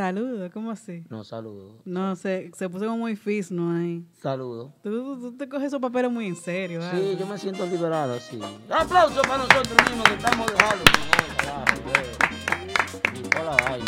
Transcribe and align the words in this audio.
Saludo, 0.00 0.50
¿cómo 0.52 0.70
así? 0.72 1.04
No, 1.08 1.24
saludo. 1.24 1.78
No, 1.86 2.16
se, 2.16 2.50
se 2.54 2.68
puso 2.68 2.84
como 2.84 2.98
muy 2.98 3.16
fisno 3.16 3.74
ahí. 3.74 4.04
Saludo. 4.20 4.74
Tú, 4.82 4.90
tú- 5.18 5.32
te 5.38 5.48
coges 5.48 5.68
esos 5.68 5.80
papeles 5.80 6.12
muy 6.12 6.26
en 6.26 6.36
serio, 6.36 6.82
Sí, 6.82 6.88
¿vale? 6.92 7.16
yo 7.16 7.26
me 7.26 7.38
siento 7.38 7.64
liberado, 7.64 8.20
sí. 8.20 8.38
Aplauso 8.70 9.22
para 9.22 9.38
nosotros 9.38 9.68
mismos 9.88 10.06
que 10.06 10.14
estamos 10.16 10.46
de 10.48 10.58
Halloween. 10.58 10.84
¿no? 11.00 11.36
Carajo, 11.38 11.82
ve. 11.86 13.18
Y 13.18 13.22
toda 13.22 13.44
la 13.44 13.56
vaina. 13.70 13.86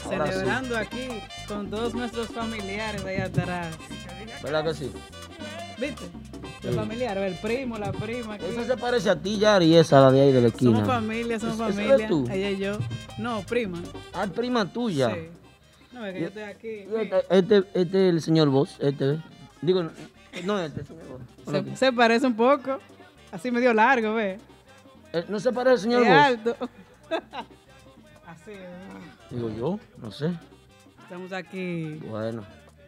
Sí. 0.00 0.08
Celebrando 0.10 0.76
aquí 0.78 1.08
con 1.48 1.68
todos 1.68 1.92
nuestros 1.92 2.28
familiares 2.28 3.04
allá 3.04 3.24
atrás. 3.24 3.76
¿Verdad 4.40 4.62
que 4.64 4.74
sí? 4.74 4.92
¿Viste? 5.76 6.04
Los 6.62 6.72
Sí. 6.74 6.78
familiares, 6.78 7.32
el 7.32 7.38
primo, 7.40 7.78
la 7.78 7.90
prima. 7.90 8.34
aquí. 8.34 8.44
Esa 8.44 8.64
se 8.64 8.76
parece 8.76 9.10
a 9.10 9.20
ti, 9.20 9.38
Yari, 9.38 9.74
esa, 9.74 10.00
la 10.02 10.12
de 10.12 10.20
ahí 10.20 10.32
de 10.32 10.40
la 10.40 10.48
esquina. 10.48 10.70
Somos 10.78 10.86
familia, 10.88 11.40
somos 11.40 11.54
¿Esa 11.56 11.64
eres 11.66 11.76
familia. 11.86 12.08
tú? 12.08 12.28
Ella 12.30 12.50
y 12.50 12.58
yo. 12.58 12.78
No, 13.18 13.42
prima. 13.42 13.82
Ah, 14.12 14.26
prima 14.32 14.64
tuya. 14.72 15.10
Sí. 15.14 15.20
No, 15.98 16.06
es 16.06 16.14
que 16.14 16.20
yo 16.20 16.26
estoy 16.28 16.42
aquí. 16.42 16.68
Este, 16.68 17.22
este, 17.30 17.56
este 17.74 18.08
es 18.08 18.14
el 18.14 18.22
señor 18.22 18.48
Vos, 18.50 18.76
este. 18.80 19.20
Digo, 19.60 19.82
no, 19.82 19.90
no 20.44 20.60
este, 20.60 20.84
señor 20.84 21.04
Vos. 21.08 21.20
Se, 21.52 21.76
se 21.76 21.92
parece 21.92 22.24
un 22.24 22.36
poco. 22.36 22.78
Así 23.32 23.50
medio 23.50 23.74
largo, 23.74 24.14
¿ves? 24.14 24.40
Eh, 25.12 25.24
¿No 25.28 25.40
se 25.40 25.52
parece 25.52 25.72
al 25.72 25.78
señor 25.80 26.02
Vos? 26.02 26.10
alto. 26.10 26.56
Así, 28.26 28.50
¿verdad? 28.50 29.00
Digo 29.30 29.50
yo, 29.50 29.80
no 30.00 30.12
sé. 30.12 30.30
Estamos 31.02 31.32
aquí. 31.32 32.00
Bueno. 32.08 32.44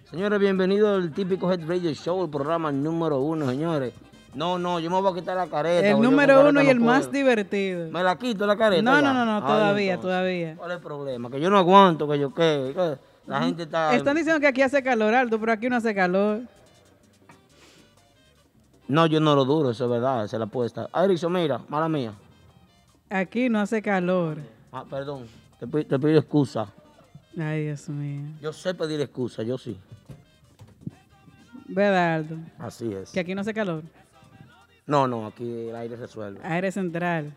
Señores, 0.09 0.39
bienvenidos 0.39 1.03
al 1.03 1.13
típico 1.13 1.53
Head 1.53 1.67
Radio 1.67 1.93
Show, 1.93 2.23
el 2.23 2.31
programa 2.31 2.71
número 2.71 3.19
uno, 3.19 3.49
señores. 3.51 3.93
No, 4.33 4.59
no, 4.59 4.79
yo 4.79 4.91
me 4.91 5.01
voy 5.01 5.13
a 5.13 5.15
quitar 5.15 5.37
la 5.37 5.49
careta. 5.49 5.89
El 5.89 6.01
número 6.01 6.35
careta 6.35 6.51
uno 6.51 6.61
y 6.61 6.65
no 6.65 6.71
el 6.71 6.81
más 6.81 7.11
divertido. 7.11 7.91
¿Me 7.91 8.03
la 8.03 8.17
quito 8.17 8.47
la 8.47 8.57
careta? 8.57 8.83
No, 8.83 9.01
ya? 9.01 9.03
no, 9.03 9.13
no, 9.13 9.25
no, 9.25 9.41
todavía, 9.47 9.99
todavía. 9.99 10.55
¿Cuál 10.57 10.71
es 10.71 10.77
el 10.77 10.83
problema? 10.83 11.31
Que 11.31 11.41
yo 11.41 11.51
no 11.51 11.59
aguanto, 11.59 12.09
que 12.09 12.19
yo 12.19 12.33
qué. 12.33 12.73
que 12.75 12.99
La 13.27 13.43
gente 13.43 13.65
está... 13.65 13.95
Están 13.95 14.17
diciendo 14.17 14.41
que 14.41 14.47
aquí 14.47 14.63
hace 14.63 14.83
calor 14.83 15.15
alto, 15.15 15.41
pero 15.41 15.53
aquí 15.53 15.69
no 15.69 15.77
hace 15.77 15.95
calor. 15.95 16.43
No, 18.87 19.07
yo 19.07 19.21
no 19.21 19.35
lo 19.35 19.45
duro, 19.45 19.71
eso 19.71 19.85
es 19.85 19.91
verdad, 19.91 20.25
esa 20.25 20.37
es 20.37 20.41
la 20.41 20.47
apuesta. 20.47 20.89
Ah, 20.93 21.05
Erickson, 21.05 21.33
mira, 21.33 21.61
mala 21.69 21.89
mía. 21.89 22.13
Aquí 23.09 23.49
no 23.49 23.61
hace 23.61 23.83
calor. 23.83 24.39
Ah, 24.73 24.85
perdón, 24.89 25.27
te, 25.59 25.67
te 25.85 25.99
pido 25.99 26.19
excusa. 26.19 26.67
Ay, 27.39 27.65
Dios 27.65 27.89
mío. 27.89 28.23
Yo 28.41 28.53
sé 28.53 28.75
pedir 28.75 29.01
excusa, 29.01 29.43
yo 29.43 29.59
sí. 29.59 29.77
¿Verdad, 31.69 32.15
Aldo? 32.15 32.37
Así 32.59 32.93
es. 32.93 33.11
Que 33.13 33.21
aquí 33.21 33.35
no 33.35 33.43
hace 33.43 33.55
calor. 33.55 33.83
No, 34.91 35.07
no, 35.07 35.29
aquí 35.29 35.69
el 35.69 35.77
aire 35.77 35.95
resuelve. 35.95 36.41
Aire 36.43 36.73
central. 36.73 37.33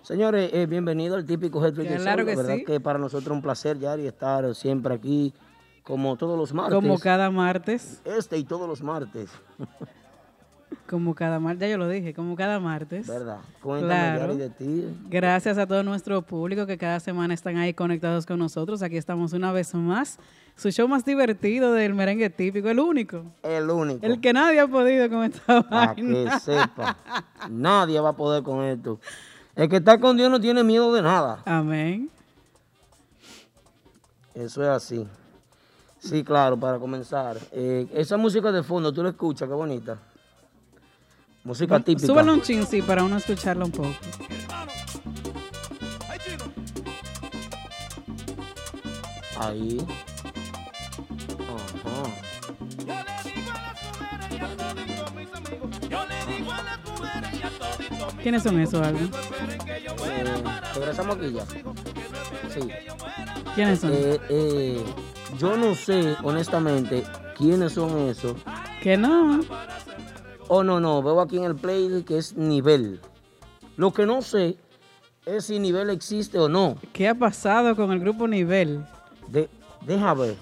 Señores, 0.00 0.50
eh, 0.54 0.64
bienvenido 0.64 1.14
al 1.14 1.26
típico 1.26 1.60
Radio 1.60 1.84
Claro 1.84 1.98
Show. 1.98 2.04
La 2.04 2.16
que 2.16 2.36
verdad 2.36 2.54
sí. 2.54 2.64
que 2.64 2.80
para 2.80 2.98
nosotros 2.98 3.26
es 3.26 3.32
un 3.32 3.42
placer, 3.42 3.78
Yari, 3.78 4.06
estar 4.06 4.54
siempre 4.54 4.94
aquí, 4.94 5.34
como 5.82 6.16
todos 6.16 6.38
los 6.38 6.54
martes. 6.54 6.74
Como 6.74 6.98
cada 6.98 7.30
martes. 7.30 8.00
Este 8.06 8.38
y 8.38 8.44
todos 8.44 8.66
los 8.66 8.82
martes, 8.82 9.28
Como 10.90 11.14
cada 11.14 11.38
martes. 11.38 11.60
Ya 11.60 11.68
yo 11.68 11.78
lo 11.78 11.88
dije, 11.88 12.12
como 12.12 12.34
cada 12.34 12.58
martes. 12.58 13.06
¿verdad? 13.06 13.38
Cuéntame, 13.62 13.86
Claro. 14.18 14.26
Yari, 14.32 14.36
de 14.38 14.50
ti. 14.50 14.84
Gracias 15.08 15.56
a 15.56 15.64
todo 15.68 15.84
nuestro 15.84 16.20
público 16.22 16.66
que 16.66 16.76
cada 16.76 16.98
semana 16.98 17.32
están 17.32 17.56
ahí 17.58 17.72
conectados 17.72 18.26
con 18.26 18.40
nosotros. 18.40 18.82
Aquí 18.82 18.96
estamos 18.96 19.32
una 19.32 19.52
vez 19.52 19.72
más. 19.72 20.18
Su 20.56 20.68
show 20.72 20.88
más 20.88 21.04
divertido 21.04 21.72
del 21.72 21.94
merengue 21.94 22.28
típico, 22.28 22.68
el 22.68 22.80
único. 22.80 23.22
El 23.44 23.70
único. 23.70 24.04
El 24.04 24.20
que 24.20 24.32
nadie 24.32 24.58
ha 24.58 24.66
podido 24.66 25.08
con 25.08 25.22
esta 25.22 25.62
Para 25.62 25.94
que 25.94 26.28
sepa. 26.42 26.96
Nadie 27.48 28.00
va 28.00 28.08
a 28.08 28.16
poder 28.16 28.42
con 28.42 28.64
esto. 28.64 28.98
El 29.54 29.68
que 29.68 29.76
está 29.76 29.98
con 30.00 30.16
Dios 30.16 30.28
no 30.28 30.40
tiene 30.40 30.64
miedo 30.64 30.92
de 30.92 31.02
nada. 31.02 31.40
Amén. 31.44 32.10
Eso 34.34 34.62
es 34.62 34.68
así. 34.68 35.06
Sí, 36.00 36.24
claro, 36.24 36.58
para 36.58 36.78
comenzar. 36.78 37.36
eh, 37.52 37.86
esa 37.94 38.16
música 38.16 38.50
de 38.50 38.62
fondo, 38.64 38.92
tú 38.92 39.02
la 39.04 39.10
escuchas, 39.10 39.48
qué 39.48 39.54
bonita. 39.54 39.98
Música 41.42 41.80
típica. 41.80 42.06
Súbalo 42.06 42.34
un 42.34 42.42
chin, 42.42 42.66
sí, 42.66 42.82
para 42.82 43.02
uno 43.02 43.16
escucharlo 43.16 43.64
un 43.66 43.72
poco. 43.72 43.94
Ahí. 49.38 49.78
Ajá. 51.48 52.02
¿Quiénes 58.22 58.42
son 58.42 58.60
esos, 58.60 58.86
Aldo? 58.86 59.08
Eh, 60.06 60.44
regresamos 60.74 61.16
aquí 61.16 61.32
ya. 61.32 61.44
Sí. 62.52 62.68
¿Quiénes 63.54 63.80
son? 63.80 63.92
Eh, 63.94 64.18
eh, 64.28 64.84
yo 65.38 65.56
no 65.56 65.74
sé, 65.74 66.16
honestamente, 66.22 67.02
quiénes 67.36 67.72
son 67.72 68.08
esos. 68.08 68.36
Que 68.82 68.98
no. 68.98 69.40
Oh, 70.52 70.64
no, 70.64 70.80
no, 70.80 71.00
veo 71.00 71.20
aquí 71.20 71.36
en 71.36 71.44
el 71.44 71.54
play 71.54 72.02
que 72.02 72.18
es 72.18 72.36
nivel. 72.36 73.00
Lo 73.76 73.92
que 73.92 74.04
no 74.04 74.20
sé 74.20 74.56
es 75.24 75.44
si 75.44 75.60
nivel 75.60 75.90
existe 75.90 76.40
o 76.40 76.48
no. 76.48 76.74
¿Qué 76.92 77.06
ha 77.06 77.14
pasado 77.14 77.76
con 77.76 77.92
el 77.92 78.00
grupo 78.00 78.26
Nivel? 78.26 78.84
De, 79.28 79.48
deja 79.86 80.12
ver. 80.12 80.34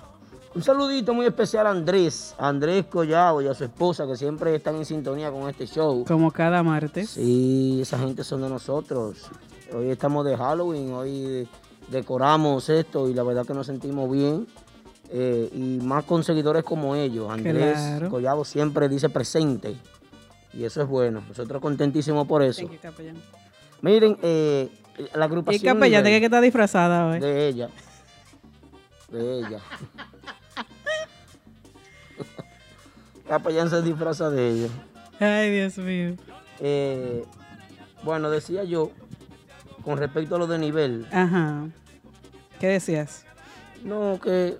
Un 0.54 0.62
saludito 0.62 1.12
muy 1.12 1.26
especial 1.26 1.66
a 1.66 1.72
Andrés, 1.72 2.34
a 2.38 2.48
Andrés 2.48 2.86
Collado 2.86 3.42
y 3.42 3.48
a 3.48 3.54
su 3.54 3.64
esposa 3.64 4.06
que 4.06 4.16
siempre 4.16 4.54
están 4.54 4.76
en 4.76 4.86
sintonía 4.86 5.30
con 5.30 5.46
este 5.46 5.66
show. 5.66 6.06
Como 6.08 6.30
cada 6.30 6.62
martes. 6.62 7.10
Sí, 7.10 7.80
esa 7.82 7.98
gente 7.98 8.24
son 8.24 8.40
de 8.40 8.48
nosotros. 8.48 9.26
Hoy 9.74 9.90
estamos 9.90 10.24
de 10.24 10.38
Halloween, 10.38 10.90
hoy 10.94 11.46
decoramos 11.90 12.70
esto 12.70 13.10
y 13.10 13.12
la 13.12 13.24
verdad 13.24 13.44
que 13.44 13.52
nos 13.52 13.66
sentimos 13.66 14.10
bien. 14.10 14.46
Eh, 15.10 15.50
y 15.52 15.84
más 15.84 16.04
con 16.04 16.24
seguidores 16.24 16.64
como 16.64 16.94
ellos. 16.94 17.30
Andrés 17.30 17.74
Claro. 17.74 18.08
Collado 18.08 18.46
siempre 18.46 18.88
dice 18.88 19.10
presente. 19.10 19.76
Y 20.52 20.64
eso 20.64 20.82
es 20.82 20.88
bueno. 20.88 21.22
Nosotros 21.28 21.60
contentísimos 21.60 22.26
por 22.26 22.42
eso. 22.42 22.62
Thank 22.62 22.72
you, 22.72 22.78
capellán. 22.80 23.16
Miren, 23.82 24.18
eh, 24.22 24.68
la 25.14 25.20
¿Y 25.20 25.22
agrupación 25.22 25.74
capellán 25.74 26.04
de 26.04 26.18
qué 26.18 26.24
está 26.24 26.40
disfrazada 26.40 27.06
hoy? 27.06 27.20
de 27.20 27.48
ella. 27.48 27.68
De 29.10 29.38
ella. 29.38 29.60
Capellán 33.28 33.68
se 33.68 33.82
disfraza 33.82 34.30
de 34.30 34.48
ella. 34.50 34.68
Ay, 35.20 35.50
Dios 35.50 35.76
mío. 35.78 36.14
Eh, 36.60 37.24
bueno, 38.02 38.30
decía 38.30 38.64
yo, 38.64 38.90
con 39.84 39.98
respecto 39.98 40.36
a 40.36 40.38
lo 40.38 40.46
de 40.46 40.58
nivel, 40.58 41.06
Ajá. 41.12 41.66
¿Qué 42.58 42.68
decías? 42.68 43.24
no, 43.84 44.18
que, 44.20 44.56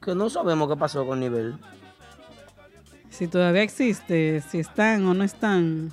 que 0.00 0.14
no 0.14 0.30
sabemos 0.30 0.68
qué 0.68 0.76
pasó 0.76 1.04
con 1.06 1.18
nivel. 1.20 1.56
Si 3.12 3.28
todavía 3.28 3.62
existe, 3.62 4.40
si 4.40 4.58
están 4.58 5.04
o 5.04 5.12
no 5.12 5.22
están. 5.22 5.92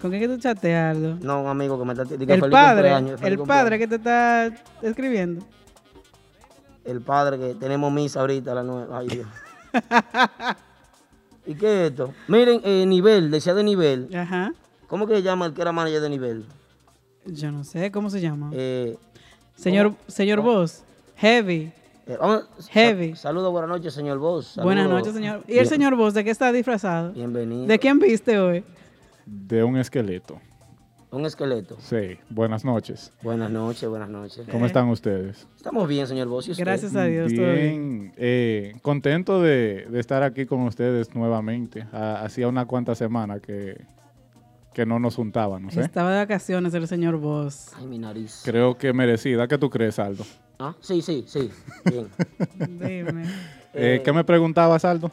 ¿Con 0.00 0.10
qué 0.10 0.20
que 0.20 0.28
tú 0.28 0.36
chateas, 0.36 0.94
Aldo? 0.94 1.16
No, 1.22 1.40
un 1.40 1.48
amigo 1.48 1.78
que 1.78 1.84
me 1.86 1.94
está 1.94 2.04
diciendo 2.04 2.44
El 2.44 2.50
padre, 2.50 2.90
feliz 3.16 3.22
el 3.22 3.38
padre 3.38 3.78
que 3.78 3.88
te 3.88 3.94
está 3.96 4.52
escribiendo. 4.82 5.46
El 6.84 7.00
padre 7.00 7.38
que 7.38 7.54
tenemos 7.54 7.90
misa 7.90 8.20
ahorita 8.20 8.52
a 8.52 8.54
las 8.56 8.64
nueve. 8.66 8.92
Ay, 8.92 9.08
Dios. 9.08 9.26
¿Y 11.46 11.54
qué 11.54 11.86
es 11.86 11.90
esto? 11.90 12.12
Miren, 12.28 12.60
eh, 12.62 12.84
nivel, 12.86 13.30
decía 13.30 13.54
de 13.54 13.64
nivel. 13.64 14.14
Ajá. 14.14 14.52
¿Cómo 14.88 15.06
que 15.06 15.14
se 15.14 15.22
llama 15.22 15.46
el 15.46 15.54
que 15.54 15.62
era 15.62 15.72
manager 15.72 16.02
de 16.02 16.10
nivel? 16.10 16.44
Yo 17.24 17.50
no 17.50 17.64
sé, 17.64 17.90
¿cómo 17.90 18.10
se 18.10 18.20
llama? 18.20 18.50
Eh, 18.52 18.98
señor 19.56 19.94
señor 20.06 20.42
Boss. 20.42 20.84
Heavy. 21.16 21.72
Eh, 22.06 22.16
vamos- 22.20 22.44
Heavy. 22.70 23.10
sa- 23.14 23.22
Saludos, 23.28 23.52
buenas 23.52 23.70
noches, 23.70 23.92
señor 23.94 24.18
Boss. 24.18 24.58
Buenas 24.62 24.88
noches, 24.88 25.12
señor. 25.14 25.40
¿Y 25.46 25.52
el 25.52 25.58
Bien- 25.60 25.66
señor 25.66 25.96
Boss 25.96 26.14
de 26.14 26.24
qué 26.24 26.30
está 26.30 26.52
disfrazado? 26.52 27.12
Bienvenido. 27.12 27.66
¿De 27.66 27.78
quién 27.78 27.98
viste 27.98 28.38
hoy? 28.38 28.64
De 29.26 29.64
un 29.64 29.76
esqueleto. 29.76 30.40
Un 31.10 31.24
esqueleto. 31.24 31.76
Sí, 31.80 32.18
buenas 32.28 32.64
noches. 32.64 33.12
Buenas 33.22 33.50
noches, 33.50 33.88
buenas 33.88 34.08
noches. 34.08 34.44
¿Cómo 34.50 34.66
están 34.66 34.88
ustedes? 34.88 35.46
Estamos 35.56 35.88
bien, 35.88 36.06
señor 36.06 36.28
Bossi. 36.28 36.52
Gracias 36.54 36.94
a 36.96 37.04
Dios, 37.04 37.32
todo 37.32 37.44
bien. 37.52 38.00
Bien, 38.00 38.12
eh, 38.16 38.74
contento 38.82 39.40
de, 39.40 39.86
de 39.88 40.00
estar 40.00 40.22
aquí 40.24 40.46
con 40.46 40.60
ustedes 40.62 41.14
nuevamente. 41.14 41.86
Ha- 41.92 42.22
Hacía 42.22 42.48
unas 42.48 42.66
cuantas 42.66 42.98
semanas 42.98 43.40
que, 43.40 43.80
que 44.76 44.84
no 44.84 44.98
nos 44.98 45.16
juntábamos. 45.16 45.74
¿eh? 45.74 45.80
Estaba 45.80 46.12
de 46.12 46.18
vacaciones 46.18 46.74
el 46.74 46.86
señor 46.86 47.16
Voss. 47.16 47.70
Ay, 47.78 47.86
mi 47.86 47.98
nariz. 47.98 48.42
Creo 48.44 48.76
que 48.76 48.92
merecida. 48.92 49.48
¿Qué 49.48 49.56
tú 49.56 49.70
crees, 49.70 49.98
Aldo? 49.98 50.22
Ah, 50.58 50.74
sí, 50.80 51.00
sí, 51.00 51.24
sí. 51.26 51.50
Bien. 51.82 52.08
Dime. 52.78 53.24
Eh, 53.72 54.02
¿Qué 54.04 54.12
me 54.12 54.22
preguntabas, 54.22 54.84
Aldo? 54.84 55.10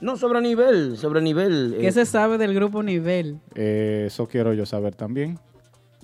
No, 0.00 0.16
sobre 0.16 0.40
nivel, 0.40 0.96
sobre 0.96 1.20
nivel. 1.20 1.76
¿Qué 1.78 1.88
eh, 1.88 1.92
se 1.92 2.06
sabe 2.06 2.38
del 2.38 2.54
grupo 2.54 2.82
Nivel? 2.82 3.40
Eh, 3.54 4.04
eso 4.06 4.26
quiero 4.26 4.54
yo 4.54 4.64
saber 4.64 4.94
también. 4.94 5.38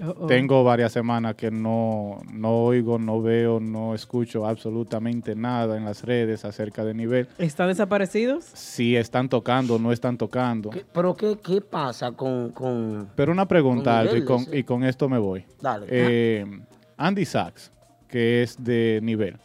Oh. 0.02 0.26
Tengo 0.26 0.64
varias 0.64 0.92
semanas 0.92 1.34
que 1.34 1.50
no, 1.50 2.20
no 2.32 2.50
oigo, 2.64 2.98
no 2.98 3.20
veo, 3.20 3.60
no 3.60 3.94
escucho 3.94 4.46
absolutamente 4.46 5.34
nada 5.34 5.76
en 5.76 5.84
las 5.84 6.04
redes 6.04 6.44
acerca 6.44 6.84
de 6.84 6.94
nivel. 6.94 7.28
¿Están 7.36 7.68
desaparecidos? 7.68 8.44
Si 8.46 8.96
están 8.96 9.28
tocando, 9.28 9.78
no 9.78 9.92
están 9.92 10.16
tocando. 10.16 10.70
¿qué- 10.70 10.86
¿Pero 10.90 11.14
qué, 11.14 11.38
qué 11.44 11.60
pasa 11.60 12.12
con, 12.12 12.50
con... 12.52 13.10
Pero 13.14 13.30
una 13.32 13.46
pregunta, 13.46 14.04
Con 14.08 14.16
y 14.18 14.24
con, 14.24 14.38
sí. 14.46 14.50
y 14.58 14.62
con 14.64 14.84
esto 14.84 15.08
me 15.08 15.18
voy. 15.18 15.44
Dale. 15.60 15.86
Eh, 15.90 16.46
Andy 16.96 17.24
Sachs, 17.26 17.70
que 18.08 18.42
es 18.42 18.62
de 18.62 19.00
nivel, 19.02 19.36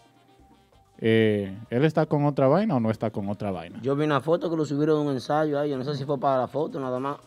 eh, 1.00 1.54
¿él 1.70 1.84
está 1.84 2.06
con 2.06 2.26
otra 2.26 2.48
vaina 2.48 2.76
o 2.76 2.80
no 2.80 2.90
está 2.90 3.10
con 3.12 3.28
otra 3.30 3.52
vaina? 3.52 3.80
Yo 3.82 3.96
vi 3.96 4.06
una 4.06 4.22
foto 4.22 4.50
que 4.50 4.56
lo 4.56 4.64
subieron 4.66 5.02
en 5.02 5.08
un 5.08 5.14
ensayo 5.14 5.60
ahí. 5.60 5.70
Yo 5.72 5.78
no 5.78 5.84
sé 5.84 5.96
si 5.96 6.06
fue 6.06 6.18
para 6.18 6.38
la 6.40 6.48
foto 6.48 6.80
nada 6.80 7.00
más. 7.00 7.18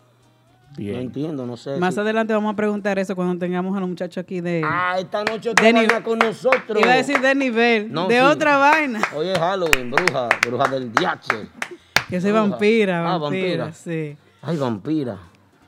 No 0.71 0.77
Bien. 0.85 1.01
entiendo, 1.01 1.45
no 1.45 1.57
sé. 1.57 1.77
Más 1.79 1.95
si- 1.95 2.01
adelante 2.01 2.33
vamos 2.33 2.53
a 2.53 2.57
preguntar 2.57 2.99
eso 2.99 3.17
cuando 3.17 3.37
tengamos 3.39 3.77
a 3.77 3.81
los 3.81 3.89
muchachos 3.89 4.23
aquí 4.23 4.41
de... 4.41 4.63
Ah, 4.65 4.97
esta 4.99 5.25
noche 5.25 5.53
De 5.55 5.73
nivel. 5.73 5.89
vaina 5.89 6.05
con 6.05 6.19
nosotros. 6.21 6.81
Iba 6.81 6.93
a 6.93 6.97
decir 6.97 7.21
de 7.21 7.35
nivel, 7.35 7.93
No, 7.93 8.07
de 8.07 8.15
sí. 8.17 8.21
otra 8.21 8.59
vaina. 8.59 9.01
Hoy 9.17 9.29
es 9.29 9.39
Halloween, 9.39 9.91
bruja, 9.91 10.29
bruja 10.47 10.69
del 10.69 10.93
DH. 10.93 11.49
Yo 12.11 12.21
soy 12.21 12.31
Bruja. 12.31 12.47
vampira, 12.49 13.15
Ah, 13.15 13.19
vampira, 13.19 13.65
vampira. 13.65 13.73
sí. 13.73 14.17
Ay, 14.41 14.57
vampira. 14.57 15.19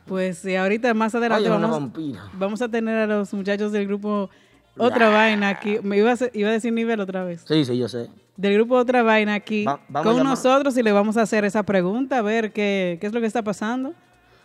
Pues 0.07 0.39
sí, 0.39 0.55
ahorita 0.55 0.95
más 0.95 1.15
adelante 1.15 1.45
Ay, 1.45 1.51
vamos, 1.51 1.71
vampira. 1.71 2.21
vamos 2.35 2.63
a 2.63 2.69
tener 2.69 2.97
a 2.99 3.07
los 3.07 3.33
muchachos 3.35 3.73
del 3.73 3.87
grupo 3.87 4.31
Otra 4.77 5.09
Vaina 5.11 5.49
aquí. 5.49 5.79
Me 5.83 5.99
iba 5.99 6.13
a, 6.13 6.17
iba 6.33 6.49
a 6.49 6.53
decir 6.53 6.73
nivel 6.73 7.01
otra 7.01 7.25
vez. 7.25 7.45
Sí, 7.47 7.65
sí, 7.65 7.77
yo 7.77 7.89
sé. 7.89 8.09
Del 8.37 8.55
grupo 8.55 8.77
Otra 8.77 9.03
Vaina 9.03 9.35
aquí 9.35 9.65
Va- 9.65 9.81
con 10.03 10.23
nosotros 10.23 10.77
y 10.79 10.83
le 10.85 10.93
vamos 10.93 11.17
a 11.17 11.23
hacer 11.23 11.45
esa 11.45 11.65
pregunta, 11.65 12.19
a 12.19 12.23
ver 12.23 12.53
qué, 12.53 12.97
qué 13.01 13.07
es 13.09 13.13
lo 13.13 13.21
que 13.21 13.27
está 13.27 13.43
pasando. 13.43 13.93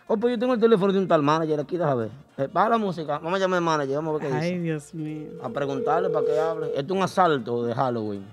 Oh, 0.08 0.16
pues 0.16 0.34
yo 0.34 0.38
tengo 0.38 0.54
el 0.54 0.60
teléfono 0.60 0.92
de 0.92 1.00
un 1.00 1.08
tal 1.08 1.20
manager 1.20 1.58
aquí, 1.58 1.76
déjame 1.76 2.02
ver. 2.02 2.10
Eh, 2.38 2.48
para 2.48 2.70
la 2.70 2.78
música, 2.78 3.18
vamos 3.18 3.34
a 3.34 3.38
llamar 3.40 3.58
al 3.58 3.64
manager, 3.64 3.96
vamos 3.96 4.20
a 4.20 4.22
ver 4.22 4.30
qué 4.30 4.36
Ay, 4.36 4.50
dice. 4.52 4.62
Dios 4.62 4.94
mío. 4.94 5.30
A 5.42 5.48
preguntarle 5.48 6.10
para 6.10 6.24
que 6.26 6.38
hable. 6.38 6.66
Esto 6.68 6.80
es 6.80 6.90
un 6.92 7.02
asalto 7.02 7.64
de 7.64 7.74
Halloween. 7.74 8.24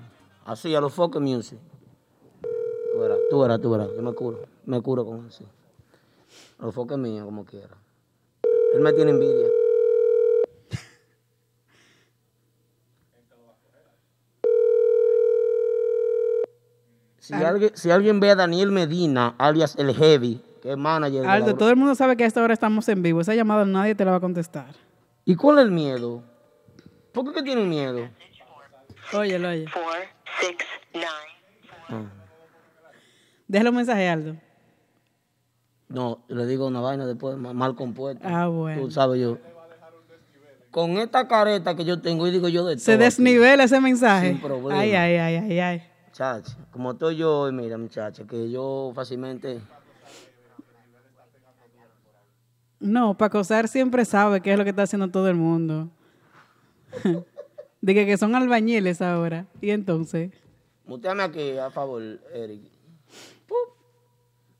Así, 0.45 0.75
a 0.75 0.81
los 0.81 0.93
Focus 0.93 1.19
Music. 1.21 1.57
Tú 2.93 2.99
verás, 2.99 3.17
tú 3.29 3.39
verás, 3.39 3.59
tú 3.61 3.71
verás. 3.71 3.89
Yo 3.95 4.03
me 4.03 4.13
curo. 4.13 4.39
Me 4.65 4.81
curo 4.81 5.03
con 5.03 5.25
eso. 5.25 5.45
A 6.59 6.65
los 6.65 6.75
Focus 6.75 6.97
míos, 6.97 7.25
como 7.25 7.43
quiera. 7.43 7.75
Él 8.75 8.81
me 8.81 8.93
tiene 8.93 9.11
envidia. 9.11 9.47
Si 17.17 17.33
alguien, 17.33 17.71
si 17.73 17.89
alguien 17.89 18.19
ve 18.19 18.31
a 18.31 18.35
Daniel 18.35 18.71
Medina, 18.71 19.35
alias 19.37 19.75
el 19.77 19.95
Heavy, 19.95 20.41
que 20.63 20.71
es 20.71 20.77
manager 20.77 21.19
de 21.19 21.27
la 21.27 21.33
Aldo, 21.33 21.55
todo 21.57 21.69
el 21.69 21.75
mundo 21.75 21.93
sabe 21.93 22.15
que 22.15 22.23
a 22.23 22.27
esta 22.27 22.41
hora 22.41 22.53
estamos 22.53 22.87
en 22.87 23.03
vivo. 23.03 23.19
Esa 23.19 23.35
llamada 23.35 23.65
nadie 23.65 23.95
te 23.95 24.05
la 24.05 24.11
va 24.11 24.17
a 24.17 24.21
contestar. 24.21 24.73
¿Y 25.25 25.35
cuál 25.35 25.59
es 25.59 25.65
el 25.65 25.71
miedo? 25.71 26.23
¿Por 27.11 27.25
qué 27.25 27.33
que 27.33 27.43
tienen 27.43 27.67
miedo? 27.67 28.07
Óyelo, 29.13 29.49
oye. 29.49 29.67
four, 29.67 29.83
six, 30.39 30.65
nine. 30.93 32.07
Déjale 33.45 33.69
un 33.71 33.75
mensaje, 33.75 34.07
Aldo. 34.07 34.37
No, 35.89 36.23
le 36.29 36.45
digo 36.45 36.65
una 36.65 36.79
vaina 36.79 37.05
después 37.05 37.35
ma- 37.37 37.51
mal 37.51 37.75
compuesta. 37.75 38.21
Ah, 38.23 38.47
bueno. 38.47 38.83
Tú 38.83 38.89
sabes 38.91 39.19
yo. 39.21 39.37
Con 40.71 40.91
esta 40.91 41.27
careta 41.27 41.75
que 41.75 41.83
yo 41.83 42.01
tengo, 42.01 42.25
y 42.25 42.31
digo 42.31 42.47
yo 42.47 42.65
de 42.65 42.79
Se 42.79 42.85
todo 42.85 42.95
aquí, 42.95 43.03
desnivela 43.03 43.65
ese 43.65 43.81
mensaje. 43.81 44.29
Sin 44.29 44.39
problema. 44.39 44.79
Ay, 44.79 44.93
ay, 44.95 45.15
ay, 45.17 45.35
ay, 45.35 45.59
ay. 45.59 45.83
Muchacha, 46.07 46.55
como 46.71 46.91
estoy 46.93 47.17
yo 47.17 47.41
hoy, 47.41 47.51
mira, 47.51 47.77
muchacha, 47.77 48.23
que 48.23 48.49
yo 48.49 48.93
fácilmente. 48.95 49.59
No, 52.83 53.17
para 53.17 53.27
acosar 53.27 53.69
siempre 53.69 54.03
sabe 54.03 54.41
qué 54.41 54.51
es 54.51 54.57
lo 54.57 54.65
que 54.65 54.71
está 54.71 54.83
haciendo 54.83 55.09
todo 55.09 55.29
el 55.29 55.35
mundo. 55.35 55.89
Dije 57.81 58.05
que 58.05 58.17
son 58.17 58.35
albañiles 58.35 59.01
ahora. 59.01 59.45
Y 59.61 59.69
entonces, 59.69 60.31
Muteame 60.85 61.23
aquí, 61.23 61.57
a 61.57 61.71
favor, 61.71 62.01
Eric. 62.33 62.61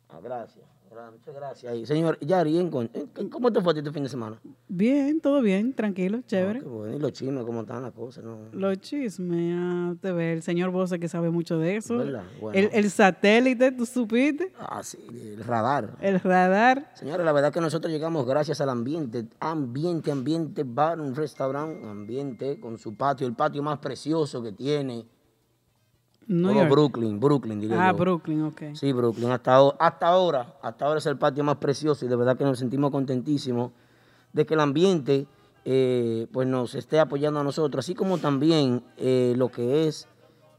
Ah, 0.08 0.20
gracias. 0.24 0.73
Muchas 1.12 1.36
gracias. 1.36 1.72
Ahí. 1.74 1.86
Señor 1.86 2.18
Yari, 2.20 2.58
¿en 2.58 2.70
con- 2.70 2.90
en- 2.94 3.30
¿cómo 3.30 3.52
te 3.52 3.62
fue 3.62 3.72
a 3.72 3.74
ti 3.74 3.80
este 3.80 3.92
fin 3.92 4.04
de 4.04 4.10
semana? 4.10 4.40
bien, 4.68 5.22
todo 5.22 5.42
bien, 5.42 5.74
tranquilo, 5.74 6.22
chévere. 6.26 6.60
Ah, 6.60 6.64
qué 6.64 6.68
bueno. 6.70 6.96
Y 6.96 7.00
los 7.00 7.12
chismes, 7.14 7.44
¿cómo 7.46 7.62
están 7.62 7.84
las 7.84 7.92
cosas? 7.92 8.24
No. 8.24 8.38
Los 8.52 8.80
chismes, 8.80 9.56
ah, 9.58 9.94
te 10.02 10.12
ve, 10.12 10.34
el 10.34 10.42
señor 10.42 10.72
Bose 10.72 11.00
que 11.00 11.08
sabe 11.08 11.30
mucho 11.30 11.58
de 11.60 11.78
eso. 11.78 11.98
¿Verdad? 11.98 12.24
Bueno. 12.42 12.58
El, 12.60 12.70
el 12.74 12.90
satélite, 12.90 13.72
¿tú 13.72 13.86
supiste? 13.86 14.52
Ah, 14.60 14.82
sí, 14.84 14.98
el 15.12 15.44
radar. 15.44 15.96
El 16.02 16.20
radar. 16.20 16.92
Señores, 16.96 17.26
la 17.26 17.32
verdad 17.32 17.52
que 17.54 17.62
nosotros 17.62 17.92
llegamos 17.92 18.26
gracias 18.26 18.62
al 18.62 18.70
ambiente, 18.70 19.26
ambiente, 19.40 20.12
ambiente, 20.12 20.64
bar, 20.66 21.00
un 21.00 21.16
restaurante, 21.16 21.86
ambiente 21.88 22.60
con 22.60 22.78
su 22.78 22.96
patio, 22.96 23.28
el 23.28 23.36
patio 23.36 23.62
más 23.64 23.80
precioso 23.80 24.42
que 24.42 24.52
tiene. 24.52 25.06
New 26.28 26.54
York. 26.54 26.70
Brooklyn, 26.70 27.20
Brooklyn, 27.20 27.60
diría 27.60 27.90
Ah, 27.90 27.92
yo. 27.92 27.98
Brooklyn, 27.98 28.44
ok. 28.44 28.62
Sí, 28.74 28.92
Brooklyn, 28.94 29.32
hasta, 29.32 29.54
ahora- 29.56 29.78
hasta 29.80 30.08
ahora, 30.08 30.56
hasta 30.62 30.86
ahora 30.86 30.98
es 31.00 31.06
el 31.06 31.18
patio 31.18 31.44
más 31.44 31.58
precioso 31.58 32.06
y 32.06 32.08
de 32.10 32.16
verdad 32.16 32.38
que 32.38 32.44
nos 32.44 32.60
sentimos 32.60 32.92
contentísimos 32.92 33.72
de 34.32 34.46
que 34.46 34.54
el 34.54 34.60
ambiente 34.60 35.28
eh, 35.66 36.28
pues 36.32 36.48
nos 36.48 36.76
esté 36.76 37.00
apoyando 37.00 37.40
a 37.40 37.44
nosotros, 37.44 37.86
así 37.86 37.96
como 37.96 38.18
también 38.18 38.84
eh, 38.98 39.34
lo 39.38 39.50
que 39.50 39.88
es 39.88 40.08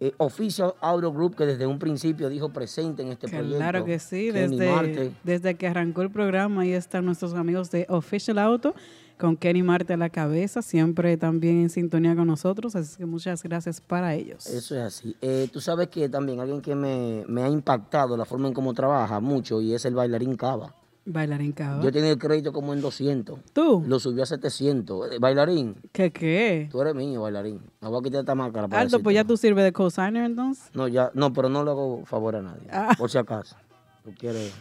eh, 0.00 0.12
Official 0.18 0.74
Auto 0.80 1.12
Group, 1.12 1.36
que 1.36 1.44
desde 1.46 1.66
un 1.66 1.78
principio 1.78 2.28
dijo 2.28 2.48
presente 2.50 3.02
en 3.02 3.08
este 3.08 3.28
proyecto. 3.28 3.56
Claro 3.58 3.84
que 3.84 3.98
sí, 3.98 4.30
desde, 4.30 5.12
desde 5.22 5.54
que 5.56 5.66
arrancó 5.66 6.02
el 6.02 6.10
programa, 6.10 6.62
ahí 6.62 6.72
están 6.72 7.04
nuestros 7.04 7.34
amigos 7.34 7.70
de 7.70 7.86
Official 7.88 8.38
Auto, 8.38 8.74
con 9.18 9.36
Kenny 9.36 9.62
Marte 9.62 9.92
a 9.92 9.96
la 9.96 10.10
cabeza, 10.10 10.62
siempre 10.62 11.16
también 11.16 11.62
en 11.62 11.70
sintonía 11.70 12.14
con 12.16 12.26
nosotros, 12.26 12.74
así 12.76 12.96
que 12.96 13.06
muchas 13.06 13.42
gracias 13.42 13.80
para 13.80 14.14
ellos. 14.14 14.46
Eso 14.46 14.74
es 14.76 14.82
así. 14.82 15.16
Eh, 15.20 15.48
tú 15.52 15.60
sabes 15.60 15.88
que 15.88 16.08
también 16.08 16.40
alguien 16.40 16.60
que 16.60 16.74
me, 16.74 17.24
me 17.28 17.42
ha 17.42 17.48
impactado 17.48 18.16
la 18.16 18.24
forma 18.24 18.48
en 18.48 18.54
cómo 18.54 18.74
trabaja 18.74 19.20
mucho 19.20 19.60
y 19.60 19.74
es 19.74 19.84
el 19.84 19.94
bailarín 19.94 20.36
Cava. 20.36 20.74
Bailarín 21.06 21.52
Cava. 21.52 21.82
Yo 21.82 21.92
tenía 21.92 22.10
el 22.10 22.18
crédito 22.18 22.52
como 22.52 22.72
en 22.72 22.80
200. 22.80 23.38
¿Tú? 23.52 23.84
Lo 23.86 24.00
subió 24.00 24.22
a 24.22 24.26
700. 24.26 25.12
Eh, 25.12 25.18
bailarín, 25.20 25.76
¿Qué 25.92 26.10
qué? 26.10 26.68
tú 26.70 26.80
eres 26.80 26.94
mío, 26.94 27.22
bailarín. 27.22 27.60
Me 27.80 27.88
voy 27.88 28.00
a 28.00 28.02
quitar 28.02 28.20
esta 28.20 28.34
máscara 28.34 28.68
para 28.68 28.82
Aldo, 28.82 29.00
pues 29.00 29.14
ya 29.14 29.24
tú 29.24 29.36
sirves 29.36 29.64
de 29.64 29.72
cosigner 29.72 30.24
entonces. 30.24 30.70
No, 30.72 30.88
ya, 30.88 31.10
no, 31.14 31.32
pero 31.32 31.48
no 31.48 31.62
le 31.62 31.70
hago 31.70 32.04
favor 32.06 32.36
a 32.36 32.42
nadie. 32.42 32.66
Ah. 32.70 32.94
Por 32.96 33.10
si 33.10 33.18
acaso. 33.18 33.54
Tú 34.02 34.12
quieres. 34.18 34.52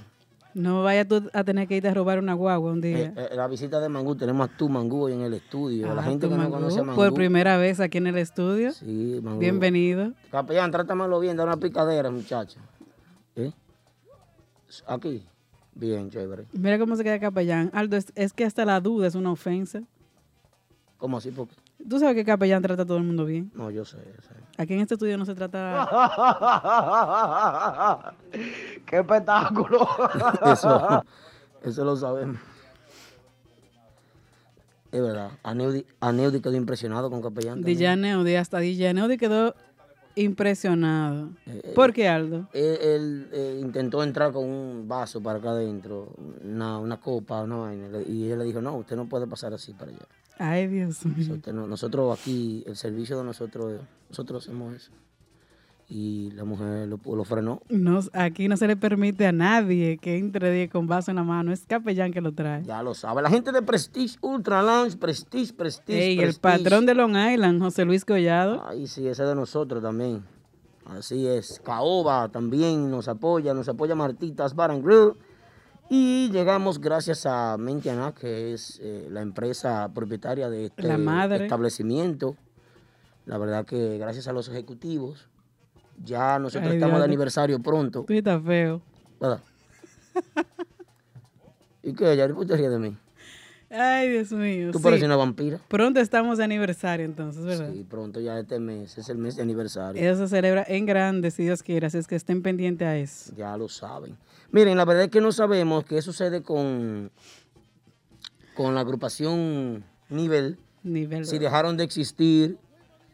No 0.54 0.84
vayas 0.84 1.08
tú 1.08 1.30
a 1.34 1.44
tener 1.44 1.68
que 1.68 1.78
irte 1.78 1.88
a 1.90 1.94
robar 1.94 2.20
una 2.20 2.34
guagua 2.34 2.72
un 2.72 2.82
día. 2.82 2.98
Eh, 3.00 3.14
eh, 3.16 3.30
la 3.36 3.48
visita 3.48 3.80
de 3.80 3.90
Mangú, 3.90 4.16
tenemos 4.16 4.50
a 4.50 4.56
tu 4.58 4.70
Mangú 4.70 5.04
hoy 5.06 5.14
en 5.14 5.22
el 5.22 5.34
estudio. 5.34 5.94
la 5.94 6.02
Ah, 6.02 6.04
gente 6.04 6.28
que 6.28 6.32
no 6.36 6.38
Mangú, 6.38 6.54
conoce 6.56 6.80
a 6.80 6.84
Mangú. 6.84 7.02
Por 7.02 7.14
primera 7.14 7.58
vez 7.58 7.80
aquí 7.80 7.98
en 7.98 8.08
el 8.08 8.18
estudio. 8.18 8.72
Sí, 8.72 9.20
Mangú. 9.24 9.40
Bienvenido. 9.40 10.14
Capellán, 10.32 10.70
trátamelo 10.72 11.20
bien, 11.20 11.36
da 11.38 11.44
una 11.44 11.58
picadera, 11.58 12.12
muchacha. 12.12 12.60
¿Eh? 13.36 13.52
Aquí. 14.88 15.26
Bien, 15.76 16.10
chévere. 16.12 16.46
Mira 16.54 16.78
cómo 16.78 16.96
se 16.96 17.04
queda 17.04 17.20
capellán. 17.20 17.72
Aldo, 17.74 17.98
es, 17.98 18.12
es 18.16 18.32
que 18.34 18.46
hasta 18.46 18.64
la 18.64 18.80
duda 18.80 19.08
es 19.08 19.16
una 19.16 19.32
ofensa. 19.32 19.82
¿Cómo 20.98 21.18
así? 21.18 21.32
Porque... 21.32 21.56
Tú 21.88 22.00
sabes 22.00 22.16
que 22.16 22.24
capellán 22.24 22.62
trata 22.62 22.84
a 22.84 22.86
todo 22.86 22.98
el 22.98 23.04
mundo 23.04 23.26
bien. 23.26 23.52
No, 23.54 23.70
yo 23.70 23.84
sé, 23.84 23.98
yo 23.98 24.22
sé. 24.22 24.34
Aquí 24.58 24.74
en 24.74 24.82
este 24.82 24.94
estudio 24.94 25.18
no 25.18 25.26
se 25.26 25.36
trata... 25.36 25.88
¡Qué 28.86 29.00
espectáculo! 29.00 29.88
eso, 30.46 31.04
eso 31.64 31.86
lo 31.86 31.96
sabemos. 31.96 32.38
Es 34.92 35.02
verdad. 35.02 35.32
Aneudi, 35.42 35.86
Aneudi 36.00 36.40
quedó 36.40 36.56
impresionado 36.56 37.10
con 37.10 37.22
Capellán. 37.22 37.62
DJ 37.62 37.98
Neudi, 37.98 38.36
hasta 38.36 38.60
DJ 38.60 38.94
Neudi 38.94 39.18
quedó 39.18 39.56
impresionado. 40.16 41.30
Eh, 41.48 41.74
¿Por 41.76 41.94
qué, 41.94 42.08
Aldo? 42.08 42.48
Él, 42.54 42.78
él, 42.82 43.30
eh, 43.34 43.58
intentó 43.60 44.04
entrar 44.04 44.32
con 44.32 44.46
un 44.46 44.88
vaso 44.88 45.22
para 45.22 45.40
acá 45.40 45.50
adentro, 45.50 46.14
una, 46.44 46.78
una 46.78 46.98
copa, 46.98 47.42
una 47.42 47.58
vaina, 47.58 47.88
y 48.08 48.26
ella 48.26 48.38
le 48.38 48.46
dijo, 48.46 48.62
no, 48.62 48.78
usted 48.78 48.96
no 48.96 49.10
puede 49.10 49.26
pasar 49.26 49.54
así 49.54 49.74
para 49.74 49.92
allá. 49.92 50.06
Ay, 50.40 50.68
Dios 50.68 51.06
mío. 51.06 51.38
Nosotros 51.68 52.20
aquí, 52.20 52.64
el 52.66 52.76
servicio 52.76 53.18
de 53.18 53.24
nosotros, 53.24 53.82
nosotros 54.10 54.44
hacemos 54.44 54.74
eso. 54.76 54.92
y 55.90 56.32
la 56.32 56.44
mujer 56.44 56.88
lo, 56.88 57.00
lo 57.16 57.24
frenó. 57.24 57.62
No, 57.70 58.00
aquí 58.14 58.48
no 58.48 58.58
se 58.58 58.68
le 58.68 58.76
permite 58.76 59.28
a 59.28 59.32
nadie 59.32 59.98
que 59.98 60.18
entre 60.18 60.68
con 60.70 60.88
vaso 60.88 61.12
en 61.12 61.18
la 61.18 61.24
mano. 61.24 61.52
Es 61.52 61.66
capellán 61.68 62.12
que 62.12 62.22
lo 62.22 62.32
trae. 62.34 62.64
Ya 62.64 62.82
lo 62.82 62.96
sabe. 62.96 63.22
La 63.22 63.30
gente 63.30 63.52
de 63.52 63.62
Prestige 63.62 64.18
Ultra 64.22 64.64
Lounge, 64.64 64.98
Prestige, 64.98 65.54
Prestige. 65.54 66.00
Ey, 66.04 66.12
el 66.14 66.18
Prestige. 66.36 66.42
patrón 66.42 66.86
de 66.88 66.96
Long 66.96 67.16
Island, 67.16 67.62
José 67.62 67.86
Luis 67.86 68.06
Collado. 68.06 68.64
Ay, 68.66 68.88
sí, 68.88 69.08
ese 69.08 69.24
es 69.24 69.30
de 69.30 69.36
nosotros 69.36 69.84
también. 69.84 70.24
Así 70.86 71.28
es. 71.28 71.62
Caoba 71.64 72.28
también 72.30 72.90
nos 72.90 73.08
apoya, 73.08 73.54
nos 73.54 73.70
apoya 73.70 73.94
Martitas 73.96 74.56
Bar 74.56 74.72
and 74.72 74.84
Grill. 74.84 75.14
Y 75.90 76.30
llegamos 76.32 76.80
gracias 76.80 77.26
a 77.26 77.58
Mentiana, 77.58 78.14
que 78.14 78.54
es 78.54 78.80
eh, 78.82 79.08
la 79.12 79.22
empresa 79.22 79.92
propietaria 79.94 80.50
de 80.50 80.66
este 80.66 80.84
La 80.84 80.98
madre. 80.98 81.44
establecimiento. 81.44 82.36
La 83.26 83.38
verdad 83.38 83.66
que 83.66 83.98
gracias 83.98 84.28
a 84.28 84.34
los 84.34 84.50
ejecutivos, 84.50 85.28
ya 86.04 86.40
nosotros 86.40 86.72
Ay, 86.72 86.78
estamos 86.78 87.00
de 87.00 87.06
aniversario 87.06 87.60
pronto. 87.60 88.04
Tú 88.08 88.14
estás 88.14 88.42
feo. 88.44 88.82
¿verdad? 89.20 89.42
¿Y 91.84 91.94
qué? 91.94 92.16
¿Ya 92.16 92.28
te 92.28 92.58
ríes 92.58 92.72
de 92.72 92.80
mí? 92.80 92.98
Ay, 93.76 94.10
Dios 94.10 94.32
mío. 94.32 94.70
Tú 94.72 94.78
sí. 94.78 94.84
pareces 94.84 95.06
una 95.06 95.16
vampira. 95.16 95.60
Pronto 95.68 96.00
estamos 96.00 96.38
de 96.38 96.44
aniversario 96.44 97.06
entonces, 97.06 97.44
¿verdad? 97.44 97.72
Sí, 97.74 97.84
pronto 97.90 98.20
ya 98.20 98.38
este 98.40 98.60
mes, 98.60 98.98
es 98.98 99.10
el 99.10 99.18
mes 99.18 99.36
de 99.36 99.42
aniversario. 99.42 100.02
Eso 100.02 100.28
se 100.28 100.36
celebra 100.36 100.64
en 100.68 100.86
grande, 100.86 101.32
si 101.32 101.44
Dios 101.44 101.64
quiere, 101.64 101.88
así 101.88 101.98
es 101.98 102.08
que 102.08 102.16
estén 102.16 102.42
pendientes 102.44 102.88
a 102.88 102.96
eso. 102.98 103.34
Ya 103.36 103.58
lo 103.58 103.68
saben. 103.68 104.16
Miren, 104.52 104.78
la 104.78 104.86
verdad 104.86 105.06
es 105.06 105.10
que 105.10 105.22
no 105.22 105.32
sabemos 105.32 105.84
qué 105.86 106.02
sucede 106.04 106.44
con, 106.44 107.10
con 108.56 108.76
la 108.76 108.82
agrupación 108.82 109.84
Nivel. 110.10 110.58
Nivel. 110.84 111.26
Si 111.26 111.40
dejaron 111.40 111.76
de 111.78 111.84
existir, 111.86 112.58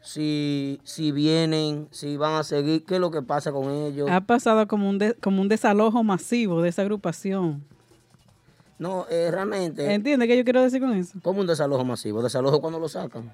si, 0.02 0.80
si 0.84 1.12
vienen, 1.12 1.88
si 1.90 2.16
van 2.16 2.34
a 2.34 2.42
seguir, 2.42 2.84
qué 2.84 2.96
es 2.96 3.00
lo 3.00 3.10
que 3.10 3.22
pasa 3.22 3.52
con 3.52 3.70
ellos. 3.70 4.10
Ha 4.10 4.20
pasado 4.22 4.66
como 4.68 4.88
un, 4.90 4.98
de- 4.98 5.14
como 5.14 5.40
un 5.40 5.48
desalojo 5.48 6.02
masivo 6.04 6.60
de 6.62 6.68
esa 6.68 6.82
agrupación. 6.82 7.64
No, 8.80 9.06
eh, 9.10 9.30
realmente, 9.30 9.92
¿Entiendes 9.92 10.26
qué 10.26 10.38
yo 10.38 10.44
quiero 10.44 10.62
decir 10.62 10.80
con 10.80 10.94
eso? 10.94 11.18
como 11.22 11.42
un 11.42 11.46
desalojo 11.46 11.84
masivo. 11.84 12.22
Desalojo 12.22 12.62
cuando 12.62 12.78
lo 12.80 12.88
sacan. 12.88 13.30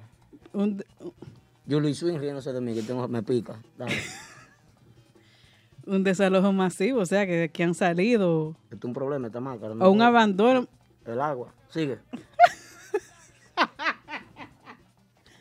Un 0.52 0.78
de- 0.78 0.86
Julie 1.70 1.94
Swing 1.94 2.18
riéndose 2.18 2.52
de 2.52 2.60
mí, 2.60 2.74
que 2.74 2.82
tengo, 2.82 3.06
me 3.06 3.22
pica. 3.22 3.54
Dale. 3.78 3.94
un 5.86 6.02
desalojo 6.02 6.52
masivo, 6.52 6.98
o 7.00 7.06
sea, 7.06 7.26
que, 7.26 7.48
que 7.52 7.62
han 7.62 7.74
salido. 7.74 8.56
Esto 8.72 8.76
es 8.76 8.84
un 8.84 8.92
problema, 8.92 9.28
esta 9.28 9.38
máscara. 9.38 9.74
O 9.74 9.90
un 9.90 10.02
abandono. 10.02 10.66
El 11.04 11.20
agua. 11.20 11.52
Sigue. 11.70 11.98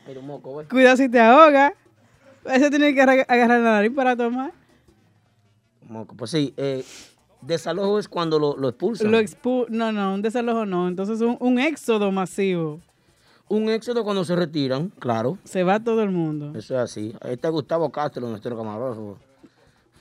Mira 0.06 0.20
un 0.20 0.26
moco, 0.26 0.50
güey. 0.52 0.66
Cuidado 0.68 0.96
si 0.96 1.08
te 1.08 1.20
ahoga. 1.20 1.74
Ese 2.44 2.70
tiene 2.70 2.94
que 2.94 3.02
agar- 3.02 3.26
agarrar 3.28 3.60
la 3.60 3.70
nariz 3.72 3.92
para 3.92 4.16
tomar. 4.16 4.52
Moco. 5.88 6.14
Pues 6.14 6.30
sí, 6.30 6.54
eh, 6.56 6.84
desalojo 7.40 7.98
es 7.98 8.08
cuando 8.08 8.38
lo, 8.38 8.56
lo 8.56 8.68
expulsan. 8.68 9.10
Lo 9.10 9.18
expu 9.18 9.66
no, 9.68 9.92
no, 9.92 10.14
un 10.14 10.22
desalojo 10.22 10.66
no. 10.66 10.88
Entonces 10.88 11.20
un, 11.20 11.36
un 11.40 11.58
éxodo 11.58 12.10
masivo. 12.12 12.80
Un 13.48 13.68
éxodo 13.68 14.02
cuando 14.02 14.24
se 14.24 14.34
retiran, 14.34 14.90
claro. 14.98 15.38
Se 15.44 15.62
va 15.62 15.78
todo 15.78 16.02
el 16.02 16.10
mundo. 16.10 16.52
Eso 16.58 16.74
es 16.74 16.80
así. 16.80 17.14
Ahí 17.20 17.34
está 17.34 17.48
Gustavo 17.48 17.90
Castro, 17.90 18.28
nuestro 18.28 18.56
camarógrafo. 18.56 19.18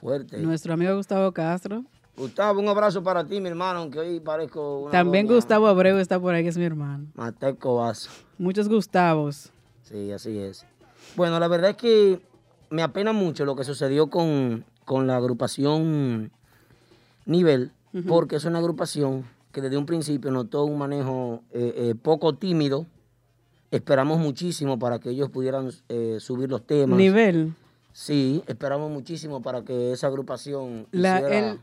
Fuerte. 0.01 0.37
Nuestro 0.39 0.73
amigo 0.73 0.95
Gustavo 0.95 1.31
Castro. 1.31 1.83
Gustavo, 2.17 2.61
un 2.61 2.67
abrazo 2.69 3.03
para 3.03 3.25
ti, 3.25 3.41
mi 3.41 3.49
hermano, 3.49 3.79
aunque 3.79 3.99
hoy 3.99 4.19
parezco 4.21 4.79
una 4.83 4.91
También 4.91 5.27
doña 5.27 5.35
Gustavo 5.35 5.67
Abreu 5.67 5.97
está 5.97 6.19
por 6.19 6.33
ahí, 6.33 6.43
que 6.43 6.49
es 6.49 6.57
mi 6.57 6.63
hermano. 6.63 7.07
Mateco 7.13 7.75
Vaso. 7.75 8.09
Muchos 8.37 8.69
Gustavos. 8.69 9.51
Sí, 9.83 10.11
así 10.11 10.37
es. 10.39 10.65
Bueno, 11.15 11.39
la 11.39 11.47
verdad 11.47 11.71
es 11.71 11.77
que 11.77 12.21
me 12.69 12.81
apena 12.83 13.11
mucho 13.13 13.45
lo 13.45 13.55
que 13.55 13.63
sucedió 13.63 14.09
con, 14.09 14.65
con 14.85 15.07
la 15.07 15.17
agrupación 15.17 16.31
Nivel, 17.25 17.71
porque 18.07 18.35
es 18.35 18.45
una 18.45 18.59
agrupación 18.59 19.25
que 19.51 19.61
desde 19.61 19.77
un 19.77 19.85
principio 19.85 20.31
notó 20.31 20.65
un 20.65 20.77
manejo 20.77 21.41
eh, 21.51 21.73
eh, 21.75 21.95
poco 22.01 22.35
tímido. 22.35 22.85
Esperamos 23.71 24.19
muchísimo 24.19 24.77
para 24.79 24.99
que 24.99 25.09
ellos 25.09 25.29
pudieran 25.29 25.71
eh, 25.89 26.17
subir 26.19 26.49
los 26.49 26.65
temas. 26.65 26.97
Nivel. 26.97 27.53
Sí, 27.93 28.43
esperamos 28.47 28.91
muchísimo 28.91 29.41
para 29.41 29.63
que 29.63 29.91
esa 29.93 30.07
agrupación 30.07 30.87
La- 30.91 31.19
hiciera 31.21 31.51
el- 31.51 31.59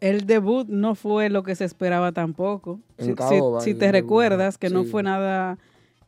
El 0.00 0.26
debut 0.26 0.66
no 0.68 0.94
fue 0.94 1.28
lo 1.28 1.42
que 1.42 1.54
se 1.54 1.64
esperaba 1.64 2.12
tampoco. 2.12 2.80
En 2.96 3.06
Si- 3.06 3.14
Caoba, 3.14 3.60
si 3.60 3.74
te 3.74 3.92
recuerdas 3.92 4.56
que 4.58 4.70
no 4.70 4.84
fue 4.84 5.02
nada 5.02 5.58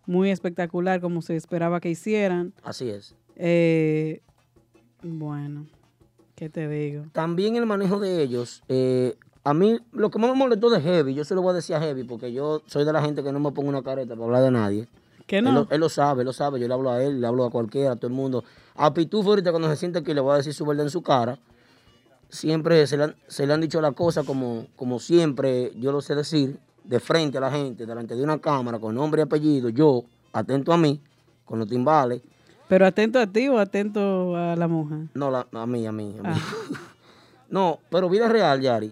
muy 0.07 0.31
espectacular 0.31 1.01
como 1.01 1.21
se 1.23 1.37
esperaba 1.37 1.79
que 1.81 1.91
hicieran. 1.91 2.53
Así 2.65 2.89
es. 2.89 3.15
Eh, 3.37 4.21
bueno, 5.03 5.67
¿qué 6.35 6.49
te 6.49 6.69
digo? 6.69 7.05
También 7.13 7.57
el 7.57 7.67
manejo 7.67 8.01
de 8.01 8.23
ellos, 8.23 8.63
eh, 8.69 9.17
a 9.45 9.55
mí 9.55 9.79
lo 9.93 10.11
que 10.11 10.19
más 10.19 10.31
me 10.31 10.37
molestó 10.37 10.71
de 10.71 10.81
Heavy, 10.81 11.15
yo 11.15 11.25
se 11.25 11.35
lo 11.35 11.43
voy 11.43 11.51
a 11.51 11.55
decir 11.55 11.75
a 11.77 11.81
Heavy, 11.81 12.05
porque 12.05 12.33
yo 12.33 12.63
soy 12.67 12.85
de 12.85 12.93
la 12.93 13.03
gente 13.03 13.23
que 13.23 13.33
no 13.33 13.41
me 13.41 13.53
pongo 13.53 13.69
una 13.69 13.83
careta 13.83 14.15
para 14.15 14.27
hablar 14.27 14.43
de 14.43 14.51
nadie. 14.51 14.89
¿Qué 15.27 15.39
Él, 15.39 15.45
no? 15.45 15.53
lo, 15.53 15.69
él 15.71 15.81
lo 15.81 15.89
sabe, 15.89 16.23
él 16.23 16.27
lo 16.27 16.33
sabe, 16.33 16.61
yo 16.61 16.69
le 16.69 16.75
hablo 16.75 16.91
a 16.91 17.03
él, 17.03 17.21
le 17.21 17.27
hablo 17.27 17.45
a 17.45 17.51
cualquiera, 17.51 17.93
a 17.93 17.97
todo 17.97 18.09
el 18.09 18.13
mundo. 18.13 18.45
A 18.75 18.93
Pitufo 18.95 19.31
ahorita 19.31 19.51
cuando 19.51 19.69
se 19.69 19.77
siente 19.77 20.03
que 20.03 20.15
le 20.15 20.21
voy 20.21 20.35
a 20.35 20.37
decir 20.37 20.55
su 20.55 20.65
verdad 20.65 20.85
en 20.87 20.91
su 20.91 21.03
cara, 21.03 21.39
siempre 22.29 22.87
se 22.87 22.97
le 22.97 23.05
han, 23.05 23.17
se 23.27 23.47
le 23.47 23.53
han 23.53 23.61
dicho 23.61 23.81
las 23.81 23.95
cosas 23.95 24.25
como, 24.25 24.67
como 24.77 24.99
siempre 24.99 25.73
yo 25.77 25.93
lo 25.93 26.01
sé 26.01 26.15
decir, 26.15 26.59
de 26.85 26.99
frente 27.01 27.39
a 27.39 27.41
la 27.41 27.51
gente, 27.51 27.87
delante 27.87 28.17
de 28.17 28.23
una 28.23 28.41
cámara, 28.41 28.79
con 28.79 28.95
nombre 28.95 29.23
y 29.23 29.25
apellido, 29.25 29.69
yo, 29.69 30.05
atento 30.33 30.73
a 30.73 30.77
mí, 30.77 31.01
con 31.45 31.59
los 31.59 31.69
timbales. 31.69 32.23
¿Pero 32.73 32.87
atento 32.87 33.19
a 33.19 33.27
ti 33.27 33.49
o 33.49 33.59
atento 33.59 34.35
a 34.35 34.57
la 34.57 34.67
mujer? 34.67 35.01
No, 35.13 35.31
la- 35.31 35.47
a 35.53 35.67
mí, 35.67 35.87
a 35.87 35.93
mí, 35.93 36.17
a 36.19 36.23
mí. 36.23 36.25
Ah. 36.25 36.41
no, 37.51 37.81
pero 37.91 38.09
vida 38.09 38.31
real, 38.31 38.63
Yari. 38.63 38.91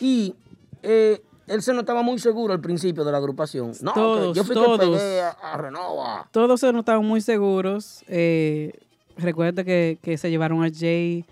Y 0.00 0.34
eh, 0.82 1.22
él 1.46 1.62
se 1.62 1.72
notaba 1.72 2.02
muy 2.02 2.18
seguro 2.18 2.52
al 2.52 2.60
principio 2.60 3.04
de 3.04 3.12
la 3.12 3.18
agrupación. 3.18 3.74
No, 3.80 3.92
Todos, 3.92 4.36
yo 4.36 4.42
fui 4.42 4.54
todos. 4.56 4.80
que 4.80 4.86
pegué 4.86 5.20
a, 5.22 5.28
a 5.30 5.56
Renova. 5.56 6.26
Todos 6.32 6.58
se 6.58 6.72
notaban 6.72 7.04
muy 7.06 7.20
seguros. 7.20 8.02
Eh, 8.08 8.72
recuerda 9.16 9.62
que, 9.62 10.00
que 10.02 10.18
se 10.18 10.28
llevaron 10.28 10.64
a 10.64 10.68
Jay, 10.76 11.24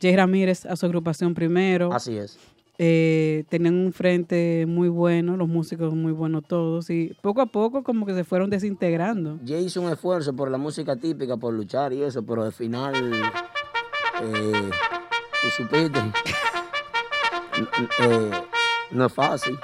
Jay 0.00 0.16
Ramírez 0.16 0.64
a 0.64 0.76
su 0.76 0.86
agrupación 0.86 1.34
primero. 1.34 1.92
Así 1.92 2.16
es. 2.16 2.38
Eh, 2.76 3.44
tenían 3.48 3.74
un 3.76 3.92
frente 3.92 4.64
muy 4.66 4.88
bueno, 4.88 5.36
los 5.36 5.48
músicos 5.48 5.94
muy 5.94 6.10
buenos 6.12 6.42
todos. 6.46 6.90
Y 6.90 7.16
poco 7.22 7.40
a 7.40 7.46
poco 7.46 7.82
como 7.84 8.04
que 8.06 8.14
se 8.14 8.24
fueron 8.24 8.50
desintegrando. 8.50 9.38
Jay 9.46 9.64
hizo 9.66 9.80
un 9.80 9.90
esfuerzo 9.92 10.34
por 10.34 10.50
la 10.50 10.58
música 10.58 10.96
típica, 10.96 11.36
por 11.36 11.54
luchar 11.54 11.92
y 11.92 12.02
eso, 12.02 12.24
pero 12.24 12.42
al 12.42 12.52
final, 12.52 12.94
eh, 14.22 14.70
tú 15.42 15.48
supiste, 15.56 16.00
eh, 18.00 18.30
no 18.90 19.06
es 19.06 19.12
fácil. 19.12 19.56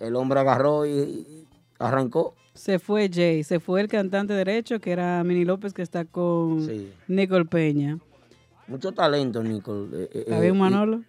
El 0.00 0.16
hombre 0.16 0.40
agarró 0.40 0.84
y, 0.86 0.90
y 0.90 1.46
arrancó. 1.78 2.34
Se 2.54 2.78
fue 2.80 3.08
Jay, 3.12 3.44
se 3.44 3.60
fue 3.60 3.80
el 3.80 3.88
cantante 3.88 4.34
derecho 4.34 4.80
que 4.80 4.90
era 4.90 5.22
Mini 5.22 5.44
López 5.44 5.72
que 5.72 5.82
está 5.82 6.04
con 6.04 6.66
Sí. 6.66 6.90
Nicole 7.06 7.44
Peña. 7.44 7.98
Mucho 8.66 8.92
talento, 8.92 9.42
Nicole. 9.42 9.86
eh, 10.12 10.24
eh, 10.28 10.48
y- 10.48 10.52
Manolo. 10.52 11.02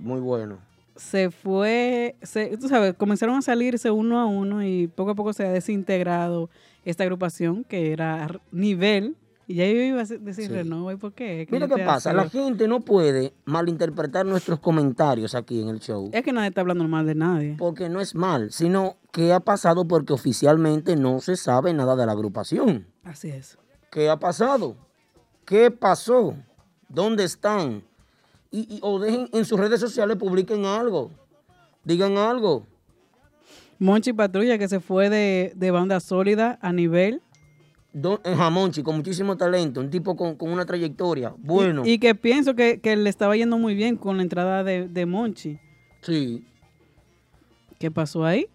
Muy 0.00 0.20
bueno. 0.20 0.58
se 0.96 1.30
fue, 1.30 2.16
se, 2.22 2.56
tú 2.58 2.68
sabes, 2.68 2.94
comenzaron 2.94 3.36
a 3.36 3.42
salirse 3.42 3.90
uno 3.90 4.18
a 4.20 4.26
uno 4.26 4.62
y 4.64 4.86
poco 4.88 5.12
a 5.12 5.14
poco 5.14 5.32
se 5.32 5.46
ha 5.46 5.50
desintegrado 5.52 6.50
esta 6.84 7.04
agrupación 7.04 7.64
que 7.64 7.92
era 7.92 8.40
nivel. 8.52 9.16
Y 9.46 9.54
ya 9.54 9.66
yo 9.66 9.80
iba 9.80 10.00
a 10.02 10.04
decir 10.04 10.46
Sí. 10.46 10.48
Renova, 10.48 10.92
¿y 10.92 10.96
por 10.96 11.12
qué? 11.12 11.48
Mira 11.50 11.66
qué 11.66 11.78
pasa, 11.84 12.10
hace- 12.10 12.16
la 12.16 12.28
gente 12.28 12.68
no 12.68 12.80
puede 12.80 13.32
malinterpretar 13.46 14.24
nuestros 14.24 14.60
comentarios 14.60 15.34
aquí 15.34 15.60
en 15.60 15.70
el 15.70 15.80
show, 15.80 16.08
Es 16.12 16.22
que 16.22 16.32
nadie 16.32 16.50
está 16.50 16.60
hablando 16.60 16.86
mal 16.86 17.04
de 17.06 17.14
nadie. 17.16 17.56
porque 17.58 17.88
no 17.88 18.00
es 18.00 18.14
mal, 18.14 18.52
sino 18.52 18.96
que 19.10 19.32
ha 19.32 19.40
pasado 19.40 19.86
porque 19.88 20.12
oficialmente 20.12 20.94
no 20.96 21.20
se 21.20 21.36
sabe 21.36 21.72
nada 21.74 21.96
de 21.96 22.06
la 22.06 22.12
agrupación. 22.12 22.86
Así 23.02 23.28
es. 23.30 23.58
¿Qué 23.90 24.08
ha 24.08 24.18
pasado? 24.18 24.76
¿Qué 25.46 25.70
pasó? 25.72 26.36
¿Dónde 26.88 27.24
están? 27.24 27.82
Y, 28.50 28.76
y- 28.76 28.80
o 28.82 28.98
dejen 28.98 29.28
en 29.32 29.44
sus 29.44 29.58
redes 29.58 29.80
sociales, 29.80 30.16
publiquen 30.16 30.64
algo, 30.64 31.10
digan 31.84 32.16
algo. 32.18 32.66
Monchi 33.78 34.12
Patrulla 34.12 34.58
que 34.58 34.68
se 34.68 34.80
fue 34.80 35.08
de, 35.08 35.52
de 35.56 35.70
banda 35.70 36.00
sólida 36.00 36.58
a 36.60 36.72
nivel. 36.72 37.22
Don, 37.92 38.20
en 38.24 38.36
Jamonchi, 38.36 38.82
con 38.82 38.96
muchísimo 38.96 39.36
talento, 39.36 39.80
un 39.80 39.90
tipo 39.90 40.14
con, 40.16 40.36
con 40.36 40.50
una 40.52 40.64
trayectoria, 40.64 41.34
bueno. 41.38 41.82
Y 41.84 41.98
que 41.98 42.14
pienso 42.14 42.54
que, 42.54 42.80
que 42.80 42.94
le 42.96 43.08
estaba 43.10 43.36
yendo 43.36 43.58
muy 43.58 43.74
bien 43.74 43.96
con 43.96 44.16
la 44.16 44.22
entrada 44.22 44.62
de, 44.62 44.86
de 44.86 45.06
Monchi. 45.06 45.58
sí, 46.02 46.44
¿Qué 47.78 47.90
pasó 47.90 48.24
ahí? 48.26 48.46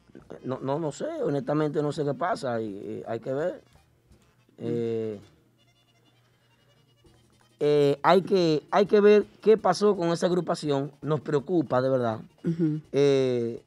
No, 0.44 0.60
no, 0.62 0.78
no 0.80 0.92
sé, 0.92 1.06
honestamente 1.24 1.82
no 1.82 1.92
sé 1.92 2.06
qué 2.06 2.14
pasa, 2.14 2.62
y, 2.62 2.80
eh, 2.84 3.04
hay 3.08 3.20
que 3.20 3.34
ver. 3.34 3.64
Eh, 4.60 5.20
eh, 7.60 7.98
hay, 8.04 8.22
que, 8.22 8.64
hay 8.72 8.86
que 8.86 9.00
ver 9.02 9.26
qué 9.42 9.58
pasó 9.58 9.96
con 9.96 10.10
esa 10.10 10.26
agrupación, 10.28 10.92
nos 11.02 11.22
preocupa 11.22 11.82
de 11.82 11.90
verdad. 11.90 12.20
Eh, 12.92 13.62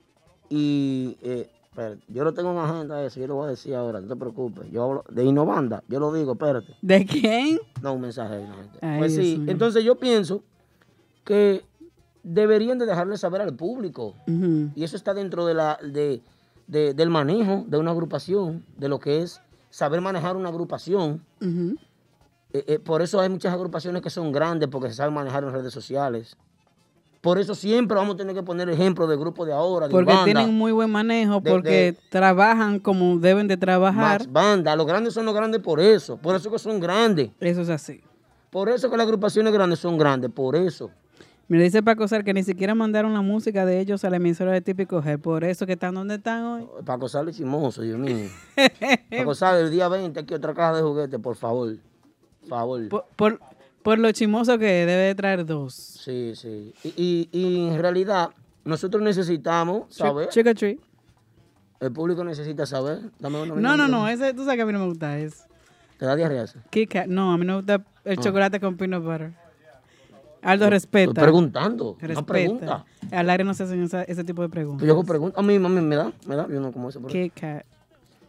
y 0.51 1.17
eh, 1.23 1.51
espérate. 1.71 2.03
Yo 2.09 2.25
lo 2.25 2.33
tengo 2.33 2.53
en 2.53 2.59
agenda 2.59 3.03
eso, 3.05 3.21
yo 3.21 3.27
lo 3.27 3.35
voy 3.37 3.47
a 3.47 3.51
decir 3.51 3.75
ahora, 3.75 4.01
no 4.01 4.09
te 4.09 4.17
preocupes. 4.17 4.71
Yo 4.71 4.85
hablo 4.85 5.05
de 5.11 5.25
Innovanda, 5.25 5.83
yo 5.89 6.01
lo 6.01 6.13
digo, 6.13 6.33
espérate. 6.33 6.75
¿De 6.83 7.05
quién? 7.07 7.59
No, 7.83 7.95
un 7.95 8.01
mensaje 8.03 8.39
gente. 8.41 8.79
Ay, 8.81 8.99
pues 8.99 9.15
Dios 9.15 9.27
sí, 9.27 9.39
mío. 9.39 9.51
entonces 9.53 9.85
yo 9.85 9.95
pienso 9.97 10.43
que 11.25 11.63
deberían 12.23 12.79
de 12.79 12.87
dejarle 12.87 13.17
saber 13.17 13.41
al 13.41 13.55
público. 13.55 14.15
Y 14.75 14.83
eso 14.85 14.97
está 14.97 15.15
dentro 15.15 15.47
de 15.47 15.55
la, 15.55 15.79
de, 15.83 16.21
de- 16.67 16.95
del 16.95 17.11
manejo 17.11 17.65
de 17.69 17.79
una 17.79 17.91
agrupación, 17.93 18.65
de 18.77 18.89
lo 18.89 18.99
que 18.99 19.23
es 19.23 19.41
saber 19.71 20.01
manejar 20.01 20.37
una 20.37 20.49
agrupación. 20.49 21.23
Eh, 22.53 22.65
eh, 22.67 22.79
por 22.79 23.03
eso 23.03 23.21
hay 23.21 23.29
muchas 23.29 23.53
agrupaciones 23.53 24.01
que 24.03 24.11
son 24.11 24.33
grandes 24.33 24.69
porque 24.69 24.89
se 24.89 24.95
saben 24.95 25.15
manejar 25.15 25.45
en 25.45 25.53
redes 25.53 25.73
sociales. 25.73 26.37
Por 27.21 27.39
eso 27.39 27.55
siempre 27.55 27.97
vamos 27.97 28.15
a 28.15 28.17
tener 28.19 28.35
que 28.35 28.43
poner 28.45 28.69
ejemplos 28.71 29.09
de 29.09 29.17
grupos 29.17 29.47
de 29.47 29.53
ahora, 29.53 29.87
de 29.89 29.93
Porque 29.93 30.07
banda, 30.13 30.25
tienen 30.25 30.55
muy 30.55 30.71
buen 30.73 30.89
manejo, 30.91 31.41
De- 31.41 31.51
porque 31.51 31.69
de- 31.71 31.97
trabajan 32.11 32.79
como 32.79 33.19
deben 33.19 33.49
de 33.49 33.57
trabajar. 33.57 34.21
más 34.21 34.33
banda. 34.33 34.77
Los 34.77 34.87
grandes 34.87 35.15
son 35.15 35.27
los 35.27 35.35
grandes 35.35 35.61
por 35.61 35.81
eso. 35.81 36.17
Por 36.17 36.37
eso 36.37 36.51
que 36.51 36.59
son 36.59 36.79
grandes. 36.79 37.31
Eso 37.41 37.63
es 37.63 37.69
así. 37.71 38.01
Por 38.51 38.69
eso 38.69 38.89
que 38.89 38.97
las 38.97 39.05
agrupaciones 39.05 39.53
grandes 39.53 39.81
son 39.81 39.99
grandes. 39.99 40.31
Por 40.31 40.55
eso. 40.57 40.91
Me 41.49 41.61
dice 41.61 41.83
Paco 41.83 42.07
Sar 42.07 42.25
que 42.25 42.33
ni 42.33 42.43
siquiera 42.45 42.75
mandaron 42.75 43.13
la 43.15 43.21
música 43.23 43.67
de 43.67 43.81
ellos 43.81 44.05
a 44.05 44.11
la 44.11 44.17
emisora 44.17 44.53
de 44.53 44.61
Típico 44.61 45.03
G. 45.03 45.19
Por 45.19 45.45
eso 45.45 45.67
que 45.67 45.73
están 45.73 45.95
donde 45.95 46.15
están 46.17 46.45
hoy. 46.45 46.67
Paco 46.85 47.09
Sale 47.09 47.33
chismoso, 47.33 47.83
Dios 47.83 47.99
mío. 47.99 48.27
Paco 49.19 49.35
Sale, 49.35 49.63
el 49.63 49.71
día 49.71 49.89
20, 49.89 50.21
aquí 50.21 50.35
otra 50.35 50.55
caja 50.55 50.77
de 50.77 50.83
juguetes, 50.83 51.19
por 51.21 51.35
favor. 51.37 51.75
Favor. 52.49 52.89
Por, 52.89 53.05
por, 53.17 53.41
por 53.83 53.99
lo 53.99 54.11
chimoso 54.13 54.59
que 54.59 54.67
debe 54.67 54.93
de 54.93 55.15
traer 55.15 55.45
dos. 55.47 55.75
Sí, 55.75 56.33
sí. 56.35 56.73
Y, 56.85 56.93
y- 56.97 57.29
y 57.33 57.69
en 57.69 57.79
realidad, 57.81 58.31
nosotros 58.65 59.03
necesitamos 59.03 59.95
saber. 59.95 60.29
Or 60.29 60.55
treat. 60.55 60.79
El 61.81 61.93
público 61.93 62.25
necesita 62.25 62.67
saber. 62.67 63.01
Dame 63.19 63.41
una 63.43 63.55
No, 63.55 63.77
no, 63.77 63.87
no. 63.89 64.09
Ese, 64.09 64.35
tú 64.35 64.41
sabes 64.45 64.57
que 64.57 64.63
a 64.63 64.67
mí 64.67 64.73
no 64.73 64.81
me 64.81 64.87
gusta 64.87 65.19
eso. 65.19 65.45
¿Te 65.99 66.07
da 66.07 66.17
diarrea 66.17 66.45
ese? 66.45 66.59
Kit 66.71 66.91
Kat. 66.93 67.07
No, 67.07 67.33
a 67.33 67.39
mí 67.39 67.45
no 67.45 67.55
me 67.55 67.59
gusta 67.61 67.85
el 68.05 68.19
Ah. 68.19 68.23
chocolate 68.23 68.59
con 68.61 68.77
peanut 68.77 69.03
butter. 69.05 69.33
Aldo, 70.43 70.65
Estoy 70.67 70.71
respeta. 70.71 71.21
preguntando. 71.23 71.91
Una 71.99 72.07
Respeta. 72.09 72.27
pregunta. 72.33 72.85
Al 73.11 73.31
aire 73.31 73.43
no 73.45 73.55
se 73.55 73.65
hacen 73.65 73.83
esa- 73.83 74.03
ese 74.05 74.23
tipo 74.25 74.43
de 74.43 74.49
preguntas. 74.49 74.87
Yo 74.87 74.93
hago 74.93 75.03
preguntas. 75.05 75.39
A 75.39 75.43
mí, 75.43 75.59
mami, 75.59 75.81
me 75.81 75.97
da, 75.97 76.13
me 76.27 76.37
da. 76.37 76.47
Yo 76.49 76.61
no 76.61 76.71
como 76.73 76.89
eso. 76.89 77.01
Kit 77.07 77.33
Kat. 77.35 77.65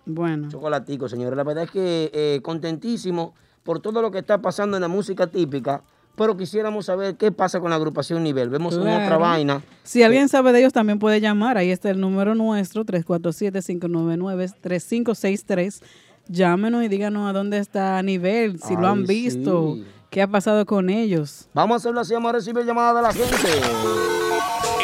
Bueno. 0.06 0.50
Chocolatico, 0.50 1.08
señores. 1.08 1.38
La 1.38 1.44
verdad 1.44 1.66
es 1.66 1.72
que 1.72 2.10
eh, 2.14 2.40
contentísimo 2.42 3.36
por 3.70 3.80
todo 3.80 4.02
lo 4.02 4.10
que 4.10 4.18
está 4.18 4.42
pasando 4.42 4.78
en 4.78 4.82
la 4.82 4.88
música 4.88 5.28
típica. 5.28 5.84
Pero 6.16 6.36
quisiéramos 6.36 6.88
saber 6.88 7.18
qué 7.18 7.32
pasa 7.32 7.60
con 7.60 7.70
la 7.70 7.76
agrupación 7.76 8.24
Nivel. 8.24 8.50
Vemos 8.50 8.74
una 8.74 9.04
otra 9.04 9.18
vaina. 9.18 9.62
Si 9.84 10.02
alguien 10.02 10.28
sabe 10.28 10.52
de 10.52 10.62
ellos, 10.62 10.74
también 10.74 10.98
puede 10.98 11.22
llamar. 11.22 11.56
Ahí 11.56 11.70
está 11.70 11.92
el 11.92 12.00
número 12.00 12.34
nuestro, 12.34 12.84
347-599-3563. 12.84 15.84
Llámenos 16.28 16.84
y 16.84 16.88
díganos 16.88 17.30
a 17.30 17.34
dónde 17.34 17.60
está 17.60 18.02
nivel, 18.02 18.60
si 18.60 18.76
lo 18.76 18.88
han 18.88 19.06
visto, 19.06 19.76
sí. 19.76 19.86
qué 20.10 20.24
ha 20.24 20.28
pasado 20.28 20.66
con 20.66 20.90
ellos. 20.90 21.48
Vamos 21.54 21.76
a 21.76 21.78
hacerlo 21.78 22.00
así, 22.00 22.16
vamos 22.16 22.32
a 22.32 22.34
recibir 22.34 22.66
llamadas 22.66 22.96
de 22.96 23.04
la 23.04 23.14
gente. 23.14 23.36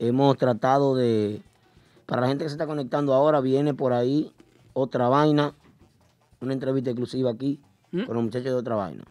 Hemos 0.00 0.36
tratado 0.36 0.96
de, 0.96 1.42
para 2.06 2.22
la 2.22 2.28
gente 2.28 2.44
que 2.44 2.50
se 2.50 2.54
está 2.54 2.66
conectando 2.66 3.14
ahora, 3.14 3.40
viene 3.40 3.74
por 3.74 3.92
ahí 3.92 4.32
otra 4.72 5.08
vaina, 5.08 5.54
una 6.40 6.52
entrevista 6.52 6.90
exclusiva 6.90 7.30
aquí 7.30 7.60
¿Mm? 7.90 8.04
con 8.04 8.14
los 8.14 8.24
muchachos 8.24 8.46
de 8.46 8.54
otra 8.54 8.76
vaina. 8.76 9.04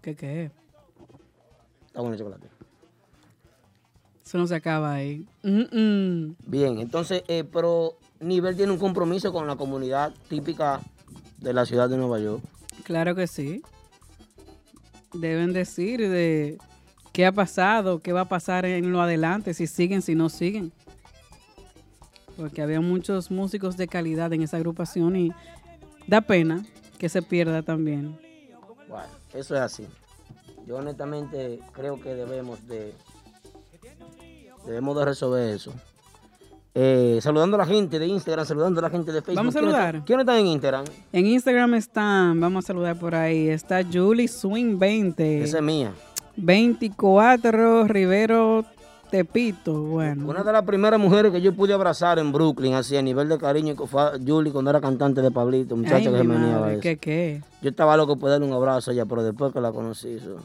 ¿Qué 0.00 0.14
qué 0.14 0.44
es? 0.44 0.52
Está 1.86 2.00
bueno 2.00 2.14
el 2.14 2.18
chocolate. 2.18 2.46
Eso 4.24 4.38
no 4.38 4.46
se 4.46 4.54
acaba 4.54 4.94
ahí. 4.94 5.26
Mm, 5.42 5.76
mm. 5.76 6.36
Bien, 6.46 6.78
entonces, 6.78 7.24
eh, 7.26 7.42
pero 7.42 7.96
Nivel 8.20 8.56
tiene 8.56 8.70
un 8.70 8.78
compromiso 8.78 9.32
con 9.32 9.46
la 9.46 9.56
comunidad 9.56 10.14
típica 10.28 10.80
de 11.38 11.52
la 11.52 11.66
ciudad 11.66 11.88
de 11.88 11.96
Nueva 11.96 12.20
York. 12.20 12.42
Claro 12.84 13.14
que 13.14 13.26
sí. 13.26 13.62
Deben 15.12 15.52
decir 15.52 16.00
de 16.08 16.58
qué 17.12 17.26
ha 17.26 17.32
pasado, 17.32 18.00
qué 18.00 18.12
va 18.12 18.22
a 18.22 18.28
pasar 18.28 18.64
en 18.64 18.92
lo 18.92 19.00
adelante, 19.00 19.52
si 19.52 19.66
siguen, 19.66 20.00
si 20.00 20.14
no 20.14 20.28
siguen. 20.28 20.72
Porque 22.40 22.62
había 22.62 22.80
muchos 22.80 23.30
músicos 23.30 23.76
de 23.76 23.86
calidad 23.86 24.32
en 24.32 24.40
esa 24.40 24.56
agrupación 24.56 25.14
y 25.14 25.30
da 26.06 26.22
pena 26.22 26.64
que 26.96 27.10
se 27.10 27.20
pierda 27.20 27.62
también. 27.62 28.18
Bueno, 28.88 29.08
eso 29.34 29.54
es 29.54 29.60
así. 29.60 29.86
Yo 30.66 30.76
honestamente 30.76 31.60
creo 31.72 32.00
que 32.00 32.14
debemos 32.14 32.66
de 32.66 32.94
debemos 34.64 34.96
de 34.96 35.04
resolver 35.04 35.50
eso. 35.50 35.74
Eh, 36.74 37.18
saludando 37.20 37.56
a 37.56 37.58
la 37.58 37.66
gente 37.66 37.98
de 37.98 38.06
Instagram, 38.06 38.46
saludando 38.46 38.80
a 38.80 38.84
la 38.84 38.90
gente 38.90 39.12
de 39.12 39.20
Facebook. 39.20 39.36
Vamos 39.36 39.54
a 39.54 39.58
¿Quiénes 39.58 39.74
saludar. 39.76 40.04
¿Quiénes 40.06 40.22
están 40.24 40.38
en 40.38 40.46
Instagram? 40.46 40.84
En 41.12 41.26
Instagram 41.26 41.74
están, 41.74 42.40
vamos 42.40 42.64
a 42.64 42.66
saludar 42.68 42.98
por 42.98 43.14
ahí, 43.14 43.48
está 43.48 43.82
Julie 43.84 44.28
Swing 44.28 44.78
20, 44.78 45.42
Esa 45.42 45.58
es 45.58 45.62
mía. 45.62 45.92
24 46.36 47.86
Rivero 47.86 48.64
Tepito, 49.10 49.82
bueno. 49.82 50.28
Una 50.28 50.42
de 50.44 50.52
las 50.52 50.62
primeras 50.64 51.00
mujeres 51.00 51.32
que 51.32 51.40
yo 51.40 51.52
pude 51.52 51.72
abrazar 51.74 52.18
en 52.18 52.32
Brooklyn, 52.32 52.74
así 52.74 52.96
a 52.96 53.02
nivel 53.02 53.28
de 53.28 53.38
cariño, 53.38 53.74
fue 53.86 54.02
Julie 54.24 54.52
cuando 54.52 54.70
era 54.70 54.80
cantante 54.80 55.20
de 55.20 55.30
Pablito, 55.30 55.76
muchacha 55.76 55.96
Ay, 55.96 56.04
que 56.04 56.10
se 56.18 56.24
meneaba. 56.24 56.76
¿qué 56.80 56.96
qué? 56.96 57.42
Yo 57.62 57.70
estaba 57.70 57.96
loco 57.96 58.16
por 58.16 58.30
darle 58.30 58.46
un 58.46 58.52
abrazo 58.52 58.90
a 58.90 58.94
ella, 58.94 59.06
pero 59.06 59.22
después 59.22 59.52
que 59.52 59.60
la 59.60 59.72
conocí, 59.72 60.08
eso, 60.10 60.36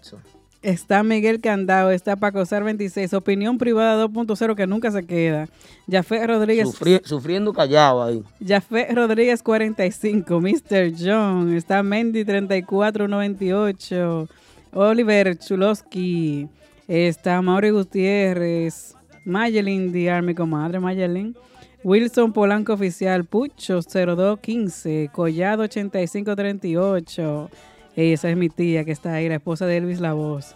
eso. 0.00 0.18
Está 0.62 1.02
Miguel 1.02 1.40
Candao, 1.40 1.90
está 1.90 2.14
Paco 2.14 2.46
Sar 2.46 2.62
26, 2.62 3.12
Opinión 3.14 3.58
Privada 3.58 4.06
2.0 4.06 4.54
que 4.54 4.68
nunca 4.68 4.92
se 4.92 5.04
queda. 5.04 5.48
Jafé 5.90 6.24
Rodríguez, 6.24 6.68
Sufri- 6.68 7.04
sufriendo 7.04 7.52
callado 7.52 8.04
ahí. 8.04 8.22
Jafé 8.46 8.86
Rodríguez 8.94 9.42
45, 9.42 10.40
Mr. 10.40 10.92
John, 10.96 11.52
está 11.52 11.82
Mendy 11.82 12.24
3498, 12.24 14.28
Oliver 14.74 15.36
Chulowski, 15.36 16.48
está 16.88 17.40
Mauri 17.42 17.70
Gutiérrez, 17.70 18.94
Mayelin 19.24 19.92
Diar, 19.92 20.22
mi 20.22 20.34
comadre 20.34 20.80
Mayelin, 20.80 21.36
Wilson 21.84 22.32
Polanco 22.32 22.74
Oficial, 22.74 23.24
Pucho 23.24 23.80
0215, 23.82 25.10
Collado 25.12 25.62
8538, 25.64 27.50
esa 27.96 28.30
es 28.30 28.36
mi 28.36 28.48
tía 28.48 28.84
que 28.84 28.92
está 28.92 29.14
ahí, 29.14 29.28
la 29.28 29.36
esposa 29.36 29.66
de 29.66 29.78
Elvis 29.78 30.00
La 30.00 30.12
Voz. 30.12 30.54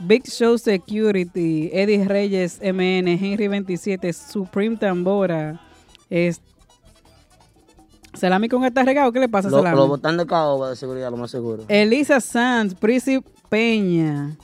Big 0.00 0.24
Show 0.28 0.58
Security, 0.58 1.70
Eddie 1.72 2.04
Reyes 2.04 2.60
MN, 2.62 3.08
Henry 3.08 3.48
27, 3.48 4.12
Supreme 4.12 4.76
Tambora, 4.76 5.60
es 6.08 6.40
Salami 8.14 8.48
con 8.48 8.64
está 8.64 8.82
regado, 8.84 9.12
¿qué 9.12 9.20
le 9.20 9.28
pasa 9.28 9.48
a 9.48 9.50
Lo, 9.50 9.58
Salami? 9.58 9.76
lo 9.76 9.88
botan 9.88 10.16
de 10.16 10.26
caoba 10.26 10.70
de 10.70 10.76
seguridad, 10.76 11.10
lo 11.10 11.16
más 11.16 11.30
seguro. 11.30 11.64
Elisa 11.68 12.20
Sanz, 12.20 12.74
Prisi 12.74 13.20
Peña, 13.48 14.36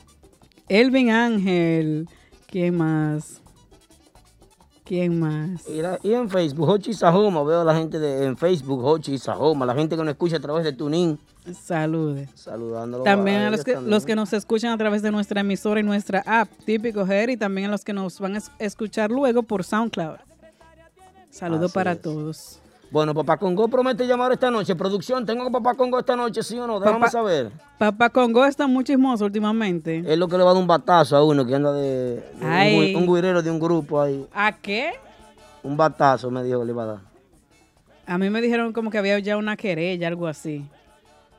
Elvin 0.67 1.09
Ángel, 1.11 2.07
¿quién 2.47 2.75
más? 2.77 3.41
¿Quién 4.83 5.19
más? 5.19 5.67
Y, 5.67 5.81
la- 5.81 5.99
y 6.03 6.13
en 6.13 6.29
Facebook, 6.29 6.69
Hochi 6.69 6.93
Sahoma, 6.93 7.43
veo 7.43 7.61
a 7.61 7.63
la 7.63 7.75
gente 7.75 7.97
de, 7.99 8.25
en 8.25 8.37
Facebook, 8.37 8.83
Hochi 8.83 9.17
Sahoma, 9.17 9.65
la 9.65 9.73
gente 9.73 9.95
que 9.95 10.03
nos 10.03 10.11
escucha 10.11 10.37
a 10.37 10.39
través 10.39 10.63
de 10.63 10.73
Tunin, 10.73 11.17
Salude. 11.63 12.29
saludándolo. 12.35 13.03
También 13.03 13.37
a 13.41 13.49
los 13.51 13.63
que, 13.63 13.73
también. 13.73 13.89
los 13.91 14.05
que 14.05 14.15
nos 14.15 14.31
escuchan 14.33 14.71
a 14.71 14.77
través 14.77 15.01
de 15.01 15.11
nuestra 15.11 15.41
emisora 15.41 15.79
y 15.79 15.83
nuestra 15.83 16.23
app, 16.25 16.49
típico 16.65 17.05
Her, 17.05 17.31
y 17.31 17.37
también 17.37 17.67
a 17.67 17.71
los 17.71 17.83
que 17.83 17.93
nos 17.93 18.19
van 18.19 18.35
a 18.35 18.37
es- 18.37 18.51
escuchar 18.59 19.09
luego 19.11 19.41
por 19.43 19.63
SoundCloud. 19.63 20.17
Saludo 21.31 21.65
Así 21.65 21.73
para 21.73 21.91
es. 21.93 22.01
todos. 22.01 22.59
Bueno, 22.95 23.13
Papá 23.13 23.35
Congo 23.35 23.67
promete 23.67 24.07
llamar 24.07 24.31
esta 24.31 24.49
noche. 24.49 24.73
Producción, 24.73 25.25
¿tengo 25.25 25.51
Papá 25.51 25.73
Congo 25.73 25.99
esta 25.99 26.15
noche, 26.15 26.41
sí 26.41 26.57
o 26.57 26.65
no? 26.65 26.79
Déjame 26.79 26.99
Papá- 26.99 27.11
saber. 27.11 27.51
Papá 27.77 28.09
Congo 28.09 28.45
está 28.45 28.67
muy 28.67 28.85
chismoso 28.85 29.25
últimamente. 29.25 30.01
Es 30.07 30.17
lo 30.17 30.29
que 30.29 30.37
le 30.37 30.45
va 30.45 30.51
a 30.51 30.53
dar 30.53 30.61
un 30.61 30.67
batazo 30.67 31.17
a 31.17 31.21
uno 31.25 31.45
que 31.45 31.53
anda 31.55 31.73
de, 31.73 32.23
de 32.39 32.95
un, 32.95 33.03
un 33.03 33.13
guirero 33.13 33.43
de 33.43 33.51
un 33.51 33.59
grupo 33.59 33.99
ahí. 33.99 34.25
¿A 34.33 34.53
qué? 34.53 34.93
Un 35.61 35.75
batazo 35.75 36.31
me 36.31 36.41
dijo 36.41 36.61
que 36.61 36.67
le 36.67 36.71
iba 36.71 36.83
a 36.83 36.85
dar. 36.85 36.99
A 38.07 38.17
mí 38.17 38.29
me 38.29 38.39
dijeron 38.39 38.71
como 38.71 38.89
que 38.89 38.97
había 38.97 39.19
ya 39.19 39.35
una 39.35 39.57
querella, 39.57 40.07
algo 40.07 40.27
así. 40.27 40.65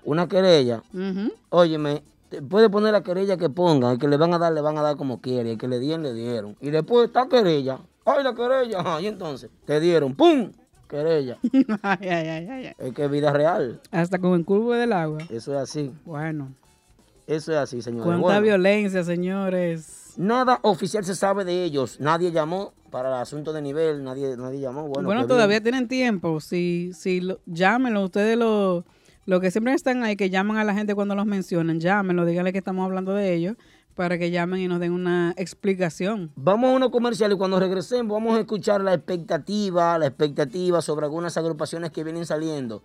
Una 0.05 0.29
querella. 0.29 0.83
Ujú. 0.93 1.33
Óyeme, 1.49 2.03
te 2.29 2.43
puede 2.43 2.69
poner 2.69 2.93
la 2.93 3.03
querella 3.03 3.39
que 3.39 3.49
pongan. 3.49 3.93
El 3.93 3.99
que 3.99 4.09
le 4.09 4.19
van 4.19 4.35
a 4.35 4.39
dar, 4.39 4.53
le 4.53 4.61
van 4.61 4.77
a 4.77 4.83
dar 4.83 4.99
como 4.99 5.23
quiere. 5.23 5.53
El 5.53 5.57
que 5.59 5.69
le 5.69 5.79
dieron, 5.79 6.03
le 6.03 6.13
dieron. 6.13 6.55
Y 6.61 6.69
después 6.69 7.07
esta 7.07 7.27
querella, 7.31 7.79
¡Ay, 8.05 8.23
la 8.23 8.35
querella! 8.35 8.81
Ajá, 8.81 9.01
y 9.01 9.07
entonces, 9.07 9.49
te 9.65 9.81
dieron, 9.81 10.15
¡pum! 10.15 10.53
Querella. 10.89 11.39
ay. 11.83 12.73
Es 12.79 12.93
que 12.95 13.05
es 13.05 13.11
vida 13.11 13.33
real. 13.33 13.81
Hasta 13.91 14.19
con 14.19 14.35
el 14.35 14.45
curvo 14.45 14.73
del 14.75 14.93
agua. 14.93 15.19
Eso 15.31 15.53
es 15.55 15.59
así. 15.61 15.93
Bueno, 16.05 16.53
Eso 17.27 17.53
es 17.53 17.59
así, 17.59 17.83
señores. 17.83 18.05
cuánta 18.07 18.23
Bueno, 18.23 18.41
violencia, 18.43 19.03
señores. 19.05 20.15
nada 20.17 20.61
oficial 20.63 21.05
se 21.05 21.15
sabe 21.15 21.45
de 21.45 21.65
ellos. 21.65 21.99
Nadie 22.01 22.31
llamó 22.33 22.73
para 22.91 23.09
el 23.09 23.15
asunto 23.17 23.53
de 23.53 23.63
nivel. 23.63 24.05
Nadie, 24.05 24.37
nadie 24.37 24.61
llamó. 24.61 24.89
Bueno, 24.89 25.07
Bueno, 25.09 25.23
qué 25.23 25.29
todavía 25.29 25.57
bien. 25.59 25.63
tienen 25.65 25.89
tiempo. 25.89 26.41
Si, 26.41 26.93
si 26.95 27.21
lo, 27.21 27.41
llámenlo, 27.47 28.05
ustedes 28.05 28.37
lo, 28.39 28.85
lo 29.27 29.41
que 29.41 29.51
siempre 29.51 29.75
están 29.75 30.05
ahí, 30.05 30.17
que 30.17 30.31
llaman 30.31 30.57
a 30.59 30.65
la 30.65 30.73
gente 30.75 30.95
cuando 30.95 31.15
los 31.15 31.27
mencionan, 31.27 31.81
llámenlo, 31.81 32.25
díganle 32.25 32.53
que 32.53 32.59
estamos 32.59 32.85
hablando 32.85 33.13
de 33.13 33.35
ellos, 33.35 33.57
para 33.97 34.19
que 34.19 34.31
llamen 34.31 34.61
y 34.61 34.69
nos 34.69 34.79
den 34.79 34.93
una 34.93 35.35
explicación. 35.39 36.31
Vamos 36.37 36.71
a 36.71 36.75
unos 36.75 36.91
comerciales 36.91 37.35
y 37.35 37.39
cuando 37.39 37.59
regresemos 37.59 38.13
vamos 38.13 38.37
a 38.37 38.41
escuchar 38.41 38.83
la 38.83 38.93
expectativa, 38.93 39.99
la 39.99 40.07
expectativa 40.07 40.83
sobre 40.83 41.07
algunas 41.07 41.37
agrupaciones 41.39 41.91
que 41.91 42.05
vienen 42.05 42.27
saliendo. 42.27 42.83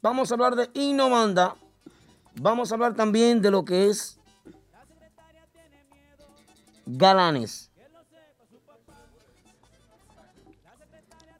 Vamos 0.00 0.30
a 0.30 0.34
hablar 0.34 0.56
de 0.56 0.70
Innomanda. 0.72 1.54
Vamos 2.40 2.72
a 2.72 2.76
hablar 2.76 2.94
también 2.94 3.42
de 3.42 3.50
lo 3.50 3.64
que 3.64 3.90
es 3.90 4.18
Galanes. 6.86 7.70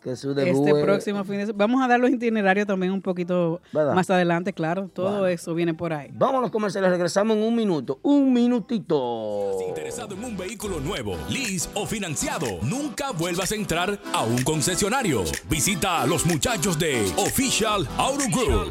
Que 0.05 0.15
su 0.17 0.35
debut 0.35 0.67
Este 0.69 0.79
es- 0.79 0.85
próximo 0.85 1.25
fin 1.25 1.39
de 1.39 1.47
semana. 1.47 1.57
Vamos 1.67 1.83
a 1.83 1.89
dar 1.89 1.99
los 1.99 2.11
itinerarios 2.11 2.67
también 2.67 2.93
un 2.93 3.01
poquito 3.01 3.63
¿Verdad? 3.73 3.95
más 3.95 4.11
adelante, 4.11 4.53
claro. 4.53 4.91
Todo 4.93 5.27
eso 5.27 5.55
viene 5.55 5.73
por 5.73 5.95
ahí. 5.95 6.11
Vamos 6.13 6.37
a 6.37 6.41
los 6.43 6.51
comerciales, 6.51 6.91
regresamos 6.91 7.37
en 7.39 7.43
un 7.43 7.57
minuto. 7.57 7.99
Un 8.03 8.31
minutito. 8.33 9.53
Interesado 9.67 10.15
en 10.15 10.23
un 10.25 10.37
vehículo 10.37 10.79
nuevo, 10.81 11.17
lease 11.31 11.71
o 11.75 11.87
financiado, 11.87 12.47
nunca 12.63 13.13
vuelvas 13.13 13.51
a 13.53 13.55
entrar 13.55 13.99
a 14.13 14.23
un 14.25 14.43
concesionario. 14.43 15.25
Visita 15.49 16.03
a 16.03 16.07
los 16.07 16.27
muchachos 16.27 16.79
de 16.79 17.11
Official 17.17 17.89
Auto 17.97 18.25
Group. 18.31 18.71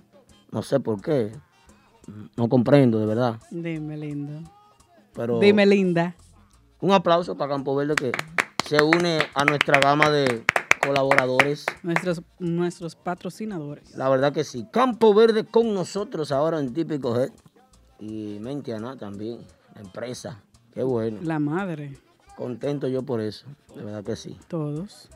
No 0.52 0.62
sé 0.62 0.78
por 0.81 1.00
qué. 1.00 1.33
No 2.37 2.48
comprendo, 2.48 2.98
de 3.00 3.07
verdad. 3.07 3.40
Dime, 3.50 3.96
lindo. 3.96 4.48
Pero 5.14 5.40
Dime, 5.40 5.66
linda. 5.66 6.14
un 6.81 6.92
aplauso 6.92 7.37
para 7.37 7.50
Campo 7.54 7.74
Verde 7.74 7.94
que 7.96 8.12
se 8.68 8.83
une 8.83 9.20
a 9.35 9.44
nuestra 9.46 9.81
gama 9.81 10.11
de 10.11 10.44
colaboradores. 10.87 11.64
Nuestros, 11.83 12.20
nuestros 12.38 12.96
patrocinadores. 12.96 13.96
La 13.96 14.11
verdad 14.11 14.31
que 14.31 14.44
sí. 14.44 14.66
Campo 14.70 15.14
Verde 15.14 15.44
con 15.44 15.72
nosotros 15.72 16.33
ahora 16.33 16.61
en 16.61 16.74
Típico 16.74 17.18
Head. 17.18 17.31
Y 17.98 18.38
Mentiana 18.40 18.98
también, 18.98 19.40
la 19.74 19.81
empresa. 19.81 20.42
Qué 20.74 20.83
bueno. 20.83 21.18
La 21.22 21.38
madre. 21.38 21.98
Contento 22.37 22.88
yo 22.88 23.02
por 23.02 23.22
eso. 23.22 23.46
De 23.74 23.83
verdad 23.83 24.04
que 24.04 24.16
sí. 24.16 24.38
Todos. 24.48 25.09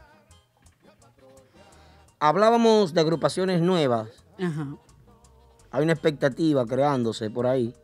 Hablábamos 2.20 2.94
de 2.94 3.02
agrupaciones 3.02 3.60
nuevas. 3.60 4.08
Ajá. 4.38 4.76
Hay 5.70 5.82
una 5.82 5.92
expectativa 5.92 6.64
creándose 6.64 7.28
por 7.28 7.46
ahí, 7.46 7.74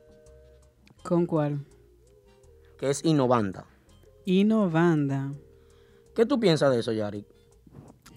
¿Con 1.02 1.26
cuál? 1.26 1.66
que 2.78 2.88
es 2.90 3.04
Innovanda. 3.04 3.66
Innovanda. 4.24 5.32
¿Qué 6.18 6.26
tú 6.26 6.40
piensas 6.40 6.72
de 6.72 6.80
eso, 6.80 6.90
Yari? 6.90 7.24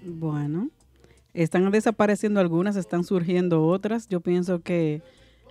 Bueno, 0.03 0.71
están 1.35 1.69
desapareciendo 1.69 2.39
algunas, 2.39 2.75
están 2.75 3.03
surgiendo 3.03 3.67
otras. 3.67 4.07
Yo 4.07 4.21
pienso 4.21 4.63
que 4.63 5.03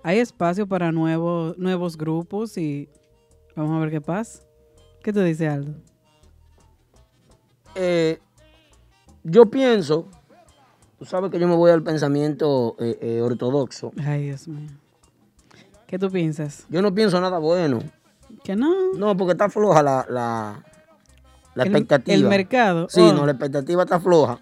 hay 0.03 0.19
espacio 0.19 0.67
para 0.67 0.91
nuevos, 0.91 1.57
nuevos 1.59 1.97
grupos 1.97 2.59
y 2.59 2.89
vamos 3.55 3.77
a 3.77 3.79
ver 3.79 3.93
qué 3.93 4.01
pasa. 4.01 4.43
¿Qué 5.01 5.13
te 5.13 5.23
dice 5.23 5.47
Aldo? 5.47 5.75
Eh, 7.77 8.19
yo 9.23 9.47
pienso, 9.47 10.09
tú 10.99 11.05
sabes 11.05 11.31
que 11.31 11.39
yo 11.39 11.47
me 11.47 11.55
voy 11.55 11.71
al 11.71 11.85
pensamiento 11.85 12.75
eh, 12.81 12.99
eh, 13.01 13.21
ortodoxo. 13.21 13.93
Ay, 14.05 14.25
Dios 14.25 14.49
mío. 14.49 14.71
¿Qué 15.87 16.01
tú 16.01 16.11
piensas? 16.11 16.67
Yo 16.69 16.83
no 16.83 16.93
pienso 16.93 17.21
nada 17.21 17.39
bueno. 17.39 17.79
¿Que 18.43 18.57
no? 18.57 18.93
No, 18.95 19.17
porque 19.17 19.33
está 19.35 19.49
floja 19.49 19.85
la, 19.85 20.05
la, 20.11 20.65
la 21.55 21.65
El- 21.65 21.69
expectativa. 21.71 22.15
el 22.17 22.25
mercado, 22.25 22.87
Sí, 22.91 23.01
oh. 23.01 23.13
no, 23.13 23.27
la 23.27 23.33
expectativa 23.33 23.83
está 23.83 24.01
floja 24.01 24.39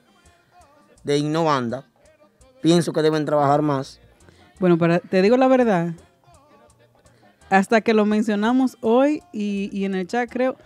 de 1.05 1.18
Innovanda. 1.18 1.85
Pienso 2.61 2.92
que 2.92 3.03
deben 3.03 3.25
trabajar 3.25 3.62
más. 3.62 4.01
Bueno, 4.61 4.77
para, 4.79 4.99
te 4.99 5.23
digo 5.23 5.37
la 5.37 5.49
verdad. 5.49 5.92
Hasta 7.51 7.81
que 7.81 7.94
lo 7.94 8.05
mencionamos 8.05 8.77
hoy 8.83 9.23
y, 9.33 9.71
y 9.73 9.85
en 9.85 9.94
el 9.94 10.07
chat, 10.07 10.29
creo, 10.31 10.57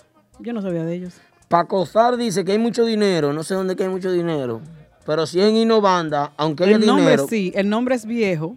yo 0.41 0.53
no 0.53 0.63
sabía 0.63 0.85
de 0.85 0.95
ellos. 0.95 1.15
Paco 1.49 1.87
Zar 1.87 2.17
dice 2.17 2.45
que 2.45 2.53
hay 2.53 2.59
mucho 2.59 2.85
dinero. 2.85 3.33
No 3.33 3.43
sé 3.45 3.55
dónde 3.55 3.77
que 3.77 3.85
hay 3.85 3.89
mucho 3.89 4.11
dinero. 4.11 4.61
Pero 5.07 5.27
si 5.27 5.41
en 5.41 5.55
Innovanda, 5.57 6.33
aunque 6.37 6.65
haya 6.65 6.77
El 6.77 6.87
nombre 6.87 7.05
dinero, 7.05 7.27
sí, 7.29 7.53
el 7.55 7.69
nombre 7.69 7.95
es 7.95 8.07
viejo, 8.07 8.57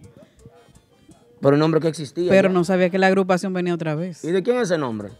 pero 1.40 1.54
el 1.54 1.60
nombre 1.60 1.80
que 1.80 1.88
existía. 1.88 2.30
pero 2.30 2.48
ya. 2.48 2.54
no 2.54 2.64
sabía 2.64 2.88
que 2.88 2.98
la 2.98 3.08
agrupación 3.08 3.52
venía 3.52 3.74
otra 3.74 3.94
vez. 3.94 4.24
¿Y 4.24 4.30
de 4.32 4.42
quién 4.42 4.56
es 4.56 4.62
ese 4.64 4.78
nombre? 4.78 5.10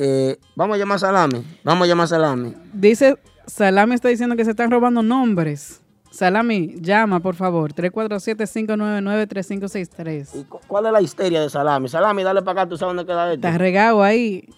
Eh, 0.00 0.38
vamos 0.54 0.76
a 0.76 0.78
llamar 0.78 0.94
a 0.96 1.00
Salami. 1.00 1.44
Vamos 1.64 1.84
a 1.84 1.88
llamar 1.88 2.04
a 2.04 2.06
Salami. 2.06 2.54
Dice, 2.72 3.18
Salami 3.46 3.94
está 3.94 4.08
diciendo 4.08 4.36
que 4.36 4.44
se 4.44 4.50
están 4.52 4.70
robando 4.70 5.02
nombres. 5.02 5.80
Salami, 6.12 6.76
llama, 6.80 7.18
por 7.20 7.34
favor, 7.34 7.72
347-599-3563. 7.74 10.28
¿Y 10.34 10.44
cu- 10.44 10.60
cuál 10.66 10.86
es 10.86 10.92
la 10.92 11.02
histeria 11.02 11.40
de 11.40 11.50
Salami? 11.50 11.88
Salami, 11.88 12.22
dale 12.22 12.42
para 12.42 12.62
acá, 12.62 12.68
tú 12.70 12.76
sabes 12.78 12.94
dónde 12.96 13.12
queda 13.12 13.32
esto. 13.32 13.46
Está 13.46 13.58
regado 13.58 14.02
ahí. 14.02 14.48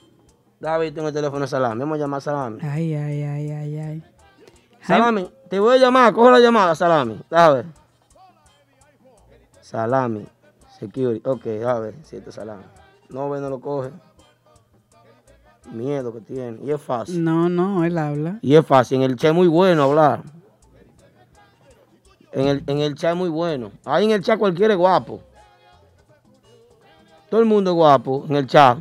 David, 0.60 0.92
tengo 0.92 1.08
el 1.08 1.14
teléfono 1.14 1.40
de 1.40 1.48
Salami. 1.48 1.80
Vamos 1.80 1.96
a 1.96 2.00
llamar 2.00 2.18
a 2.18 2.20
Salami. 2.20 2.58
Ay, 2.62 2.94
ay, 2.94 3.22
ay, 3.22 3.50
ay, 3.50 3.78
ay. 3.78 4.04
Salami, 4.86 5.28
te 5.48 5.58
voy 5.58 5.76
a 5.76 5.80
llamar. 5.80 6.12
Coge 6.12 6.30
la 6.32 6.38
llamada, 6.40 6.74
Salami. 6.74 7.18
A 7.30 7.50
ver. 7.50 7.66
Salami. 9.60 10.26
Security. 10.78 11.22
Ok, 11.28 11.46
a 11.66 11.78
ver 11.78 11.94
si 12.02 12.16
es 12.16 12.34
Salami. 12.34 12.62
No 13.08 13.28
ve, 13.30 13.40
no 13.40 13.50
lo 13.50 13.60
coge. 13.60 13.90
Miedo 15.72 16.12
que 16.12 16.20
tiene. 16.20 16.58
Y 16.64 16.70
es 16.70 16.80
fácil. 16.80 17.22
No, 17.22 17.48
no, 17.48 17.84
él 17.84 17.96
habla. 17.98 18.38
Y 18.42 18.54
es 18.54 18.66
fácil. 18.66 18.98
En 18.98 19.02
el 19.10 19.16
chat 19.16 19.30
es 19.30 19.34
muy 19.36 19.48
bueno 19.48 19.84
hablar. 19.84 20.22
En 22.32 22.46
el, 22.48 22.62
en 22.66 22.78
el 22.78 22.94
chat 22.94 23.12
es 23.12 23.16
muy 23.16 23.28
bueno. 23.28 23.70
Ahí 23.84 24.04
en 24.04 24.12
el 24.12 24.22
chat 24.22 24.38
cualquiera 24.38 24.74
es 24.74 24.78
guapo. 24.78 25.20
Todo 27.28 27.40
el 27.40 27.46
mundo 27.46 27.70
es 27.70 27.76
guapo 27.76 28.24
en 28.28 28.36
el 28.36 28.46
chat. 28.46 28.78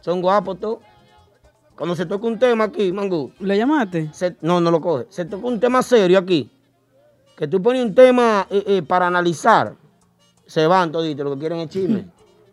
Son 0.00 0.20
guapos 0.20 0.58
todos. 0.58 0.78
Cuando 1.76 1.96
se 1.96 2.04
toca 2.04 2.26
un 2.26 2.38
tema 2.38 2.64
aquí, 2.64 2.92
Mangú, 2.92 3.32
¿Lo 3.38 3.54
llamaste? 3.54 4.10
se- 4.12 4.36
no, 4.42 4.60
no 4.60 4.70
lo 4.70 4.80
coge. 4.80 5.06
Se 5.08 5.24
toca 5.24 5.46
un 5.46 5.58
tema 5.60 5.82
serio 5.82 6.18
aquí. 6.18 6.50
Que 7.36 7.48
tú 7.48 7.62
pones 7.62 7.82
un 7.84 7.94
tema 7.94 8.46
eh, 8.50 8.62
eh, 8.66 8.82
para 8.82 9.06
analizar. 9.06 9.74
Se 10.46 10.66
van 10.66 10.92
toditos, 10.92 11.24
lo 11.24 11.34
que 11.34 11.40
quieren 11.40 11.60
es 11.60 11.68
chisme. 11.70 12.06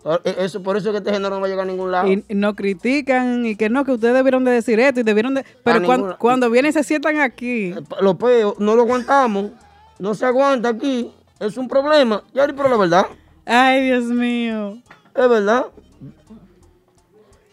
Por, 0.08 0.22
eh, 0.24 0.36
eso, 0.40 0.64
por 0.64 0.78
eso 0.78 0.88
es 0.88 0.92
que 0.94 0.98
este 1.00 1.12
género 1.12 1.36
no 1.36 1.42
va 1.42 1.48
a 1.48 1.50
llegar 1.50 1.66
a 1.68 1.70
ningún 1.70 1.92
lado. 1.92 2.08
Y 2.08 2.24
no 2.30 2.56
critican 2.56 3.46
y 3.46 3.58
que 3.58 3.68
no, 3.70 3.84
que 3.84 3.92
ustedes 3.92 4.14
debieron 4.14 4.46
de 4.46 4.52
decir 4.52 4.80
esto 4.80 5.02
y 5.02 5.04
debieron 5.04 5.34
de... 5.34 5.44
Pero 5.66 5.84
cuan- 5.84 5.98
ninguna- 6.00 6.18
cuando 6.18 6.50
vienen 6.50 6.70
y 6.70 6.74
se 6.74 6.84
sientan 6.86 7.20
aquí, 7.20 7.76
Los 8.00 8.16
peos 8.16 8.58
no 8.58 8.74
lo 8.78 8.84
aguantamos. 8.84 9.52
No 10.00 10.16
se 10.16 10.26
aguanta 10.26 10.70
aquí. 10.70 11.12
Es 11.42 11.58
un 11.58 11.68
problema. 11.68 12.24
Yari, 12.34 12.54
pero 12.54 12.70
la 12.70 12.78
verdad. 12.78 13.06
ay 13.46 13.84
Dios 13.84 14.06
mío. 14.06 14.78
Es 15.14 15.28
verdad. 15.30 15.66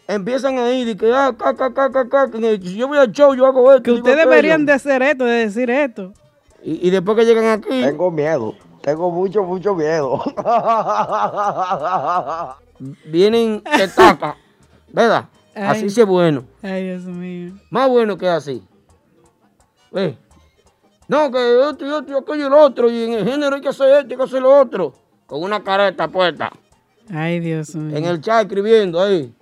Empiezan 0.07 0.57
a 0.57 0.71
ir 0.71 0.87
y 0.87 0.95
que, 0.95 1.11
ah, 1.11 1.35
ca, 1.37 1.53
ca, 1.55 1.73
ca, 1.73 1.91
ca, 1.91 2.07
ca, 2.07 2.31
que 2.31 2.59
si 2.61 2.75
yo 2.77 2.87
voy 2.87 2.99
al 2.99 3.11
show, 3.11 3.35
yo 3.35 3.45
hago 3.47 3.69
esto. 3.71 3.83
Que 3.83 3.91
ustedes 3.91 4.17
aquello. 4.19 4.29
deberían 4.29 4.65
de 4.65 4.71
hacer 4.71 5.01
esto, 5.01 5.25
de 5.25 5.33
decir 5.45 5.69
esto. 5.69 6.13
Y, 6.63 6.87
y 6.87 6.89
después 6.91 7.17
que 7.17 7.25
llegan 7.25 7.45
aquí, 7.45 7.81
Tengo 7.81 8.11
miedo, 8.11 8.53
tengo 8.85 9.09
mucho, 9.09 9.43
mucho 9.43 9.73
miedo. 9.73 10.21
vienen 13.05 13.61
que 13.61 13.87
taca. 13.87 14.37
¿Verdad? 14.93 15.25
Ay. 15.55 15.63
Así 15.63 15.89
sí 15.89 16.01
es 16.01 16.07
bueno. 16.07 16.43
Ay 16.61 16.83
Dios 16.83 17.01
mío. 17.05 17.53
Más 17.71 17.89
bueno 17.89 18.15
que 18.15 18.29
así. 18.29 18.63
Ve. 19.91 20.15
No, 21.07 21.31
que 21.31 21.67
esto 21.67 21.83
y 21.83 21.89
esto 21.89 22.13
y 22.13 22.15
aquello 22.15 22.45
y 22.45 22.49
lo 22.49 22.61
otro. 22.61 22.91
Y 22.91 23.05
en 23.05 23.13
el 23.13 23.27
género 23.27 23.55
hay 23.55 23.61
que 23.61 23.69
hacer 23.69 23.89
esto, 23.89 24.11
hay 24.11 24.17
que 24.17 24.23
hacer 24.23 24.43
lo 24.43 24.55
otro. 24.55 24.93
Con 25.25 25.41
una 25.41 25.63
careta 25.63 26.07
puesta. 26.07 26.51
Ay 27.11 27.39
Dios 27.39 27.73
mío. 27.73 27.97
En 27.97 28.05
el 28.05 28.21
chat 28.21 28.45
escribiendo 28.45 29.01
ahí. 29.01 29.33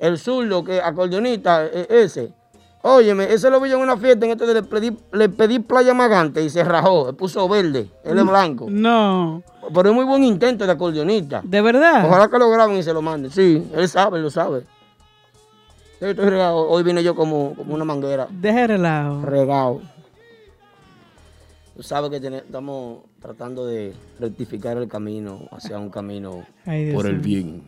El 0.00 0.18
zurdo, 0.18 0.64
que 0.64 0.80
acordeonista, 0.80 1.64
e- 1.64 1.86
ese. 1.88 2.32
Óyeme, 2.88 3.32
ese 3.32 3.50
lo 3.50 3.60
vi 3.60 3.72
en 3.72 3.78
una 3.80 3.96
fiesta 3.96 4.24
en 4.26 4.32
este 4.32 4.46
le 4.54 4.62
pedí, 4.62 4.96
le 5.12 5.28
pedí 5.28 5.58
playa 5.58 5.92
magante 5.92 6.40
y 6.44 6.48
se 6.50 6.62
rajó, 6.62 7.06
se 7.06 7.12
puso 7.14 7.48
verde, 7.48 7.90
él 8.04 8.16
es 8.18 8.24
blanco. 8.24 8.66
No, 8.70 9.42
Pero 9.74 9.88
es 9.88 9.94
muy 9.94 10.04
buen 10.04 10.22
intento 10.22 10.64
de 10.66 10.72
acordeonista. 10.72 11.40
de 11.42 11.60
verdad. 11.62 12.06
Ojalá 12.06 12.28
que 12.28 12.38
lo 12.38 12.48
graben 12.48 12.76
y 12.76 12.84
se 12.84 12.92
lo 12.92 13.02
manden. 13.02 13.32
Sí, 13.32 13.66
él 13.74 13.88
sabe, 13.88 14.20
lo 14.20 14.30
sabe. 14.30 14.62
Yo 16.00 16.06
estoy 16.06 16.28
regado. 16.30 16.68
Hoy 16.68 16.84
vine 16.84 17.02
yo 17.02 17.16
como, 17.16 17.54
como 17.56 17.74
una 17.74 17.84
manguera, 17.84 18.28
Deja 18.30 18.62
el 18.62 18.68
relajo. 18.68 19.22
regado. 19.22 19.80
Tú 21.74 21.82
sabes 21.82 22.08
que 22.10 22.24
estamos 22.24 23.00
tratando 23.20 23.66
de 23.66 23.94
rectificar 24.20 24.76
el 24.76 24.86
camino 24.88 25.40
hacia 25.50 25.76
un 25.78 25.90
camino 25.90 26.46
Ay, 26.64 26.92
por 26.92 27.06
el 27.06 27.18
bien. 27.18 27.64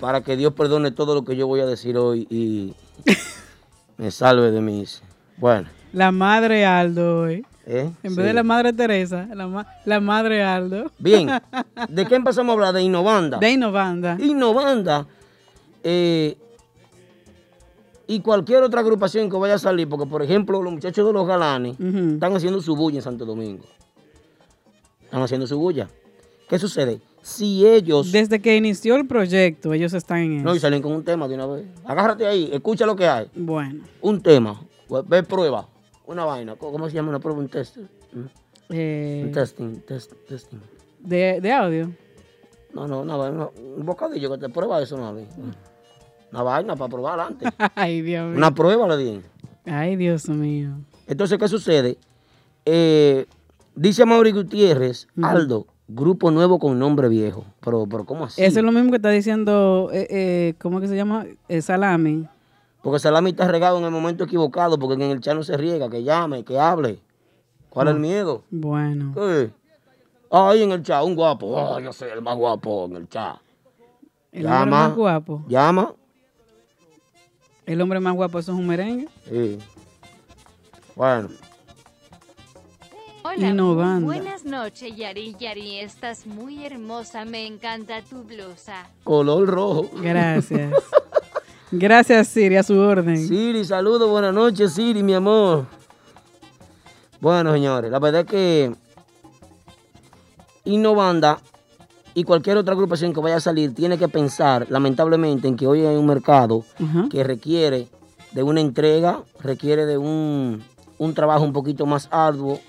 Para 0.00 0.22
que 0.22 0.36
Dios 0.36 0.52
perdone 0.54 0.90
todo 0.92 1.14
lo 1.14 1.24
que 1.24 1.34
yo 1.36 1.46
voy 1.46 1.60
a 1.60 1.66
decir 1.66 1.96
hoy 1.96 2.26
y 2.30 2.74
me 3.96 4.10
salve 4.10 4.50
de 4.50 4.60
mis. 4.60 5.02
Bueno, 5.36 5.68
La 5.92 6.12
madre 6.12 6.64
Aldo 6.66 7.22
hoy. 7.22 7.44
¿eh? 7.66 7.90
En 8.02 8.10
Sí. 8.12 8.16
vez 8.16 8.26
de 8.26 8.32
la 8.32 8.42
madre 8.42 8.72
Teresa, 8.72 9.28
la, 9.34 9.46
ma- 9.46 9.66
la 9.84 10.00
madre 10.00 10.42
Aldo. 10.44 10.90
Bien, 10.98 11.28
¿de 11.88 12.06
qué 12.06 12.14
empezamos 12.14 12.50
a 12.50 12.54
hablar? 12.54 12.74
De 12.74 12.82
Innovanda. 12.82 13.38
De 13.38 13.50
Innovanda. 13.50 14.16
Innovanda. 14.20 15.06
eh, 15.82 16.36
y 18.10 18.20
cualquier 18.20 18.62
otra 18.62 18.80
agrupación 18.80 19.28
que 19.28 19.36
vaya 19.36 19.54
a 19.54 19.58
salir, 19.58 19.86
porque 19.86 20.06
por 20.06 20.22
ejemplo 20.22 20.62
los 20.62 20.72
muchachos 20.72 21.06
de 21.06 21.12
los 21.12 21.26
galanes 21.26 21.78
están 21.78 22.34
haciendo 22.34 22.62
su 22.62 22.74
bulla 22.74 22.96
en 22.96 23.02
Santo 23.02 23.26
Domingo. 23.26 23.64
Están 25.04 25.20
haciendo 25.22 25.46
su 25.46 25.58
bulla. 25.58 25.88
¿Qué 26.48 26.58
sucede? 26.58 27.02
Si 27.28 27.66
ellos... 27.66 28.10
Desde 28.10 28.40
que 28.40 28.56
inició 28.56 28.96
el 28.96 29.06
proyecto, 29.06 29.72
ellos 29.74 29.92
están 29.92 30.18
en 30.20 30.42
No, 30.42 30.52
y 30.54 30.56
eso. 30.56 30.62
salen 30.62 30.80
con 30.82 30.92
un 30.92 31.04
tema 31.04 31.28
de 31.28 31.34
una 31.34 31.46
vez. 31.46 31.66
Agárrate 31.84 32.26
ahí, 32.26 32.48
escucha 32.52 32.86
lo 32.86 32.96
que 32.96 33.06
hay. 33.06 33.30
Bueno, 33.34 33.84
Un 34.00 34.22
tema, 34.22 34.60
pues, 34.88 35.06
ve 35.06 35.22
prueba, 35.22 35.68
una 36.06 36.24
vaina. 36.24 36.56
¿Cómo 36.56 36.88
se 36.88 36.94
llama 36.94 37.10
una 37.10 37.20
prueba? 37.20 37.38
Un 37.40 37.48
test. 37.48 37.76
¿Mm? 37.76 38.20
eh, 38.70 39.22
Un 39.26 39.32
testing, 39.32 39.80
test, 39.86 40.12
testing. 40.26 40.58
de, 41.00 41.40
de 41.42 41.52
audio. 41.52 41.90
No, 42.72 42.88
no, 42.88 43.00
una 43.02 43.16
vaina, 43.16 43.48
un 43.76 43.84
bocadillo 43.84 44.30
que 44.32 44.38
te 44.38 44.48
prueba 44.48 44.80
eso, 44.82 44.96
no. 44.96 45.14
Una 46.32 46.42
vaina 46.42 46.76
para 46.76 46.88
probar 46.90 47.20
antes. 47.20 47.50
Ay, 47.74 48.00
Dios 48.02 48.26
mío. 48.28 48.36
Una 48.38 48.54
prueba 48.54 48.88
le 48.88 48.96
di. 48.96 49.20
Ay, 49.66 49.96
Dios 49.96 50.28
mío. 50.30 50.70
Entonces, 51.06 51.38
¿qué 51.38 51.48
sucede? 51.48 51.98
Eh, 52.64 53.26
dice 53.74 54.04
Mauri 54.06 54.32
Gutiérrez, 54.32 55.08
Aldo, 55.22 55.66
grupo 55.88 56.30
nuevo 56.30 56.58
con 56.58 56.78
nombre 56.78 57.08
viejo. 57.08 57.44
Pero, 57.60 57.86
pero 57.86 58.04
¿cómo 58.04 58.26
así? 58.26 58.42
Eso 58.42 58.60
es 58.60 58.64
lo 58.64 58.70
mismo 58.72 58.90
que 58.90 58.96
está 58.96 59.10
diciendo, 59.10 59.90
eh, 59.92 60.06
eh, 60.10 60.54
¿cómo 60.60 60.80
que 60.80 60.86
se 60.86 60.94
llama? 60.94 61.26
Eh, 61.48 61.62
Salami. 61.62 62.28
Porque 62.82 63.00
Salami 63.00 63.30
está 63.30 63.48
regado 63.48 63.78
en 63.78 63.84
el 63.84 63.90
momento 63.90 64.24
equivocado, 64.24 64.78
porque 64.78 65.02
en 65.02 65.10
el 65.10 65.20
chat 65.20 65.34
no 65.34 65.42
se 65.42 65.56
riega, 65.56 65.88
que 65.88 66.04
llame, 66.04 66.44
que 66.44 66.58
hable. 66.58 67.00
¿Cuál 67.70 67.88
es 67.88 67.94
el 67.94 68.00
miedo? 68.00 68.44
Bueno. 68.50 69.12
¿Qué? 69.14 69.50
Ahí 70.30 70.62
en 70.62 70.72
el 70.72 70.82
chat, 70.82 71.02
un 71.04 71.16
guapo. 71.16 71.46
Oh, 71.46 71.80
yo 71.80 71.92
soy 71.92 72.10
el 72.10 72.22
más 72.22 72.36
guapo 72.36 72.86
en 72.86 72.96
el 72.96 73.08
chat. 73.08 73.36
El 74.30 74.44
hombre 74.46 74.58
Llama. 74.60 74.88
más 74.88 74.96
guapo. 74.96 75.44
Llama. 75.48 75.94
El 77.66 77.80
hombre 77.80 78.00
más 78.00 78.14
guapo, 78.14 78.38
eso 78.38 78.52
es 78.52 78.58
un 78.58 78.66
merengue. 78.66 79.08
Sí. 79.28 79.58
Bueno, 80.94 81.28
Hola, 83.38 83.50
Innovando. 83.50 84.06
buenas 84.06 84.44
noches, 84.44 84.96
Yari. 84.96 85.36
Yari, 85.38 85.78
estás 85.78 86.26
muy 86.26 86.64
hermosa. 86.66 87.24
Me 87.24 87.46
encanta 87.46 88.02
tu 88.02 88.24
blusa. 88.24 88.88
color 89.04 89.46
rojo. 89.48 89.88
Gracias. 90.02 90.72
Gracias, 91.70 92.28
Siri, 92.28 92.56
a 92.56 92.62
su 92.64 92.76
orden. 92.78 93.16
Siri, 93.28 93.64
saludos, 93.64 94.08
buenas 94.10 94.34
noches, 94.34 94.72
Siri, 94.72 95.02
mi 95.04 95.14
amor. 95.14 95.66
Bueno, 97.20 97.52
señores, 97.52 97.90
la 97.92 97.98
verdad 98.00 98.22
es 98.22 98.26
que 98.26 98.72
Innovanda 100.64 101.38
y 102.14 102.24
cualquier 102.24 102.56
otra 102.56 102.74
agrupación 102.74 103.12
que 103.12 103.20
vaya 103.20 103.36
a 103.36 103.40
salir 103.40 103.72
tiene 103.74 103.98
que 103.98 104.08
pensar, 104.08 104.66
lamentablemente, 104.68 105.46
en 105.46 105.56
que 105.56 105.66
hoy 105.66 105.84
hay 105.84 105.94
un 105.96 106.06
mercado 106.06 106.64
que 107.10 107.22
requiere 107.22 107.86
de 108.32 108.42
una 108.42 108.60
entrega, 108.60 109.22
requiere 109.40 109.86
de 109.86 109.96
un, 109.98 110.62
un 110.98 111.14
trabajo 111.14 111.44
un 111.44 111.52
poquito 111.52 111.86
más 111.86 112.08
arduo, 112.10 112.60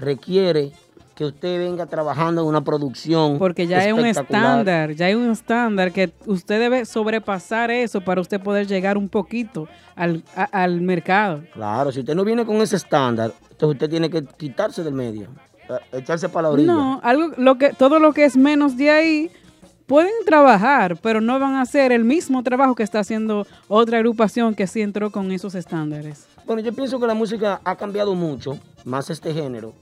requiere 0.00 0.72
que 1.14 1.26
usted 1.26 1.58
venga 1.58 1.84
trabajando 1.84 2.40
en 2.40 2.46
una 2.48 2.62
producción. 2.64 3.38
Porque 3.38 3.66
ya 3.66 3.80
hay 3.80 3.92
un 3.92 4.06
estándar, 4.06 4.92
ya 4.92 5.06
hay 5.06 5.14
un 5.14 5.30
estándar 5.30 5.92
que 5.92 6.10
usted 6.24 6.58
debe 6.58 6.86
sobrepasar 6.86 7.70
eso 7.70 8.00
para 8.00 8.22
usted 8.22 8.40
poder 8.40 8.66
llegar 8.66 8.96
un 8.96 9.08
poquito 9.08 9.68
al, 9.96 10.22
a- 10.34 10.44
al 10.44 10.80
mercado. 10.80 11.42
Claro, 11.52 11.92
si 11.92 12.00
usted 12.00 12.14
no 12.14 12.24
viene 12.24 12.46
con 12.46 12.56
ese 12.56 12.76
estándar, 12.76 13.32
entonces 13.50 13.74
usted 13.74 13.90
tiene 13.90 14.08
que 14.08 14.24
quitarse 14.24 14.82
del 14.82 14.94
medio, 14.94 15.28
eh, 15.68 15.98
echarse 15.98 16.30
para 16.30 16.48
la 16.48 16.54
orilla. 16.54 16.72
No, 16.72 17.00
algo, 17.02 17.34
lo 17.36 17.58
que, 17.58 17.74
todo 17.74 17.98
lo 17.98 18.14
que 18.14 18.24
es 18.24 18.34
menos 18.38 18.78
de 18.78 18.88
ahí 18.90 19.30
pueden 19.84 20.12
trabajar, 20.24 20.96
pero 21.02 21.20
no 21.20 21.38
van 21.38 21.52
a 21.56 21.60
hacer 21.62 21.92
el 21.92 22.04
mismo 22.04 22.42
trabajo 22.42 22.74
que 22.74 22.82
está 22.82 23.00
haciendo 23.00 23.46
otra 23.68 23.98
agrupación 23.98 24.54
que 24.54 24.66
sí 24.66 24.80
entró 24.80 25.10
con 25.10 25.30
esos 25.32 25.54
estándares. 25.54 26.26
Bueno, 26.46 26.62
yo 26.62 26.72
pienso 26.72 26.98
que 26.98 27.06
la 27.06 27.12
música 27.14 27.60
ha 27.62 27.76
cambiado 27.76 28.14
mucho, 28.14 28.58
más 28.86 29.10
este 29.10 29.34
género. 29.34 29.74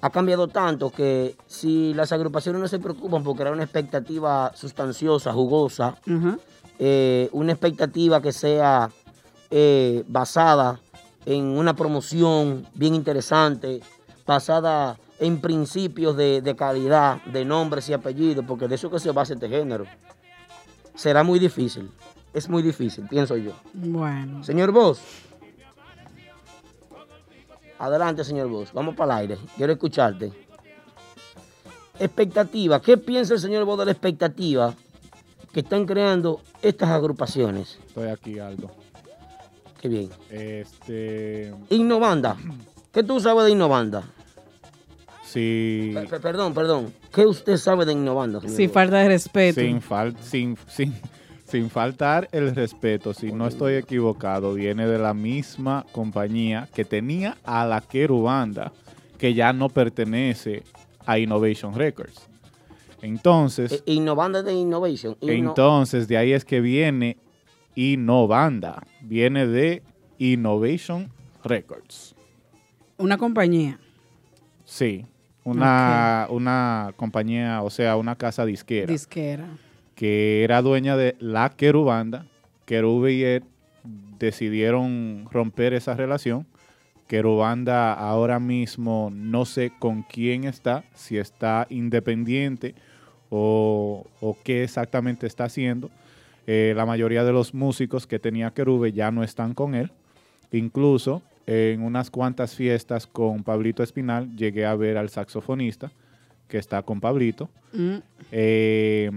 Ha 0.00 0.10
cambiado 0.10 0.46
tanto 0.46 0.90
que 0.90 1.36
si 1.46 1.92
las 1.94 2.12
agrupaciones 2.12 2.60
no 2.60 2.68
se 2.68 2.78
preocupan 2.78 3.24
por 3.24 3.36
crear 3.36 3.52
una 3.52 3.64
expectativa 3.64 4.52
sustanciosa, 4.54 5.32
jugosa, 5.32 5.96
eh, 6.78 7.28
una 7.32 7.52
expectativa 7.52 8.22
que 8.22 8.32
sea 8.32 8.90
eh, 9.50 10.04
basada 10.06 10.80
en 11.26 11.44
una 11.44 11.74
promoción 11.74 12.64
bien 12.74 12.94
interesante, 12.94 13.80
basada 14.24 14.96
en 15.18 15.40
principios 15.40 16.16
de, 16.16 16.42
de 16.42 16.54
calidad, 16.54 17.20
de 17.24 17.44
nombres 17.44 17.88
y 17.88 17.92
apellidos, 17.92 18.44
porque 18.46 18.68
de 18.68 18.76
eso 18.76 18.90
que 18.90 19.00
se 19.00 19.10
basa 19.10 19.34
este 19.34 19.48
género. 19.48 19.84
Será 20.94 21.24
muy 21.24 21.40
difícil, 21.40 21.90
es 22.32 22.48
muy 22.48 22.62
difícil, 22.62 23.06
pienso 23.08 23.36
yo. 23.36 23.52
Bueno. 23.72 24.44
Señor 24.44 24.70
Vos. 24.70 25.00
Adelante, 27.78 28.24
señor 28.24 28.48
Vos. 28.48 28.72
Vamos 28.72 28.94
para 28.96 29.14
el 29.14 29.20
aire. 29.30 29.38
Quiero 29.56 29.72
escucharte. 29.72 30.32
Expectativa. 31.98 32.80
¿Qué 32.80 32.96
piensa 32.96 33.34
el 33.34 33.40
señor 33.40 33.64
Vos 33.64 33.78
de 33.78 33.86
la 33.86 33.92
expectativa 33.92 34.74
que 35.52 35.60
están 35.60 35.86
creando 35.86 36.40
estas 36.62 36.90
agrupaciones? 36.90 37.78
Estoy 37.86 38.08
aquí, 38.08 38.38
Aldo. 38.38 38.70
Qué 39.80 39.88
bien. 39.88 40.10
Este. 40.30 41.52
Innovanda. 41.70 42.36
¿Qué 42.92 43.02
tú 43.02 43.20
sabes 43.20 43.44
de 43.44 43.50
Innovanda? 43.52 44.02
Sí. 45.24 45.92
Pe- 45.94 46.06
pe- 46.06 46.20
Perdón, 46.20 46.54
perdón. 46.54 46.92
¿Qué 47.12 47.26
usted 47.26 47.56
sabe 47.58 47.84
de 47.84 47.92
Innovanda, 47.92 48.40
señor 48.40 48.56
Sin 48.56 48.66
Vos? 48.68 48.74
falta 48.74 48.98
de 48.98 49.08
respeto. 49.08 49.60
Sin, 49.60 49.80
fal- 49.82 50.16
sin, 50.20 50.56
sin, 50.68 50.94
sin 51.48 51.70
faltar 51.70 52.28
el 52.32 52.54
respeto, 52.54 53.14
si 53.14 53.32
no 53.32 53.46
estoy 53.46 53.74
equivocado, 53.74 54.54
viene 54.54 54.86
de 54.86 54.98
la 54.98 55.14
misma 55.14 55.86
compañía 55.92 56.68
que 56.74 56.84
tenía 56.84 57.36
a 57.44 57.64
la 57.66 57.80
Querubanda, 57.80 58.72
que 59.16 59.32
ya 59.34 59.52
no 59.52 59.68
pertenece 59.70 60.62
a 61.06 61.18
Innovation 61.18 61.74
Records. 61.74 62.28
Entonces, 63.00 63.72
Eh, 63.86 63.92
Innovanda 63.94 64.42
de 64.42 64.52
Innovation. 64.52 65.16
Inno- 65.20 65.32
entonces 65.50 66.06
de 66.08 66.16
ahí 66.18 66.32
es 66.32 66.44
que 66.44 66.60
viene 66.60 67.16
Innovanda, 67.74 68.82
viene 69.00 69.46
de 69.46 69.82
Innovation 70.18 71.08
Records. 71.44 72.14
Una 72.98 73.16
compañía. 73.16 73.78
Sí, 74.64 75.06
una, 75.44 76.26
una 76.28 76.92
compañía, 76.96 77.62
o 77.62 77.70
sea, 77.70 77.96
una 77.96 78.16
casa 78.16 78.44
disquera. 78.44 78.92
Disquera. 78.92 79.46
Que 79.98 80.44
era 80.44 80.62
dueña 80.62 80.96
de 80.96 81.16
la 81.18 81.50
Querubanda. 81.50 82.24
Querube 82.66 83.14
y 83.14 83.24
Ed 83.24 83.42
decidieron 84.20 85.26
romper 85.28 85.74
esa 85.74 85.94
relación. 85.94 86.46
Querubanda 87.08 87.94
ahora 87.94 88.38
mismo 88.38 89.10
no 89.12 89.44
sé 89.44 89.72
con 89.76 90.04
quién 90.04 90.44
está, 90.44 90.84
si 90.94 91.18
está 91.18 91.66
independiente 91.68 92.76
o, 93.28 94.06
o 94.20 94.36
qué 94.44 94.62
exactamente 94.62 95.26
está 95.26 95.44
haciendo. 95.44 95.90
Eh, 96.46 96.74
la 96.76 96.86
mayoría 96.86 97.24
de 97.24 97.32
los 97.32 97.52
músicos 97.52 98.06
que 98.06 98.20
tenía 98.20 98.52
Querube 98.52 98.92
ya 98.92 99.10
no 99.10 99.24
están 99.24 99.52
con 99.52 99.74
él. 99.74 99.90
Incluso 100.52 101.22
en 101.44 101.82
unas 101.82 102.08
cuantas 102.08 102.54
fiestas 102.54 103.08
con 103.08 103.42
Pablito 103.42 103.82
Espinal 103.82 104.36
llegué 104.36 104.64
a 104.64 104.76
ver 104.76 104.96
al 104.96 105.08
saxofonista 105.08 105.90
que 106.46 106.58
está 106.58 106.82
con 106.82 107.00
Pablito. 107.00 107.50
Mm. 107.72 107.96
Eh, 108.30 109.10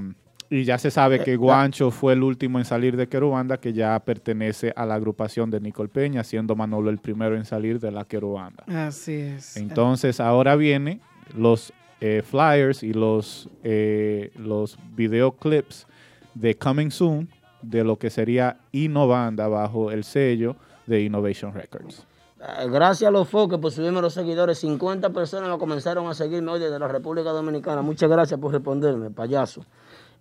y 0.52 0.66
ya 0.66 0.78
se 0.78 0.92
sabe 0.92 1.24
que 1.24 1.38
Guancho 1.38 1.92
fue 1.92 2.12
el 2.12 2.24
último 2.24 2.60
en 2.60 2.66
salir 2.66 2.98
de 2.98 3.08
Querubanda, 3.08 3.58
que 3.58 3.72
ya 3.72 3.98
pertenece 4.02 4.74
a 4.76 4.86
la 4.86 4.96
agrupación 4.96 5.50
de 5.50 5.62
Nicole 5.62 5.88
Peña, 5.88 6.26
siendo 6.26 6.58
Manolo 6.58 6.90
el 6.90 6.98
primero 6.98 7.38
en 7.38 7.46
salir 7.46 7.80
de 7.80 7.90
la 7.90 8.04
Querubanda. 8.04 8.66
Así 8.68 9.14
es. 9.14 9.56
Entonces 9.56 10.20
ahora 10.20 10.58
vienen 10.58 11.00
los 11.38 11.72
eh, 12.02 12.22
flyers 12.22 12.84
y 12.84 12.92
los, 12.92 13.48
eh, 13.64 14.34
los 14.36 14.78
videoclips 14.94 15.88
de 16.36 16.58
Coming 16.58 16.92
Soon, 16.92 17.30
de 17.62 17.86
lo 17.86 17.98
que 17.98 18.10
sería 18.10 18.58
Innovanda 18.74 19.48
bajo 19.48 19.90
el 19.90 20.04
sello 20.04 20.58
de 20.86 21.02
Innovation 21.02 21.54
Records. 21.54 22.06
Eh, 22.42 22.68
Gracias 22.70 23.08
a 23.08 23.12
los 23.12 23.30
foques 23.30 23.58
por 23.58 23.72
subirme 23.72 24.02
los 24.02 24.14
seguidores. 24.14 24.60
50 24.60 25.12
personas 25.12 25.50
me 25.50 25.58
comenzaron 25.58 26.08
a 26.08 26.14
seguirme 26.14 26.52
hoy 26.52 26.60
desde 26.60 26.78
la 26.78 26.90
República 26.90 27.30
Dominicana. 27.30 27.82
Muchas 27.82 28.10
gracias 28.10 28.38
por 28.38 28.52
responderme, 28.52 29.12
payaso. 29.12 29.64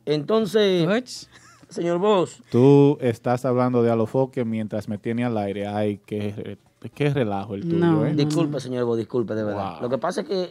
Entonces, 0.06 1.28
señor 1.68 1.98
Vos, 1.98 2.42
Tú 2.50 2.98
estás 3.00 3.44
hablando 3.44 3.82
de 3.82 3.90
Alofoque 3.90 4.44
mientras 4.44 4.88
me 4.88 4.98
tiene 4.98 5.24
al 5.24 5.36
aire. 5.38 5.66
Ay, 5.66 6.00
qué, 6.06 6.58
qué 6.94 7.10
relajo 7.10 7.54
el 7.54 7.62
tuyo, 7.68 8.06
¿eh? 8.06 8.14
disculpe, 8.14 8.60
señor 8.60 8.84
Vos, 8.84 8.98
disculpe, 8.98 9.34
de 9.34 9.44
verdad. 9.44 9.80
Lo 9.80 9.88
que 9.88 9.98
pasa 9.98 10.22
es 10.22 10.26
que 10.28 10.50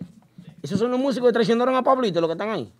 esos 0.61 0.79
son 0.79 0.91
los 0.91 0.99
músicos 0.99 1.29
que 1.29 1.33
traicionaron 1.33 1.75
a 1.75 1.83
Pablito, 1.83 2.21
los 2.21 2.27
que 2.29 2.33
están 2.33 2.49
ahí, 2.49 2.71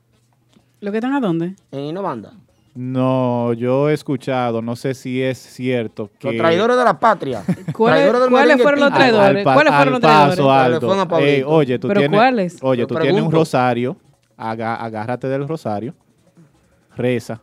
¿Lo 0.81 0.91
que 0.91 0.97
están 0.99 1.13
a 1.13 1.19
dónde? 1.19 1.55
en 1.71 1.79
Innovanda. 1.81 2.33
No, 2.75 3.51
yo 3.53 3.89
he 3.89 3.93
escuchado, 3.93 4.61
no 4.61 4.75
sé 4.77 4.93
si 4.93 5.21
es 5.21 5.37
cierto 5.37 6.09
que... 6.17 6.27
Los 6.29 6.37
traidores 6.37 6.77
de 6.77 6.83
la 6.85 6.97
patria. 6.97 7.43
¿Cuáles- 7.73 8.09
fueron 8.61 8.79
los 8.79 8.93
traidores? 8.93 9.45
Al 9.45 9.53
¿Cuáles 9.53 9.73
fueron 9.73 9.91
los 9.93 10.01
traidores? 10.01 10.29
paso, 10.37 10.43
¿Cuáles 10.43 10.75
Aldo. 10.75 10.87
fueron 10.87 10.99
a 10.99 11.07
Pablito? 11.09 11.31
Ey, 11.31 11.43
oye, 11.45 11.79
tú 11.79 11.87
¿Pero 11.89 11.99
tienes, 11.99 12.17
cuáles? 12.17 12.57
Oye, 12.61 12.85
tú 12.85 12.95
tienes 12.95 13.21
un 13.21 13.31
rosario, 13.31 13.97
aga- 14.37 14.75
agárrate 14.75 15.27
del 15.27 15.45
rosario, 15.47 15.93
reza, 16.99 17.41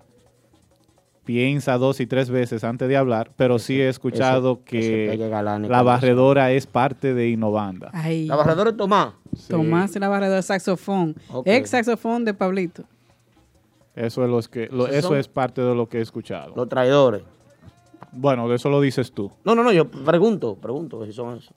piensa 1.25 1.77
dos 1.79 1.99
y 2.01 2.07
tres 2.07 2.31
veces 2.31 2.63
antes 2.63 2.89
de 2.89 2.97
hablar, 2.97 3.33
pero 3.37 3.59
sí 3.59 3.81
he 3.81 3.89
escuchado 3.89 4.63
que 4.65 5.19
la 5.69 5.83
barredora 5.83 6.53
es 6.53 6.67
parte 6.69 7.15
de 7.15 7.31
Innovanda. 7.31 7.91
Ay, 7.93 8.27
La 8.27 8.37
barredora 8.37 8.71
es 8.71 8.77
Tomás. 8.77 9.15
Tomás 9.49 9.97
y 9.97 9.99
la 9.99 10.09
barredora 10.09 10.37
de 10.37 10.43
saxofón. 10.43 11.17
Ex 11.45 11.71
saxofón 11.71 12.25
de 12.25 12.33
Pablito. 12.35 12.85
Eso 13.97 14.23
es, 14.25 14.31
los 14.31 14.47
que, 14.49 14.69
lo- 14.71 14.87
eso 14.89 15.17
es 15.17 15.27
parte 15.27 15.63
de 15.63 15.75
lo 15.75 15.89
que 15.89 15.99
he 15.99 16.03
escuchado. 16.03 16.55
Los 16.55 16.69
traidores. 16.69 17.23
Bueno, 18.13 18.49
de 18.49 18.57
eso 18.57 18.69
lo 18.71 18.81
dices 18.81 19.11
tú. 19.13 19.31
No, 19.45 19.55
no, 19.55 19.63
no, 19.63 19.73
yo 19.73 19.89
pregunto, 19.91 20.55
pregunto 20.57 21.05
si 21.07 21.13
son 21.13 21.39
eso. 21.39 21.53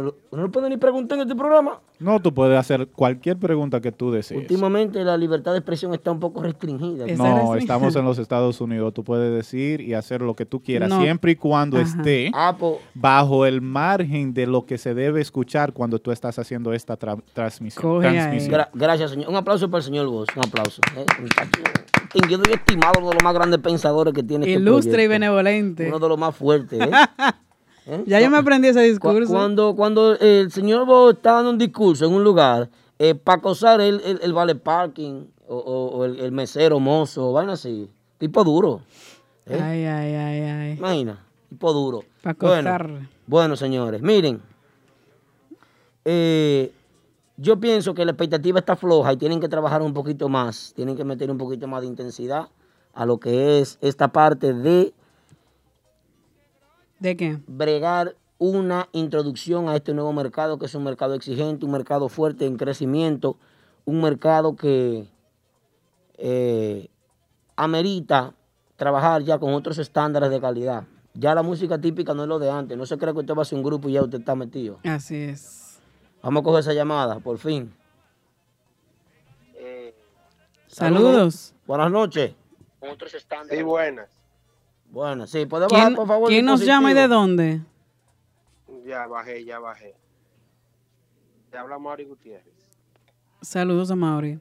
Uno 0.00 0.14
no 0.32 0.50
puede 0.50 0.68
ni 0.70 0.76
preguntar 0.76 1.18
en 1.18 1.22
este 1.22 1.34
programa. 1.36 1.80
No, 1.98 2.20
tú 2.20 2.32
puedes 2.34 2.58
hacer 2.58 2.88
cualquier 2.88 3.36
pregunta 3.38 3.80
que 3.80 3.92
tú 3.92 4.10
desees. 4.10 4.40
Últimamente 4.40 5.04
la 5.04 5.16
libertad 5.16 5.52
de 5.52 5.58
expresión 5.58 5.94
está 5.94 6.10
un 6.10 6.18
poco 6.20 6.42
restringida. 6.42 7.06
Es- 7.06 7.18
No, 7.18 7.54
estamos 7.54 7.94
en 7.96 8.04
los 8.06 8.18
Estados 8.18 8.60
Unidos. 8.60 8.92
Tú 8.94 9.04
puedes 9.04 9.32
decir 9.34 9.80
y 9.80 9.94
hacer 9.94 10.20
lo 10.22 10.34
que 10.34 10.46
tú 10.46 10.60
quieras, 10.62 10.88
No. 10.88 11.00
siempre 11.00 11.32
y 11.32 11.36
cuando 11.36 11.76
Ajá. 11.78 11.86
esté 11.86 12.30
Ah, 12.34 12.56
pues, 12.58 12.76
bajo 12.94 13.46
el 13.46 13.60
margen 13.60 14.34
de 14.34 14.46
lo 14.46 14.66
que 14.66 14.78
se 14.78 14.94
debe 14.94 15.20
escuchar 15.20 15.72
cuando 15.72 15.98
tú 15.98 16.10
estás 16.10 16.38
haciendo 16.38 16.72
esta 16.72 16.98
tra- 16.98 17.22
transmisión. 17.34 18.02
Gra- 18.02 18.68
gracias, 18.74 19.10
señor. 19.12 19.28
Un 19.30 19.36
aplauso 19.36 19.70
para 19.70 19.78
el 19.78 19.84
señor 19.84 20.06
Vos. 20.08 20.26
Un 20.34 20.42
aplauso. 20.46 20.80
¿eh? 20.96 21.04
Muchacho, 21.20 21.60
distinguido 22.14 22.42
y 22.50 22.52
estimado, 22.54 22.92
uno 22.98 23.08
de 23.10 23.14
los 23.14 23.22
más 23.22 23.34
grandes 23.34 23.60
pensadores 23.60 24.12
que 24.12 24.22
tiene 24.22 24.46
este 24.46 24.60
Ilustre 24.60 25.04
y 25.04 25.06
benevolente. 25.08 25.88
Uno 25.88 25.98
de 25.98 26.08
los 26.08 26.18
más 26.18 26.34
fuertes. 26.36 26.80
¿eh? 26.82 26.90
¿Eh? 27.86 28.04
Ya 28.06 28.20
yo 28.20 28.30
me 28.30 28.38
aprendí 28.38 28.68
ese 28.68 28.80
Cu- 28.80 29.10
discurso. 29.10 29.32
Cuando, 29.32 29.74
cuando 29.74 30.14
el 30.18 30.50
señor 30.52 30.86
Vos 30.86 31.14
está 31.14 31.32
dando 31.32 31.50
un 31.50 31.58
discurso 31.58 32.04
en 32.06 32.12
un 32.12 32.22
lugar, 32.22 32.70
eh, 32.98 33.14
para 33.14 33.38
acosar 33.38 33.80
el, 33.80 34.00
el, 34.04 34.20
el 34.22 34.32
vale 34.32 34.54
parking 34.54 35.24
o, 35.48 35.56
o- 35.56 35.96
o 35.98 36.04
el, 36.04 36.20
el 36.20 36.30
mesero, 36.32 36.78
mozo, 36.78 37.32
vaina 37.32 37.54
así. 37.54 37.90
Tipo 38.18 38.44
duro. 38.44 38.82
¿eh? 39.46 39.58
Ay, 39.60 39.84
ay, 39.84 40.14
ay, 40.14 40.40
ay. 40.42 40.72
Imagina, 40.78 41.24
tipo 41.48 41.72
duro. 41.72 42.04
Pa' 42.22 42.34
bueno, 42.38 42.70
acosar. 42.70 43.08
bueno, 43.26 43.56
señores, 43.56 44.00
miren. 44.00 44.40
eh, 46.04 46.72
yo 47.36 47.58
pienso 47.58 47.94
que 47.94 48.04
la 48.04 48.12
expectativa 48.12 48.58
está 48.60 48.76
floja 48.76 49.12
y 49.12 49.16
tienen 49.16 49.40
que 49.40 49.48
trabajar 49.48 49.82
un 49.82 49.92
poquito 49.94 50.28
más. 50.28 50.72
Tienen 50.76 50.96
que 50.96 51.04
meter 51.04 51.30
un 51.30 51.38
poquito 51.38 51.66
más 51.66 51.80
de 51.80 51.88
intensidad 51.88 52.48
a 52.94 53.06
lo 53.06 53.18
que 53.18 53.58
es 53.60 53.78
esta 53.80 54.08
parte 54.08 54.52
de 54.52 54.92
¿De 57.02 57.16
qué? 57.16 57.40
bregar 57.48 58.14
una 58.38 58.88
introducción 58.92 59.68
a 59.68 59.74
este 59.74 59.92
nuevo 59.92 60.12
mercado, 60.12 60.56
que 60.56 60.66
es 60.66 60.74
un 60.76 60.84
mercado 60.84 61.14
exigente, 61.14 61.64
un 61.64 61.72
mercado 61.72 62.08
fuerte 62.08 62.46
en 62.46 62.56
crecimiento, 62.56 63.36
un 63.84 64.00
mercado 64.00 64.54
que 64.54 65.08
eh, 66.16 66.88
amerita 67.56 68.34
trabajar 68.76 69.22
ya 69.24 69.40
con 69.40 69.52
otros 69.52 69.78
estándares 69.78 70.30
de 70.30 70.40
calidad. 70.40 70.84
Ya 71.14 71.34
la 71.34 71.42
música 71.42 71.80
típica 71.80 72.14
no 72.14 72.22
es 72.22 72.28
lo 72.28 72.38
de 72.38 72.50
antes. 72.50 72.78
No 72.78 72.86
se 72.86 72.96
cree 72.96 73.12
que 73.12 73.18
usted 73.18 73.34
va 73.34 73.40
a 73.40 73.42
hacer 73.42 73.58
un 73.58 73.64
grupo 73.64 73.88
y 73.88 73.94
ya 73.94 74.02
usted 74.02 74.20
está 74.20 74.36
metido. 74.36 74.78
Así 74.84 75.16
es. 75.16 75.80
Vamos 76.22 76.42
a 76.42 76.44
coger 76.44 76.60
esa 76.60 76.72
llamada, 76.72 77.18
por 77.18 77.36
fin. 77.38 77.74
Saludos. 80.68 81.52
Buenas 81.66 81.90
noches. 81.90 82.32
Sí, 83.50 83.62
buenas. 83.62 84.21
Buenas, 84.92 85.30
sí, 85.30 85.46
puede 85.46 85.68
bajar, 85.68 85.86
¿Quién, 85.86 85.96
por 85.96 86.06
favor. 86.06 86.28
quién 86.28 86.44
nos 86.44 86.60
llama 86.60 86.90
y 86.90 86.94
de 86.94 87.08
dónde? 87.08 87.62
Ya 88.84 89.06
bajé, 89.06 89.42
ya 89.42 89.58
bajé. 89.58 89.94
Te 91.50 91.56
habla 91.56 91.78
Mauri 91.78 92.04
Gutiérrez. 92.04 92.52
Saludos 93.40 93.90
a 93.90 93.96
Mauri. 93.96 94.38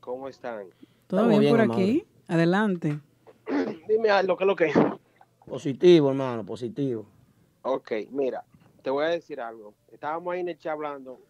¿Cómo 0.00 0.26
están? 0.26 0.66
¿Todo 1.06 1.20
Estamos 1.20 1.28
bien, 1.28 1.40
bien, 1.42 1.52
por 1.52 1.60
aquí? 1.60 2.04
Adelante. 2.26 2.98
Dime 3.88 4.10
algo, 4.10 4.36
¿qué 4.36 4.42
es 4.42 4.48
lo 4.48 4.56
que? 4.56 4.72
Positivo, 5.46 6.10
hermano, 6.10 6.44
positivo. 6.44 7.06
Ok, 7.62 7.92
mira, 8.10 8.42
te 8.82 8.90
voy 8.90 9.04
a 9.04 9.08
decir 9.10 9.40
algo. 9.40 9.74
Estábamos 9.92 10.34
ahí 10.34 10.40
en 10.40 10.48
el 10.48 10.58
chat 10.58 10.72
hablando 10.72 11.20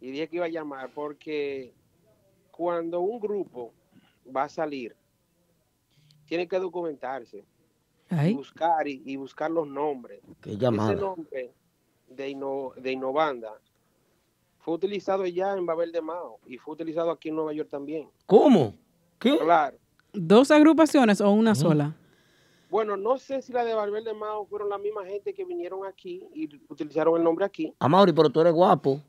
y 0.00 0.12
dije 0.12 0.28
que 0.28 0.36
iba 0.36 0.46
a 0.46 0.48
llamar 0.48 0.90
porque 0.94 1.74
cuando 2.52 3.00
un 3.00 3.18
grupo 3.18 3.72
va 4.34 4.44
a 4.44 4.48
salir 4.48 4.94
tienen 6.28 6.48
que 6.48 6.58
documentarse 6.58 7.44
y 8.10 8.32
buscar 8.34 8.86
y, 8.86 9.02
y 9.04 9.16
buscar 9.16 9.50
los 9.50 9.66
nombres. 9.66 10.20
Qué 10.40 10.50
Ese 10.50 10.58
llamada. 10.58 10.94
nombre 10.94 11.52
de, 12.08 12.28
Inno- 12.30 12.74
de 12.74 12.92
Innovanda 12.92 13.52
fue 14.60 14.74
utilizado 14.74 15.26
ya 15.26 15.54
en 15.54 15.66
Babel 15.66 15.92
de 15.92 16.00
Mao 16.00 16.38
y 16.46 16.58
fue 16.58 16.74
utilizado 16.74 17.10
aquí 17.10 17.30
en 17.30 17.36
Nueva 17.36 17.52
York 17.52 17.68
también. 17.70 18.08
¿Cómo? 18.26 18.74
¿Qué? 19.18 19.36
Claro. 19.38 19.76
¿Dos 20.12 20.50
agrupaciones 20.50 21.20
o 21.20 21.30
una 21.30 21.54
sola? 21.54 21.94
Bueno, 22.70 22.96
no 22.96 23.16
sé 23.18 23.40
si 23.40 23.52
la 23.52 23.64
de 23.64 23.74
Babel 23.74 24.04
de 24.04 24.12
Mao 24.14 24.44
fueron 24.46 24.68
la 24.68 24.78
misma 24.78 25.04
gente 25.04 25.32
que 25.32 25.44
vinieron 25.44 25.86
aquí 25.86 26.22
y 26.34 26.48
utilizaron 26.68 27.16
el 27.16 27.24
nombre 27.24 27.44
aquí. 27.44 27.74
Amaury, 27.78 28.12
pero 28.12 28.28
tú 28.30 28.40
eres 28.40 28.52
guapo. 28.52 29.00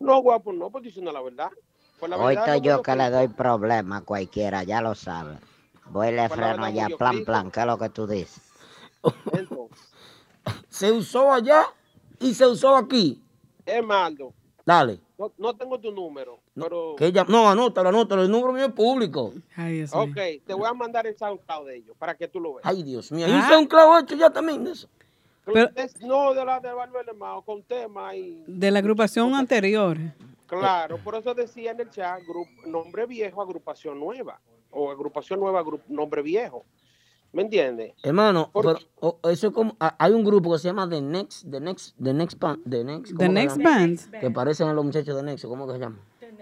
No, 0.00 0.20
guapo, 0.22 0.52
no, 0.52 0.70
pues 0.70 0.84
diciendo 0.84 1.12
la 1.12 1.20
verdad. 1.22 1.50
Pues 1.98 2.10
la 2.10 2.16
Hoy 2.16 2.34
verdad, 2.36 2.54
estoy 2.54 2.68
yo 2.68 2.82
que 2.82 2.94
le 2.96 3.10
doy 3.10 3.28
problema 3.28 3.96
a 3.98 4.00
cualquiera, 4.02 4.62
ya 4.62 4.80
lo 4.80 4.94
sabe. 4.94 5.38
Voy 5.90 6.08
y 6.08 6.12
le 6.12 6.28
freno 6.28 6.64
allá, 6.64 6.88
plan, 6.96 7.24
plan, 7.24 7.50
¿qué 7.50 7.60
es 7.60 7.66
lo 7.66 7.78
que 7.78 7.88
tú 7.90 8.06
dices? 8.06 8.40
Se 10.68 10.92
usó 10.92 11.32
allá 11.32 11.62
y 12.20 12.34
se 12.34 12.46
usó 12.46 12.76
aquí. 12.76 13.22
es 13.66 13.84
Maldo. 13.84 14.32
Dale. 14.64 15.00
No, 15.18 15.32
no 15.38 15.56
tengo 15.56 15.80
tu 15.80 15.90
número, 15.90 16.38
pero... 16.54 16.94
Que 16.96 17.06
ella, 17.06 17.24
no, 17.26 17.48
anótalo, 17.48 17.88
anótalo. 17.88 18.22
El 18.22 18.30
número 18.30 18.52
mío 18.52 18.66
es 18.66 18.72
público. 18.72 19.32
Ay, 19.56 19.78
Dios 19.78 19.90
Ok, 19.92 20.14
mío. 20.14 20.40
te 20.46 20.54
voy 20.54 20.68
a 20.68 20.74
mandar 20.74 21.06
el 21.06 21.16
SoundCloud 21.16 21.66
de 21.66 21.76
ellos 21.76 21.96
para 21.98 22.14
que 22.16 22.28
tú 22.28 22.38
lo 22.38 22.54
veas. 22.54 22.66
Ay, 22.66 22.82
Dios 22.82 23.10
mío. 23.10 23.26
Hay 23.26 23.32
un 23.32 23.40
Ah. 23.40 23.48
SoundCloud 23.48 24.02
hecho 24.02 24.14
ya 24.14 24.30
también 24.30 24.62
de 24.64 24.72
eso. 24.72 24.88
Pero- 25.44 25.70
Es- 25.74 26.00
no, 26.02 26.34
de 26.34 26.44
la 26.44 26.60
de 26.60 26.72
Babel 26.72 27.06
de 27.06 27.12
Mao, 27.14 27.42
con 27.42 27.62
tema 27.62 28.14
y... 28.14 28.44
De 28.46 28.70
la 28.70 28.78
agrupación 28.80 29.34
anterior. 29.34 29.96
Claro, 30.46 30.98
por 30.98 31.14
eso 31.16 31.34
decía 31.34 31.72
en 31.72 31.80
el 31.80 31.90
chat, 31.90 32.20
grupo, 32.22 32.50
nombre 32.66 33.06
viejo, 33.06 33.42
agrupación 33.42 33.98
nueva. 33.98 34.38
O 34.70 34.90
agrupación 34.90 35.40
nueva, 35.40 35.62
gru- 35.64 35.80
nombre 35.88 36.22
viejo. 36.22 36.64
¿Me 37.32 37.42
entiendes? 37.42 37.92
Hermano, 38.02 38.50
pero, 38.54 38.78
eso 39.30 39.46
es 39.48 39.52
como. 39.52 39.76
ah, 39.80 39.94
Hay 39.98 40.12
un 40.12 40.24
grupo 40.24 40.50
que 40.52 40.58
se 40.58 40.68
llama 40.68 40.88
The 40.88 41.00
Next, 41.02 41.50
The 41.50 41.60
Next, 41.60 41.94
The 42.02 42.14
Next 42.14 42.38
Band. 42.38 42.62
The 42.70 42.84
Next, 42.84 43.12
¿cómo 43.12 43.18
The 43.18 43.26
que 43.26 43.32
Next? 43.32 43.58
Band. 43.62 44.34
Parecen 44.34 44.68
a 44.68 44.72
los 44.72 44.84
muchachos 44.84 45.14
de 45.16 45.22
Nexo. 45.22 45.48
¿Cómo 45.48 45.66
que 45.66 45.74
se 45.74 45.78
llama? 45.78 45.98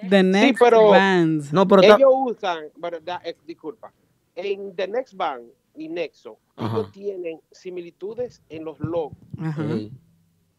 The 0.09 0.22
Next 0.22 0.61
pero- 0.62 0.91
Band. 0.91 1.51
No, 1.53 1.66
pero 1.66 1.83
ellos 1.83 1.99
usan, 2.27 2.66
pero 2.81 3.01
da- 3.01 3.20
eh, 3.24 3.35
disculpa, 3.47 3.93
en 4.37 4.77
The 4.77 4.87
Next 4.89 5.14
Band 5.14 5.49
y 5.74 5.89
Nexo, 5.89 6.39
Ajá. 6.55 6.77
ellos 6.79 6.93
tienen 6.93 7.41
similitudes 7.51 8.43
en 8.49 8.64
los 8.64 8.79
logos. 8.79 9.16
Ajá. 9.39 9.66
Sí. 9.66 9.93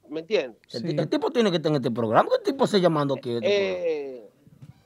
¿Me 0.10 0.22
entiendes? 0.22 0.58
El, 0.74 0.82
Sí. 0.92 0.96
el 0.98 1.08
tipo 1.10 1.32
tiene 1.32 1.52
que 1.52 1.58
estar 1.58 1.70
en 1.72 1.78
este 1.78 1.92
programa. 1.92 2.30
¿Qué 2.38 2.52
tipo 2.52 2.66
se 2.68 2.82
llamando 2.82 3.16
aquí? 3.16 3.32
este 3.36 4.18
Eh, 4.18 4.27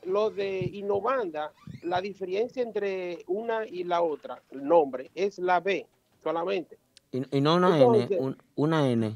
lo 0.03 0.29
de 0.29 0.59
Innovanda, 0.73 1.51
la 1.83 2.01
diferencia 2.01 2.63
entre 2.63 3.23
una 3.27 3.65
y 3.65 3.83
la 3.83 4.01
otra, 4.01 4.41
el 4.51 4.63
nombre, 4.67 5.11
es 5.15 5.37
la 5.39 5.59
B 5.59 5.85
solamente. 6.23 6.77
y, 7.11 7.37
y 7.37 7.41
no 7.41 7.55
una 7.55 7.77
entonces- 7.77 8.11
N, 8.11 8.19
un- 8.19 8.37
una 8.55 8.89
N. 8.89 9.15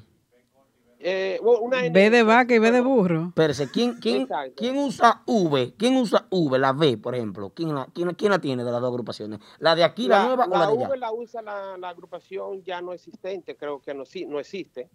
Eh, 1.07 1.39
bueno, 1.43 1.59
una 1.61 1.85
N- 1.85 1.91
B 1.91 2.09
de 2.09 2.23
vaca 2.23 2.55
y 2.55 2.59
B 2.59 2.71
de 2.71 2.81
burro. 2.81 3.25
Espérese, 3.27 3.69
¿quién, 3.69 3.93
quién. 3.99 4.27
¿quién 4.55 4.77
usa 4.77 5.21
V? 5.27 5.73
¿Quién 5.77 5.97
usa 5.97 6.25
V? 6.31 6.57
La 6.57 6.71
V, 6.71 6.97
por 6.97 7.13
ejemplo. 7.13 7.51
¿Quién 7.53 7.75
la, 7.75 7.85
quién, 7.93 8.09
quién 8.15 8.31
la 8.31 8.39
tiene 8.39 8.63
de 8.63 8.71
las 8.71 8.81
dos 8.81 8.89
agrupaciones? 8.89 9.39
¿La 9.59 9.75
de 9.75 9.83
aquí, 9.83 10.07
la, 10.07 10.25
nueva 10.25 10.45
o 10.45 10.49
la 10.49 10.67
de 10.67 10.73
allá? 10.73 10.87
V 10.89 10.97
la 10.97 11.11
usa 11.11 11.41
la, 11.43 11.77
la 11.77 11.89
agrupación 11.89 12.63
ya 12.63 12.81
no 12.81 12.91
existente, 12.93 13.55
creo 13.55 13.79
que 13.81 13.93
no, 13.93 14.03
no 14.27 14.39
existe. 14.39 14.89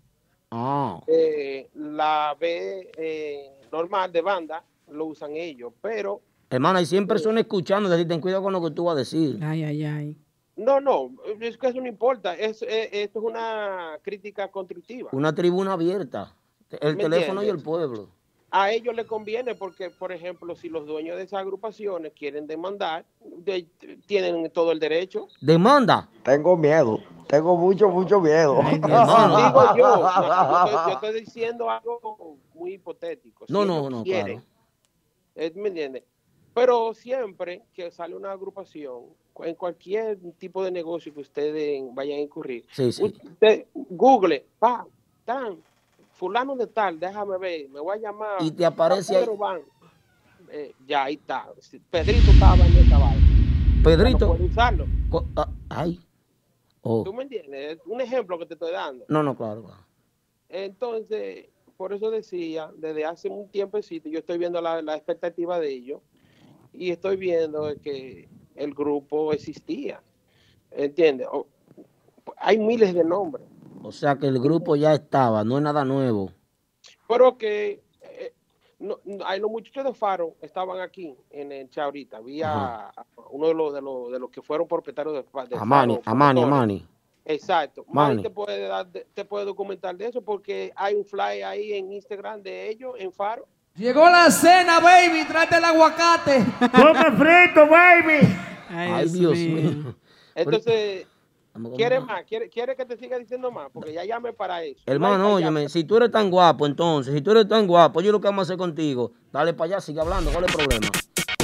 Ah, 0.50 1.00
Eh, 1.06 1.68
la 1.74 2.36
B 2.40 2.90
eh, 2.96 3.52
normal 3.70 4.10
de 4.10 4.20
banda 4.22 4.64
lo 4.90 5.06
usan 5.06 5.36
ellos, 5.36 5.72
pero 5.80 6.20
hermana, 6.50 6.80
hay 6.80 6.86
100 6.86 7.06
personas 7.06 7.42
escuchando. 7.42 7.88
Decir, 7.88 8.08
ten 8.08 8.20
cuidado 8.20 8.42
con 8.42 8.52
lo 8.52 8.62
que 8.62 8.70
tú 8.70 8.84
vas 8.84 8.94
a 8.94 8.98
decir. 8.98 9.38
Ay, 9.42 9.62
ay, 9.64 9.84
ay. 9.84 10.16
no, 10.56 10.80
no, 10.80 11.10
es 11.40 11.56
que 11.56 11.68
eso 11.68 11.80
no 11.80 11.86
importa. 11.86 12.34
Es, 12.34 12.62
eh, 12.62 12.90
esto 13.02 13.20
es 13.20 13.24
una 13.24 13.98
crítica 14.02 14.48
constructiva. 14.50 15.10
Una 15.12 15.34
tribuna 15.34 15.72
abierta. 15.74 16.34
El 16.80 16.96
¿Me 16.96 17.04
teléfono 17.04 17.42
y 17.42 17.48
el 17.48 17.62
pueblo. 17.62 18.08
A 18.52 18.72
ellos 18.72 18.94
les 18.96 19.06
conviene 19.06 19.54
porque, 19.54 19.90
por 19.90 20.10
ejemplo, 20.10 20.56
si 20.56 20.68
los 20.68 20.84
dueños 20.84 21.16
de 21.16 21.22
esas 21.22 21.38
agrupaciones 21.40 22.12
quieren 22.12 22.48
demandar, 22.48 23.04
de- 23.20 23.68
tienen 24.06 24.50
todo 24.50 24.72
el 24.72 24.80
derecho. 24.80 25.28
Demanda. 25.40 26.08
Tengo 26.24 26.56
miedo, 26.56 26.98
tengo 27.28 27.56
mucho, 27.56 27.88
mucho 27.90 28.20
miedo. 28.20 28.58
Ay. 28.60 28.74
Hermano. 28.82 29.36
Digo 29.36 29.76
yo, 29.76 29.96
no, 29.96 30.02
yo, 30.02 30.66
estoy, 30.66 30.72
yo 30.72 30.92
estoy 30.94 31.20
diciendo 31.20 31.70
algo 31.70 32.38
muy 32.54 32.74
hipotético. 32.74 33.46
Si 33.46 33.52
No, 33.52 33.64
no, 33.64 33.88
no, 33.88 34.02
quieren, 34.02 34.38
claro. 34.38 34.49
Eh, 35.40 35.52
¿Me 35.56 35.68
entiendes? 35.68 36.04
Pero 36.54 36.92
siempre 36.94 37.62
que 37.72 37.90
sale 37.90 38.14
una 38.14 38.32
agrupación, 38.32 39.04
en 39.42 39.54
cualquier 39.54 40.18
tipo 40.38 40.62
de 40.62 40.70
negocio 40.70 41.14
que 41.14 41.20
ustedes 41.20 41.82
vayan 41.94 42.18
a 42.18 42.22
incurrir, 42.22 42.66
Sí, 42.72 42.92
sí. 42.92 43.04
usted 43.04 43.66
Google, 43.72 44.44
pa, 44.58 44.86
tan, 45.24 45.58
fulano 46.12 46.56
de 46.56 46.66
tal, 46.66 47.00
déjame 47.00 47.38
ver, 47.38 47.68
me 47.70 47.80
voy 47.80 47.96
a 47.96 48.00
llamar. 48.00 48.36
Y 48.40 48.50
te 48.50 48.66
aparece 48.66 49.16
ahí. 49.16 49.26
Van. 49.38 49.62
Eh, 50.52 50.74
ya, 50.86 51.04
ahí 51.04 51.14
está. 51.14 51.48
Pedrito 51.90 52.30
estaba 52.32 52.56
en. 52.56 52.72
Ya 52.88 52.98
no 52.98 53.82
Pedrito. 53.82 54.28
puede 54.28 54.44
usarlo. 54.44 54.86
ah, 55.36 55.48
ay. 55.70 56.00
Oh. 56.82 57.02
¿Tú 57.04 57.14
me 57.14 57.22
entiendes? 57.22 57.78
Es 57.78 57.86
un 57.86 58.00
ejemplo 58.00 58.38
que 58.38 58.46
te 58.46 58.54
estoy 58.54 58.72
dando. 58.72 59.04
No, 59.08 59.22
no, 59.22 59.36
claro. 59.36 59.62
claro. 59.62 59.86
Entonces, 60.48 61.46
por 61.80 61.94
eso 61.94 62.10
decía, 62.10 62.70
desde 62.76 63.06
hace 63.06 63.30
un 63.30 63.48
tiempecito, 63.48 64.10
yo 64.10 64.18
estoy 64.18 64.36
viendo 64.36 64.60
la, 64.60 64.82
la 64.82 64.96
expectativa 64.96 65.58
de 65.58 65.70
ellos 65.72 66.02
y 66.74 66.90
estoy 66.90 67.16
viendo 67.16 67.74
que 67.82 68.28
el 68.54 68.74
grupo 68.74 69.32
existía. 69.32 70.02
¿Entiendes? 70.70 71.26
Hay 72.36 72.58
miles 72.58 72.92
de 72.92 73.02
nombres, 73.02 73.46
O 73.82 73.92
sea 73.92 74.16
que 74.18 74.26
el 74.26 74.38
grupo 74.40 74.76
ya 74.76 74.92
estaba, 74.92 75.42
no 75.42 75.56
es 75.56 75.62
nada 75.64 75.86
nuevo. 75.86 76.32
pero 77.08 77.38
que 77.38 77.82
eh, 78.02 78.34
no, 78.78 78.98
no- 79.06 79.24
hay 79.24 79.40
los 79.40 79.50
muchachos 79.50 79.82
de 79.82 79.94
Faro 79.94 80.34
estaban 80.42 80.80
aquí 80.82 81.16
en 81.30 81.50
el 81.50 81.70
chat 81.70 81.84
ahorita. 81.86 82.18
Había 82.18 82.88
Ajá. 82.88 83.06
uno 83.30 83.48
de 83.48 83.54
los, 83.54 83.72
de 83.72 83.80
los 83.80 84.12
de 84.12 84.18
los 84.18 84.28
que 84.28 84.42
fueron 84.42 84.68
propietarios 84.68 85.14
de, 85.14 85.20
de 85.48 85.56
Amani, 85.56 85.94
Faro, 85.94 86.02
Amani. 86.04 86.42
Amani. 86.42 86.86
Exacto. 87.24 87.84
Mani. 87.88 88.16
Mani 88.16 88.22
te 88.22 88.30
puede, 88.30 88.66
dar, 88.66 88.86
te 88.88 89.24
puede 89.24 89.44
documentar 89.44 89.96
de 89.96 90.06
eso 90.06 90.22
porque 90.22 90.72
hay 90.76 90.94
un 90.94 91.04
fly 91.04 91.42
ahí 91.42 91.72
en 91.74 91.92
Instagram 91.92 92.42
de 92.42 92.70
ellos, 92.70 92.94
en 92.98 93.12
Faro. 93.12 93.46
Llegó 93.76 94.08
la 94.10 94.30
cena, 94.30 94.80
baby. 94.80 95.24
Trate 95.26 95.56
el 95.56 95.64
aguacate. 95.64 96.44
Come 96.72 97.04
frito, 97.16 97.66
baby. 97.68 98.36
Ay, 98.68 99.08
Dios 99.08 99.38
mío. 99.38 99.94
Entonces, 100.34 101.06
¿quiere 101.76 102.00
más? 102.00 102.24
¿Quiere, 102.24 102.48
¿Quiere 102.48 102.76
que 102.76 102.84
te 102.84 102.96
siga 102.96 103.18
diciendo 103.18 103.50
más? 103.50 103.68
Porque 103.72 103.92
ya 103.92 104.04
llamé 104.04 104.32
para 104.32 104.62
eso. 104.62 104.80
Hermano, 104.86 105.34
óyeme, 105.34 105.68
si 105.68 105.84
tú 105.84 105.96
eres 105.96 106.10
tan 106.10 106.30
guapo, 106.30 106.66
entonces, 106.66 107.14
si 107.14 107.20
tú 107.20 107.30
eres 107.32 107.48
tan 107.48 107.66
guapo, 107.66 108.00
yo 108.00 108.12
lo 108.12 108.20
que 108.20 108.28
vamos 108.28 108.42
a 108.42 108.44
hacer 108.44 108.58
contigo, 108.58 109.12
dale 109.32 109.54
para 109.54 109.66
allá, 109.66 109.80
sigue 109.80 110.00
hablando, 110.00 110.30
¿cuál 110.30 110.44
es 110.44 110.50
el 110.50 110.56
problema? 110.56 110.88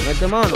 Vete, 0.05 0.25
hermano. 0.25 0.55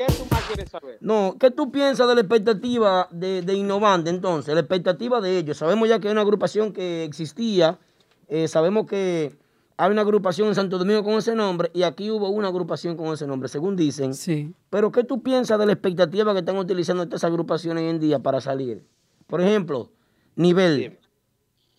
No, 0.00 0.06
¿qué, 0.06 0.12
¿Qué 0.12 0.18
tú 0.18 0.26
más 0.30 0.42
quieres 0.46 0.70
saber? 0.70 0.98
No, 1.00 1.36
¿qué 1.38 1.50
tú 1.50 1.70
piensas 1.70 2.08
de 2.08 2.14
la 2.14 2.20
expectativa 2.22 3.08
de, 3.10 3.42
de 3.42 3.54
Innovante 3.54 4.10
entonces? 4.10 4.54
La 4.54 4.60
expectativa 4.60 5.20
de 5.20 5.38
ellos. 5.38 5.56
Sabemos 5.58 5.88
ya 5.88 5.98
que 5.98 6.08
hay 6.08 6.12
una 6.12 6.22
agrupación 6.22 6.72
que 6.72 7.04
existía, 7.04 7.78
eh, 8.28 8.48
sabemos 8.48 8.86
que 8.86 9.36
hay 9.76 9.90
una 9.90 10.02
agrupación 10.02 10.48
en 10.48 10.54
Santo 10.54 10.78
Domingo 10.78 11.02
con 11.02 11.14
ese 11.14 11.34
nombre 11.34 11.70
y 11.72 11.82
aquí 11.82 12.10
hubo 12.10 12.28
una 12.28 12.48
agrupación 12.48 12.96
con 12.96 13.12
ese 13.12 13.26
nombre, 13.26 13.48
según 13.48 13.76
dicen. 13.76 14.14
Sí. 14.14 14.54
Pero 14.70 14.92
¿qué 14.92 15.04
tú 15.04 15.22
piensas 15.22 15.58
de 15.58 15.66
la 15.66 15.72
expectativa 15.72 16.32
que 16.32 16.40
están 16.40 16.58
utilizando 16.58 17.02
estas 17.02 17.24
agrupaciones 17.24 17.82
hoy 17.84 17.90
en 17.90 17.98
día 18.00 18.18
para 18.18 18.40
salir? 18.40 18.84
Por 19.26 19.40
ejemplo, 19.40 19.90
nivel. 20.36 20.98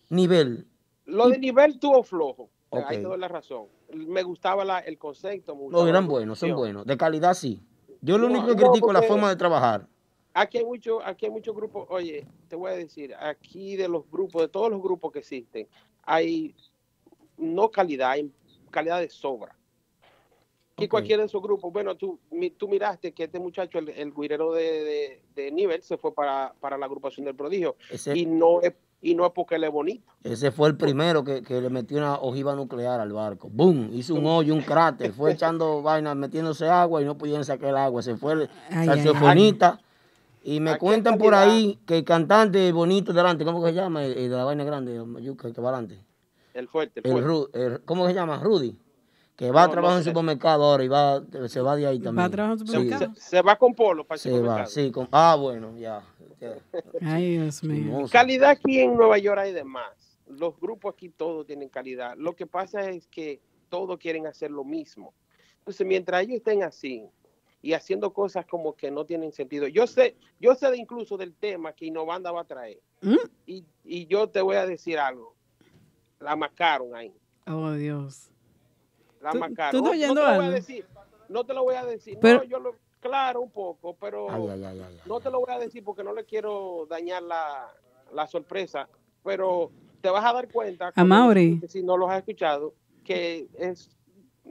Nivel. 0.08 0.66
Lo 1.06 1.28
de 1.28 1.38
nivel 1.38 1.78
tuvo 1.78 2.02
flojo. 2.02 2.50
Ok. 2.70 2.84
Hay 2.88 3.02
toda 3.02 3.16
la 3.18 3.28
razón. 3.28 3.66
Me 3.94 4.22
gustaba 4.22 4.64
la- 4.64 4.78
el 4.80 4.98
concepto. 4.98 5.54
me 5.54 5.68
No, 5.68 5.86
eran 5.86 6.06
buenos, 6.06 6.38
son 6.38 6.54
buenos. 6.54 6.86
De 6.86 6.96
calidad 6.96 7.34
sí. 7.34 7.60
Yo 8.02 8.18
lo 8.18 8.28
No, 8.28 8.34
único 8.34 8.48
que 8.48 8.64
critico 8.64 8.88
es 8.88 8.94
la 8.94 9.02
forma 9.02 9.28
de 9.30 9.36
trabajar. 9.36 9.86
Aquí 10.34 10.58
hay 10.58 10.64
muchos 10.64 11.00
aquí 11.04 11.26
hay 11.26 11.30
muchos 11.32 11.54
grupos. 11.54 11.86
Oye, 11.88 12.26
te 12.48 12.56
voy 12.56 12.70
a 12.72 12.74
decir, 12.74 13.14
aquí 13.14 13.76
de 13.76 13.88
los 13.88 14.10
grupos, 14.10 14.42
de 14.42 14.48
todos 14.48 14.70
los 14.70 14.82
grupos 14.82 15.12
que 15.12 15.20
existen, 15.20 15.68
hay 16.02 16.54
no 17.36 17.70
calidad, 17.70 18.10
hay 18.10 18.30
calidad 18.70 19.00
de 19.00 19.08
sobra. 19.08 19.56
Y 20.78 20.88
cualquiera 20.88 21.22
de 21.22 21.26
esos 21.26 21.42
grupos, 21.42 21.72
bueno, 21.72 21.94
tú, 21.96 22.18
mi- 22.30 22.50
tú 22.50 22.66
miraste 22.66 23.12
que 23.12 23.24
este 23.24 23.38
muchacho, 23.38 23.78
el, 23.78 23.90
el 23.90 24.12
guirero 24.12 24.52
de, 24.52 24.62
de, 24.84 25.22
de 25.34 25.52
nivel, 25.52 25.82
se 25.82 25.96
fue 25.96 26.12
para, 26.12 26.54
para 26.60 26.76
la 26.78 26.86
agrupación 26.86 27.24
del 27.26 27.36
prodigio. 27.36 27.76
Ese- 27.90 28.16
Y 28.18 28.26
no 28.26 28.60
es 28.62 28.72
y 29.02 29.14
no 29.14 29.26
es 29.26 29.32
porque 29.34 29.56
él 29.56 29.64
es 29.64 29.70
bonito. 29.72 30.04
Ese 30.22 30.50
fue 30.52 30.68
el 30.68 30.76
primero 30.76 31.24
que, 31.24 31.42
que 31.42 31.60
le 31.60 31.68
metió 31.68 31.98
una 31.98 32.14
ojiva 32.14 32.54
nuclear 32.54 33.00
al 33.00 33.12
barco. 33.12 33.50
¡Bum! 33.52 33.90
Hizo 33.92 34.14
un 34.14 34.24
hoyo, 34.26 34.54
un 34.54 34.62
cráter. 34.62 35.12
Fue 35.12 35.32
echando 35.32 35.82
vainas, 35.82 36.14
metiéndose 36.16 36.68
agua 36.68 37.02
y 37.02 37.04
no 37.04 37.18
pudieron 37.18 37.44
sacar 37.44 37.70
el 37.70 37.76
agua. 37.76 38.00
Se 38.02 38.16
fue 38.16 38.32
el 38.34 38.50
saxofonista. 38.86 39.80
Y 40.44 40.58
me 40.60 40.70
cuentan 40.78 41.18
por 41.18 41.34
ahí 41.34 41.78
que 41.86 41.98
el 41.98 42.04
cantante 42.04 42.72
bonito 42.72 43.12
delante, 43.12 43.44
¿cómo 43.44 43.62
que 43.62 43.68
se 43.70 43.74
llama? 43.76 44.04
El, 44.04 44.14
de 44.14 44.28
la 44.36 44.44
vaina 44.44 44.64
grande, 44.64 44.96
el 44.96 45.36
que 45.36 45.60
va 45.60 45.68
adelante. 45.70 45.98
El 46.54 46.68
fuerte, 46.68 47.00
el 47.04 47.10
fuerte. 47.10 47.64
El- 47.66 47.80
¿Cómo 47.84 48.06
se 48.08 48.14
llama? 48.14 48.38
Rudy. 48.38 48.76
Que 49.36 49.50
va 49.50 49.64
a 49.64 49.70
trabajar 49.70 49.94
no 49.96 49.98
en 49.98 50.04
supermercado 50.04 50.64
ahora 50.64 50.84
y 50.84 50.88
va, 50.88 51.22
se 51.48 51.60
va 51.62 51.74
de 51.76 51.86
ahí 51.86 51.98
también. 51.98 52.18
¿Va 52.22 52.24
a 52.26 52.30
trabajar 52.30 52.58
en 52.58 52.66
Sí. 52.66 52.72
supermercado? 52.72 53.14
Se, 53.14 53.20
se 53.20 53.42
va 53.42 53.56
con 53.56 53.74
polo 53.74 54.04
para 54.04 54.16
el 54.16 54.20
Se 54.20 54.30
va, 54.30 54.36
supermercado. 54.36 54.70
sí. 54.70 54.90
con- 54.92 55.08
ah, 55.10 55.36
bueno, 55.40 55.76
ya. 55.78 56.02
ya. 56.40 56.54
Ay, 57.00 57.38
Dios 57.38 57.64
mío. 57.64 58.04
Calidad 58.10 58.50
aquí 58.50 58.80
en 58.80 58.94
Nueva 58.94 59.18
York 59.18 59.38
hay 59.40 59.52
de 59.52 59.64
más. 59.64 60.18
Los 60.26 60.58
grupos 60.60 60.94
aquí 60.94 61.08
todos 61.08 61.46
tienen 61.46 61.68
calidad. 61.68 62.14
Lo 62.16 62.36
que 62.36 62.46
pasa 62.46 62.88
es 62.90 63.06
que 63.08 63.40
todos 63.68 63.98
quieren 63.98 64.26
hacer 64.26 64.50
lo 64.50 64.64
mismo. 64.64 65.14
Entonces, 65.58 65.86
mientras 65.86 66.22
ellos 66.22 66.36
estén 66.36 66.62
así 66.62 67.06
y 67.62 67.72
haciendo 67.72 68.12
cosas 68.12 68.44
como 68.46 68.74
que 68.74 68.90
no 68.90 69.04
tienen 69.06 69.32
sentido. 69.32 69.66
Yo 69.68 69.86
sé, 69.86 70.16
yo 70.40 70.54
sé 70.54 70.70
de 70.70 70.76
incluso 70.76 71.16
del 71.16 71.34
tema 71.34 71.72
que 71.72 71.86
Innovanda 71.86 72.32
va 72.32 72.42
a 72.42 72.44
traer. 72.44 72.80
¿Mm? 73.00 73.16
Y, 73.46 73.64
y 73.84 74.06
yo 74.06 74.28
te 74.28 74.42
voy 74.42 74.56
a 74.56 74.66
decir 74.66 74.98
algo. 74.98 75.34
La 76.20 76.36
marcaron 76.36 76.94
ahí. 76.94 77.14
Oh, 77.46 77.72
Dios. 77.72 78.28
La 79.22 79.30
¿Tú- 79.30 79.38
marcaron. 79.38 79.82
tú 79.84 79.92
estás 79.92 80.08
no, 80.08 80.14
te 80.14 80.20
lo 80.24 80.34
voy 80.36 80.44
a 80.46 80.50
decir. 80.50 80.86
No 81.28 81.44
te 81.44 81.54
lo 81.54 81.62
voy 81.62 81.74
a 81.76 81.84
decir. 81.84 82.18
Pero- 82.20 82.38
no, 82.40 82.44
yo 82.44 82.58
lo, 82.58 82.74
claro, 83.00 83.40
un 83.40 83.50
poco, 83.50 83.96
pero 83.98 84.30
Ay, 84.30 84.42
ay, 84.50 84.64
ay, 84.64 84.80
ay, 84.80 84.80
ay. 84.88 85.00
no 85.06 85.20
te 85.20 85.30
lo 85.30 85.40
voy 85.40 85.52
a 85.54 85.58
decir 85.58 85.82
porque 85.84 86.02
no 86.04 86.12
le 86.12 86.24
quiero 86.24 86.86
dañar 86.90 87.22
la, 87.22 87.68
la 88.12 88.26
sorpresa, 88.26 88.88
pero 89.24 89.70
te 90.00 90.10
vas 90.10 90.24
a 90.24 90.32
dar 90.32 90.48
cuenta, 90.50 90.92
cuando- 90.92 91.14
Amaury. 91.14 91.60
si 91.68 91.82
no 91.82 91.96
los 91.96 92.10
has 92.10 92.18
escuchado, 92.18 92.74
que 93.04 93.48
es 93.58 93.88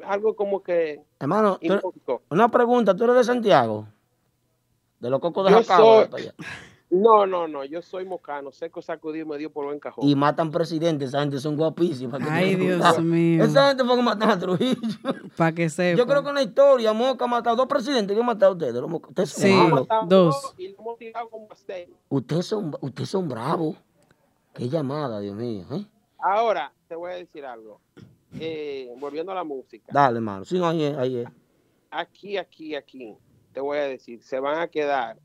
algo 0.05 0.36
como 0.36 0.63
que 0.63 1.01
Hermano, 1.19 1.59
tú- 1.59 2.24
una 2.30 2.49
pregunta, 2.49 2.95
¿tú 2.95 3.03
eres 3.03 3.17
de 3.17 3.24
Santiago? 3.26 3.88
De 4.99 5.09
los 5.09 5.19
cocos 5.19 5.45
de 5.45 5.51
Yo 5.51 6.32
No, 6.93 7.25
no, 7.25 7.47
no, 7.47 7.63
yo 7.63 7.81
soy 7.81 8.03
mocano, 8.03 8.51
seco 8.51 8.81
sacudido 8.81 9.25
me 9.25 9.37
dio 9.37 9.49
por 9.49 9.63
buen 9.65 9.79
cajón. 9.79 10.05
Y 10.05 10.13
matan 10.13 10.51
presidentes, 10.51 11.07
esa 11.09 11.21
gente 11.21 11.39
son 11.39 11.55
guapísimas. 11.55 12.21
que 12.21 12.29
Ay, 12.29 12.55
Dios 12.55 12.99
mío. 12.99 13.45
Esa 13.45 13.69
gente 13.69 13.85
fue 13.85 13.95
que 13.95 14.01
mataron 14.03 14.35
a 14.35 14.39
Trujillo. 14.39 14.75
Para 15.37 15.53
que 15.53 15.69
sepa. 15.69 15.97
Yo 15.97 16.05
creo 16.05 16.21
que 16.21 16.29
en 16.29 16.35
la 16.35 16.43
historia 16.43 16.91
Moca 16.91 17.23
ha 17.23 17.27
matado 17.29 17.55
dos 17.55 17.67
presidentes 17.67 18.13
que 18.13 18.19
han 18.19 18.25
matado 18.25 18.51
a 18.51 18.55
ustedes. 18.55 18.75
Ustedes 18.83 19.29
son 19.29 19.41
Sí. 19.43 19.53
malos. 19.53 19.79
Matado 19.87 20.05
dos. 20.05 20.53
Y 20.57 20.67
lo 20.67 20.79
hemos 20.79 20.97
tirado 20.97 21.29
como 21.29 21.47
a 21.49 21.55
seis. 21.55 21.87
Ustedes 22.09 22.45
son, 22.45 22.75
ustedes 22.81 23.09
son 23.09 23.29
bravos. 23.29 23.77
Qué 24.53 24.67
llamada, 24.67 25.21
Dios 25.21 25.35
mío. 25.37 25.65
¿eh? 25.71 25.85
Ahora, 26.19 26.73
te 26.89 26.95
voy 26.95 27.13
a 27.13 27.15
decir 27.15 27.45
algo. 27.45 27.79
Eh, 28.37 28.91
volviendo 28.99 29.31
a 29.31 29.35
la 29.35 29.45
música. 29.45 29.85
Dale, 29.93 30.17
hermano. 30.17 30.43
Sí, 30.43 30.57
no, 30.59 30.67
ahí 30.67 30.83
es, 30.83 30.97
ahí 30.97 31.17
es. 31.19 31.29
aquí, 31.89 32.37
aquí, 32.37 32.75
aquí, 32.75 33.15
te 33.53 33.61
voy 33.61 33.77
a 33.77 33.83
decir, 33.83 34.21
se 34.21 34.41
van 34.41 34.59
a 34.59 34.67
quedar. 34.67 35.17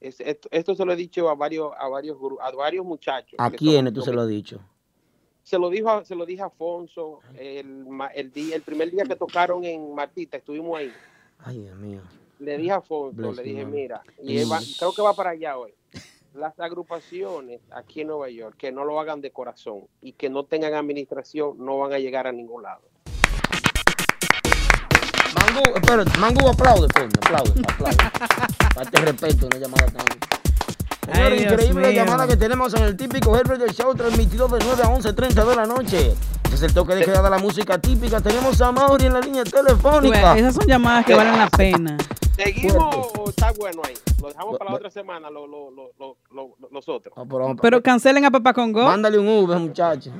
Es- 0.00 0.20
esto, 0.20 0.48
esto 0.50 0.74
se 0.74 0.84
lo 0.84 0.92
he 0.92 0.96
dicho 0.96 1.28
a 1.28 1.34
varios, 1.34 1.72
a 1.78 1.88
varios, 1.88 2.16
a 2.40 2.50
varios 2.52 2.84
muchachos. 2.84 3.34
¿A 3.38 3.50
quiénes 3.50 3.92
tú 3.92 4.00
se 4.02 4.12
lo 4.12 4.22
has 4.22 4.28
dicho? 4.28 4.60
Se 5.42 5.58
lo 5.58 5.70
dijo, 5.70 6.04
se 6.04 6.14
lo 6.14 6.26
dije 6.26 6.42
a 6.42 6.46
Afonso 6.46 7.20
el, 7.38 7.86
el 8.14 8.32
día, 8.32 8.54
el 8.56 8.62
primer 8.62 8.90
día 8.90 9.04
que 9.04 9.16
tocaron 9.16 9.64
en 9.64 9.94
Martita, 9.94 10.36
estuvimos 10.36 10.78
ahí. 10.78 10.92
Ay, 11.38 11.60
Dios 11.60 11.76
mío. 11.76 12.00
Le 12.38 12.58
dije 12.58 12.70
a 12.72 12.76
Afonso, 12.76 13.16
Bless 13.16 13.36
le 13.36 13.42
dije, 13.42 13.64
mira, 13.64 14.02
y 14.22 14.38
él 14.38 14.52
va- 14.52 14.60
creo 14.78 14.92
que 14.92 15.02
va 15.02 15.14
para 15.14 15.30
allá 15.30 15.56
hoy. 15.56 15.72
Las 16.34 16.60
agrupaciones 16.60 17.60
aquí 17.70 18.02
en 18.02 18.08
Nueva 18.08 18.28
York 18.28 18.56
que 18.58 18.70
no 18.70 18.84
lo 18.84 19.00
hagan 19.00 19.20
de 19.22 19.30
corazón 19.30 19.86
y 20.02 20.12
que 20.12 20.28
no 20.28 20.44
tengan 20.44 20.74
administración 20.74 21.56
no 21.58 21.78
van 21.78 21.92
a 21.94 21.98
llegar 21.98 22.26
a 22.26 22.32
ningún 22.32 22.62
lado. 22.62 22.82
Mangú, 25.58 25.76
espérate, 25.76 26.18
Mangú 26.18 26.48
aplaude, 26.48 26.88
coño, 26.94 27.08
aplaude, 27.24 27.62
aplaude. 27.68 27.96
Parte 28.74 29.00
respeto, 29.00 29.46
una 29.46 29.58
llamada 29.58 29.86
tan. 29.86 30.06
Increíble 31.38 31.82
la 31.82 31.88
mío. 31.88 32.04
llamada 32.04 32.26
que 32.28 32.36
tenemos 32.36 32.74
en 32.74 32.82
el 32.84 32.96
típico 32.96 33.34
Herbert 33.36 33.60
del 33.60 33.74
Show, 33.74 33.94
transmitido 33.94 34.46
de 34.48 34.58
9 34.64 34.82
a 34.82 34.86
11.30 34.88 35.44
de 35.46 35.56
la 35.56 35.66
noche. 35.66 36.12
Ese 36.44 36.54
es 36.54 36.62
el 36.62 36.74
toque 36.74 36.94
de 36.94 37.04
queda 37.04 37.22
de 37.22 37.30
la 37.30 37.38
música 37.38 37.78
típica. 37.78 38.20
Tenemos 38.20 38.60
a 38.60 38.72
Mauri 38.72 39.06
en 39.06 39.14
la 39.14 39.20
línea 39.20 39.44
telefónica. 39.44 40.36
Esas 40.36 40.54
son 40.54 40.66
llamadas 40.66 41.04
que 41.06 41.14
valen 41.14 41.38
la 41.38 41.48
pena. 41.48 41.96
¿Seguimos 42.36 43.08
o 43.18 43.30
está 43.30 43.52
bueno 43.52 43.82
ahí? 43.84 43.94
Lo 44.20 44.28
dejamos 44.28 44.58
para 44.58 44.70
la 44.70 44.76
otra 44.76 44.90
semana, 44.90 45.30
lo, 45.30 45.46
lo, 45.46 45.70
lo, 45.70 45.90
lo, 45.98 46.16
lo- 46.30 46.68
los 46.70 46.88
otros. 46.88 47.14
Ah, 47.16 47.24
pero 47.60 47.82
cancelen 47.82 48.24
a 48.24 48.30
Papá 48.30 48.52
Congo. 48.52 48.84
Mándale 48.84 49.18
un 49.18 49.28
Uber, 49.28 49.58
muchacho. 49.58 50.10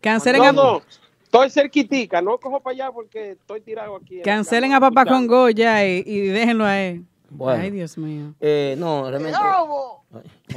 Cancelen 0.00 0.42
No, 0.42 0.48
a, 0.48 0.52
no, 0.52 0.82
estoy 1.28 1.50
cerquitica, 1.50 2.22
no 2.22 2.38
cojo 2.38 2.60
para 2.60 2.72
allá 2.74 2.92
porque 2.92 3.32
estoy 3.32 3.60
tirado 3.60 3.96
aquí. 3.96 4.14
en 4.14 4.20
el 4.20 4.24
cancelen 4.24 4.72
a 4.72 4.80
Papá. 4.80 5.04
Congo 5.04 5.50
ya 5.50 5.86
y, 5.86 6.02
y 6.06 6.20
déjenlo 6.28 6.64
a 6.64 6.80
él. 6.80 7.04
Bueno. 7.30 7.62
Ay, 7.62 7.70
Dios 7.70 7.98
mío. 7.98 8.32
Eh, 8.40 8.74
no, 8.78 9.10
realmente. 9.10 9.38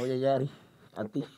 Oye, 0.00 0.18
Yari, 0.18 0.50
a 0.96 1.04
ti. 1.04 1.22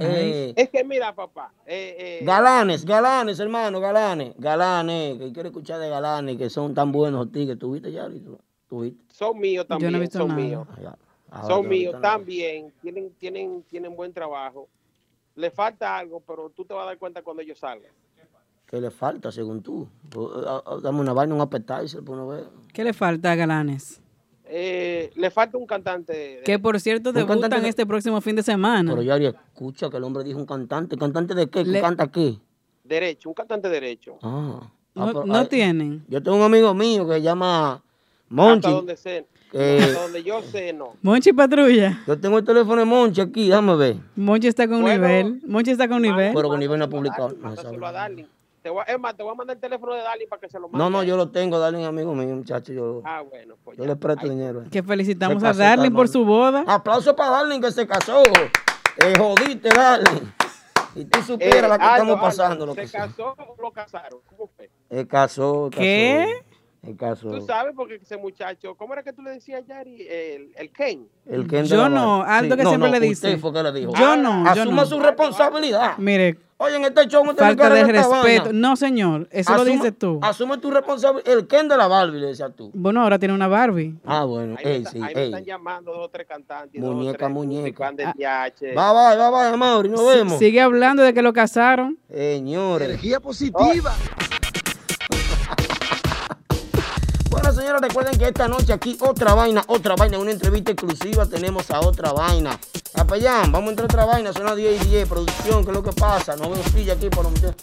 Eh, 0.00 0.54
Es 0.56 0.70
que 0.70 0.84
mira, 0.84 1.14
papá, 1.14 1.52
eh, 1.66 2.20
eh, 2.22 2.24
Galanes, 2.24 2.82
galanes, 2.86 3.38
hermano, 3.40 3.78
galanes, 3.78 4.32
galanes, 4.38 5.18
que 5.18 5.32
quiero 5.34 5.50
escuchar 5.50 5.80
de 5.80 5.90
galanes, 5.90 6.38
que 6.38 6.48
son 6.48 6.72
tan 6.72 6.90
buenos 6.92 7.30
tigres. 7.30 7.58
¿Tú 7.58 7.72
viste, 7.72 7.92
Yari? 7.92 8.20
¿Tú, 8.20 8.38
tú 8.70 8.80
viste? 8.80 9.04
son 9.14 9.38
míos 9.38 9.66
Yo 9.68 9.74
no 9.74 9.76
he 9.76 9.80
también, 9.82 10.00
visto 10.00 10.18
son 10.20 10.28
nada. 10.28 10.40
míos. 10.40 10.66
Ya. 10.82 10.96
Ahora 11.30 11.46
son 11.54 11.68
míos 11.68 11.94
también, 12.00 12.72
tienen, 12.80 13.10
tienen, 13.18 13.62
tienen 13.64 13.94
buen 13.94 14.14
trabajo. 14.14 14.66
Le 15.36 15.50
falta 15.50 15.96
algo, 15.96 16.20
pero 16.20 16.50
tú 16.50 16.64
te 16.64 16.74
vas 16.74 16.82
a 16.84 16.86
dar 16.86 16.98
cuenta 16.98 17.22
cuando 17.22 17.42
ellos 17.42 17.58
salgan. 17.58 17.90
¿Qué 18.66 18.80
le 18.80 18.90
falta, 18.90 19.30
según 19.30 19.62
tú? 19.62 19.88
Pues, 20.10 20.28
ah, 20.46 20.62
ah, 20.64 20.76
Dame 20.82 21.00
una 21.00 21.12
vaina, 21.12 21.34
un 21.34 21.40
appetizer, 21.40 22.02
por 22.02 22.18
una 22.18 22.34
vez. 22.36 22.46
¿Qué 22.72 22.84
le 22.84 22.92
falta 22.92 23.32
a 23.32 23.34
Galanes? 23.34 24.00
Eh, 24.44 25.10
le 25.14 25.30
falta 25.30 25.56
un 25.58 25.66
cantante. 25.66 26.12
de- 26.12 26.42
Que 26.44 26.58
por 26.58 26.78
cierto 26.80 27.12
debutan 27.12 27.62
de- 27.62 27.68
este 27.68 27.86
próximo 27.86 28.20
fin 28.20 28.36
de 28.36 28.42
semana. 28.42 28.90
Pero 28.90 29.02
Yari, 29.02 29.26
escucha 29.26 29.88
que 29.90 29.96
el 29.96 30.04
hombre 30.04 30.24
dijo 30.24 30.38
un 30.38 30.46
cantante. 30.46 30.96
¿Cantante 30.96 31.34
de 31.34 31.46
qué? 31.48 31.64
¿Que 31.64 31.70
Le- 31.70 31.80
canta 31.80 32.10
qué? 32.10 32.38
Derecho, 32.84 33.28
un 33.30 33.34
cantante 33.34 33.68
derecho. 33.68 34.18
Ah. 34.22 34.60
Ah, 34.62 34.70
no, 34.94 35.06
pero, 35.06 35.24
no 35.24 35.34
ay, 35.36 35.46
tienen. 35.48 36.04
Yo 36.08 36.22
tengo 36.22 36.36
un 36.36 36.42
amigo 36.42 36.74
mío 36.74 37.06
que 37.06 37.14
se 37.14 37.22
llama 37.22 37.72
Hasta 37.74 37.82
Monchi. 38.28 38.70
donde 38.70 38.96
sé. 38.96 39.26
Eh, 39.54 39.92
donde 39.94 40.22
yo 40.22 40.40
sé, 40.42 40.72
no. 40.72 40.94
Monchi 41.02 41.32
Patrulla. 41.32 42.00
Yo 42.06 42.18
tengo 42.18 42.38
el 42.38 42.44
teléfono 42.44 42.76
de 42.76 42.84
Monchi 42.86 43.20
aquí, 43.20 43.48
déjame 43.48 43.76
ver. 43.76 43.96
Monchi 44.16 44.48
está 44.48 44.66
con 44.66 44.80
Bueno, 44.82 45.06
nivel. 45.06 45.40
Monchi 45.46 45.70
está 45.72 45.88
con 45.88 46.00
nivel. 46.02 46.32
Pero 46.34 46.48
con 46.48 46.58
nivel 46.58 46.78
no 46.78 46.86
ha 46.86 46.88
publicado. 46.88 47.28
Darling, 47.34 47.78
No, 47.78 47.92
Darling. 47.92 48.24
Te 48.62 48.70
voy, 48.70 48.82
a- 48.86 48.92
es 48.92 48.98
más, 49.00 49.16
te 49.16 49.22
voy 49.24 49.32
a 49.32 49.34
mandar 49.34 49.56
el 49.56 49.60
teléfono 49.60 49.92
de 49.92 50.02
Darling 50.02 50.28
para 50.28 50.40
que 50.40 50.48
se 50.48 50.58
lo 50.58 50.68
mande. 50.68 50.78
No, 50.78 50.88
no, 50.88 51.02
yo 51.02 51.16
lo 51.16 51.28
tengo, 51.30 51.58
un 51.58 51.84
amigo 51.84 52.14
mío, 52.14 52.34
muchacho. 52.36 52.72
Yo, 52.72 53.02
Ah, 53.04 53.22
bueno, 53.28 53.56
pues 53.64 53.76
yo 53.76 53.82
ya. 53.84 53.90
le 53.90 53.96
presto 53.96 54.22
Ahí- 54.22 54.30
dinero. 54.30 54.62
Que 54.70 54.82
felicitamos 54.82 55.42
Se 55.42 55.48
a 55.48 55.52
Darling 55.52 55.90
por 55.90 56.06
su 56.08 56.24
boda. 56.24 56.64
Aplauso 56.66 57.14
para 57.16 57.30
Darling 57.30 57.60
que 57.60 57.72
se 57.72 57.86
casó. 57.86 58.22
Te 58.96 59.18
jodiste, 59.18 59.68
Darling. 59.68 60.28
Y 60.94 61.04
tú 61.06 61.18
Eh, 61.18 61.22
supieras 61.22 61.70
la 61.70 61.78
que 61.78 61.84
Aldo, 61.84 61.94
estamos 61.94 62.10
Aldo, 62.12 62.20
pasando. 62.20 62.66
Lo 62.66 62.74
¿Se 62.74 62.82
que 62.82 62.86
sea. 62.88 63.06
casó 63.06 63.34
o 63.36 63.56
lo 63.62 63.70
casaron? 63.72 64.20
¿Cómo 64.28 64.48
fue? 64.54 64.70
El 64.90 65.08
casó, 65.08 65.68
casó. 65.70 65.80
¿Qué? 65.82 66.44
El 66.82 66.96
casó. 66.96 67.30
Tú 67.30 67.40
sabes 67.46 67.74
porque 67.76 67.94
ese 67.94 68.16
muchacho, 68.16 68.74
¿cómo 68.74 68.92
era 68.92 69.04
que 69.04 69.12
tú 69.12 69.22
le 69.22 69.30
decías, 69.30 69.64
Yari? 69.66 70.02
El, 70.02 70.50
el 70.56 70.72
Ken. 70.72 71.06
El 71.26 71.46
Ken 71.46 71.62
de 71.62 71.68
Yo 71.68 71.76
la 71.76 71.88
no. 71.88 72.22
Aldo 72.24 72.56
que 72.56 72.64
siempre 72.66 72.90
le 72.90 72.98
dice. 72.98 73.28
Usted 73.28 73.38
fue 73.40 73.52
que 73.52 73.62
le 73.62 73.72
dijo. 73.72 73.92
Yo 73.94 74.16
no, 74.16 74.44
yo 74.46 74.62
Asuma 74.62 74.82
no. 74.82 74.86
su 74.86 74.98
responsabilidad. 74.98 75.96
Mire, 75.98 76.38
Oye, 76.58 76.76
en 76.76 76.84
este 76.84 77.06
show 77.08 77.24
no 77.24 77.34
te 77.34 77.42
falta 77.42 77.68
me 77.68 77.74
de 77.74 77.84
respeto. 77.84 78.10
vaina. 78.22 78.44
No, 78.52 78.76
señor, 78.76 79.26
eso 79.32 79.56
lo 79.56 79.64
dices 79.64 79.98
tú. 79.98 80.18
Asume 80.22 80.58
tu 80.58 80.70
responsabilidad. 80.70 81.32
El 81.32 81.46
Ken 81.48 81.66
de 81.68 81.76
la 81.76 81.86
Barbie, 81.88 82.18
le 82.20 82.26
decías 82.28 82.52
tú. 82.54 82.70
Bueno, 82.74 83.02
ahora 83.02 83.18
tiene 83.18 83.34
una 83.34 83.46
Barbie. 83.48 83.96
Ah, 84.04 84.24
bueno. 84.24 84.56
Ahí, 84.58 84.64
me, 84.64 84.70
Ey, 84.72 84.76
está- 84.78 84.90
sí, 84.90 85.00
ahí 85.02 85.14
me 85.14 85.24
están 85.26 85.44
llamando 85.44 85.92
dos 85.92 86.06
o 86.06 86.08
tres 86.08 86.26
cantantes. 86.26 86.80
Muñeca, 86.80 87.18
tres 87.18 87.30
muñeca. 87.30 87.90
Bye, 87.92 88.04
bye, 88.14 89.16
bye, 89.16 89.30
bye, 89.30 89.46
amor. 89.54 89.86
Y 89.86 89.88
nos 89.88 90.06
vemos. 90.06 90.38
Sigue 90.38 90.60
hablando 90.60 91.02
de 91.04 91.14
que 91.14 91.22
lo 91.22 91.32
casaron. 91.32 91.98
Señores. 92.08 92.88
Energía 92.88 93.18
positiva. 93.20 93.92
Señores, 97.62 97.80
recuerden 97.80 98.18
que 98.18 98.26
esta 98.26 98.48
noche 98.48 98.72
aquí 98.72 98.96
otra 99.00 99.34
vaina, 99.34 99.62
otra 99.68 99.94
vaina, 99.94 100.18
una 100.18 100.32
entrevista 100.32 100.72
exclusiva 100.72 101.26
tenemos 101.26 101.70
a 101.70 101.80
otra 101.80 102.12
vaina. 102.12 102.58
Capellán, 102.92 103.52
vamos 103.52 103.68
a 103.68 103.70
entrar 103.70 103.84
a 103.90 103.92
otra 103.94 104.04
vaina, 104.04 104.32
son 104.32 104.44
las 104.46 104.56
10 104.56 104.84
y 104.84 104.88
10, 104.88 105.08
producción, 105.08 105.64
¿qué 105.64 105.70
es 105.70 105.76
lo 105.76 105.82
que 105.82 105.92
pasa? 105.92 106.34
No 106.36 106.50
veo 106.50 106.62
silla 106.64 106.94
aquí 106.94 107.08
para 107.08 107.28
meter. 107.28 107.54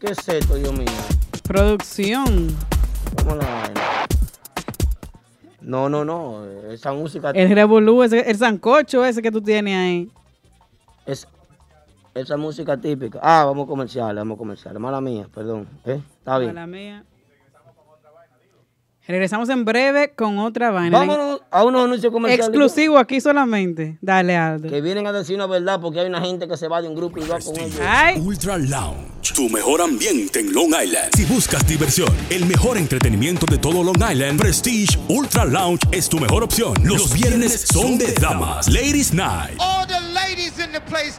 ¿Qué 0.00 0.06
es 0.12 0.28
esto, 0.28 0.54
Dios 0.54 0.72
mío? 0.72 0.86
Producción. 1.46 2.56
Vamos 3.16 3.32
a 3.34 3.36
la 3.36 3.54
vaina. 3.60 3.80
No, 5.60 5.88
no, 5.88 6.04
no, 6.04 6.44
esa 6.70 6.92
música 6.92 7.30
El 7.30 7.50
revolú, 7.54 8.02
ese- 8.02 8.28
el 8.30 8.36
sancocho 8.38 9.04
ese 9.04 9.20
que 9.22 9.30
tú 9.30 9.40
tienes 9.42 9.76
ahí. 9.76 10.10
es 11.06 11.28
esa 12.14 12.36
música 12.36 12.76
típica. 12.76 13.20
Ah, 13.22 13.44
vamos 13.44 13.66
a 13.66 13.68
comercial, 13.68 14.16
vamos 14.16 14.36
a 14.36 14.38
comercial. 14.38 14.78
Mala 14.80 15.00
mía, 15.00 15.28
perdón. 15.32 15.68
¿Eh? 15.84 16.00
Está 16.18 16.38
bien. 16.38 16.54
Mala 16.54 16.66
mía. 16.66 17.04
Regresamos 19.06 19.48
en 19.48 19.64
breve 19.64 20.12
con 20.14 20.38
otra 20.38 20.70
vaina. 20.70 20.96
Vámonos 20.96 21.40
a 21.50 21.64
unos 21.64 21.84
anuncios 21.84 22.12
comerciales. 22.12 22.46
Exclusivo 22.46 22.98
aquí 22.98 23.20
solamente. 23.20 23.98
Dale, 24.00 24.36
Aldo. 24.36 24.68
Que 24.68 24.80
vienen 24.80 25.08
a 25.08 25.12
decir 25.12 25.34
una 25.34 25.46
verdad 25.46 25.80
porque 25.80 25.98
hay 25.98 26.06
una 26.06 26.20
gente 26.20 26.46
que 26.46 26.56
se 26.56 26.68
va 26.68 26.80
de 26.80 26.86
un 26.86 26.94
grupo 26.94 27.18
y 27.18 27.26
va 27.26 27.40
con 27.40 27.58
ellos. 27.58 27.80
Ay, 27.84 28.20
Ultra 28.20 28.58
Lounge, 28.58 29.34
tu 29.34 29.48
mejor 29.48 29.82
ambiente 29.82 30.38
en 30.38 30.52
Long 30.52 30.68
Island. 30.68 31.10
Si 31.16 31.24
buscas 31.24 31.66
diversión, 31.66 32.10
el 32.30 32.46
mejor 32.46 32.78
entretenimiento 32.78 33.44
de 33.46 33.58
todo 33.58 33.82
Long 33.82 33.96
Island, 33.96 34.38
Prestige 34.40 34.96
Ultra 35.08 35.46
Lounge 35.46 35.82
es 35.90 36.08
tu 36.08 36.20
mejor 36.20 36.44
opción. 36.44 36.74
Los 36.84 37.12
viernes 37.12 37.64
son 37.72 37.98
de 37.98 38.12
damas, 38.12 38.68
Ladies 38.68 39.12
Night. 39.12 39.58
All 39.58 39.84
the 39.84 40.00
ladies 40.14 40.56
in 40.64 40.70
the 40.70 40.80
place, 40.80 41.18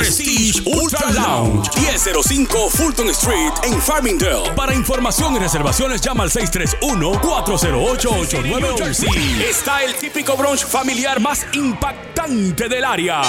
Prestige 0.01 0.63
Ultra 0.65 1.11
Lounge, 1.11 1.69
1005 1.79 2.71
Fulton 2.71 3.09
Street 3.09 3.53
en 3.61 3.79
Farmingdale. 3.79 4.49
Para 4.55 4.73
información 4.73 5.35
y 5.35 5.39
reservaciones 5.39 6.01
llama 6.01 6.23
al 6.23 6.31
631-408-89 6.31 8.77
Jersey. 8.79 9.45
Está 9.47 9.83
el 9.83 9.93
típico 9.93 10.35
brunch 10.35 10.65
familiar 10.65 11.19
más 11.19 11.45
impactante 11.53 12.67
del 12.67 12.83
área. 12.83 13.21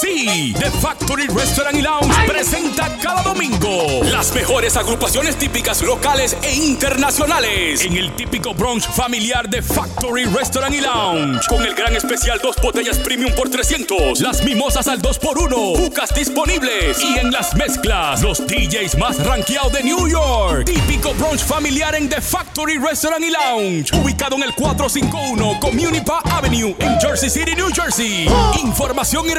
Sí, 0.00 0.54
The 0.56 0.70
Factory 0.70 1.26
Restaurant 1.26 1.76
y 1.76 1.82
Lounge 1.82 2.14
presenta 2.28 2.96
cada 3.02 3.22
domingo 3.22 4.04
las 4.04 4.32
mejores 4.32 4.76
agrupaciones 4.76 5.36
típicas 5.36 5.82
locales 5.82 6.36
e 6.42 6.54
internacionales 6.54 7.84
en 7.84 7.96
el 7.96 8.14
típico 8.14 8.54
brunch 8.54 8.88
familiar 8.88 9.48
de 9.48 9.60
Factory 9.60 10.26
Restaurant 10.26 10.72
y 10.72 10.80
Lounge 10.80 11.48
con 11.48 11.64
el 11.64 11.74
gran 11.74 11.96
especial 11.96 12.38
dos 12.40 12.54
botellas 12.62 12.98
premium 12.98 13.32
por 13.34 13.50
300, 13.50 14.20
las 14.20 14.44
mimosas 14.44 14.86
al 14.86 15.02
2 15.02 15.18
por 15.18 15.36
1 15.36 15.56
bucas 15.56 16.14
disponibles 16.14 17.02
y 17.02 17.18
en 17.18 17.32
las 17.32 17.56
mezclas 17.56 18.22
los 18.22 18.46
DJs 18.46 18.98
más 18.98 19.18
rankeados 19.26 19.72
de 19.72 19.82
New 19.82 20.06
York. 20.06 20.66
Típico 20.66 21.12
brunch 21.14 21.40
familiar 21.40 21.96
en 21.96 22.08
The 22.08 22.20
Factory 22.20 22.78
Restaurant 22.78 23.24
y 23.24 23.30
Lounge, 23.30 23.96
ubicado 23.96 24.36
en 24.36 24.44
el 24.44 24.54
451 24.54 25.58
Community 25.58 26.00
Park 26.02 26.26
Avenue 26.30 26.76
en 26.78 27.00
Jersey 27.00 27.30
City, 27.30 27.56
New 27.56 27.70
Jersey. 27.74 28.28
Información 28.62 29.26
y 29.28 29.34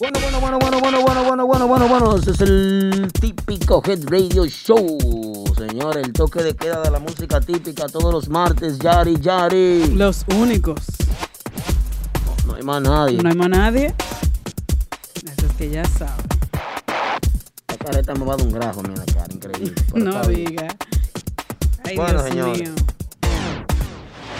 Bueno, 0.00 0.18
bueno, 0.20 0.40
bueno, 0.40 0.58
bueno, 0.58 0.80
bueno, 0.80 1.00
bueno, 1.00 1.22
bueno, 1.22 1.46
bueno, 1.46 1.68
bueno, 1.68 1.86
bueno. 1.88 2.16
Ese 2.16 2.32
es 2.32 2.40
el 2.40 3.12
típico 3.20 3.80
Head 3.86 4.08
Radio 4.08 4.46
Show. 4.46 4.98
Señor, 5.56 5.96
el 5.96 6.12
toque 6.12 6.42
de 6.42 6.56
queda 6.56 6.82
de 6.82 6.90
la 6.90 6.98
música 6.98 7.40
típica 7.40 7.86
todos 7.86 8.12
los 8.12 8.28
martes. 8.28 8.80
Yari, 8.80 9.20
Yari. 9.20 9.94
Los 9.94 10.24
únicos. 10.36 10.80
No, 12.46 12.56
hay 12.56 12.64
más 12.64 12.82
nadie. 12.82 13.22
No 13.22 13.28
hay 13.30 13.36
más 13.36 13.48
nadie. 13.48 13.94
Eso 15.14 15.46
es 15.46 15.52
que 15.56 15.70
ya 15.70 15.84
saben. 15.84 16.41
La 17.82 17.90
careta 17.90 18.14
me 18.14 18.24
va 18.24 18.34
a 18.34 18.36
dar 18.36 18.46
un 18.46 18.52
grajo, 18.52 18.80
mira, 18.84 19.02
cara, 19.12 19.34
increíble. 19.34 19.74
No 19.96 20.10
está 20.10 20.28
diga. 20.28 20.68
Ay, 21.84 21.96
Bueno, 21.96 22.20
señores. 22.20 22.72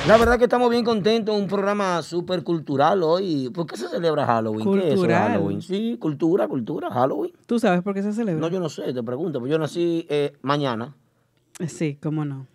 La 0.07 0.17
verdad 0.17 0.39
que 0.39 0.45
estamos 0.45 0.71
bien 0.71 0.85
contentos, 0.85 1.37
un 1.37 1.49
programa 1.49 2.03
súper 2.03 2.45
cultural 2.45 3.03
hoy. 3.03 3.51
¿Por 3.53 3.67
qué 3.67 3.77
se 3.77 3.89
celebra 3.89 4.27
Halloween? 4.27 4.73
¿Qué 4.73 4.79
es 4.79 4.85
eso 4.85 4.95
Cultural. 4.95 5.33
Halloween? 5.33 5.61
Sí, 5.61 5.97
cultura, 5.99 6.47
cultura, 6.47 6.89
Halloween. 6.93 7.33
¿Tú 7.47 7.59
sabes 7.59 7.83
por 7.83 7.95
qué 7.95 8.03
se 8.05 8.13
celebra? 8.13 8.41
No, 8.41 8.47
yo 8.49 8.61
no 8.61 8.69
sé, 8.69 8.93
te 8.95 9.03
pregunto, 9.03 9.41
pues 9.41 9.51
yo 9.51 9.59
nací 9.59 10.07
eh, 10.09 10.35
mañana. 10.43 10.95
Sí, 11.67 11.99
cómo 12.01 12.25
no. 12.25 12.47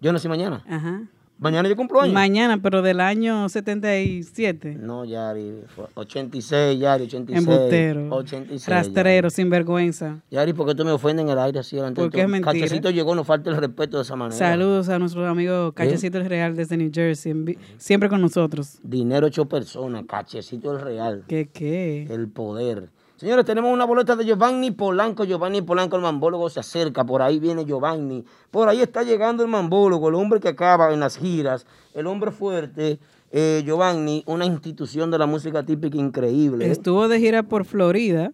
Yo 0.00 0.12
nací 0.12 0.28
mañana. 0.28 0.64
Ajá. 0.68 1.02
Mañana 1.42 1.68
yo 1.68 1.74
cumplo 1.74 2.00
años. 2.00 2.14
Mañana, 2.14 2.62
pero 2.62 2.82
del 2.82 3.00
año 3.00 3.48
77. 3.48 4.76
No, 4.80 5.04
Yari, 5.04 5.64
fue 5.74 5.86
86, 5.94 6.78
Yari, 6.78 7.04
86. 7.04 7.36
Embustero. 7.48 8.08
86. 8.14 8.68
Rastrero, 8.68 9.28
sinvergüenza. 9.28 10.20
Yari, 10.30 10.52
¿por 10.52 10.68
qué 10.68 10.76
tú 10.76 10.84
me 10.84 10.92
ofendes 10.92 11.24
en 11.24 11.30
el 11.30 11.38
aire 11.40 11.58
así? 11.58 11.74
delante 11.74 12.00
de 12.00 12.06
Porque 12.06 12.18
es 12.20 12.24
todo? 12.26 12.30
mentira. 12.30 12.52
Cachecito 12.52 12.90
llegó, 12.90 13.16
no 13.16 13.24
falta 13.24 13.50
el 13.50 13.56
respeto 13.56 13.96
de 13.96 14.04
esa 14.04 14.14
manera. 14.14 14.38
Saludos 14.38 14.88
a 14.88 15.00
nuestro 15.00 15.26
amigo 15.26 15.72
Cachecito 15.72 16.18
el 16.18 16.26
Real 16.26 16.54
desde 16.54 16.76
New 16.76 16.92
Jersey, 16.94 17.34
siempre 17.76 18.08
con 18.08 18.20
nosotros. 18.20 18.78
Dinero 18.84 19.26
hecho 19.26 19.46
persona, 19.46 20.04
cachecito 20.06 20.70
el 20.70 20.80
real. 20.80 21.24
¿Qué 21.26 21.48
qué? 21.52 22.06
El 22.08 22.28
poder. 22.28 22.90
Señores, 23.22 23.44
tenemos 23.44 23.72
una 23.72 23.84
boleta 23.84 24.16
de 24.16 24.24
Giovanni 24.24 24.72
Polanco. 24.72 25.22
Giovanni 25.22 25.62
Polanco, 25.62 25.94
el 25.94 26.02
mambólogo, 26.02 26.50
se 26.50 26.58
acerca. 26.58 27.04
Por 27.04 27.22
ahí 27.22 27.38
viene 27.38 27.64
Giovanni. 27.64 28.24
Por 28.50 28.68
ahí 28.68 28.80
está 28.80 29.04
llegando 29.04 29.44
el 29.44 29.48
mambólogo, 29.48 30.08
el 30.08 30.16
hombre 30.16 30.40
que 30.40 30.48
acaba 30.48 30.92
en 30.92 30.98
las 30.98 31.18
giras. 31.18 31.64
El 31.94 32.08
hombre 32.08 32.32
fuerte. 32.32 32.98
Eh, 33.30 33.62
Giovanni, 33.64 34.24
una 34.26 34.44
institución 34.44 35.12
de 35.12 35.18
la 35.18 35.26
música 35.26 35.64
típica 35.64 35.96
increíble. 35.98 36.68
Estuvo 36.68 37.06
de 37.06 37.20
gira 37.20 37.44
por 37.44 37.64
Florida 37.64 38.32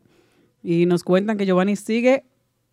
y 0.62 0.86
nos 0.86 1.04
cuentan 1.04 1.36
que 1.36 1.44
Giovanni 1.44 1.76
sigue 1.76 2.24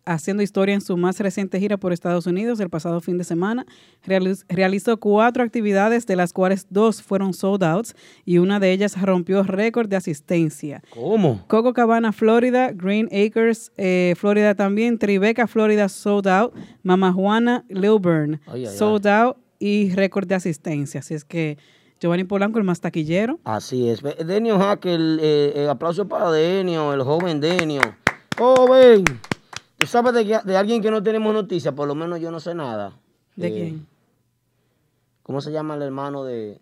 haciendo 0.06 0.42
historia 0.42 0.74
en 0.74 0.80
su 0.80 0.96
más 0.96 1.18
reciente 1.20 1.58
gira 1.60 1.76
por 1.76 1.92
Estados 1.92 2.26
Unidos 2.26 2.60
el 2.60 2.70
pasado 2.70 3.00
fin 3.00 3.18
de 3.18 3.24
semana. 3.24 3.66
Realiz- 4.06 4.44
realizó 4.48 4.96
cuatro 4.98 5.42
actividades, 5.42 6.06
de 6.06 6.16
las 6.16 6.32
cuales 6.32 6.66
dos 6.70 7.02
fueron 7.02 7.34
sold 7.34 7.62
outs 7.64 7.94
y 8.24 8.38
una 8.38 8.60
de 8.60 8.72
ellas 8.72 9.00
rompió 9.02 9.42
récord 9.42 9.88
de 9.88 9.96
asistencia. 9.96 10.82
¿Cómo? 10.90 11.44
Coco 11.48 11.74
Cabana, 11.74 12.12
Florida, 12.12 12.70
Green 12.72 13.08
Acres, 13.12 13.72
eh, 13.76 14.14
Florida 14.16 14.54
también, 14.54 14.98
Tribeca, 14.98 15.46
Florida, 15.46 15.88
sold 15.88 16.28
out, 16.28 16.54
Mama 16.82 17.12
Juana, 17.12 17.64
Lilburn, 17.68 18.40
Ay, 18.46 18.66
ay, 18.66 18.76
sold 18.76 19.06
out 19.06 19.36
y 19.58 19.90
récord 19.94 20.26
de 20.28 20.36
asistencia. 20.36 21.00
Así 21.00 21.14
es 21.14 21.24
que 21.24 21.58
Giovanni 21.98 22.24
Polanco, 22.24 22.58
el 22.58 22.64
más 22.64 22.80
taquillero. 22.80 23.40
Así 23.44 23.88
es. 23.88 24.00
Denio 24.24 24.58
Hacker, 24.58 25.00
eh, 25.00 25.52
eh, 25.56 25.68
aplauso 25.68 26.06
para 26.06 26.30
Denio, 26.30 26.92
el 26.92 27.02
joven 27.02 27.40
Denio. 27.40 27.80
Joven, 28.38 29.02
tú 29.86 29.92
sabes 29.92 30.12
de, 30.14 30.26
que- 30.26 30.40
de 30.44 30.56
alguien 30.56 30.82
que 30.82 30.90
no 30.90 31.02
tenemos 31.02 31.32
noticias, 31.32 31.72
por 31.72 31.86
lo 31.86 31.94
menos 31.94 32.20
yo 32.20 32.30
no 32.32 32.40
sé 32.40 32.54
nada. 32.54 32.92
¿De 33.36 33.46
Eh, 33.48 33.52
quién? 33.52 33.86
¿Cómo 35.22 35.40
se 35.40 35.52
llama 35.52 35.74
el 35.76 35.82
hermano 35.82 36.24
de, 36.24 36.60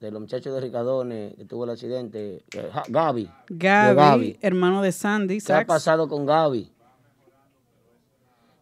de 0.00 0.10
los 0.10 0.20
muchachos 0.20 0.54
de 0.54 0.60
Ricardone 0.60 1.34
que 1.36 1.44
tuvo 1.44 1.64
el 1.64 1.70
accidente? 1.70 2.42
Eh, 2.52 2.70
Gaby. 2.88 3.30
Gaby, 3.50 4.38
hermano 4.40 4.80
de 4.82 4.92
Sandy. 4.92 5.38
¿Qué 5.40 5.52
ha 5.52 5.56
Sax. 5.56 5.66
pasado 5.66 6.08
con 6.08 6.24
Gaby? 6.26 6.70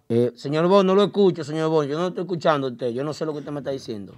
Eh, 0.08 0.32
señor 0.34 0.66
Bon, 0.66 0.84
no 0.84 0.94
lo 0.96 1.04
escucho, 1.04 1.44
señor 1.44 1.70
Bon. 1.70 1.86
Yo 1.86 1.98
no 1.98 2.08
estoy 2.08 2.22
escuchando 2.22 2.66
a 2.66 2.70
usted. 2.70 2.90
Yo 2.90 3.04
no 3.04 3.12
sé 3.12 3.24
lo 3.24 3.32
que 3.32 3.38
usted 3.38 3.52
me 3.52 3.60
está 3.60 3.70
diciendo. 3.70 4.14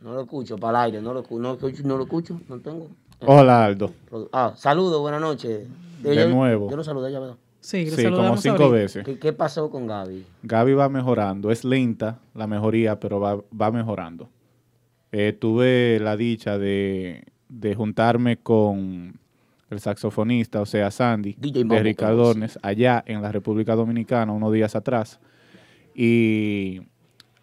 No 0.00 0.14
lo 0.14 0.22
escucho, 0.22 0.56
para 0.56 0.78
el 0.78 0.84
aire. 0.86 1.02
No 1.02 1.12
lo, 1.12 1.22
no 1.30 1.38
lo 1.38 1.54
escucho, 1.54 1.82
no 1.84 1.96
lo 1.98 2.04
escucho. 2.04 2.40
No 2.48 2.58
tengo. 2.60 2.88
Hola, 3.26 3.64
Aldo. 3.66 3.92
Ah, 4.32 4.54
saludos, 4.56 5.00
buenas 5.00 5.20
noches. 5.20 5.66
De 6.02 6.14
yo, 6.16 6.28
nuevo. 6.28 6.70
Yo 6.70 6.76
lo 6.76 6.84
saludé 6.84 7.12
ya, 7.12 7.18
¿verdad? 7.20 7.36
Sí, 7.68 7.86
como 8.02 8.34
cinco 8.38 8.62
ahorita. 8.62 8.68
veces. 8.70 9.04
¿Qué, 9.04 9.18
qué 9.18 9.34
pasó 9.34 9.68
con 9.70 9.86
Gaby? 9.86 10.24
Gaby 10.42 10.72
va 10.72 10.88
mejorando. 10.88 11.50
Es 11.50 11.64
lenta 11.64 12.18
la 12.34 12.46
mejoría, 12.46 12.98
pero 12.98 13.20
va, 13.20 13.36
va 13.60 13.70
mejorando. 13.70 14.30
Eh, 15.12 15.36
tuve 15.38 16.00
la 16.00 16.16
dicha 16.16 16.56
de, 16.56 17.24
de 17.50 17.74
juntarme 17.74 18.38
con 18.38 19.18
el 19.68 19.80
saxofonista, 19.80 20.62
o 20.62 20.66
sea, 20.66 20.90
Sandy, 20.90 21.34
DJ 21.38 21.58
de 21.58 21.64
Mambo, 21.66 21.82
Ricardornes, 21.82 22.58
allá 22.62 23.04
en 23.06 23.20
la 23.20 23.30
República 23.32 23.74
Dominicana, 23.74 24.32
unos 24.32 24.50
días 24.50 24.74
atrás. 24.74 25.20
Y 25.94 26.80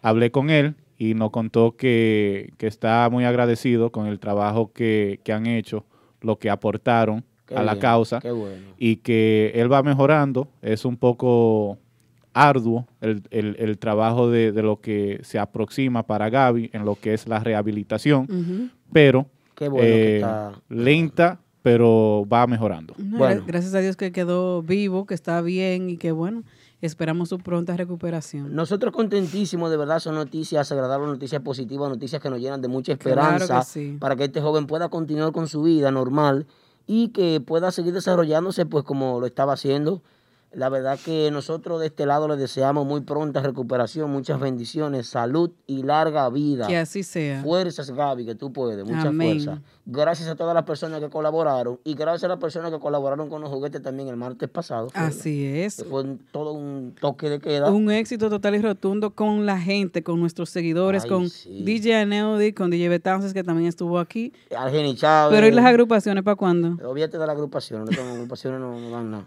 hablé 0.02 0.32
con 0.32 0.50
él 0.50 0.74
y 0.98 1.14
nos 1.14 1.30
contó 1.30 1.76
que, 1.76 2.52
que 2.58 2.66
está 2.66 3.08
muy 3.12 3.24
agradecido 3.24 3.92
con 3.92 4.08
el 4.08 4.18
trabajo 4.18 4.72
que, 4.72 5.20
que 5.22 5.32
han 5.32 5.46
hecho, 5.46 5.84
lo 6.20 6.40
que 6.40 6.50
aportaron 6.50 7.24
Qué 7.46 7.54
a 7.54 7.62
la 7.62 7.78
causa 7.78 8.18
qué 8.20 8.32
bueno. 8.32 8.66
y 8.76 8.96
que 8.96 9.52
él 9.54 9.72
va 9.72 9.82
mejorando. 9.82 10.48
Es 10.62 10.84
un 10.84 10.96
poco 10.96 11.78
arduo 12.34 12.86
el, 13.00 13.22
el- 13.30 13.56
el 13.58 13.78
trabajo 13.78 14.28
de, 14.30 14.52
de 14.52 14.62
lo 14.62 14.80
que 14.80 15.20
se 15.22 15.38
aproxima 15.38 16.02
para 16.02 16.28
Gaby 16.28 16.70
en 16.72 16.84
lo 16.84 16.96
que 16.96 17.14
es 17.14 17.26
la 17.28 17.38
rehabilitación, 17.40 18.72
pero 18.92 19.26
Qué 19.54 19.68
bueno 19.68 19.86
que 19.86 20.12
eh, 20.12 20.16
está- 20.16 20.52
lenta, 20.68 21.40
pero 21.62 22.26
va 22.30 22.46
mejorando. 22.46 22.94
No, 22.98 23.18
Bueno. 23.18 23.40
gra- 23.42 23.46
Gracias 23.46 23.74
a 23.74 23.78
Dios 23.80 23.96
que 23.96 24.12
quedó 24.12 24.62
vivo, 24.62 25.06
que 25.06 25.14
está 25.14 25.40
bien 25.40 25.88
y 25.88 25.96
que 25.96 26.12
bueno, 26.12 26.42
esperamos 26.82 27.30
su 27.30 27.38
pronta 27.38 27.74
recuperación. 27.76 28.54
Nosotros 28.54 28.92
contentísimos, 28.92 29.70
de 29.70 29.78
verdad, 29.78 29.98
son 30.00 30.14
noticias 30.16 30.70
agradables, 30.70 31.08
noticias 31.08 31.40
positivas, 31.42 31.88
noticias 31.88 32.20
que 32.20 32.28
nos 32.28 32.38
llenan 32.40 32.60
de 32.60 32.68
mucha 32.68 32.96
Claro 32.98 33.20
esperanza 33.36 33.60
que 33.60 33.64
sí. 33.64 33.96
para 33.98 34.14
que 34.14 34.24
este 34.24 34.42
joven 34.42 34.66
pueda 34.66 34.90
continuar 34.90 35.32
con 35.32 35.48
su 35.48 35.62
vida 35.62 35.90
normal 35.90 36.46
y 36.86 37.08
que 37.08 37.40
pueda 37.40 37.70
seguir 37.72 37.92
desarrollándose 37.92 38.66
pues 38.66 38.84
como 38.84 39.20
lo 39.20 39.26
estaba 39.26 39.54
haciendo. 39.54 40.02
La 40.52 40.70
verdad 40.70 40.98
que 41.04 41.30
nosotros 41.30 41.80
de 41.80 41.86
este 41.88 42.06
lado 42.06 42.28
le 42.28 42.36
deseamos 42.36 42.86
muy 42.86 43.02
pronta 43.02 43.40
recuperación, 43.42 44.10
muchas 44.10 44.40
bendiciones, 44.40 45.06
salud 45.06 45.50
y 45.66 45.82
larga 45.82 46.30
vida. 46.30 46.66
Que 46.66 46.78
así 46.78 47.02
sea. 47.02 47.42
Fuerzas, 47.42 47.90
Gaby, 47.90 48.24
que 48.24 48.34
tú 48.34 48.52
puedes, 48.54 48.82
mucha 48.86 49.08
Amén. 49.08 49.40
fuerza. 49.42 49.60
Gracias 49.84 50.28
a 50.30 50.34
todas 50.34 50.54
las 50.54 50.64
personas 50.64 51.00
que 51.00 51.10
colaboraron 51.10 51.78
y 51.84 51.94
gracias 51.94 52.24
a 52.24 52.28
las 52.28 52.38
personas 52.38 52.70
que 52.72 52.78
colaboraron 52.78 53.28
con 53.28 53.42
los 53.42 53.50
juguetes 53.50 53.82
también 53.82 54.08
el 54.08 54.16
martes 54.16 54.48
pasado. 54.48 54.88
Así 54.94 55.44
es. 55.44 55.84
Fue 55.90 56.02
un- 56.02 56.18
todo 56.30 56.52
un 56.52 56.94
toque 56.98 57.28
de 57.28 57.38
queda. 57.38 57.70
Un 57.70 57.90
éxito 57.90 58.30
total 58.30 58.54
y 58.54 58.62
rotundo 58.62 59.10
con 59.10 59.44
la 59.44 59.60
gente, 59.60 60.02
con 60.02 60.18
nuestros 60.20 60.48
seguidores, 60.48 61.02
Ay, 61.04 61.10
con 61.10 61.28
sí. 61.28 61.62
DJ 61.64 61.96
Aneudi, 62.00 62.52
con 62.54 62.70
DJ 62.70 62.88
Betances, 62.88 63.34
que 63.34 63.44
también 63.44 63.68
estuvo 63.68 63.98
aquí. 63.98 64.32
Argeni 64.56 64.94
Chávez. 64.96 65.36
Pero 65.36 65.48
¿y 65.48 65.50
las 65.52 65.66
agrupaciones 65.66 66.24
para 66.24 66.36
cuándo? 66.36 66.78
Olvídate 66.88 67.18
de 67.18 67.26
las 67.26 67.34
agrupaciones, 67.36 67.94
tengo 67.94 68.10
agrupaciones, 68.12 68.58
no, 68.58 68.78
no 68.80 68.90
dan 68.90 69.10
nada. 69.10 69.24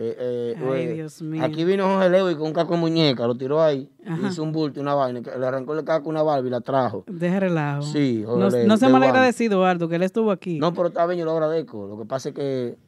Eh, 0.00 0.54
eh, 0.56 0.70
Ay, 0.72 0.86
Dios 0.94 1.20
mío. 1.22 1.42
Aquí 1.44 1.64
vino 1.64 1.84
Jorge 1.84 2.08
Leo 2.08 2.30
y 2.30 2.36
con 2.36 2.46
un 2.46 2.52
caco 2.52 2.74
de 2.74 2.80
muñeca, 2.80 3.26
lo 3.26 3.36
tiró 3.36 3.60
ahí, 3.60 3.90
Ajá. 4.06 4.28
hizo 4.28 4.44
un 4.44 4.52
bulto, 4.52 4.78
y 4.78 4.82
una 4.82 4.94
vaina, 4.94 5.20
le 5.20 5.44
arrancó 5.44 5.74
el 5.74 5.84
caco 5.84 6.08
una 6.08 6.22
barba 6.22 6.46
y 6.46 6.50
la 6.50 6.60
trajo. 6.60 7.02
Deja 7.08 7.40
relajo. 7.40 7.82
Sí, 7.82 8.22
No, 8.24 8.34
Jorge 8.34 8.64
no 8.64 8.76
del 8.76 8.92
mal 8.92 9.02
agradecido, 9.02 9.64
Aldo, 9.64 9.88
que 9.88 9.96
él 9.96 10.04
estuvo 10.04 10.30
aquí. 10.30 10.60
No, 10.60 10.72
pero 10.72 10.88
está 10.88 11.04
bien, 11.06 11.18
yo 11.18 11.24
lo 11.24 11.32
agradezco. 11.32 11.88
Lo 11.88 11.98
que 11.98 12.04
pasa 12.04 12.28
es 12.28 12.34
que. 12.36 12.78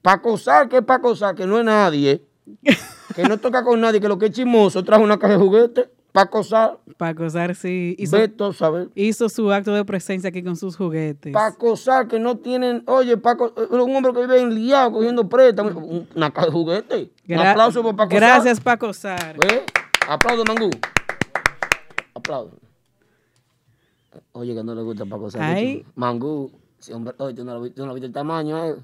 Para 0.00 0.18
acosar, 0.18 0.68
que 0.68 0.76
es 0.76 0.84
para 0.84 0.98
acosar, 0.98 1.34
que 1.34 1.44
no 1.44 1.58
es 1.58 1.64
nadie. 1.64 2.22
que 3.16 3.24
no 3.24 3.38
toca 3.38 3.64
con 3.64 3.80
nadie, 3.80 4.00
que 4.00 4.06
lo 4.06 4.16
que 4.16 4.26
es 4.26 4.32
chismoso, 4.32 4.84
trajo 4.84 5.02
una 5.02 5.18
caja 5.18 5.32
de 5.32 5.38
juguetes. 5.40 5.88
Para 6.14 6.26
acosar, 6.26 6.78
Para 6.96 7.10
acosar, 7.10 7.56
sí. 7.56 7.96
Hizo, 7.98 8.16
Beto, 8.16 8.52
¿sabes? 8.52 8.86
hizo 8.94 9.28
su 9.28 9.50
acto 9.50 9.74
de 9.74 9.84
presencia 9.84 10.28
aquí 10.28 10.44
con 10.44 10.54
sus 10.54 10.76
juguetes. 10.76 11.32
Para 11.32 11.48
acosar, 11.48 12.06
que 12.06 12.20
no 12.20 12.36
tienen. 12.36 12.84
Oye, 12.86 13.16
Paco, 13.16 13.52
un 13.70 13.80
hombre 13.96 14.12
que 14.12 14.20
vive 14.20 14.40
enliado 14.40 14.92
cogiendo 14.92 15.28
préstamos. 15.28 15.74
un- 15.74 16.06
Una 16.14 16.30
caja 16.30 16.46
de 16.46 16.52
juguetes. 16.52 17.08
Un 17.28 17.34
Gra- 17.36 17.50
aplauso 17.50 17.82
por 17.82 17.96
Paco 17.96 18.10
Sar. 18.12 18.20
Gracias, 18.20 18.60
Paco 18.60 18.92
Sar. 18.92 19.36
¿Ve? 19.38 19.64
Aplaudo, 20.08 20.44
Mangú. 20.44 20.70
Aplaudo. 22.14 22.52
Oye, 24.30 24.54
que 24.54 24.62
no 24.62 24.72
le 24.76 24.82
gusta 24.82 25.04
Paco 25.06 25.32
Sar. 25.32 25.42
Ay. 25.42 25.84
Mangú. 25.96 26.52
Sí, 26.78 26.92
hombre, 26.92 27.12
oye, 27.18 27.34
tú 27.34 27.44
no, 27.44 27.58
lo 27.58 27.70
tú 27.72 27.84
no 27.86 27.92
viste 27.92 28.06
el 28.06 28.12
tamaño, 28.12 28.64
eh. 28.64 28.76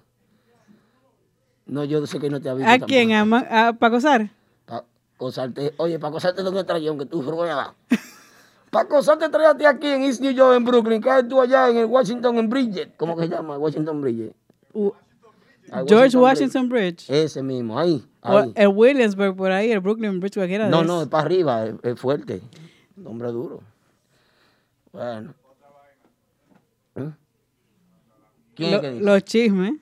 No, 1.67 1.85
yo 1.85 2.05
sé 2.09 2.19
que 2.19 2.29
no 2.29 2.41
te 2.41 2.49
ha 2.49 2.55
visto. 2.55 2.69
¿A 2.69 2.79
quién? 2.81 3.13
¿A, 3.13 3.69
a 3.69 3.73
Paco 3.75 4.01
Sar? 4.01 4.31
Cosarte, 5.21 5.75
oye, 5.77 5.99
para 5.99 6.13
cosarte 6.13 6.43
donde 6.43 6.65
traía, 6.65 6.89
aunque 6.89 7.05
tú 7.05 7.21
ruedas. 7.21 7.73
Trae 8.71 9.47
a 9.47 9.55
ti 9.55 9.67
aquí 9.67 9.87
en 9.89 10.03
East 10.05 10.23
New 10.23 10.31
York, 10.33 10.57
en 10.57 10.65
Brooklyn. 10.65 11.03
Caes 11.03 11.29
tú 11.29 11.39
allá 11.43 11.69
en 11.69 11.77
el 11.77 11.85
Washington, 11.85 12.39
en 12.39 12.49
Bridget. 12.49 12.97
¿Cómo 12.97 13.15
que 13.15 13.25
se 13.25 13.29
llama? 13.29 13.59
Washington 13.59 14.01
Bridget. 14.01 14.35
U- 14.73 14.93
Ay, 15.71 15.85
George 15.87 16.17
Washington 16.17 16.71
Bridge. 16.71 17.05
Ese 17.11 17.43
mismo, 17.43 17.79
ahí. 17.79 18.03
El 18.55 18.69
Williamsburg 18.69 19.37
por 19.37 19.51
ahí, 19.53 19.71
el 19.73 19.81
Brooklyn 19.81 20.21
Bridge, 20.21 20.37
cualquiera 20.37 20.69
No, 20.71 20.85
no, 20.85 21.03
es 21.03 21.09
para 21.09 21.25
arriba, 21.25 21.67
es, 21.67 21.75
es 21.83 22.01
fuerte. 22.01 22.41
Hombre 23.05 23.29
duro. 23.31 23.61
Bueno. 24.91 25.35
¿Eh? 26.95 27.11
¿Quién 28.55 28.71
Lo- 28.71 28.77
es 28.79 28.81
que 28.83 28.91
dice? 28.93 29.05
los 29.05 29.25
chismes. 29.25 29.73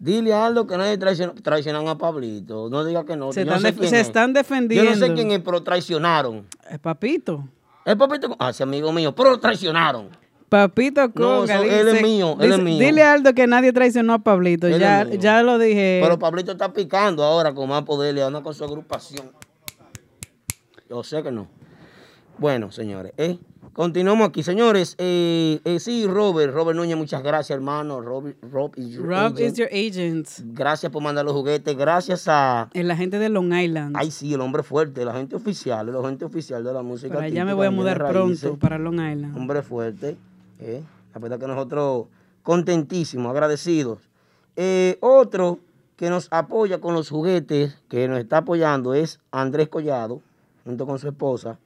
Dile 0.00 0.32
a 0.32 0.46
Aldo 0.46 0.66
que 0.66 0.76
nadie 0.76 0.96
traiciona, 0.96 1.34
traicionan 1.34 1.88
a 1.88 1.98
Pablito. 1.98 2.68
No 2.70 2.84
diga 2.84 3.04
que 3.04 3.16
no. 3.16 3.32
Se 3.32 3.44
no 3.44 3.54
están 3.56 3.62
sé 3.62 3.66
def- 3.68 3.78
quién 3.78 3.90
se 3.90 4.00
es. 4.00 4.06
están 4.06 4.28
Yo 4.28 4.32
no 4.34 4.38
defendiendo. 4.38 5.06
sé 5.06 5.12
quién 5.14 5.30
es, 5.32 5.40
pero 5.40 5.62
traicionaron. 5.62 6.46
Es 6.70 6.78
Papito. 6.78 7.48
El 7.84 7.96
papito, 7.96 8.36
ah, 8.38 8.50
ese 8.50 8.62
amigo 8.62 8.92
mío, 8.92 9.14
pero 9.14 9.38
traicionaron. 9.40 10.10
Papito 10.50 11.08
No, 11.08 11.12
Conga 11.14 11.54
eso- 11.54 11.62
dice, 11.64 11.80
él 11.80 11.88
es 11.88 12.02
mío, 12.02 12.36
él 12.40 12.52
es 12.52 12.58
mío. 12.58 12.78
Dile 12.78 13.02
a 13.02 13.14
Aldo 13.14 13.34
que 13.34 13.46
nadie 13.46 13.72
traicionó 13.72 14.12
a 14.14 14.18
Pablito. 14.18 14.66
Él 14.66 14.78
Ya, 14.78 15.04
ya 15.08 15.42
lo 15.42 15.58
dije. 15.58 16.00
Pero 16.02 16.18
Pablito 16.18 16.52
está 16.52 16.72
picando 16.72 17.24
ahora 17.24 17.52
con 17.54 17.68
más 17.68 17.82
poder, 17.82 18.14
le 18.14 18.22
anda 18.22 18.42
con 18.42 18.54
su 18.54 18.62
agrupación. 18.64 19.32
Yo 20.88 21.02
sé 21.02 21.22
que 21.22 21.30
no. 21.30 21.48
Bueno, 22.38 22.70
señores, 22.70 23.12
¿eh? 23.16 23.38
Continuamos 23.72 24.28
aquí. 24.28 24.42
Señores, 24.42 24.94
eh, 24.98 25.60
eh, 25.64 25.80
sí, 25.80 26.06
Robert, 26.06 26.52
Robert 26.52 26.76
Núñez, 26.76 26.96
muchas 26.96 27.22
gracias, 27.22 27.56
hermano. 27.56 28.00
Rob, 28.00 28.34
Rob 28.50 28.72
is 28.76 28.90
your 28.90 29.06
Rob 29.06 29.34
agent. 29.34 29.40
is 29.40 29.54
your 29.54 29.68
agent. 29.72 30.28
Gracias 30.54 30.90
por 30.92 31.02
mandar 31.02 31.24
los 31.24 31.34
juguetes. 31.34 31.76
Gracias 31.76 32.26
a. 32.28 32.68
El 32.74 32.90
agente 32.90 33.18
de 33.18 33.28
Long 33.28 33.52
Island. 33.52 33.96
Ay, 33.96 34.10
sí, 34.10 34.34
el 34.34 34.40
hombre 34.40 34.62
fuerte, 34.62 35.02
el 35.02 35.08
agente 35.08 35.36
oficial, 35.36 35.88
el 35.88 35.96
agente 35.96 36.24
oficial 36.24 36.62
de 36.64 36.72
la 36.72 36.82
música. 36.82 37.14
Para 37.14 37.26
allá 37.26 37.44
me 37.44 37.54
voy 37.54 37.66
a 37.66 37.70
mudar 37.70 37.98
pronto 37.98 38.56
para 38.56 38.78
Long 38.78 38.94
Island. 38.94 39.36
Hombre 39.36 39.62
fuerte. 39.62 40.16
¿eh? 40.60 40.82
La 41.14 41.20
verdad 41.20 41.38
que 41.38 41.46
nosotros 41.46 42.06
contentísimos, 42.42 43.30
agradecidos. 43.30 43.98
Eh, 44.56 44.98
otro 45.00 45.60
que 45.96 46.10
nos 46.10 46.28
apoya 46.30 46.80
con 46.80 46.94
los 46.94 47.10
juguetes, 47.10 47.76
que 47.88 48.06
nos 48.08 48.18
está 48.20 48.38
apoyando, 48.38 48.94
es 48.94 49.20
Andrés 49.32 49.68
Collado, 49.68 50.22
junto 50.64 50.86
con 50.86 50.98
su 50.98 51.08
esposa. 51.08 51.58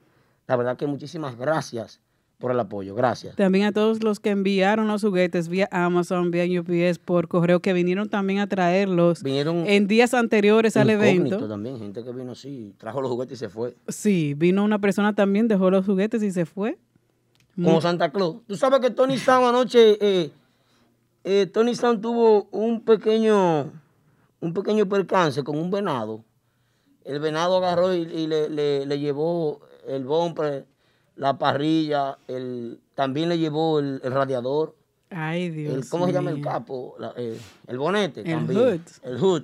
La 0.47 0.55
verdad 0.55 0.77
que 0.77 0.87
muchísimas 0.87 1.37
gracias 1.37 1.99
por 2.37 2.51
el 2.51 2.59
apoyo. 2.59 2.93
Gracias. 2.95 3.35
También 3.37 3.65
a 3.65 3.71
todos 3.71 4.03
los 4.03 4.19
que 4.19 4.29
enviaron 4.31 4.87
los 4.87 5.01
juguetes 5.01 5.47
vía 5.47 5.69
Amazon, 5.71 6.29
vía 6.31 6.43
UPS, 6.59 6.99
por 6.99 7.29
correo, 7.29 7.61
que 7.61 7.71
vinieron 7.71 8.09
también 8.09 8.39
a 8.39 8.47
traerlos 8.47 9.23
Vinieron 9.23 9.65
en 9.67 9.87
días 9.87 10.13
anteriores 10.13 10.75
al 10.75 10.89
evento. 10.89 11.47
también, 11.47 11.79
gente 11.79 12.03
que 12.03 12.11
vino 12.11 12.33
así, 12.33 12.73
trajo 12.77 13.01
los 13.01 13.09
juguetes 13.11 13.37
y 13.37 13.39
se 13.39 13.49
fue. 13.49 13.77
Sí, 13.87 14.33
vino 14.33 14.63
una 14.65 14.79
persona 14.79 15.13
también, 15.15 15.47
dejó 15.47 15.69
los 15.71 15.85
juguetes 15.85 16.21
y 16.23 16.31
se 16.31 16.45
fue. 16.45 16.77
Como 17.55 17.79
Santa 17.79 18.11
Claus. 18.11 18.37
Tú 18.47 18.57
sabes 18.57 18.79
que 18.81 18.89
Tony 18.89 19.17
Sound 19.17 19.45
anoche, 19.47 19.97
eh, 20.01 20.31
eh, 21.23 21.45
Tony 21.45 21.75
Sound 21.75 22.01
tuvo 22.01 22.49
un 22.51 22.81
pequeño, 22.83 23.71
un 24.41 24.53
pequeño 24.53 24.89
percance 24.89 25.43
con 25.43 25.57
un 25.57 25.71
venado. 25.71 26.25
El 27.05 27.19
venado 27.19 27.55
agarró 27.57 27.93
y, 27.93 27.99
y 28.01 28.27
le, 28.27 28.49
le- 28.49 28.85
le 28.85 28.99
llevó 28.99 29.61
el 29.87 30.05
bumper, 30.05 30.65
la 31.15 31.37
parrilla, 31.37 32.17
el, 32.27 32.79
también 32.95 33.29
le 33.29 33.37
llevó 33.37 33.79
el, 33.79 34.01
el 34.03 34.11
radiador. 34.11 34.75
Ay, 35.09 35.49
Dios. 35.51 35.73
el, 35.75 35.89
¿Cómo 35.89 36.07
se 36.07 36.13
llama 36.13 36.31
el 36.31 36.41
capo? 36.41 36.95
La- 36.99 37.13
eh, 37.17 37.37
el 37.67 37.77
bonete 37.77 38.21
El 38.21 38.31
también. 38.31 38.59
hood. 38.59 38.79
El 39.03 39.17
hood. 39.19 39.43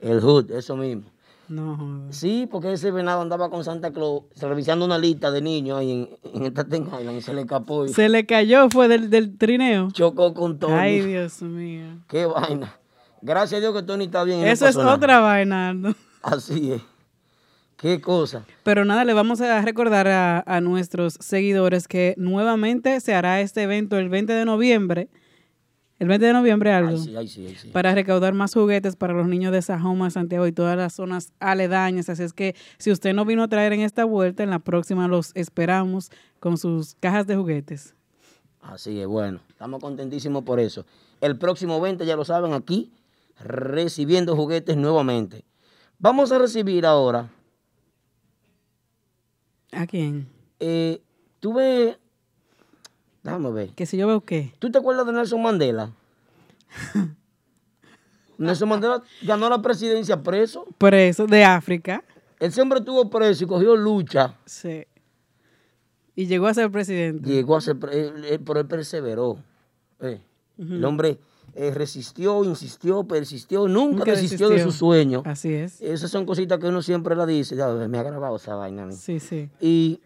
El 0.00 0.20
hood, 0.20 0.50
eso 0.52 0.76
mismo. 0.76 1.02
No, 1.48 1.76
joder. 1.76 2.14
Sí, 2.14 2.48
porque 2.50 2.72
ese 2.72 2.90
venado 2.90 3.20
andaba 3.20 3.50
con 3.50 3.62
Santa 3.62 3.92
Claus 3.92 4.22
revisando 4.40 4.86
una 4.86 4.96
lista 4.96 5.30
de 5.30 5.42
niños 5.42 5.78
ahí 5.78 5.90
en, 5.92 6.08
en 6.34 6.46
esta 6.46 6.64
Ten 6.64 6.84
Island 6.84 7.18
y 7.18 7.20
se 7.20 7.34
le 7.34 7.42
escapó 7.42 7.84
y 7.84 7.90
Se 7.90 8.08
le 8.08 8.24
cayó, 8.24 8.70
fue 8.70 8.88
del, 8.88 9.10
del 9.10 9.36
trineo. 9.36 9.90
chocó 9.92 10.32
con 10.32 10.58
Tony. 10.58 10.72
Ay, 10.72 11.00
Dios 11.02 11.42
mío. 11.42 11.98
Qué 12.08 12.24
vaina. 12.24 12.74
Gracias 13.20 13.58
a 13.58 13.60
Dios 13.60 13.74
que 13.74 13.82
Tony 13.82 14.04
está 14.06 14.24
bien. 14.24 14.44
Eso 14.46 14.66
es 14.66 14.76
otra 14.76 15.20
vaina, 15.20 15.68
Aldo. 15.68 15.94
Así 16.22 16.72
es. 16.72 16.82
Qué 17.82 18.00
cosa. 18.00 18.46
Pero 18.62 18.84
nada, 18.84 19.04
le 19.04 19.12
vamos 19.12 19.40
a 19.40 19.60
recordar 19.60 20.06
a, 20.06 20.44
a 20.46 20.60
nuestros 20.60 21.14
seguidores 21.14 21.88
que 21.88 22.14
nuevamente 22.16 23.00
se 23.00 23.12
hará 23.12 23.40
este 23.40 23.62
evento 23.62 23.98
el 23.98 24.08
20 24.08 24.32
de 24.32 24.44
noviembre. 24.44 25.08
El 25.98 26.06
20 26.06 26.26
de 26.26 26.32
noviembre, 26.32 26.72
algo. 26.72 26.96
Sí, 26.96 27.12
sí, 27.26 27.56
sí. 27.56 27.68
Para 27.70 27.92
recaudar 27.92 28.34
más 28.34 28.54
juguetes 28.54 28.94
para 28.94 29.14
los 29.14 29.26
niños 29.26 29.50
de 29.50 29.62
Sajoma, 29.62 30.10
Santiago 30.10 30.46
y 30.46 30.52
todas 30.52 30.76
las 30.76 30.94
zonas 30.94 31.32
aledañas. 31.40 32.08
Así 32.08 32.22
es 32.22 32.32
que 32.32 32.54
si 32.78 32.92
usted 32.92 33.14
no 33.14 33.24
vino 33.24 33.42
a 33.42 33.48
traer 33.48 33.72
en 33.72 33.80
esta 33.80 34.04
vuelta, 34.04 34.44
en 34.44 34.50
la 34.50 34.60
próxima 34.60 35.08
los 35.08 35.32
esperamos 35.34 36.12
con 36.38 36.58
sus 36.58 36.94
cajas 37.00 37.26
de 37.26 37.34
juguetes. 37.34 37.96
Así 38.60 39.00
es, 39.00 39.08
bueno. 39.08 39.40
Estamos 39.48 39.80
contentísimos 39.80 40.44
por 40.44 40.60
eso. 40.60 40.86
El 41.20 41.36
próximo 41.36 41.80
20, 41.80 42.06
ya 42.06 42.14
lo 42.14 42.24
saben, 42.24 42.52
aquí, 42.52 42.92
recibiendo 43.40 44.36
juguetes 44.36 44.76
nuevamente. 44.76 45.44
Vamos 45.98 46.30
a 46.30 46.38
recibir 46.38 46.86
ahora. 46.86 47.28
¿A 49.72 49.86
quién? 49.86 50.28
Eh, 50.60 51.00
Tuve. 51.40 51.98
Déjame 53.22 53.50
ver. 53.50 53.70
Que 53.70 53.86
si 53.86 53.96
yo 53.96 54.06
veo 54.06 54.20
qué. 54.24 54.52
¿Tú 54.58 54.70
te 54.70 54.78
acuerdas 54.78 55.06
de 55.06 55.12
Nelson 55.12 55.42
Mandela? 55.42 55.90
Nelson 58.38 58.68
Mandela 58.68 59.02
ganó 59.22 59.48
la 59.48 59.60
presidencia 59.62 60.22
preso. 60.22 60.66
Preso 60.78 61.26
de 61.26 61.44
África. 61.44 62.04
Ese 62.40 62.60
hombre 62.60 62.80
estuvo 62.80 63.08
preso 63.08 63.44
y 63.44 63.46
cogió 63.46 63.76
lucha. 63.76 64.36
Sí. 64.44 64.84
Y 66.16 66.26
llegó 66.26 66.46
a 66.48 66.54
ser 66.54 66.70
presidente. 66.70 67.28
Llegó 67.28 67.56
a 67.56 67.60
ser, 67.60 67.76
él- 67.92 68.24
él- 68.24 68.40
pero 68.44 68.60
él 68.60 68.66
perseveró. 68.66 69.38
Eh, 70.00 70.20
El 70.58 70.84
hombre 70.84 71.18
eh, 71.54 71.70
resistió, 71.74 72.42
insistió, 72.44 73.04
persistió, 73.04 73.68
nunca, 73.68 73.98
Nunca 73.98 74.10
desistió 74.12 74.48
de 74.48 74.62
su 74.62 74.72
sueño. 74.72 75.22
Así 75.26 75.52
es. 75.52 75.80
Esas 75.80 76.10
son 76.10 76.24
cositas 76.26 76.58
que 76.58 76.66
uno 76.68 76.80
siempre 76.82 77.14
la 77.14 77.26
dice. 77.26 77.56
Ya, 77.56 77.68
me 77.68 77.98
ha 77.98 78.02
grabado 78.02 78.36
esa 78.36 78.54
vaina 78.54 78.84
a 78.84 78.86
mí. 78.86 78.94
Sí, 78.94 79.20
sí. 79.20 79.50
Y 79.60 80.00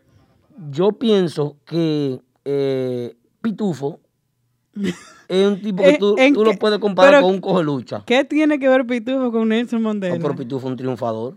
yo 0.70 0.92
pienso 0.92 1.56
que 1.64 2.20
eh, 2.44 3.14
Pitufo 3.40 4.00
es 5.28 5.46
un 5.46 5.60
tipo 5.62 5.82
que 5.82 5.90
¿En- 5.90 5.98
tú, 5.98 6.16
tú 6.34 6.44
lo 6.44 6.52
puedes 6.54 6.78
comparar 6.78 7.22
con 7.22 7.34
un 7.34 7.40
coge 7.40 7.62
lucha. 7.62 8.02
¿Qué 8.06 8.24
tiene 8.24 8.58
que 8.58 8.68
ver 8.68 8.86
Pitufo 8.86 9.30
con 9.30 9.48
Nelson 9.48 9.82
Mandela? 9.82 10.14
No, 10.16 10.20
pero 10.22 10.34
Pitufo 10.36 10.66
es 10.66 10.70
un 10.72 10.76
triunfador. 10.76 11.34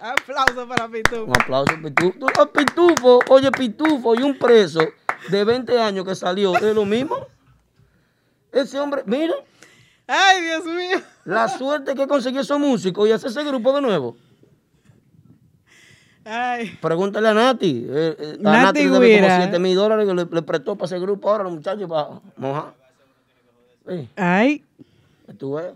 Aplauso 0.00 0.68
para 0.68 0.88
Pitufo. 0.88 1.24
Un 1.24 1.32
aplauso, 1.40 1.72
Pitufo. 1.82 2.12
Tú- 2.18 2.26
ah, 2.38 2.46
Pitufo, 2.52 3.20
oye, 3.30 3.50
Pitufo 3.50 4.14
y 4.14 4.22
un 4.22 4.38
preso 4.38 4.80
de 5.30 5.44
20 5.44 5.78
años 5.80 6.04
que 6.04 6.14
salió, 6.14 6.54
es 6.56 6.74
lo 6.74 6.84
mismo. 6.84 7.16
Ese 8.60 8.80
hombre, 8.80 9.02
mira, 9.06 9.34
Ay, 10.06 10.40
Dios 10.42 10.64
mío. 10.64 11.00
La 11.24 11.48
suerte 11.48 11.94
que 11.94 12.06
consiguió 12.06 12.40
esos 12.40 12.58
músicos 12.60 13.08
y 13.08 13.12
hace 13.12 13.26
ese 13.28 13.42
grupo 13.44 13.72
de 13.74 13.82
nuevo. 13.82 14.16
Ay. 16.24 16.76
Pregúntale 16.80 17.28
a 17.28 17.34
Nati. 17.34 17.86
Eh, 17.88 18.16
eh, 18.18 18.38
a 18.40 18.42
Nati 18.42 18.64
Nati 18.64 18.78
debe 18.84 18.90
como 18.90 19.00
Guira. 19.06 19.36
7 19.42 19.58
mil 19.58 19.74
dólares 19.76 20.06
que 20.06 20.14
le, 20.14 20.24
le 20.30 20.42
prestó 20.42 20.74
para 20.76 20.86
ese 20.86 20.98
grupo 20.98 21.30
ahora 21.30 21.44
los 21.44 21.52
muchachos 21.52 21.88
para 21.88 22.20
mojar. 22.36 22.74
Sí, 23.88 24.08
Ay, 24.16 24.64
tú 25.38 25.54
ves. 25.54 25.72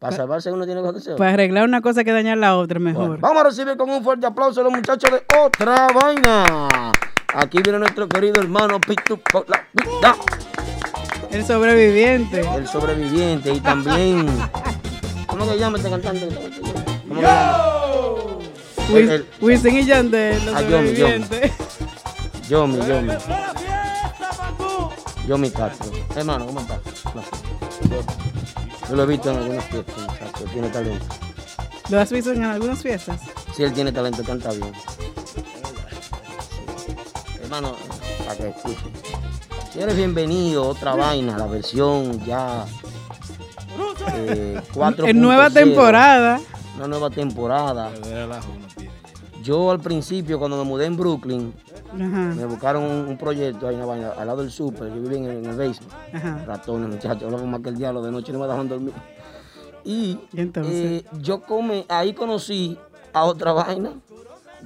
Para 0.00 0.16
salvarse 0.16 0.50
uno 0.50 0.64
tiene 0.64 0.82
que 0.82 0.88
hacer. 0.88 1.16
para 1.16 1.32
arreglar 1.32 1.64
una 1.64 1.82
cosa 1.82 2.02
que 2.04 2.12
dañar 2.12 2.38
la 2.38 2.56
otra 2.56 2.80
mejor. 2.80 3.06
Bueno, 3.06 3.20
vamos 3.20 3.42
a 3.42 3.44
recibir 3.44 3.76
con 3.76 3.90
un 3.90 4.02
fuerte 4.02 4.26
aplauso 4.26 4.60
a 4.62 4.64
los 4.64 4.72
muchachos 4.72 5.10
de 5.10 5.22
Otra 5.38 5.88
Vaina. 5.92 6.92
Aquí 7.34 7.58
viene 7.62 7.78
nuestro 7.78 8.08
querido 8.08 8.40
hermano 8.40 8.80
Pitu 8.80 9.18
por 9.30 9.48
la 9.48 9.64
vida. 9.72 10.16
El 11.30 11.46
sobreviviente. 11.46 12.40
El 12.40 12.66
sobreviviente 12.68 13.52
y 13.52 13.60
también. 13.60 14.26
¿Cómo 15.26 15.48
que 15.48 15.58
llama 15.58 15.78
este 15.78 15.90
cantante? 15.90 16.28
¿Cómo 17.08 17.20
El- 18.98 19.10
el- 19.10 19.26
Wisin 19.40 19.76
y 19.76 19.84
Yandel, 19.84 20.44
los 20.44 20.54
Ah, 20.54 20.62
Yomi, 20.62 20.70
Yomi. 20.72 20.96
sobrevivientes. 20.96 21.52
Yomi, 22.48 22.78
Yomi. 22.86 23.12
Yomi 25.28 25.50
Castro. 25.50 25.92
Hermano, 26.16 26.46
¿cómo 26.46 26.60
estás? 26.60 26.78
No. 27.14 27.22
Yo, 27.88 28.02
yo 28.88 28.96
lo 28.96 29.02
he 29.04 29.06
visto 29.06 29.30
en 29.30 29.36
algunas 29.36 29.64
fiestas, 29.66 29.96
muchacho. 29.98 30.44
Tiene 30.52 30.68
talento. 30.70 31.06
¿Lo 31.88 32.00
has 32.00 32.10
visto 32.12 32.32
en 32.32 32.42
algunas 32.42 32.82
fiestas? 32.82 33.20
Si 33.56 33.62
él 33.62 33.72
tiene 33.72 33.92
talento, 33.92 34.24
canta 34.24 34.50
bien. 34.50 34.72
Hermano, 37.42 37.76
para 38.24 38.36
que 38.36 38.48
escuchen. 38.48 38.92
Señores, 39.72 39.96
bienvenido. 39.96 40.66
Otra 40.68 40.94
vaina, 40.94 41.36
la 41.38 41.46
versión 41.46 42.24
ya. 42.24 42.64
Eh, 44.16 44.60
4.0. 44.74 45.08
En 45.08 45.20
nueva 45.20 45.50
temporada. 45.50 46.40
Una 46.76 46.88
nueva 46.88 47.10
temporada. 47.10 47.90
Yo 49.42 49.70
al 49.70 49.80
principio, 49.80 50.38
cuando 50.38 50.56
me 50.58 50.64
mudé 50.64 50.86
en 50.86 50.96
Brooklyn, 50.96 51.54
Ajá. 51.94 52.34
me 52.34 52.44
buscaron 52.46 52.82
un, 52.84 53.08
un 53.08 53.16
proyecto 53.16 53.68
ahí 53.68 53.74
en 53.74 53.80
la 53.80 53.86
vaina, 53.86 54.10
al 54.18 54.26
lado 54.26 54.42
del 54.42 54.50
súper. 54.50 54.88
Yo 54.88 55.00
vivía 55.00 55.18
en, 55.18 55.24
el- 55.24 55.36
en 55.44 55.46
el 55.46 55.56
basement. 55.56 55.92
Ajá. 56.14 56.44
Ratones, 56.46 56.88
muchachos, 56.90 57.22
hablamos 57.24 57.46
más 57.46 57.60
que 57.60 57.68
el 57.70 57.76
diablo. 57.78 58.02
De 58.02 58.10
noche 58.10 58.32
no 58.32 58.38
me 58.38 58.44
dejaban 58.46 58.68
dormir. 58.68 58.92
Y, 59.84 60.18
¿Y 60.32 60.40
entonces? 60.40 60.74
eh, 60.74 61.04
yo 61.20 61.40
come, 61.42 61.86
ahí 61.88 62.12
conocí 62.12 62.76
a 63.14 63.24
otra 63.24 63.52
vaina. 63.52 63.92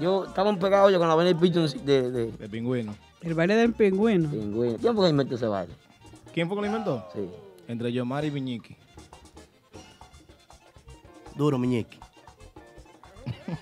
Yo 0.00 0.24
estaban 0.24 0.58
pegados 0.58 0.90
yo 0.92 0.98
con 0.98 1.06
la 1.06 1.14
vaina 1.14 1.28
de 1.32 1.36
Pigeon 1.36 1.68
de, 1.84 2.10
de, 2.10 2.32
De 2.32 2.48
pingüino. 2.48 2.94
El 3.24 3.34
baile 3.34 3.56
del 3.56 3.72
pingüino. 3.72 4.28
pingüino. 4.30 4.76
¿Quién 4.78 4.94
fue 4.94 5.04
que 5.06 5.10
inventó 5.10 5.34
ese 5.34 5.46
baile? 5.46 5.72
¿Quién 6.32 6.46
fue 6.48 6.56
que 6.56 6.60
lo 6.62 6.66
inventó? 6.66 7.04
Sí. 7.14 7.28
Entre 7.68 7.92
Yomar 7.92 8.24
y 8.24 8.30
Viñiqui. 8.30 8.76
Duro, 11.36 11.58
Miñequi. 11.58 11.98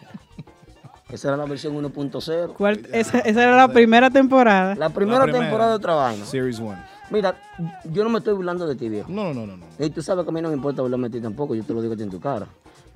Esa 1.10 1.28
era 1.28 1.36
la 1.36 1.44
versión 1.44 1.74
1.0. 1.74 2.54
¿Cuál- 2.54 2.86
esa, 2.92 3.18
esa 3.20 3.42
era 3.42 3.54
la 3.56 3.68
primera 3.68 4.08
temporada. 4.10 4.74
La 4.74 4.88
primera, 4.88 5.26
temporada 5.30 5.76
de 5.78 5.86
vaina. 5.86 6.24
Series 6.24 6.58
1. 6.58 6.74
Mira, 7.10 7.38
yo 7.92 8.02
no 8.02 8.08
me 8.10 8.18
estoy 8.18 8.32
burlando 8.32 8.66
de 8.66 8.74
ti, 8.76 8.88
viejo. 8.88 9.10
No, 9.12 9.34
no, 9.34 9.46
no, 9.46 9.58
no. 9.58 9.66
Y 9.78 9.90
tú 9.90 10.00
sabes 10.02 10.24
que 10.24 10.30
a 10.30 10.32
mí 10.32 10.40
no 10.40 10.48
me 10.48 10.54
importa 10.54 10.80
burlarme 10.80 11.10
de 11.10 11.18
ti 11.18 11.22
tampoco, 11.22 11.54
yo 11.54 11.62
te 11.64 11.74
lo 11.74 11.82
digo 11.82 11.92
a 11.92 11.96
ti 11.98 12.02
en 12.02 12.08
tu 12.10 12.18
cara. 12.18 12.46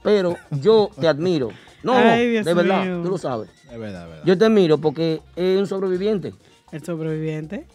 Pero 0.02 0.34
yo 0.50 0.88
te 0.98 1.06
admiro. 1.08 1.50
No, 1.82 1.92
Ay, 1.94 2.30
Dios 2.30 2.46
de 2.46 2.54
verdad, 2.54 2.84
mío. 2.84 3.02
tú 3.02 3.10
lo 3.10 3.18
sabes. 3.18 3.50
Es 3.70 3.78
verdad, 3.78 4.04
es 4.04 4.08
verdad. 4.08 4.24
Yo 4.24 4.38
te 4.38 4.44
admiro 4.46 4.78
porque 4.78 5.20
es 5.36 5.58
un 5.60 5.66
sobreviviente. 5.66 6.32
El 6.76 6.84
sobreviviente. 6.84 7.66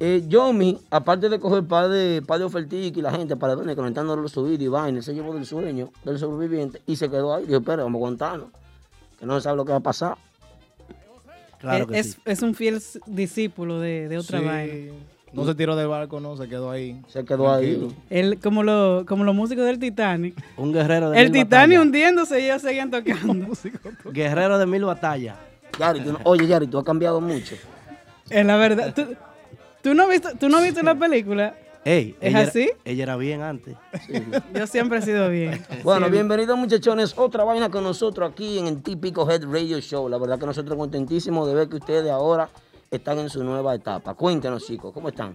Eh, 0.00 0.24
Yomi, 0.26 0.78
aparte 0.90 1.28
de 1.28 1.38
coger 1.38 1.64
par 1.64 1.88
de, 1.90 2.22
par 2.26 2.38
de 2.38 2.44
oferticas 2.46 2.96
y 2.98 3.02
la 3.02 3.12
gente 3.12 3.36
para 3.36 3.54
venir 3.54 3.76
conectándole 3.76 4.26
su 4.28 4.42
vídeo 4.44 4.66
y 4.66 4.68
vaina, 4.68 5.02
se 5.02 5.12
llevó 5.14 5.34
del 5.34 5.44
sueño 5.44 5.90
del 6.04 6.18
sobreviviente 6.18 6.80
y 6.86 6.96
se 6.96 7.10
quedó 7.10 7.34
ahí. 7.34 7.44
Dijo, 7.44 7.58
espera, 7.58 7.82
vamos 7.82 7.98
a 7.98 8.00
aguantarnos. 8.00 8.48
Que 9.18 9.26
no 9.26 9.34
se 9.34 9.42
sabe 9.42 9.56
lo 9.58 9.64
que 9.64 9.72
va 9.72 9.78
a 9.78 9.82
pasar. 9.82 10.16
Claro 11.60 11.84
es, 11.84 11.90
que 11.90 11.98
es- 11.98 12.10
sí. 12.12 12.20
es 12.24 12.42
un 12.42 12.54
fiel 12.54 12.82
discípulo 13.06 13.78
de, 13.80 14.08
de 14.08 14.18
otra 14.18 14.38
Sí. 14.40 14.44
vaina. 14.44 14.92
No 15.32 15.44
se 15.44 15.54
tiró 15.56 15.74
del 15.74 15.88
barco, 15.88 16.20
no, 16.20 16.36
se 16.36 16.48
quedó 16.48 16.70
ahí. 16.70 17.02
Se 17.08 17.24
quedó 17.24 17.44
Tranquilo. 17.44 17.88
ahí. 17.88 17.96
Él, 18.08 18.38
como, 18.40 18.62
lo, 18.62 19.04
como 19.06 19.24
los 19.24 19.34
músicos 19.34 19.64
del 19.66 19.80
Titanic. 19.80 20.40
Un 20.56 20.72
guerrero 20.72 21.10
de 21.10 21.20
El 21.20 21.32
mil 21.32 21.42
Titanic 21.42 21.50
batallas. 21.78 21.82
hundiéndose 21.86 22.40
y 22.40 22.44
ellos 22.44 22.62
seguían 22.62 22.90
tocando. 22.90 23.48
Guerrero 24.12 24.58
de 24.58 24.66
mil 24.66 24.84
batallas. 24.84 25.36
Yari, 25.78 26.00
tú 26.00 26.16
oye, 26.22 26.46
Yari, 26.46 26.68
tú 26.68 26.78
has 26.78 26.84
cambiado 26.84 27.20
mucho. 27.20 27.56
Es 28.30 28.46
la 28.46 28.56
verdad. 28.56 28.94
¿Tú, 28.94 29.14
tú 29.82 29.94
no 29.94 30.08
viste, 30.08 30.34
¿Tú 30.38 30.48
no 30.48 30.60
viste 30.62 30.82
la 30.82 30.94
película? 30.94 31.56
Ey, 31.86 32.16
¿Es 32.20 32.30
ella 32.30 32.40
era- 32.40 32.48
así? 32.48 32.70
ella 32.86 33.02
era 33.02 33.16
bien 33.16 33.42
antes. 33.42 33.76
Yo 34.54 34.66
siempre 34.66 34.98
he 34.98 35.02
sido 35.02 35.28
bien. 35.28 35.50
Bueno, 35.84 36.06
Siempre. 36.06 36.10
bienvenidos 36.10 36.58
muchachones. 36.58 37.12
Otra 37.18 37.44
vaina 37.44 37.70
con 37.70 37.84
nosotros 37.84 38.30
aquí 38.32 38.58
en 38.58 38.66
el 38.68 38.82
típico 38.82 39.30
Head 39.30 39.44
Radio 39.44 39.78
Show. 39.80 40.08
La 40.08 40.16
verdad 40.16 40.38
que 40.38 40.46
nosotros 40.46 40.78
contentísimos 40.78 41.46
de 41.46 41.54
ver 41.54 41.68
que 41.68 41.76
ustedes 41.76 42.10
ahora 42.10 42.48
están 42.90 43.18
en 43.18 43.28
su 43.28 43.44
nueva 43.44 43.74
etapa. 43.74 44.14
Cuéntanos, 44.14 44.66
chicos, 44.66 44.92
¿cómo 44.94 45.10
están? 45.10 45.34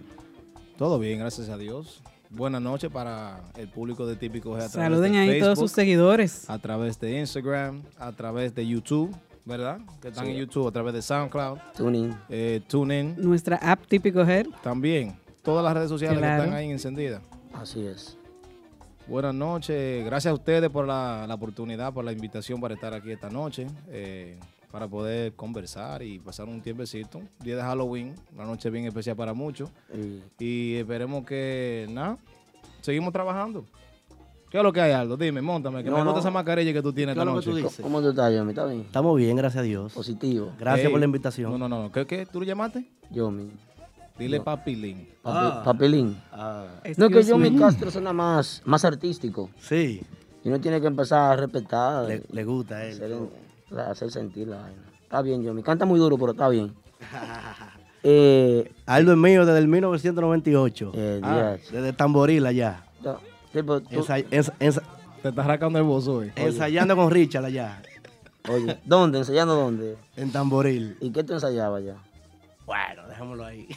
Todo 0.76 0.98
bien, 0.98 1.20
gracias 1.20 1.48
a 1.50 1.56
Dios. 1.56 2.02
Buenas 2.30 2.62
noches 2.62 2.90
para 2.90 3.40
el 3.56 3.68
público 3.68 4.06
de 4.06 4.16
Típico 4.16 4.50
través 4.54 4.70
Saluden 4.72 5.12
de 5.12 5.18
ahí 5.18 5.40
todos 5.40 5.58
sus 5.58 5.70
seguidores. 5.72 6.48
A 6.48 6.58
través 6.58 6.98
de 6.98 7.18
Instagram, 7.20 7.82
a 7.98 8.12
través 8.12 8.54
de 8.54 8.66
YouTube, 8.66 9.14
¿verdad? 9.44 9.80
Que 10.00 10.08
están 10.08 10.26
Sí. 10.26 10.32
en 10.32 10.38
YouTube, 10.38 10.68
a 10.68 10.72
través 10.72 10.94
de 10.94 11.02
SoundCloud, 11.02 11.58
Tuning. 11.76 12.14
eh, 12.28 12.60
TuneIn. 12.68 13.16
Nuestra 13.18 13.56
app 13.56 13.86
típico 13.86 14.20
Head. 14.22 14.46
También, 14.62 15.16
todas 15.42 15.64
las 15.64 15.74
redes 15.74 15.88
sociales 15.88 16.18
Claro. 16.18 16.42
que 16.42 16.48
están 16.48 16.58
ahí 16.58 16.70
encendidas. 16.70 17.22
Así 17.52 17.84
es. 17.86 18.16
Buenas 19.06 19.34
noches, 19.34 20.04
gracias 20.04 20.30
a 20.30 20.34
ustedes 20.34 20.70
por 20.70 20.86
la, 20.86 21.24
la 21.26 21.34
oportunidad, 21.34 21.92
por 21.92 22.04
la 22.04 22.12
invitación 22.12 22.60
para 22.60 22.74
estar 22.74 22.94
aquí 22.94 23.10
esta 23.10 23.28
noche, 23.28 23.66
eh, 23.88 24.38
para 24.70 24.86
poder 24.86 25.32
conversar 25.32 26.00
y 26.02 26.20
pasar 26.20 26.46
un 26.48 26.60
tiempecito. 26.60 27.20
Día 27.42 27.56
de 27.56 27.62
Halloween, 27.62 28.14
una 28.34 28.44
noche 28.44 28.70
bien 28.70 28.84
especial 28.86 29.16
para 29.16 29.34
muchos. 29.34 29.68
Y 30.38 30.76
esperemos 30.76 31.24
que, 31.26 31.88
nada, 31.90 32.18
seguimos 32.82 33.12
trabajando. 33.12 33.64
¿Qué 34.50 34.58
es 34.58 34.64
lo 34.64 34.72
que 34.72 34.80
hay, 34.80 34.92
Aldo? 34.92 35.16
Dime, 35.16 35.40
montame, 35.40 35.82
que 35.84 35.90
No, 35.90 35.96
me 35.98 36.00
no. 36.04 36.06
gusta 36.10 36.20
esa 36.20 36.30
mascarilla 36.30 36.72
que 36.72 36.82
tú 36.82 36.92
tienes 36.92 37.14
¿Qué 37.14 37.20
esta 37.20 37.22
es 37.30 37.34
lo 37.34 37.40
que 37.40 37.46
noche. 37.46 37.50
tú 37.62 37.68
dices? 37.68 37.80
¿Cómo 37.82 38.02
tú 38.02 38.10
estás, 38.10 38.34
Yomi? 38.34 38.50
¿Está 38.50 38.64
bien? 38.66 38.80
Estamos 38.80 39.16
bien, 39.16 39.36
gracias 39.36 39.60
a 39.60 39.62
Dios. 39.64 39.92
Positivo. 39.92 40.52
Gracias 40.58 40.86
Ey, 40.86 40.90
por 40.90 40.98
la 41.00 41.06
invitación. 41.06 41.52
No, 41.52 41.58
no, 41.58 41.68
no. 41.68 41.92
¿Qué, 41.92 42.06
qué? 42.06 42.26
¿Tú 42.26 42.40
lo 42.40 42.46
llamaste? 42.46 42.84
Yomi. 43.10 43.50
Dile 44.18 44.38
No. 44.38 44.44
papilín. 44.44 45.08
Papi- 45.22 45.64
Papelín. 45.64 46.16
Ah, 46.32 46.66
No 46.98 47.06
es 47.06 47.12
que 47.12 47.22
Yomi. 47.22 47.56
Castro 47.56 47.90
suena 47.90 48.12
más, 48.12 48.60
más 48.64 48.84
artístico. 48.84 49.50
sí, 49.60 50.02
Y 50.44 50.48
uno 50.48 50.60
tiene 50.60 50.80
que 50.80 50.86
empezar 50.88 51.32
a 51.32 51.36
respetar. 51.36 52.06
le, 52.08 52.22
le 52.30 52.44
gusta 52.44 52.78
a 52.78 52.82
hacer, 52.82 53.12
él. 53.12 53.28
hacer 53.88 54.10
sentir 54.10 54.48
la 54.48 54.56
vaina. 54.56 54.82
Está 55.02 55.22
bien, 55.22 55.42
Yomi. 55.42 55.62
Canta 55.62 55.84
muy 55.86 55.98
duro, 56.00 56.18
pero 56.18 56.32
está 56.32 56.48
bien. 56.48 56.74
Eh, 58.02 58.72
Aldo 58.86 59.12
es 59.12 59.18
mío 59.18 59.44
desde 59.44 59.58
el 59.58 59.68
1998. 59.68 60.92
Eh, 60.94 61.20
Ah, 61.22 61.56
Dios. 61.58 61.70
desde 61.70 61.92
Tamboril 61.92 62.46
allá. 62.46 62.84
no, 63.04 63.18
sí, 63.52 63.62
pero 63.62 63.80
tú- 63.80 64.04
Te 65.22 65.28
estás 65.28 65.44
arrancando 65.44 65.78
el 65.78 65.84
bozo 65.84 66.14
hoy. 66.16 66.32
ensayando 66.36 66.96
con 66.96 67.10
Richard 67.10 67.44
allá. 67.44 67.82
oye, 68.48 68.78
¿dónde? 68.84 69.18
¿Ensayando 69.18 69.54
dónde? 69.54 69.96
En 70.16 70.32
Tamboril. 70.32 70.96
¿Y 71.00 71.10
qué 71.10 71.22
tú 71.24 71.34
ensayabas 71.34 71.84
ya? 71.84 71.96
Bueno, 72.64 73.06
dejémoslo 73.08 73.44
ahí. 73.44 73.68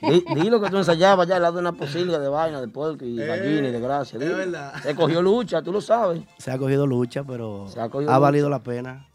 Di, 0.00 0.24
di 0.34 0.48
lo 0.48 0.60
que 0.60 0.70
tú 0.70 0.78
ensayabas 0.78 1.26
ya 1.28 1.36
al 1.36 1.42
lado 1.42 1.54
de 1.56 1.60
una 1.60 1.72
posilga 1.72 2.18
de 2.18 2.28
vaina, 2.28 2.60
de 2.60 2.68
puerco 2.68 3.04
y 3.04 3.16
gallina 3.16 3.68
y 3.68 3.72
de 3.72 3.80
gracia. 3.80 4.18
di. 4.18 4.24
es 4.24 4.36
verdad. 4.36 4.72
Se 4.82 4.94
cogió 4.94 5.20
lucha, 5.20 5.60
tú 5.62 5.72
lo 5.72 5.80
sabes, 5.82 6.22
Se 6.38 6.50
ha 6.50 6.56
cogido 6.56 6.86
lucha, 6.86 7.24
pero 7.24 7.66
Se 7.68 7.80
ha 7.80 7.88
cogido 7.90 8.10
ha 8.10 8.14
lucha. 8.14 8.18
valido 8.20 8.48
la 8.48 8.62
pena. 8.62 9.06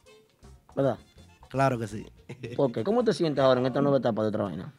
¿verdad? 0.75 0.97
Claro 1.49 1.79
que 1.79 1.87
sí. 1.87 2.05
¿Por 2.57 2.71
qué? 2.73 2.83
¿Cómo 2.83 3.03
te 3.03 3.13
sientes 3.13 3.43
ahora 3.43 3.59
en 3.61 3.65
esta 3.67 3.81
nueva 3.81 3.97
etapa 3.97 4.21
de 4.21 4.27
otra 4.27 4.43
vaina? 4.43 4.73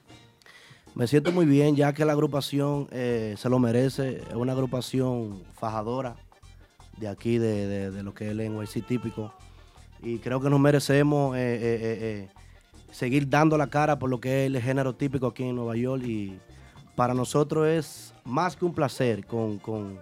Me 0.96 1.06
siento 1.06 1.30
muy 1.30 1.44
bien, 1.44 1.76
ya 1.76 1.92
que 1.92 2.04
la 2.06 2.12
agrupación 2.12 2.88
eh, 2.90 3.34
se 3.36 3.50
lo 3.50 3.58
merece. 3.58 4.22
Es 4.28 4.34
una 4.34 4.52
agrupación 4.52 5.42
fajadora 5.52 6.16
de 6.96 7.06
aquí, 7.08 7.36
de, 7.36 7.90
de- 7.90 8.02
lo 8.02 8.14
que 8.14 8.24
es 8.24 8.30
el 8.30 8.38
NYC 8.38 8.86
típico. 8.86 9.32
Y 10.02 10.18
creo 10.20 10.40
que 10.40 10.48
nos 10.48 10.58
merecemos 10.58 11.36
eh, 11.36 11.58
eh, 11.60 12.28
seguir 12.90 13.28
dando 13.28 13.58
la 13.58 13.66
cara 13.66 13.98
por 13.98 14.08
lo 14.08 14.20
que 14.20 14.46
es 14.46 14.54
el 14.54 14.60
género 14.62 14.94
típico 14.94 15.26
aquí 15.26 15.42
en 15.44 15.56
Nueva 15.56 15.76
York. 15.76 16.02
Y 16.04 16.38
para 16.94 17.12
nosotros 17.12 17.68
es 17.68 18.14
más 18.24 18.56
que 18.56 18.64
un 18.64 18.72
placer 18.74 19.26
con, 19.26 19.58
con 19.58 19.98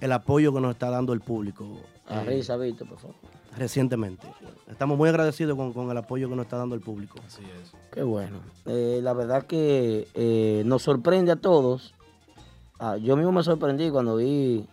el 0.00 0.12
apoyo 0.12 0.52
que 0.52 0.60
nos 0.60 0.72
está 0.72 0.90
dando 0.90 1.14
el 1.14 1.20
público 1.20 1.80
A 2.06 2.20
risa, 2.22 2.58
Víctor, 2.58 2.86
por 2.86 2.98
favor. 2.98 3.16
Recientemente. 3.56 4.26
Estamos 4.68 4.96
muy 4.98 5.08
agradecidos 5.08 5.56
con, 5.56 5.72
con 5.72 5.90
el 5.90 5.96
apoyo 5.96 6.28
que 6.28 6.36
nos 6.36 6.44
está 6.46 6.56
dando 6.58 6.74
el 6.74 6.80
público. 6.80 7.18
Así 7.26 7.42
es. 7.42 7.72
Qué 7.92 8.02
bueno. 8.02 8.38
Eh, 8.66 9.00
la 9.02 9.12
verdad 9.12 9.44
que 9.46 10.08
eh, 10.14 10.62
nos 10.66 10.82
sorprende 10.82 11.32
a 11.32 11.36
todos. 11.36 11.94
Ah, 12.78 12.96
yo 12.96 13.16
mismo 13.16 13.32
me 13.32 13.42
sorprendí 13.42 13.90
cuando 13.90 14.16
vi 14.16 14.66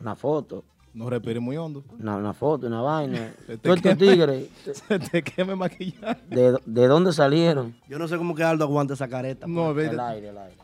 una 0.00 0.16
foto, 0.16 0.64
No 0.94 1.08
respires 1.08 1.40
muy 1.40 1.56
hondo. 1.56 1.84
una, 2.00 2.16
una 2.16 2.32
foto, 2.32 2.66
una 2.66 2.80
vaina. 2.82 3.32
Se 3.46 3.56
te 3.56 3.58
Todos 3.58 3.76
estos 3.76 3.92
queme- 3.92 3.98
tigres, 3.98 4.48
Se 4.88 4.98
te 4.98 5.22
queme 5.22 5.54
maquillaje. 5.54 6.20
¿de, 6.28 6.58
de 6.66 6.86
dónde 6.88 7.12
salieron? 7.12 7.76
Yo 7.88 7.98
no 7.98 8.08
sé 8.08 8.16
cómo 8.18 8.34
que 8.34 8.42
Aldo 8.42 8.64
aguanta 8.64 8.94
esa 8.94 9.06
careta. 9.08 9.46
No, 9.46 9.70
El 9.70 9.76
vete. 9.76 10.00
aire, 10.00 10.28
el 10.30 10.38
aire. 10.38 10.56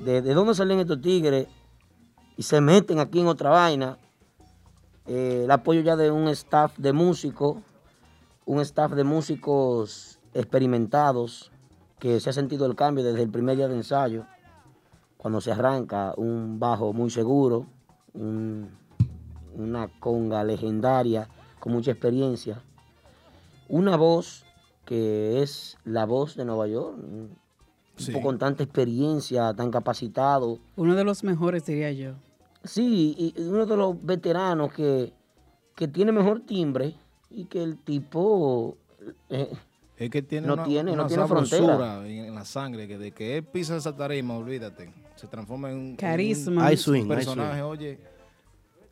¿De, 0.00 0.22
de 0.22 0.32
dónde 0.34 0.54
salen 0.54 0.78
estos 0.78 1.00
tigres 1.02 1.46
y 2.36 2.42
se 2.42 2.60
meten 2.60 3.00
aquí 3.00 3.20
en 3.20 3.26
otra 3.26 3.50
vaina. 3.50 3.98
Eh, 5.08 5.42
el 5.44 5.50
apoyo 5.50 5.80
ya 5.80 5.96
de 5.96 6.10
un 6.10 6.28
staff 6.28 6.76
de 6.78 6.92
músicos, 6.92 7.56
un 8.44 8.60
staff 8.60 8.92
de 8.92 9.04
músicos 9.04 10.18
experimentados, 10.34 11.50
que 11.98 12.20
se 12.20 12.30
ha 12.30 12.32
sentido 12.32 12.66
el 12.66 12.76
cambio 12.76 13.02
desde 13.04 13.22
el 13.22 13.30
primer 13.30 13.56
día 13.56 13.68
de 13.68 13.74
ensayo, 13.76 14.26
cuando 15.16 15.40
se 15.40 15.50
arranca 15.50 16.14
un 16.16 16.58
bajo 16.60 16.92
muy 16.92 17.10
seguro, 17.10 17.66
un- 18.14 18.68
una 19.56 19.88
conga 19.98 20.44
legendaria 20.44 21.28
con 21.58 21.72
mucha 21.72 21.90
experiencia, 21.90 22.62
una 23.68 23.96
voz 23.96 24.44
que 24.84 25.42
es 25.42 25.76
la 25.84 26.04
voz 26.06 26.36
de 26.36 26.44
Nueva 26.44 26.66
York, 26.68 26.96
un 26.98 27.36
Sí. 27.96 28.06
tipo 28.12 28.20
con 28.22 28.38
tanta 28.38 28.62
experiencia, 28.62 29.52
tan 29.54 29.70
capacitado. 29.70 30.58
Uno 30.76 30.94
de 30.94 31.02
los 31.04 31.24
mejores, 31.24 31.66
diría 31.66 31.90
yo. 31.92 32.12
Sí, 32.64 33.14
y 33.36 33.40
uno 33.42 33.66
de 33.66 33.76
los 33.76 34.04
veteranos 34.04 34.72
que, 34.72 35.12
que 35.74 35.88
tiene 35.88 36.12
mejor 36.12 36.40
timbre 36.40 36.94
y 37.30 37.44
que 37.46 37.62
el 37.62 37.78
tipo 37.78 38.76
eh, 39.30 39.50
Es 39.96 40.10
que 40.10 40.22
tiene 40.22 40.46
no 40.46 40.54
una, 40.54 40.64
tiene, 40.64 40.90
no 40.90 41.02
una 41.04 41.06
tiene 41.06 41.26
frontera. 41.26 42.06
en, 42.06 42.34
la 42.34 42.44
sangre, 42.44 42.88
que 42.88 42.98
de 42.98 43.12
que 43.12 43.36
él 43.38 43.44
pisa 43.44 43.76
esa 43.76 43.94
tarima, 43.94 44.36
olvídate, 44.36 44.92
se 45.14 45.26
transforma 45.28 45.70
en 45.70 45.78
un, 45.78 45.96
Carisma. 45.96 46.66
en 46.66 46.72
un 46.72 46.76
swing, 46.78 47.06
personaje, 47.08 47.62
oye. 47.62 47.98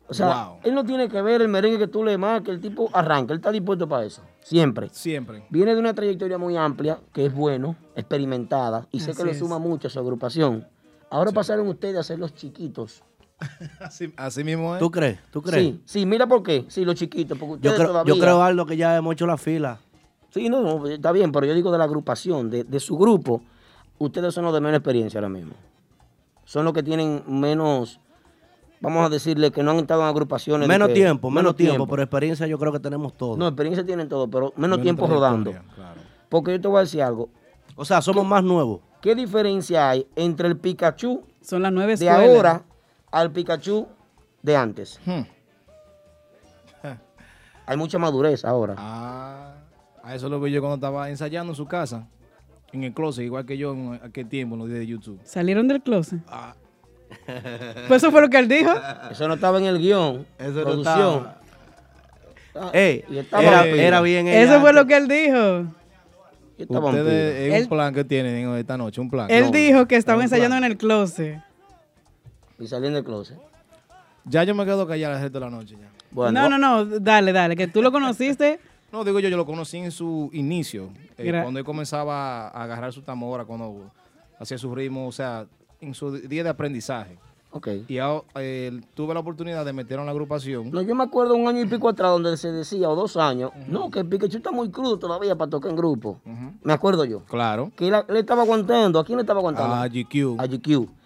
O 0.09 0.13
sea, 0.13 0.45
Wow. 0.47 0.57
él 0.63 0.73
no 0.73 0.85
tiene 0.85 1.09
que 1.09 1.21
ver 1.21 1.41
el 1.41 1.49
merengue 1.49 1.77
que 1.79 1.87
tú 1.87 2.01
le 2.01 2.17
marques, 2.17 2.55
el 2.55 2.61
tipo 2.61 2.89
arranca, 2.93 3.33
él 3.33 3.39
está 3.39 3.51
dispuesto 3.51 3.89
para 3.89 4.05
eso, 4.05 4.21
siempre. 4.39 4.87
Siempre. 4.93 5.45
Viene 5.49 5.73
de 5.73 5.79
una 5.81 5.93
trayectoria 5.93 6.37
muy 6.37 6.55
amplia, 6.55 7.01
que 7.11 7.25
es 7.25 7.33
bueno, 7.35 7.75
experimentada, 7.93 8.87
y 8.91 9.01
sé 9.01 9.11
Así 9.11 9.17
que 9.19 9.25
le 9.25 9.31
es. 9.31 9.39
suma 9.39 9.59
mucho 9.59 9.89
a 9.89 9.91
su 9.91 9.99
agrupación. 9.99 10.65
Ahora 11.09 11.31
pasaron 11.33 11.67
ustedes 11.67 11.97
a 11.97 12.03
ser 12.03 12.19
los 12.19 12.33
chiquitos. 12.33 13.03
Así, 13.79 14.11
así 14.17 14.43
mismo 14.43 14.73
es. 14.75 14.79
¿Tú 14.79 14.89
crees? 14.89 15.19
¿Tú 15.31 15.41
crees? 15.41 15.63
Sí, 15.63 15.81
sí, 15.85 16.05
mira 16.05 16.25
por 16.27 16.41
qué. 16.43 16.65
Sí, 16.69 16.83
los 16.85 16.95
chiquitos, 16.95 17.37
porque 17.37 17.59
Yo 17.61 17.75
creo, 17.75 17.87
todavía... 17.87 18.13
yo 18.13 18.19
creo, 18.19 18.41
Aldo, 18.41 18.65
que 18.65 18.77
ya 18.77 18.95
hemos 18.97 19.13
hecho 19.13 19.27
la 19.27 19.37
fila. 19.37 19.79
Sí, 20.31 20.49
no, 20.49 20.61
no, 20.61 20.87
está 20.87 21.11
bien, 21.11 21.31
pero 21.31 21.45
yo 21.45 21.53
digo 21.53 21.71
de 21.71 21.77
la 21.77 21.83
agrupación, 21.85 22.49
de, 22.49 22.63
de 22.63 22.79
su 22.79 22.97
grupo, 22.97 23.41
ustedes 23.99 24.33
son 24.33 24.43
los 24.45 24.53
de 24.53 24.61
menos 24.61 24.77
experiencia 24.79 25.19
ahora 25.19 25.29
mismo. 25.29 25.53
Son 26.45 26.65
los 26.65 26.73
que 26.73 26.81
tienen 26.83 27.23
menos, 27.27 27.99
vamos 28.81 29.05
a 29.05 29.09
decirle 29.09 29.51
que 29.51 29.61
no 29.63 29.71
han 29.71 29.77
estado 29.77 30.01
en 30.01 30.07
agrupaciones. 30.07 30.67
Menos 30.67 30.87
que- 30.89 30.93
tiempo, 30.95 31.29
menos 31.29 31.55
tiempo, 31.55 31.87
pero 31.87 32.01
experiencia 32.01 32.47
yo 32.47 32.57
creo 32.57 32.71
que 32.71 32.79
tenemos 32.79 33.15
todo. 33.15 33.37
No, 33.37 33.47
experiencia 33.47 33.85
tienen 33.85 34.09
todo, 34.09 34.27
pero 34.29 34.47
menos, 34.55 34.77
Menos 34.79 34.81
tiempo 34.81 35.07
rodando. 35.07 35.51
claro. 35.51 36.01
Porque 36.29 36.51
yo 36.53 36.61
te 36.61 36.67
voy 36.67 36.77
a 36.77 36.81
decir 36.81 37.01
algo. 37.03 37.29
O 37.75 37.85
sea, 37.85 38.01
somos 38.01 38.25
más 38.25 38.43
nuevos. 38.43 38.81
¿Qué 39.01 39.13
diferencia 39.15 39.89
hay 39.89 40.07
entre 40.15 40.47
el 40.47 40.57
Pikachu 40.57 41.21
Son 41.41 41.61
las 41.61 41.71
nueve 41.71 41.95
de 41.95 42.05
escuelas. 42.07 42.35
ahora 42.35 42.63
al 43.11 43.31
Pikachu 43.31 43.87
de 44.41 44.55
antes? 44.55 44.99
Hmm. 45.05 45.21
Hay 47.65 47.77
mucha 47.77 47.97
madurez 47.97 48.45
ahora. 48.45 48.75
Ah, 48.77 49.55
a 50.03 50.15
eso 50.15 50.29
lo 50.29 50.39
vi 50.39 50.51
yo 50.51 50.61
cuando 50.61 50.75
estaba 50.75 51.09
ensayando 51.09 51.51
en 51.51 51.55
su 51.55 51.65
casa, 51.65 52.07
en 52.71 52.83
el 52.83 52.93
closet, 52.93 53.25
igual 53.25 53.45
que 53.45 53.57
yo 53.57 53.73
en 53.73 53.99
aquel 54.03 54.27
tiempo 54.29 54.55
en 54.55 54.59
los 54.59 54.67
días 54.69 54.79
de 54.79 54.87
YouTube. 54.87 55.19
¿Salieron 55.23 55.67
del 55.67 55.81
closet? 55.81 56.19
Ah. 56.27 56.53
Pues 57.87 58.03
eso 58.03 58.11
fue 58.11 58.21
lo 58.21 58.29
que 58.29 58.37
él 58.37 58.47
dijo. 58.49 58.69
Eso 59.09 59.27
no 59.29 59.35
estaba 59.35 59.57
en 59.59 59.65
el 59.65 59.79
guion. 59.79 60.25
Eso 60.37 60.51
no 60.51 60.63
producción. 60.63 61.17
estaba. 61.17 61.41
Ah, 62.55 62.71
Ey, 62.73 63.03
estaba 63.11 63.43
era, 63.43 63.65
era 63.65 64.01
bien 64.01 64.27
Eso 64.27 64.53
ella 64.53 64.59
fue 64.61 64.73
lo 64.73 64.81
antes. 64.81 64.97
que 64.97 65.03
él 65.03 65.07
dijo. 65.07 65.73
Estaba 66.57 66.89
Ustedes, 66.89 67.35
es 67.49 67.53
Él- 67.55 67.63
un 67.63 67.69
plan 67.69 67.93
que 67.93 68.03
tienen 68.03 68.49
esta 68.55 68.77
noche, 68.77 68.99
un 68.99 69.09
plan. 69.09 69.27
Él 69.29 69.45
No, 69.45 69.51
dijo 69.51 69.87
que 69.87 69.95
estaban 69.95 70.21
es 70.21 70.25
un 70.25 70.29
plan. 70.31 70.41
ensayando 70.41 70.65
en 70.65 70.71
el 70.71 70.77
closet. 70.77 71.39
Y 72.59 72.67
saliendo 72.67 72.97
del 72.97 73.05
closet. 73.05 73.37
Ya 74.25 74.43
yo 74.43 74.53
me 74.55 74.65
quedo 74.65 74.85
callado 74.87 75.15
el 75.15 75.21
resto 75.21 75.39
de 75.39 75.45
la 75.45 75.51
noche 75.51 75.77
ya. 75.79 76.31
no, 76.31 76.49
no, 76.49 76.57
no, 76.57 76.85
dale, 76.85 77.31
dale, 77.31 77.55
que 77.55 77.67
tú 77.67 77.81
lo 77.81 77.91
conociste. 77.91 78.59
No, 78.89 79.03
digo 79.03 79.19
yo, 79.19 79.27
yo 79.27 79.35
lo 79.35 79.45
conocí 79.45 79.77
en 79.77 79.91
su 79.91 80.29
inicio, 80.31 80.89
eh, 81.17 81.41
cuando 81.41 81.59
él 81.59 81.65
comenzaba 81.65 82.47
a 82.47 82.63
agarrar 82.63 82.93
su 82.93 83.01
tamora, 83.01 83.43
cuando 83.43 83.91
hacía 84.39 84.57
su 84.57 84.73
ritmo, 84.73 85.09
o 85.09 85.11
sea, 85.11 85.45
en 85.81 85.93
su 85.93 86.11
día 86.11 86.41
de 86.41 86.49
aprendizaje. 86.49 87.17
Ok. 87.51 87.67
Y 87.89 87.97
eh, 88.35 88.81
tuve 88.93 89.13
la 89.13 89.19
oportunidad 89.19 89.65
de 89.65 89.73
meterlo 89.73 90.03
en 90.03 90.05
la 90.05 90.11
agrupación. 90.11 90.71
No, 90.71 90.81
yo 90.81 90.95
me 90.95 91.03
acuerdo 91.03 91.35
un 91.35 91.49
año 91.49 91.61
y 91.61 91.65
pico 91.65 91.89
atrás 91.89 92.11
donde 92.11 92.37
se 92.37 92.51
decía, 92.51 92.89
o 92.89 92.95
dos 92.95 93.17
años, 93.17 93.51
no, 93.67 93.89
que 93.89 93.99
el 93.99 94.07
Pikachu 94.07 94.37
está 94.37 94.51
muy 94.51 94.69
crudo 94.69 94.97
todavía 94.97 95.35
para 95.35 95.49
tocar 95.49 95.71
en 95.71 95.77
grupo. 95.77 96.21
Me 96.63 96.71
acuerdo 96.71 97.03
yo. 97.03 97.23
Claro. 97.25 97.71
Que 97.75 97.89
él, 97.89 97.95
él 98.07 98.17
estaba 98.17 98.43
aguantando. 98.43 98.99
¿A 98.99 99.05
quién 99.05 99.17
le 99.17 99.23
estaba 99.23 99.39
aguantando? 99.39 99.75
A 99.75 99.87
GQ. 99.87 100.39
A 100.39 100.47
GQ. 100.47 100.96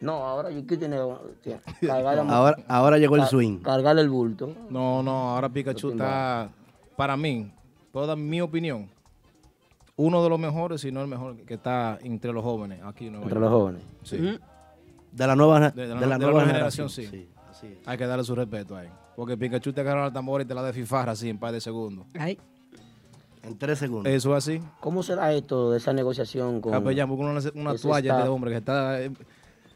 No, 0.00 0.12
ahora 0.24 0.50
GQ 0.50 0.78
tiene 0.78 0.96
tiene- 1.42 1.60
cargar 1.80 2.16
la- 2.24 2.32
Ahora, 2.36 2.56
ahora 2.68 2.98
llegó 2.98 3.16
el 3.16 3.22
car- 3.22 3.30
swing. 3.30 3.58
Cargarle 3.58 4.02
el 4.02 4.10
bulto. 4.10 4.52
No, 4.70 5.02
no, 5.02 5.30
ahora 5.34 5.48
Pikachu 5.48 5.90
está, 5.90 6.50
para 6.96 7.16
mí, 7.16 7.50
puedo 7.90 8.06
dar 8.06 8.16
mi 8.16 8.40
opinión, 8.40 8.88
uno 9.96 10.22
de 10.22 10.28
los 10.30 10.38
mejores, 10.38 10.80
si 10.80 10.92
no 10.92 11.00
el 11.02 11.08
mejor, 11.08 11.36
que 11.38 11.54
está 11.54 11.98
entre 12.02 12.32
los 12.32 12.44
jóvenes 12.44 12.80
aquí 12.84 13.06
en 13.06 13.14
Nueva 13.14 13.24
Entre 13.26 13.40
York. 13.40 13.50
los 13.50 13.60
jóvenes. 13.60 13.82
Sí. 14.04 14.38
De 15.10 15.26
la 15.26 15.34
nueva, 15.34 15.70
De, 15.70 15.70
de 15.70 15.88
de 15.88 15.88
la 15.88 15.94
la, 15.94 16.00
de 16.00 16.06
la 16.06 16.16
nueva 16.18 16.32
nueva 16.32 16.46
generación. 16.46 16.88
generación, 16.88 17.28
sí. 17.60 17.78
Hay 17.86 17.98
que 17.98 18.06
darle 18.06 18.22
su 18.24 18.36
respeto 18.36 18.76
ahí. 18.76 18.88
Porque 19.16 19.36
Pikachu 19.36 19.72
te 19.72 19.80
agarra 19.80 20.04
la 20.04 20.12
tambora 20.12 20.44
y 20.44 20.46
te 20.46 20.54
la 20.54 20.62
desfifarra 20.62 21.10
así 21.12 21.28
en 21.28 21.38
par 21.38 21.50
de 21.52 21.60
segundos. 21.60 22.06
Ay. 22.16 22.38
En 23.42 23.58
tres 23.58 23.80
segundos. 23.80 24.12
Eso 24.12 24.36
es 24.36 24.44
así. 24.46 24.60
¿Cómo 24.78 25.02
será 25.02 25.32
esto 25.32 25.72
de 25.72 25.78
esa 25.78 25.92
negociación 25.92 26.60
con 26.60 26.70
Capellán, 26.70 27.08
busca 27.08 27.24
una, 27.24 27.40
una 27.54 27.72
ese 27.72 27.82
toalla 27.88 28.10
staff? 28.12 28.22
de 28.22 28.28
hombre 28.28 28.50
que 28.52 28.56
está... 28.58 28.98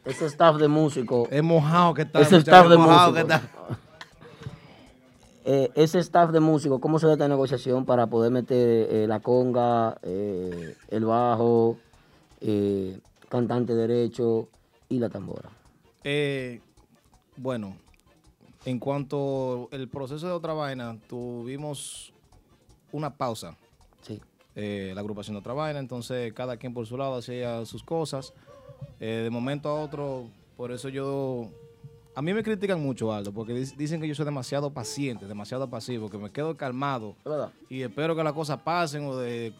ese 0.04 0.26
staff 0.26 0.56
de 0.56 0.68
músicos? 0.68 1.28
Es 1.30 1.42
mojado 1.42 1.94
que 1.94 2.02
está. 2.02 2.20
Ese 2.20 2.36
staff 2.38 2.68
de 2.68 2.76
músicos. 2.76 3.14
que 3.14 3.20
está. 3.20 3.42
Eh, 5.44 5.72
ese 5.74 5.98
staff 5.98 6.30
de 6.30 6.38
músicos, 6.38 6.80
¿cómo 6.80 7.00
se 7.00 7.08
da 7.08 7.14
esta 7.14 7.26
negociación 7.26 7.84
para 7.84 8.06
poder 8.06 8.30
meter 8.30 8.86
eh, 8.88 9.06
la 9.08 9.18
conga, 9.18 9.98
eh, 10.02 10.76
el 10.88 11.04
bajo, 11.04 11.78
cantante 13.28 13.74
derecho 13.74 14.46
y 14.88 15.00
la 15.00 15.08
tambora? 15.08 15.50
Eh, 16.04 16.60
bueno, 17.36 17.76
en 18.64 18.78
cuanto 18.78 19.68
al 19.72 19.88
proceso 19.88 20.26
de 20.26 20.32
otra 20.32 20.52
vaina, 20.52 20.96
tuvimos 21.08 22.12
una 22.92 23.16
pausa. 23.16 23.56
Sí. 24.02 24.20
Eh, 24.54 24.92
la 24.94 25.00
agrupación 25.00 25.34
de 25.34 25.40
otra 25.40 25.54
vaina, 25.54 25.78
entonces 25.78 26.32
cada 26.32 26.56
quien 26.56 26.74
por 26.74 26.86
su 26.86 26.96
lado 26.96 27.16
hacía 27.16 27.64
sus 27.64 27.82
cosas. 27.82 28.32
Eh, 29.00 29.20
de 29.24 29.30
momento 29.30 29.68
a 29.68 29.74
otro, 29.74 30.26
por 30.56 30.72
eso 30.72 30.88
yo... 30.88 31.48
A 32.14 32.20
mí 32.20 32.34
me 32.34 32.42
critican 32.42 32.78
mucho, 32.80 33.10
Aldo, 33.12 33.32
porque 33.32 33.54
dic- 33.54 33.74
dicen 33.76 34.00
que 34.00 34.06
yo 34.06 34.14
soy 34.14 34.26
demasiado 34.26 34.70
paciente, 34.70 35.26
demasiado 35.26 35.68
pasivo, 35.70 36.10
que 36.10 36.18
me 36.18 36.30
quedo 36.30 36.54
calmado 36.58 37.14
¿Es 37.24 37.30
verdad? 37.30 37.50
y 37.70 37.80
espero 37.82 38.14
que 38.14 38.22
las 38.22 38.34
cosas 38.34 38.58
pasen 38.60 39.04
o 39.06 39.16
de... 39.16 39.52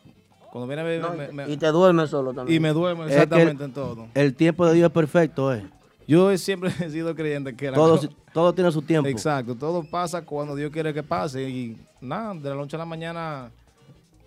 Cuando 0.50 0.66
viene 0.66 0.82
a 0.82 0.84
ver... 0.84 1.00
No, 1.00 1.14
me- 1.14 1.32
me- 1.32 1.48
y 1.50 1.56
te 1.56 1.66
duermes 1.68 2.10
solo 2.10 2.34
también. 2.34 2.54
y 2.56 2.60
me 2.60 2.72
duermo 2.74 3.04
Es 3.04 3.08
que 3.08 3.14
exactamente 3.14 3.64
el- 3.64 3.70
en 3.70 3.74
todo. 3.74 4.06
El 4.12 4.34
tiempo 4.34 4.66
de 4.66 4.74
Dios 4.74 4.86
es 4.88 4.92
perfecto, 4.92 5.54
¿eh? 5.54 5.66
Yo 6.06 6.30
he 6.30 6.36
siempre 6.36 6.70
he 6.80 6.90
sido 6.90 7.14
creyente 7.14 7.56
que 7.56 7.70
la 7.70 7.76
Todo, 7.76 7.98
todo 8.34 8.52
tiene 8.52 8.70
su 8.70 8.82
tiempo. 8.82 9.08
Exacto, 9.08 9.54
todo 9.54 9.82
pasa 9.82 10.22
cuando 10.22 10.54
Dios 10.54 10.70
quiere 10.70 10.92
que 10.92 11.02
pase 11.02 11.48
y 11.48 11.78
nada, 12.02 12.34
de 12.34 12.50
la 12.50 12.54
noche 12.56 12.76
a 12.76 12.80
la 12.80 12.84
mañana 12.84 13.50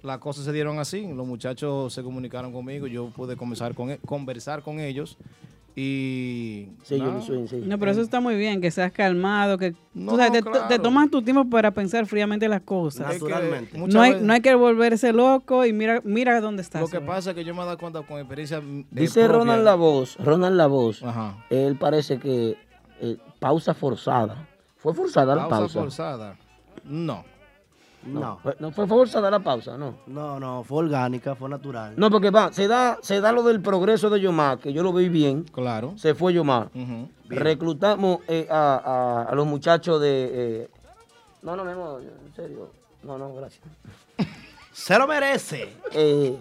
las 0.06 0.20
cosas 0.20 0.46
se 0.46 0.54
dieron 0.54 0.80
así, 0.80 1.08
los 1.14 1.26
muchachos 1.28 1.94
se 1.94 2.04
comunicaron 2.04 2.54
conmigo, 2.54 2.88
yo 2.88 3.08
pude 3.08 3.36
conversar 3.36 3.74
con, 3.74 3.90
e- 3.92 3.98
conversar 4.06 4.62
con 4.62 4.80
ellos 4.80 5.18
y... 5.76 6.70
Sí, 6.84 7.00
nada. 7.00 7.22
Swing, 7.22 7.48
sí. 7.48 7.62
No, 7.66 7.78
pero 7.78 7.92
eso 7.92 8.02
está 8.02 8.22
muy 8.22 8.36
bien, 8.36 8.62
que 8.62 8.72
seas 8.72 8.92
calmado, 8.94 9.58
que 9.58 9.74
No, 9.94 10.12
tú 10.14 10.18
sabes, 10.18 10.32
te, 10.32 10.42
claro. 10.42 10.68
te 10.70 10.80
tomas 10.80 11.10
tu 11.10 11.22
tiempo 11.22 11.50
para 11.50 11.72
pensar 11.72 12.06
fríamente 12.06 12.48
las 12.48 12.62
cosas. 12.62 13.14
Es 13.16 13.22
que 13.22 13.30
Naturalmente. 13.30 13.78
muchas 13.78 13.94
No 13.96 14.02
hay, 14.02 14.12
veces- 14.14 14.26
no 14.28 14.34
hay 14.34 14.42
que 14.42 14.56
volverse 14.56 15.12
loco 15.12 15.66
y 15.66 15.74
mira, 15.74 16.02
mira 16.06 16.40
dónde 16.40 16.62
estás. 16.62 16.82
Lo 16.82 16.88
que 16.88 17.02
pasa 17.02 17.32
es 17.32 17.36
que 17.36 17.44
yo 17.44 17.54
me 17.54 17.62
he 17.64 17.66
dado 17.66 17.78
cuenta 17.78 18.02
con 18.04 18.20
experiencia 18.20 18.62
de 18.62 18.86
Dice 18.92 19.26
propia- 19.26 19.38
Ronald 19.40 19.64
La 19.66 19.76
Voz, 19.76 20.16
Ronald 20.24 20.56
La 20.56 20.68
Voz, 20.68 21.04
Ajá. 21.04 21.44
él 21.50 21.76
parece 21.76 22.20
que 22.20 22.58
eh, 23.02 23.18
pausa 23.40 23.74
forzada. 23.74 24.48
¿Fue 24.78 24.94
forzada 24.94 25.36
la 25.36 25.42
pausa 25.50 25.58
pausa? 25.60 25.80
forzada. 25.82 26.38
No. 26.86 27.26
No. 28.06 28.38
Fue- 28.44 28.56
No 28.60 28.72
fue 28.72 28.86
forzada 28.88 29.32
la 29.32 29.40
pausa, 29.40 29.78
no. 29.78 29.96
No, 30.08 30.40
no, 30.40 30.64
fue 30.64 30.80
orgánica, 30.84 31.36
fue 31.36 31.50
natural. 31.50 31.94
No, 31.98 32.10
porque 32.12 32.30
va, 32.30 32.54
se 32.54 32.68
da, 32.68 33.00
se 33.02 33.20
da 33.20 33.32
lo 33.32 33.44
del 33.44 33.62
progreso 33.62 34.10
de 34.10 34.22
Yomar, 34.22 34.60
que 34.60 34.72
yo 34.74 34.84
lo 34.84 34.94
vi 34.94 35.10
bien. 35.10 35.44
Claro. 35.44 35.94
Se 35.98 36.14
fue 36.16 36.34
Yomar. 36.34 36.70
Ujú. 36.76 37.10
Reclutamos 37.30 38.20
eh, 38.28 38.48
a, 38.50 38.76
a- 39.26 39.32
a 39.32 39.36
los 39.36 39.46
muchachos 39.48 40.00
de... 40.02 40.30
eh, 40.34 40.70
no, 41.42 41.56
no, 41.56 41.64
mi 41.66 41.72
amor, 41.72 42.02
en 42.02 42.34
serio. 42.36 42.70
No, 43.04 43.18
no, 43.18 43.34
gracias. 43.36 43.62
Se 44.72 44.98
lo 44.98 45.08
merece. 45.08 45.74
Eh, 45.92 46.38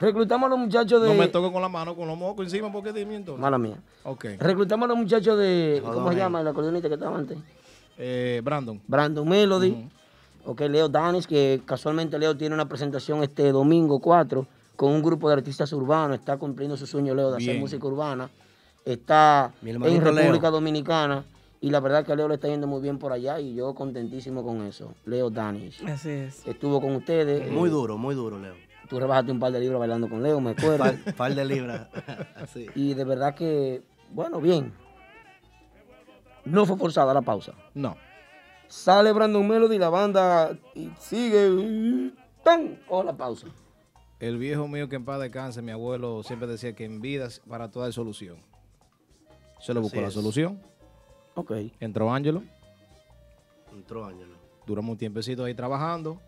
reclutamos 0.00 0.46
a 0.46 0.50
los 0.50 0.58
muchachos 0.58 1.00
de... 1.02 1.08
No 1.08 1.14
me 1.14 1.28
toco 1.28 1.52
con 1.52 1.62
la 1.62 1.68
mano, 1.68 1.94
con 1.94 2.08
los 2.08 2.18
mocos 2.18 2.46
encima 2.46 2.72
porque 2.72 2.92
dime 2.92 3.14
entonces. 3.16 3.40
Mala 3.40 3.56
mía. 3.58 3.76
Ok. 4.04 4.24
Reclutamos 4.38 4.86
a 4.86 4.88
los 4.88 4.96
muchachos 4.96 5.38
de... 5.38 5.80
¿Cómo 5.84 6.10
se 6.10 6.16
llama 6.18 6.40
el 6.40 6.48
acordeonista 6.48 6.88
que 6.88 6.94
estaba 6.94 7.16
antes? 7.16 7.38
Eh, 7.98 8.40
Brandon. 8.42 8.80
Brandon 8.86 9.28
Melody. 9.28 9.88
Ok, 10.44 10.60
Leo 10.62 10.88
Danis, 10.88 11.26
que 11.26 11.62
casualmente 11.64 12.18
Leo 12.18 12.36
tiene 12.36 12.54
una 12.54 12.68
presentación 12.68 13.22
este 13.22 13.52
domingo 13.52 14.00
4 14.00 14.46
con 14.76 14.90
un 14.90 15.02
grupo 15.02 15.28
de 15.28 15.34
artistas 15.34 15.72
urbanos. 15.72 16.18
Está 16.18 16.36
cumpliendo 16.36 16.76
su 16.76 16.86
sueño, 16.86 17.14
Leo, 17.14 17.30
de 17.30 17.36
hacer 17.36 17.50
Bien. 17.50 17.60
música 17.60 17.86
urbana. 17.86 18.28
está 18.84 19.52
en 19.62 19.80
República 19.80 20.48
Leo. 20.48 20.50
Dominicana. 20.50 21.24
Y 21.60 21.70
la 21.70 21.78
verdad 21.78 22.04
que 22.04 22.10
a 22.12 22.16
Leo 22.16 22.26
le 22.26 22.34
está 22.34 22.48
yendo 22.48 22.66
muy 22.66 22.82
bien 22.82 22.98
por 22.98 23.12
allá 23.12 23.38
y 23.38 23.54
yo 23.54 23.72
contentísimo 23.74 24.42
con 24.42 24.62
eso. 24.66 24.94
Leo 25.06 25.30
Danish. 25.30 25.84
Así 25.86 26.10
es. 26.10 26.44
Estuvo 26.44 26.80
con 26.80 26.96
ustedes. 26.96 27.52
Muy 27.52 27.68
eh, 27.68 27.72
duro, 27.72 27.96
muy 27.96 28.16
duro, 28.16 28.36
Leo. 28.40 28.54
Tú 28.88 28.98
rebajaste 28.98 29.30
un 29.30 29.38
par 29.38 29.52
de 29.52 29.60
libras 29.60 29.78
bailando 29.78 30.08
con 30.08 30.24
Leo, 30.24 30.40
me 30.40 30.50
acuerdo. 30.58 30.78
Par, 30.78 31.14
par 31.14 31.34
de 31.36 31.44
libras. 31.44 31.86
Así. 32.34 32.66
y 32.74 32.94
de 32.94 33.04
verdad 33.04 33.36
que, 33.36 33.82
bueno, 34.10 34.40
bien. 34.40 34.72
No 36.44 36.66
fue 36.66 36.76
forzada 36.76 37.14
la 37.14 37.22
pausa. 37.22 37.52
No. 37.74 37.96
Sale 38.72 39.12
Brandon 39.12 39.46
Melody, 39.46 39.76
la 39.76 39.90
banda 39.90 40.56
y 40.74 40.88
sigue. 40.98 41.46
y 41.46 42.14
¡Tan! 42.42 42.80
O 42.88 43.02
la 43.02 43.14
pausa. 43.14 43.48
El 44.18 44.38
viejo 44.38 44.66
mío 44.66 44.88
que 44.88 44.96
en 44.96 45.04
paz 45.04 45.20
descanse, 45.20 45.60
mi 45.60 45.72
abuelo 45.72 46.22
siempre 46.22 46.48
decía 46.48 46.74
que 46.74 46.86
en 46.86 47.02
vida 47.02 47.28
para 47.46 47.70
todo 47.70 47.84
hay 47.84 47.92
solución. 47.92 48.38
Se 49.60 49.74
le 49.74 49.80
buscó 49.80 50.00
la 50.00 50.08
es. 50.08 50.14
solución. 50.14 50.58
Ok. 51.34 51.52
Entró 51.80 52.10
Ángelo. 52.10 52.44
Entró 53.74 54.06
Ángelo. 54.06 54.36
Duramos 54.66 54.92
un 54.92 54.96
tiempecito 54.96 55.44
ahí 55.44 55.54
trabajando. 55.54 56.18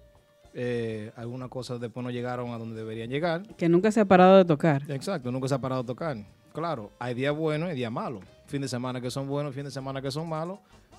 Eh, 0.52 1.12
algunas 1.16 1.48
cosas 1.48 1.80
después 1.80 2.04
no 2.04 2.10
llegaron 2.10 2.50
a 2.50 2.58
donde 2.58 2.76
deberían 2.76 3.08
llegar. 3.08 3.46
Que 3.56 3.70
nunca 3.70 3.90
se 3.90 4.00
ha 4.00 4.04
parado 4.04 4.36
de 4.36 4.44
tocar. 4.44 4.82
Exacto, 4.90 5.32
nunca 5.32 5.48
se 5.48 5.54
ha 5.54 5.58
parado 5.58 5.82
de 5.82 5.86
tocar. 5.86 6.18
Claro, 6.52 6.90
hay 6.98 7.14
días 7.14 7.34
buenos 7.34 7.72
y 7.72 7.74
días 7.74 7.90
malos. 7.90 8.22
Fin 8.46 8.60
de 8.60 8.68
semana 8.68 9.00
que 9.00 9.10
son 9.10 9.26
buenos, 9.26 9.54
fin 9.54 9.64
de 9.64 9.70
semana 9.70 10.02
que 10.02 10.10
son 10.10 10.28
malos. 10.28 10.58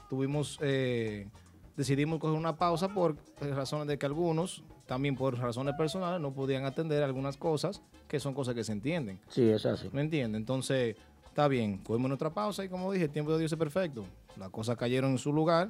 Tuvimos, 0.10 0.58
eh, 0.62 1.28
decidimos 1.76 2.20
coger 2.20 2.38
una 2.38 2.58
pausa 2.58 2.90
por 2.90 3.18
razones 3.40 3.88
de 3.88 3.98
que 3.98 4.06
algunos, 4.06 4.64
también 4.86 5.16
por 5.16 5.38
razones 5.38 5.76
personales, 5.76 6.22
no 6.22 6.34
podían 6.34 6.66
atender 6.66 7.04
algunas 7.04 7.38
cosas 7.38 7.82
que 8.08 8.20
son 8.20 8.34
cosas 8.34 8.56
que 8.56 8.64
se 8.64 8.72
entienden. 8.72 9.20
Sí, 9.30 9.50
es 9.50 9.66
así. 9.66 9.90
¿Me 9.92 10.02
entiende? 10.02 10.38
Entonces, 10.38 10.96
está 11.26 11.48
bien, 11.48 11.80
cogimos 11.80 12.10
nuestra 12.10 12.30
pausa 12.30 12.64
y 12.64 12.70
como 12.70 12.92
dije, 12.92 13.06
el 13.06 13.12
tiempo 13.12 13.32
de 13.34 13.40
Dios 13.40 13.52
es 13.52 13.58
perfecto. 13.60 14.06
Las 14.38 14.50
cosas 14.50 14.78
cayeron 14.78 15.12
en 15.12 15.18
su 15.18 15.34
lugar. 15.34 15.70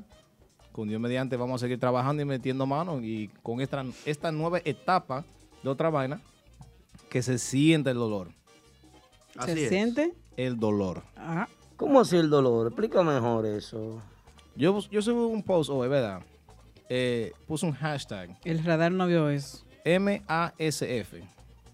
Con 0.72 0.90
Dios 0.90 1.00
mediante 1.00 1.38
vamos 1.38 1.62
a 1.62 1.66
seguir 1.66 1.80
trabajando 1.80 2.22
y 2.22 2.26
metiendo 2.26 2.66
mano 2.66 3.00
y 3.02 3.30
con 3.42 3.62
esta, 3.62 3.86
esta 4.06 4.32
nueva 4.34 4.60
etapa 4.66 5.24
de 5.64 5.70
otra 5.70 5.90
vaina 5.90 6.20
que 7.10 7.22
se 7.22 7.38
siente 7.38 7.92
el 7.92 7.96
dolor. 7.96 8.32
¿Se 9.46 9.70
siente? 9.70 10.14
El 10.36 10.60
dolor. 10.60 11.04
Ajá. 11.16 11.48
¿Cómo 11.78 12.02
así 12.02 12.18
el 12.18 12.30
dolor? 12.30 12.68
Explica 12.68 13.04
mejor 13.04 13.46
eso. 13.46 14.02
Yo, 14.56 14.80
yo 14.90 15.02
subí 15.02 15.18
un 15.18 15.44
post 15.44 15.70
hoy, 15.70 15.88
¿verdad? 15.90 16.22
Eh, 16.88 17.34
puse 17.48 17.66
un 17.66 17.74
hashtag. 17.74 18.38
El 18.44 18.64
radar 18.64 18.92
no 18.92 19.06
vio 19.08 19.30
eso. 19.30 19.66
M-A-S-F. 19.84 21.24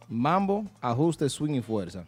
Mambo, 0.08 0.66
ajuste, 0.82 1.30
swing 1.30 1.56
y 1.56 1.62
fuerza. 1.62 2.06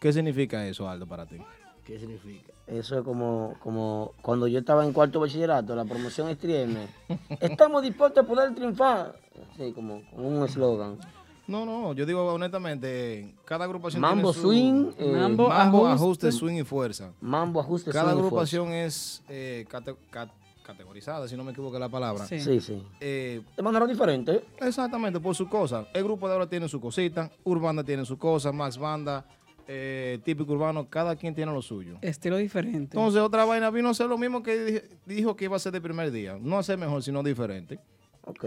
¿Qué 0.00 0.12
significa 0.12 0.66
eso, 0.66 0.88
Aldo, 0.88 1.06
para 1.06 1.26
ti? 1.26 1.38
¿Qué 1.84 1.98
significa? 1.98 2.52
Eso 2.66 2.98
es 2.98 3.04
como, 3.04 3.54
como 3.60 4.12
cuando 4.22 4.46
yo 4.46 4.58
estaba 4.58 4.84
en 4.84 4.92
cuarto 4.92 5.20
bachillerato, 5.20 5.74
la 5.74 5.84
promoción 5.84 6.28
Estrieme. 6.28 6.86
Estamos 7.40 7.82
dispuestos 7.82 8.24
a 8.24 8.26
poder 8.26 8.54
triunfar. 8.54 9.18
Sí, 9.56 9.72
como, 9.72 10.02
como 10.10 10.28
un 10.28 10.44
eslogan. 10.44 10.98
No, 11.46 11.66
no, 11.66 11.92
yo 11.92 12.06
digo 12.06 12.24
honestamente, 12.32 13.34
cada 13.44 13.64
agrupación 13.66 14.00
Mambo 14.00 14.32
tiene 14.32 14.34
su... 14.34 14.40
swing, 14.48 14.90
eh, 14.98 15.12
Mambo, 15.12 15.48
Mambo 15.48 15.86
ajuste, 15.86 16.28
ajuste. 16.28 16.32
swing 16.32 16.56
y 16.60 16.64
fuerza. 16.64 17.12
Mambo, 17.20 17.60
ajuste, 17.60 17.90
Cada 17.90 18.10
swing 18.12 18.16
y 18.16 18.18
agrupación 18.26 18.68
es 18.72 19.22
eh, 19.28 19.66
cate- 19.68 19.94
ca- 20.10 20.32
categorizada, 20.62 21.28
si 21.28 21.36
no 21.36 21.44
me 21.44 21.52
equivoco 21.52 21.78
la 21.78 21.90
palabra. 21.90 22.24
Sí. 22.26 22.40
Sí, 22.40 22.60
sí. 22.60 22.82
Eh, 23.00 23.42
De 23.56 23.62
manera 23.62 23.86
diferente. 23.86 24.42
Exactamente, 24.58 25.20
por 25.20 25.34
su 25.34 25.46
cosa. 25.48 25.86
El 25.92 26.04
grupo 26.04 26.26
de 26.28 26.32
ahora 26.32 26.46
tiene 26.48 26.66
su 26.68 26.80
cosita, 26.80 27.30
Urbanda 27.44 27.84
tiene 27.84 28.06
su 28.06 28.16
cosa, 28.16 28.50
Max 28.50 28.78
Banda, 28.78 29.26
eh, 29.68 30.20
típico 30.24 30.52
urbano, 30.54 30.88
cada 30.88 31.14
quien 31.16 31.34
tiene 31.34 31.52
lo 31.52 31.60
suyo. 31.60 31.98
Estilo 32.00 32.38
diferente. 32.38 32.96
Entonces 32.96 33.20
otra 33.20 33.44
vaina 33.44 33.68
vino 33.70 33.88
a 33.88 33.90
hacer 33.90 34.06
lo 34.06 34.16
mismo 34.16 34.42
que 34.42 34.82
dijo 35.04 35.36
que 35.36 35.44
iba 35.44 35.56
a 35.56 35.58
ser 35.58 35.72
de 35.72 35.80
primer 35.82 36.10
día. 36.10 36.38
No 36.40 36.58
hacer 36.58 36.78
mejor, 36.78 37.02
sino 37.02 37.22
diferente. 37.22 37.78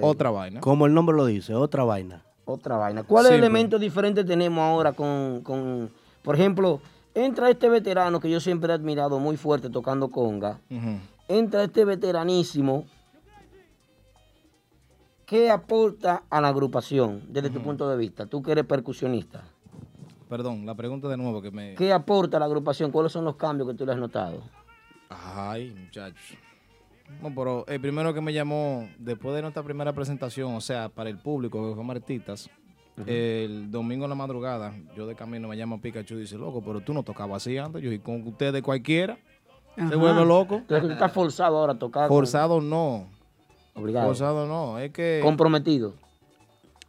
Otra 0.02 0.32
vaina. 0.32 0.60
Como 0.62 0.88
el 0.88 0.94
nombre 0.96 1.16
lo 1.16 1.26
dice, 1.28 1.54
otra 1.54 1.84
vaina. 1.84 2.24
Otra 2.48 2.78
vaina. 2.78 3.04
¿Cuáles 3.04 3.32
Simple. 3.32 3.46
elementos 3.46 3.80
diferentes 3.82 4.26
tenemos 4.26 4.64
ahora 4.64 4.94
con, 4.94 5.42
con, 5.44 5.92
por 6.24 6.34
ejemplo, 6.34 6.80
entra 7.14 7.50
este 7.50 7.68
veterano 7.68 8.22
que 8.22 8.30
yo 8.30 8.40
siempre 8.40 8.72
he 8.72 8.76
admirado 8.76 9.20
muy 9.20 9.36
fuerte 9.36 9.70
tocando 9.70 10.08
conga, 10.08 10.62
entra 11.28 11.64
este 11.64 11.84
veteranísimo, 11.84 12.86
¿qué 15.26 15.52
aporta 15.52 16.24
a 16.30 16.40
la 16.40 16.48
agrupación 16.48 17.22
desde 17.28 17.50
tu 17.50 17.62
punto 17.62 17.90
de 17.90 17.98
vista? 17.98 18.28
Tú 18.28 18.42
que 18.42 18.54
eres 18.54 18.66
percusionista. 18.66 19.44
Perdón, 20.30 20.66
la 20.66 20.76
pregunta 20.76 21.10
de 21.10 21.18
nuevo 21.18 21.42
que 21.42 21.52
me... 21.52 21.76
¿Qué 21.76 21.92
aporta 21.92 22.38
a 22.38 22.40
la 22.40 22.46
agrupación? 22.46 22.92
¿Cuáles 22.92 23.12
son 23.12 23.26
los 23.26 23.36
cambios 23.36 23.68
que 23.68 23.76
tú 23.76 23.86
le 23.86 23.92
has 23.92 23.98
notado? 23.98 24.42
Ay, 25.10 25.76
muchachos. 25.78 26.38
No, 27.22 27.34
pero 27.34 27.66
el 27.68 27.80
primero 27.82 28.14
que 28.14 28.22
me 28.22 28.34
llamó 28.34 28.88
después 29.00 29.36
de 29.36 29.42
nuestra 29.42 29.64
primera 29.64 29.94
presentación, 29.94 30.54
o 30.54 30.62
sea, 30.62 30.90
para 30.90 31.10
el 31.10 31.18
público, 31.18 31.68
que 31.70 31.76
fue 31.76 31.84
Martitas, 31.84 32.50
el 33.06 33.70
domingo 33.72 34.06
en 34.06 34.10
la 34.10 34.16
madrugada, 34.16 34.74
yo 34.96 35.06
de 35.08 35.16
camino 35.16 35.48
me 35.48 35.56
llama 35.58 35.80
Pikachu 35.80 36.16
y 36.16 36.22
dice, 36.22 36.36
loco, 36.38 36.62
pero 36.66 36.82
tú 36.82 36.94
no 36.94 37.04
tocabas 37.04 37.44
así 37.44 37.58
antes. 37.58 37.82
Yo, 37.82 37.92
y 37.92 38.00
con 38.00 38.26
ustedes 38.28 38.62
cualquiera, 38.64 39.18
Ajá. 39.76 39.90
se 39.90 39.96
vuelve 39.96 40.26
loco. 40.26 40.56
Entonces 40.56 40.92
estás 40.92 41.12
forzado 41.12 41.58
ahora 41.58 41.74
a 41.74 41.80
tocar. 41.80 42.08
con- 42.08 42.18
Forzado 42.18 42.60
no. 42.62 43.08
Obligado. 43.76 44.08
Forzado 44.08 44.48
no, 44.48 44.80
es 44.80 44.92
que... 44.92 45.20
Comprometido. 45.22 45.94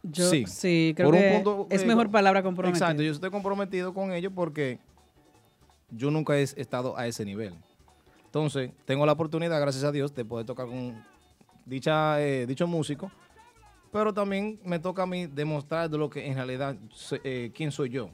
Yo, 0.01 0.29
sí. 0.29 0.45
sí, 0.47 0.93
creo 0.95 1.09
Por 1.09 1.15
un 1.15 1.21
que 1.21 1.31
punto, 1.43 1.67
es 1.69 1.83
eh, 1.83 1.85
mejor 1.85 2.09
palabra 2.09 2.41
comprometido. 2.41 2.83
Exacto, 2.85 3.03
yo 3.03 3.11
estoy 3.11 3.29
comprometido 3.29 3.93
con 3.93 4.11
ellos 4.13 4.31
porque 4.33 4.79
yo 5.91 6.09
nunca 6.09 6.37
he 6.37 6.41
estado 6.43 6.97
a 6.97 7.05
ese 7.05 7.25
nivel. 7.25 7.53
Entonces, 8.29 8.69
tengo 8.85 9.07
la 9.07 9.13
oportunidad, 9.13 9.59
gracias 9.59 9.83
a 9.83 9.91
Dios, 9.91 10.13
de 10.13 10.23
poder 10.23 10.45
tocar 10.45 10.67
con 10.67 11.03
dicha, 11.65 12.21
eh, 12.21 12.45
dicho 12.45 12.67
músico, 12.67 13.11
pero 13.91 14.13
también 14.13 14.59
me 14.63 14.77
toca 14.77 15.01
a 15.03 15.05
mí 15.07 15.25
demostrar 15.25 15.89
de 15.89 15.97
lo 15.97 16.11
que 16.11 16.27
en 16.27 16.35
realidad, 16.35 16.75
eh, 17.23 17.51
quién 17.55 17.71
soy 17.71 17.89
yo. 17.89 18.11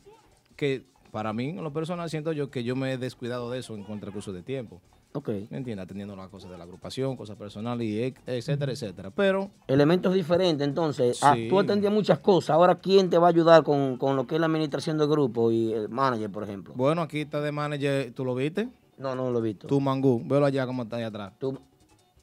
Que 0.56 0.86
para 1.12 1.34
mí, 1.34 1.50
en 1.50 1.62
lo 1.64 1.74
personal, 1.74 2.10
siento 2.10 2.32
yo 2.32 2.50
que 2.50 2.64
yo 2.64 2.78
me 2.78 2.94
he 2.94 2.98
descuidado 2.98 3.52
de 3.52 3.60
eso 3.60 3.76
en 3.76 3.84
contracurso 3.84 4.32
de 4.32 4.42
tiempo. 4.42 4.80
Ok. 5.12 5.28
¿Me 5.50 5.58
entiendes? 5.58 5.84
Atendiendo 5.84 6.16
las 6.16 6.30
cosas 6.30 6.50
de 6.50 6.58
la 6.58 6.64
agrupación, 6.64 7.16
cosas 7.18 7.36
personales, 7.38 7.86
y 7.88 8.02
et- 8.04 8.18
etcétera, 8.26 8.72
etcétera. 8.72 9.12
Pero 9.12 9.50
Elementos 9.68 10.14
diferentes, 10.14 10.66
entonces. 10.66 11.22
ah, 11.24 11.36
tú 11.50 11.60
atendías 11.60 11.92
muchas 11.92 12.20
cosas. 12.20 12.52
Ahora, 12.52 12.76
¿quién 12.76 13.10
te 13.10 13.18
va 13.18 13.28
a 13.28 13.30
ayudar 13.32 13.64
con, 13.64 13.98
con 13.98 14.16
lo 14.16 14.28
que 14.28 14.36
es 14.36 14.40
la 14.42 14.48
administración 14.48 14.98
del 14.98 15.08
grupo 15.10 15.52
y 15.52 15.74
el 15.74 15.88
manager, 15.90 16.30
por 16.30 16.44
ejemplo? 16.44 16.74
Bueno, 16.76 17.02
aquí 17.02 17.22
está 17.22 17.42
de 17.42 17.52
manager, 17.52 18.12
¿tú 18.14 18.24
lo 18.26 18.34
viste? 18.36 18.68
No, 18.98 19.16
no 19.16 19.30
lo 19.30 19.40
he 19.40 19.42
visto. 19.42 19.68
Tu 19.68 19.80
mangú, 19.82 20.22
velo 20.26 20.46
allá 20.46 20.66
como 20.66 20.84
está 20.84 20.96
ahí 20.98 21.04
atrás. 21.04 21.34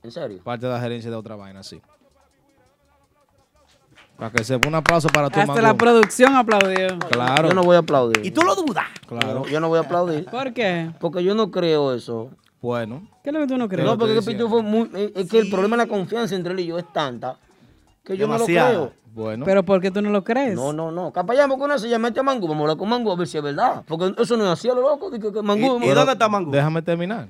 ¿En 0.03 0.11
serio? 0.11 0.41
Parte 0.43 0.67
de 0.67 0.73
la 0.73 0.81
gerencia 0.81 1.11
de 1.11 1.17
otra 1.17 1.37
vaina, 1.37 1.63
sí. 1.63 1.81
Para 4.17 4.31
que 4.31 4.45
sepa 4.45 4.69
un 4.69 4.75
aplauso 4.75 5.09
para 5.09 5.29
tu 5.31 5.41
Hasta 5.41 5.53
mangú. 5.53 5.63
la 5.67 5.75
producción 5.75 6.35
aplaudió. 6.37 6.99
Claro. 7.11 7.49
Yo 7.49 7.55
no 7.55 7.63
voy 7.63 7.77
a 7.77 7.81
aplaudir. 7.81 8.25
¿Y 8.25 8.31
tú 8.31 8.43
lo 8.43 8.55
dudas? 8.55 8.87
Claro. 9.07 9.45
Yo, 9.45 9.51
yo 9.51 9.61
no 9.61 9.69
voy 9.69 9.79
a 9.79 9.83
aplaudir. 9.83 10.25
¿Por 10.27 10.53
qué? 10.53 10.91
Porque 11.01 11.25
yo 11.25 11.35
no 11.35 11.51
creo 11.51 11.95
eso. 11.95 12.31
Bueno. 12.61 13.09
¿Qué 13.25 13.31
es 13.31 13.35
lo 13.35 13.41
que 13.41 13.47
tú 13.49 13.57
no 13.57 13.69
crees? 13.69 13.85
No, 13.85 13.99
porque 13.99 14.15
muy- 14.63 14.91
es 15.15 15.29
que 15.29 15.39
el 15.41 15.51
problema 15.51 15.77
de 15.77 15.85
la 15.85 15.89
confianza 15.89 16.35
entre 16.37 16.53
él 16.53 16.61
y 16.61 16.67
yo 16.67 16.79
es 16.79 16.91
tanta 16.93 17.37
que 18.05 18.17
yo 18.17 18.27
no 18.27 18.35
Demasiada. 18.35 18.73
lo 18.73 18.79
creo. 18.91 19.03
Bueno. 19.15 19.45
¿Pero 19.45 19.63
por 19.63 19.81
qué 19.81 19.91
tú 19.91 20.01
no 20.01 20.09
lo 20.11 20.25
crees? 20.25 20.55
No, 20.55 20.73
no, 20.73 20.91
no. 20.91 21.13
Capayamos 21.13 21.59
con 21.59 21.71
eso, 21.71 21.87
ya 21.87 21.99
mete 21.99 22.21
a 22.21 22.23
Mangú, 22.23 22.47
vamos 22.49 22.61
a 22.61 22.63
hablar 22.63 22.77
con 22.79 22.89
Mangú 22.89 23.13
a 23.13 23.17
ver 23.17 23.27
si 23.27 23.37
es 23.37 23.45
verdad. 23.45 23.85
Porque 23.87 24.15
eso 24.21 24.37
no 24.39 24.45
es 24.45 24.51
así 24.51 24.69
a 24.71 24.75
lo 24.75 24.81
loco. 24.81 25.11
que- 25.11 25.21
que 25.21 25.43
Mangú, 25.43 25.73
a 25.73 25.91
hablar- 25.91 26.09
está 26.09 26.29
Mangú? 26.29 26.51
Déjame 26.51 26.81
terminar. 26.83 27.29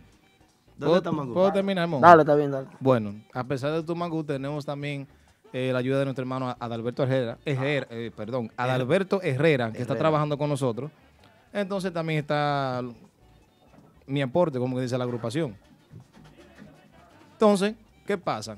¿Dónde 0.77 0.87
¿Puedo- 0.87 0.97
está 0.97 1.11
Mangú? 1.13 1.35
¿Puedo 1.35 1.53
terminar, 1.53 1.89
Mon? 1.89 2.01
Dale, 2.01 2.23
está 2.23 2.35
bien, 2.37 2.51
dale. 2.53 2.69
Bueno, 2.81 3.15
a 3.35 3.45
pesar 3.45 3.73
de 3.73 3.83
tu 3.83 3.95
mangú, 3.97 4.23
tenemos 4.25 4.65
también 4.65 5.07
eh, 5.53 5.71
la 5.73 5.81
ayuda 5.81 5.99
de 5.99 6.05
nuestro 6.07 6.23
hermano 6.23 6.57
Adalberto 6.59 7.03
Herrera, 7.03 7.37
Herrera 7.45 7.87
eh, 7.91 8.11
perdón, 8.17 8.51
Adalberto 8.57 9.21
Herrera, 9.23 9.71
que 9.71 9.83
está 9.83 9.95
trabajando 9.97 10.39
con 10.39 10.49
nosotros. 10.49 10.91
Entonces 11.53 11.93
también 11.93 12.21
está 12.21 12.81
mi 14.07 14.23
aporte, 14.23 14.59
como 14.59 14.77
que 14.77 14.83
dice 14.83 14.97
la 14.97 15.05
agrupación. 15.05 15.55
Entonces, 17.35 17.75
¿qué 18.07 18.17
pasa? 18.17 18.57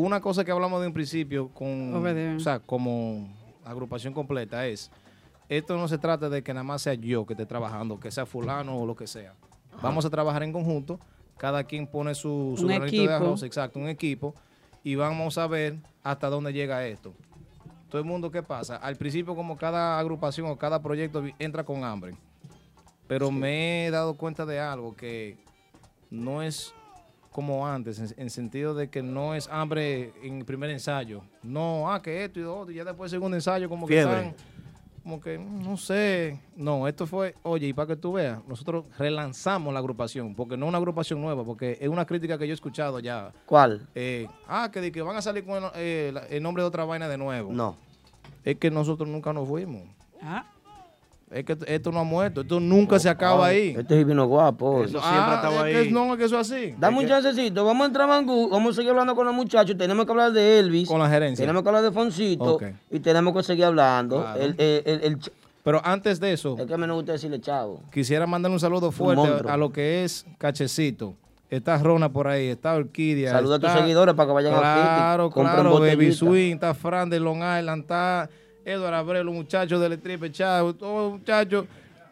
Una 0.00 0.20
cosa 0.20 0.44
que 0.44 0.52
hablamos 0.52 0.80
de 0.80 0.86
un 0.86 0.92
principio 0.92 1.48
con, 1.48 1.92
Obedeo. 1.92 2.36
o 2.36 2.38
sea, 2.38 2.60
como 2.60 3.28
agrupación 3.64 4.14
completa 4.14 4.64
es, 4.64 4.92
esto 5.48 5.76
no 5.76 5.88
se 5.88 5.98
trata 5.98 6.28
de 6.28 6.40
que 6.44 6.54
nada 6.54 6.62
más 6.62 6.82
sea 6.82 6.94
yo 6.94 7.26
que 7.26 7.32
esté 7.32 7.46
trabajando, 7.46 7.98
que 7.98 8.12
sea 8.12 8.24
fulano 8.24 8.78
o 8.78 8.86
lo 8.86 8.94
que 8.94 9.08
sea. 9.08 9.34
Vamos 9.82 10.04
a 10.04 10.10
trabajar 10.10 10.44
en 10.44 10.52
conjunto, 10.52 11.00
cada 11.36 11.64
quien 11.64 11.84
pone 11.84 12.14
su, 12.14 12.54
granito 12.64 13.02
de 13.08 13.12
arroz, 13.12 13.42
exacto, 13.42 13.80
un 13.80 13.88
equipo, 13.88 14.36
y 14.84 14.94
vamos 14.94 15.36
a 15.36 15.48
ver 15.48 15.78
hasta 16.04 16.30
dónde 16.30 16.52
llega 16.52 16.86
esto. 16.86 17.12
Todo 17.88 18.00
el 18.00 18.06
mundo, 18.06 18.30
¿qué 18.30 18.44
pasa? 18.44 18.76
Al 18.76 18.94
principio, 18.94 19.34
como 19.34 19.56
cada 19.56 19.98
agrupación 19.98 20.46
o 20.46 20.56
cada 20.56 20.80
proyecto 20.80 21.24
entra 21.40 21.64
con 21.64 21.82
hambre, 21.82 22.14
pero 23.08 23.32
me 23.32 23.88
he 23.88 23.90
dado 23.90 24.16
cuenta 24.16 24.46
de 24.46 24.60
algo 24.60 24.94
que 24.94 25.38
no 26.08 26.40
es 26.40 26.72
como 27.38 27.64
antes, 27.68 28.00
en, 28.00 28.20
en 28.20 28.30
sentido 28.30 28.74
de 28.74 28.90
que 28.90 29.00
no 29.00 29.32
es 29.32 29.46
hambre 29.46 30.12
en 30.24 30.38
el 30.38 30.44
primer 30.44 30.70
ensayo. 30.70 31.22
No, 31.40 31.88
ah, 31.88 32.02
que 32.02 32.24
esto 32.24 32.40
y 32.40 32.42
lo 32.42 32.58
otro, 32.58 32.72
y 32.72 32.74
ya 32.74 32.84
después 32.84 33.12
el 33.12 33.18
segundo 33.18 33.36
ensayo 33.36 33.68
como 33.68 33.86
que 33.86 34.00
están 34.00 34.34
como 35.04 35.20
que, 35.20 35.38
no 35.38 35.76
sé. 35.76 36.40
No, 36.56 36.88
esto 36.88 37.06
fue, 37.06 37.36
oye, 37.44 37.68
y 37.68 37.72
para 37.72 37.86
que 37.86 37.96
tú 37.96 38.14
veas, 38.14 38.40
nosotros 38.48 38.86
relanzamos 38.98 39.72
la 39.72 39.78
agrupación, 39.78 40.34
porque 40.34 40.56
no 40.56 40.66
es 40.66 40.70
una 40.70 40.78
agrupación 40.78 41.20
nueva, 41.20 41.44
porque 41.44 41.78
es 41.80 41.88
una 41.88 42.04
crítica 42.04 42.36
que 42.36 42.48
yo 42.48 42.52
he 42.52 42.54
escuchado 42.54 42.98
ya. 42.98 43.32
¿Cuál? 43.46 43.88
Eh, 43.94 44.26
ah, 44.48 44.68
que, 44.72 44.80
de 44.80 44.90
que 44.90 45.00
van 45.00 45.16
a 45.16 45.22
salir 45.22 45.44
con 45.44 45.62
el, 45.62 45.70
eh, 45.76 46.12
el 46.30 46.42
nombre 46.42 46.64
de 46.64 46.66
otra 46.66 46.84
vaina 46.84 47.06
de 47.06 47.18
nuevo. 47.18 47.52
No. 47.52 47.76
Es 48.42 48.56
que 48.56 48.68
nosotros 48.68 49.08
nunca 49.08 49.32
nos 49.32 49.46
fuimos. 49.46 49.82
Ah. 50.20 50.44
Es 51.30 51.44
que 51.44 51.58
esto 51.66 51.92
no 51.92 52.00
ha 52.00 52.04
muerto, 52.04 52.40
esto 52.40 52.58
nunca 52.58 52.98
se 52.98 53.08
acaba 53.08 53.46
ahí. 53.48 53.74
Este 53.78 54.00
es 54.00 54.06
vino 54.06 54.26
guapo. 54.26 54.82
Eso 54.84 54.92
siempre 55.00 55.10
Ah, 55.12 55.32
estaba 55.36 55.68
es 55.68 55.74
que 55.76 55.80
ahí. 55.82 55.92
no, 55.92 56.12
es 56.12 56.18
que 56.18 56.24
eso 56.24 56.40
es 56.40 56.50
así. 56.50 56.74
Dame 56.78 56.98
un 57.00 57.06
chancecito, 57.06 57.64
vamos 57.66 57.84
a 57.84 57.86
entrar 57.88 58.04
a 58.04 58.08
Mangú, 58.14 58.48
vamos 58.48 58.72
a 58.72 58.76
seguir 58.76 58.90
hablando 58.90 59.14
con 59.14 59.26
los 59.26 59.34
muchachos, 59.34 59.76
tenemos 59.76 60.06
que 60.06 60.10
hablar 60.12 60.32
de 60.32 60.58
Elvis. 60.58 60.88
Con 60.88 60.98
la 61.00 61.08
gerencia. 61.10 61.42
Tenemos 61.42 61.62
que 61.62 61.68
hablar 61.68 61.82
de 61.84 61.92
Foncito 61.92 62.58
y 62.90 63.00
tenemos 63.00 63.34
que 63.36 63.42
seguir 63.42 63.64
hablando. 63.66 64.22
Claro. 64.22 64.40
El, 64.40 64.54
el, 64.58 65.00
el- 65.04 65.18
Pero 65.62 65.82
antes 65.84 66.18
de 66.18 66.32
eso, 66.32 66.56
es 66.58 66.64
que 66.66 66.72
a 66.72 66.76
mí 66.78 66.82
no 66.82 66.88
me 66.88 66.94
gusta 66.94 67.12
decirle 67.12 67.40
chavo. 67.40 67.82
quisiera 67.92 68.26
mandar 68.26 68.50
un 68.50 68.58
saludo 68.60 68.90
fuerte 68.90 69.28
a 69.50 69.56
lo 69.58 69.70
que 69.70 70.04
es 70.04 70.24
Cachecito. 70.38 71.14
Está 71.50 71.76
Rona 71.78 72.10
por 72.10 72.28
ahí, 72.28 72.48
está 72.48 72.74
Orquídea. 72.74 73.32
Saluda 73.32 73.56
a 73.56 73.58
tus 73.58 73.70
seguidores 73.72 74.14
para 74.14 74.26
que 74.28 74.32
vayan 74.34 74.54
a 74.54 74.58
Claro, 74.58 75.28
Kitty, 75.28 75.34
compren 75.34 75.54
claro, 75.62 75.80
Baby. 75.80 76.12
Swing, 76.12 76.54
está 76.54 76.74
Fran 76.74 77.08
de 77.10 77.20
Long 77.20 77.38
Island, 77.38 77.82
está 77.82 78.28
Edward 78.68 78.94
Abreu, 78.94 79.24
los 79.24 79.34
muchachos 79.34 79.80
del 79.80 79.98
Tripe 79.98 80.30
Chavo, 80.30 80.74
todos 80.74 81.10
los 81.10 81.20
muchachos. 81.20 81.64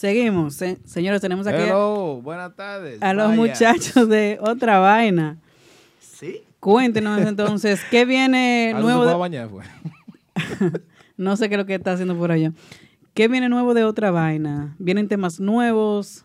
Seguimos. 0.00 0.54
se- 0.54 0.78
señores, 0.86 1.20
tenemos 1.20 1.46
aquí 1.46 1.58
a- 1.58 1.66
Hello, 1.66 2.22
buenas 2.22 2.56
tardes. 2.56 3.02
a 3.02 3.12
los 3.12 3.28
Vaya. 3.28 3.36
muchachos 3.38 4.08
de 4.08 4.38
otra 4.40 4.78
vaina. 4.78 5.36
Sí. 6.00 6.40
Cuéntenos 6.58 7.20
entonces, 7.20 7.82
¿qué 7.90 8.06
viene 8.06 8.72
¿Algo 8.74 8.88
nuevo? 8.88 9.00
se 9.02 9.04
fue 9.04 9.10
a 9.10 9.14
de- 9.14 9.20
bañar, 9.20 9.48
fue? 9.50 9.64
no 11.18 11.36
sé 11.36 11.50
qué 11.50 11.56
es 11.56 11.58
lo 11.58 11.66
que 11.66 11.74
está 11.74 11.92
haciendo 11.92 12.16
por 12.16 12.32
allá. 12.32 12.54
¿Qué 13.12 13.28
viene 13.28 13.50
nuevo 13.50 13.74
de 13.74 13.84
otra 13.84 14.10
vaina? 14.10 14.74
¿Vienen 14.78 15.06
temas 15.06 15.38
nuevos? 15.38 16.24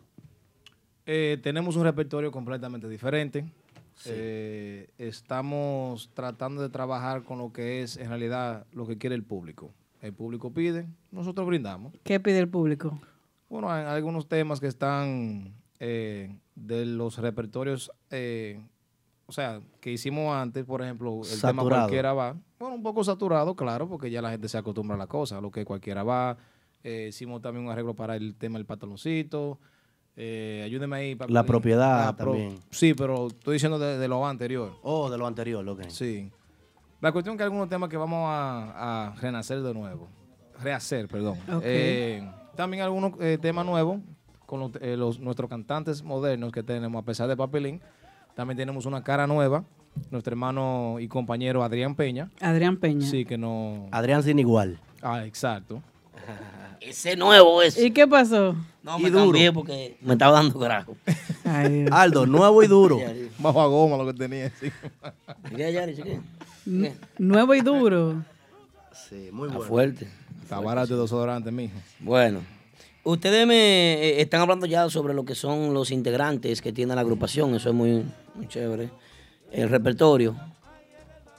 Eh, 1.05 1.37
tenemos 1.43 1.75
un 1.75 1.83
repertorio 1.83 2.31
completamente 2.31 2.87
diferente. 2.87 3.43
Eh, 4.05 4.87
estamos 4.97 6.09
tratando 6.13 6.61
de 6.61 6.69
trabajar 6.69 7.23
con 7.23 7.39
lo 7.39 7.51
que 7.51 7.81
es 7.83 7.97
en 7.97 8.07
realidad 8.07 8.65
lo 8.71 8.87
que 8.87 8.97
quiere 8.97 9.15
el 9.17 9.23
público. 9.23 9.73
El 10.01 10.13
público 10.13 10.53
pide, 10.53 10.85
nosotros 11.11 11.45
brindamos. 11.45 11.91
¿Qué 12.03 12.21
pide 12.21 12.39
el 12.39 12.47
público? 12.47 12.97
Bueno, 13.49 13.71
hay 13.71 13.83
algunos 13.85 14.27
temas 14.27 14.59
que 14.59 14.67
están 14.67 15.53
eh, 15.79 16.37
de 16.55 16.85
los 16.85 17.17
repertorios, 17.17 17.91
eh, 18.09 18.59
o 19.27 19.31
sea, 19.31 19.61
que 19.79 19.91
hicimos 19.91 20.35
antes, 20.35 20.65
por 20.65 20.81
ejemplo, 20.81 21.21
el 21.23 21.41
tema 21.41 21.61
Saturado. 21.61 21.81
cualquiera 21.83 22.13
va. 22.13 22.35
Bueno, 22.59 22.75
un 22.75 22.83
poco 22.83 23.03
saturado, 23.03 23.55
claro, 23.55 23.87
porque 23.87 24.09
ya 24.11 24.21
la 24.21 24.31
gente 24.31 24.47
se 24.47 24.57
acostumbra 24.57 24.95
a 24.95 24.99
la 24.99 25.07
cosa, 25.07 25.39
lo 25.41 25.51
que 25.51 25.65
cualquiera 25.65 26.03
va. 26.03 26.37
Eh, 26.83 27.07
hicimos 27.09 27.41
también 27.41 27.65
un 27.65 27.71
arreglo 27.71 27.95
para 27.95 28.15
el 28.15 28.35
tema 28.35 28.57
del 28.59 28.65
pantaloncito. 28.65 29.59
Eh, 30.15 30.61
ayúdeme 30.63 30.95
ahí. 30.95 31.15
Paco 31.15 31.31
La 31.33 31.43
propiedad 31.43 32.15
pro- 32.15 32.31
también. 32.31 32.59
Sí, 32.71 32.93
pero 32.93 33.27
estoy 33.27 33.53
diciendo 33.53 33.77
de, 33.79 33.97
de 33.97 34.07
lo 34.07 34.25
anterior. 34.25 34.73
Oh, 34.83 35.09
de 35.09 35.17
lo 35.17 35.27
anterior, 35.27 35.67
ok. 35.67 35.83
Sí. 35.89 36.31
La 37.01 37.11
cuestión 37.11 37.33
es 37.33 37.37
que 37.37 37.43
hay 37.43 37.47
algunos 37.47 37.67
temas 37.69 37.89
que 37.89 37.97
vamos 37.97 38.27
a, 38.29 39.07
a 39.09 39.15
renacer 39.15 39.61
de 39.61 39.73
nuevo. 39.73 40.07
Rehacer, 40.61 41.07
perdón. 41.07 41.37
Eh, 41.63 42.25
también 42.55 42.83
algunos 42.83 43.13
eh, 43.19 43.37
temas 43.41 43.65
nuevos 43.65 43.99
con 44.45 44.59
los, 44.59 44.71
eh, 44.81 44.95
los- 44.97 45.19
nuestros 45.19 45.49
cantantes 45.49 46.03
modernos 46.03 46.51
que 46.51 46.63
tenemos, 46.63 47.01
a 47.01 47.05
pesar 47.05 47.27
de 47.27 47.35
Papelín. 47.37 47.81
También 48.35 48.57
tenemos 48.57 48.85
una 48.85 49.03
cara 49.03 49.27
nueva. 49.27 49.63
Nuestro 50.11 50.33
hermano 50.33 50.97
y 50.99 51.07
compañero 51.07 51.63
Adrián 51.63 51.95
Peña. 51.95 52.29
Adrián 52.41 52.75
Peña. 52.77 53.07
Sí, 53.07 53.23
que 53.23 53.37
no. 53.37 53.87
Adrián 53.91 54.23
sin 54.23 54.37
igual. 54.39 54.77
Ah, 55.01 55.25
exacto. 55.25 55.81
Ese 56.81 57.15
nuevo 57.15 57.61
es. 57.61 57.79
¿Y 57.81 57.91
qué 57.91 58.05
pasó? 58.05 58.55
No, 58.83 58.99
Y 58.99 59.03
me 59.03 59.09
duro. 59.09 59.23
cambié 59.25 59.51
porque 59.53 59.97
me 60.01 60.13
estaba 60.13 60.33
dando 60.33 60.59
grajo. 60.59 60.95
Ay, 61.45 61.83
Dios. 61.83 61.91
Aldo, 61.93 62.25
nuevo 62.25 62.61
y 62.61 62.67
duro. 62.67 62.99
Bajo 63.39 63.61
a 63.61 63.67
goma 63.67 63.97
lo 63.97 64.05
que 64.07 64.13
tenía. 64.13 64.49
sí. 64.59 64.69
Yari. 65.57 65.95
N- 66.67 66.93
Nuevo 67.17 67.55
y 67.55 67.61
duro. 67.61 68.21
Sí, 68.91 69.29
muy 69.31 69.47
Está 69.47 69.57
bueno. 69.57 69.61
fuerte. 69.69 70.07
Está 70.45 70.59
barato 70.59 70.95
de 70.95 71.01
desodorante, 71.01 71.51
mijo. 71.51 71.73
Bueno, 71.99 72.41
ustedes 73.03 73.47
me 73.47 73.95
eh, 73.95 74.21
están 74.21 74.41
hablando 74.41 74.67
ya 74.67 74.87
sobre 74.91 75.15
lo 75.15 75.25
que 75.25 75.33
son 75.33 75.73
los 75.73 75.89
integrantes 75.89 76.61
que 76.61 76.71
tiene 76.71 76.93
la 76.93 77.01
agrupación, 77.01 77.55
eso 77.55 77.69
es 77.69 77.75
muy, 77.75 78.05
muy 78.35 78.47
chévere. 78.47 78.91
El 79.51 79.69
repertorio. 79.69 80.35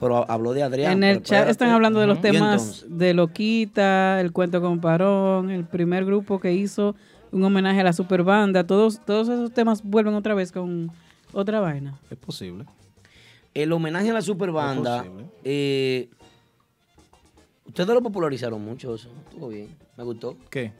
Pero 0.00 0.28
habló 0.28 0.52
de 0.54 0.64
Adrián. 0.64 0.92
En 0.92 1.04
el 1.04 1.22
chat 1.22 1.48
están 1.48 1.70
hablando 1.70 2.00
de 2.00 2.08
los 2.08 2.18
¿Y 2.18 2.22
temas 2.22 2.84
de 2.88 3.14
Loquita, 3.14 4.20
el 4.20 4.32
cuento 4.32 4.60
con 4.60 4.80
Parón, 4.80 5.50
el 5.50 5.64
primer 5.64 6.04
grupo 6.04 6.40
que 6.40 6.52
hizo 6.52 6.96
un 7.30 7.44
homenaje 7.44 7.80
a 7.82 7.84
la 7.84 7.92
superbanda. 7.92 8.66
Todos, 8.66 9.00
todos 9.06 9.28
esos 9.28 9.52
temas 9.52 9.84
vuelven 9.84 10.14
otra 10.14 10.34
vez 10.34 10.50
con 10.50 10.90
otra 11.32 11.60
vaina. 11.60 11.96
Es 12.10 12.18
posible. 12.18 12.64
El 13.54 13.72
homenaje 13.72 14.10
a 14.10 14.14
la 14.14 14.20
superbanda. 14.22 14.96
Es 14.96 15.02
posible. 15.04 15.26
eh, 15.44 16.08
ustedes 17.66 17.88
lo 17.88 18.02
popularizaron 18.02 18.64
mucho 18.64 18.94
eso. 18.94 19.08
Estuvo 19.28 19.48
bien. 19.48 19.68
Me 19.96 20.04
gustó. 20.04 20.36
¿Qué? 20.50 20.72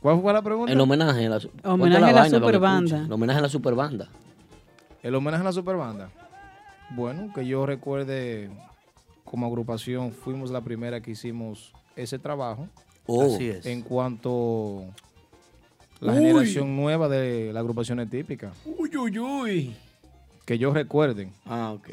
¿Cuál 0.00 0.20
fue 0.20 0.32
la 0.32 0.42
pregunta? 0.42 0.72
El 0.72 0.80
homenaje 0.80 1.26
a 1.26 1.30
la, 1.30 1.40
Homenaje 1.64 2.04
a 2.04 2.06
la 2.06 2.12
vaina 2.12 2.38
superbanda. 2.38 3.04
El 3.04 3.12
homenaje 3.12 3.38
a 3.38 3.42
la 3.42 3.48
superbanda. 3.48 4.08
El 5.02 5.14
homenaje 5.14 5.40
a 5.40 5.44
la 5.44 5.52
superbanda. 5.52 6.10
Bueno, 6.90 7.32
que 7.34 7.46
yo 7.46 7.66
recuerde, 7.66 8.50
como 9.24 9.46
agrupación, 9.46 10.12
fuimos 10.12 10.50
la 10.50 10.60
primera 10.60 11.00
que 11.00 11.10
hicimos 11.12 11.72
ese 11.96 12.18
trabajo. 12.18 12.68
Oh. 13.06 13.22
Así 13.22 13.48
es. 13.48 13.66
En 13.66 13.82
cuanto 13.82 14.84
la 16.00 16.12
Uy. 16.12 16.18
generación 16.18 16.76
nueva 16.76 17.08
de 17.08 17.52
la 17.52 17.60
agrupación 17.60 18.00
es 18.00 18.08
típica. 18.08 18.52
Uy, 18.64 18.96
uy, 18.96 19.18
uy. 19.18 19.76
Que 20.44 20.58
yo 20.58 20.72
recuerden. 20.72 21.32
Ah, 21.44 21.72
ok. 21.74 21.88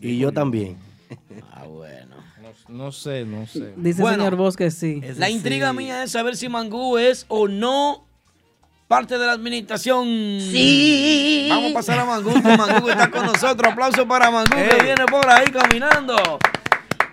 Y 0.00 0.18
yo 0.18 0.32
también. 0.32 0.76
Ah, 1.52 1.64
bueno. 1.64 2.16
No, 2.68 2.92
sé, 2.92 3.24
no 3.24 3.46
sé. 3.46 3.72
Dice 3.76 4.00
Bueno, 4.02 4.16
el 4.16 4.20
señor 4.30 4.36
Bosque 4.36 4.70
sí. 4.70 5.00
La 5.16 5.30
intriga 5.30 5.72
mía 5.72 6.02
es 6.04 6.10
saber 6.12 6.36
si 6.36 6.48
Mangú 6.48 6.98
es 6.98 7.24
o 7.28 7.48
no 7.48 8.04
parte 8.88 9.18
de 9.18 9.26
la 9.26 9.32
administración. 9.32 10.04
Sí. 10.40 11.46
Vamos 11.50 11.70
a 11.70 11.74
pasar 11.74 11.98
a 12.00 12.04
Mangú, 12.04 12.32
que 12.34 12.56
Mangú 12.56 12.88
está 12.88 13.10
con 13.10 13.26
nosotros. 13.26 13.72
Aplauso 13.72 14.06
para 14.06 14.30
Mangú, 14.30 14.54
que 14.54 14.82
viene 14.84 15.04
por 15.10 15.28
ahí 15.28 15.46
caminando. 15.46 16.16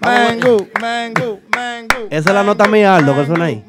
Mango, 0.02 0.68
mango, 0.82 1.40
mango. 1.56 2.08
Esa 2.10 2.30
es 2.30 2.34
la 2.36 2.44
nota 2.44 2.68
mía, 2.68 2.96
Aldo, 2.96 3.16
que 3.16 3.26
suena 3.26 3.46
ahí. 3.46 3.64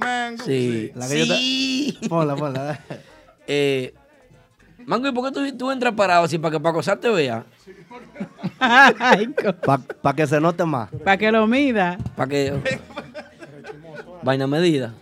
Sí. 0.44 0.90
La 0.94 1.08
que 1.08 1.18
yo 1.26 1.34
te- 1.34 1.38
Sí. 1.40 1.98
Ponla, 2.08 2.34
ponla. 2.36 2.80
Eh, 3.46 3.92
Mango, 4.92 5.08
¿y 5.08 5.12
por 5.12 5.24
qué 5.24 5.32
tú, 5.32 5.56
tú 5.56 5.70
entras 5.70 5.94
parado 5.94 6.24
así 6.24 6.36
para 6.36 6.52
que 6.52 6.60
Paco 6.60 6.82
Sá 6.82 6.94
te 6.96 7.08
vea? 7.08 7.46
Para 10.02 10.14
que 10.14 10.26
se 10.26 10.38
note 10.38 10.66
más. 10.66 10.90
Para 11.02 11.16
que 11.16 11.32
lo 11.32 11.46
mida. 11.46 11.96
Para 12.14 12.28
que. 12.28 12.52
Vaina 14.22 14.46
medida. 14.46 14.92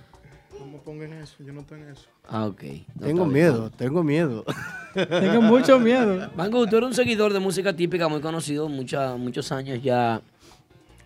No 0.60 0.66
me 0.66 0.78
ponga 0.78 1.06
en 1.06 1.14
eso, 1.14 1.34
yo 1.44 1.52
no 1.52 1.62
estoy 1.62 1.80
en 1.80 1.88
eso. 1.88 2.04
Ah, 2.28 2.46
ok. 2.46 2.62
No, 3.00 3.06
Tengo 3.08 3.24
bien. 3.24 3.32
miedo, 3.32 3.70
tengo 3.70 4.04
miedo. 4.04 4.44
Tengo 4.94 5.42
mucho 5.42 5.80
miedo. 5.80 6.30
Mango, 6.36 6.64
tú 6.68 6.76
eres 6.76 6.90
un 6.90 6.94
seguidor 6.94 7.32
de 7.32 7.40
música 7.40 7.74
típica 7.74 8.06
muy 8.06 8.20
conocido, 8.20 8.68
mucha, 8.68 9.16
muchos 9.16 9.50
años 9.50 9.82
ya 9.82 10.20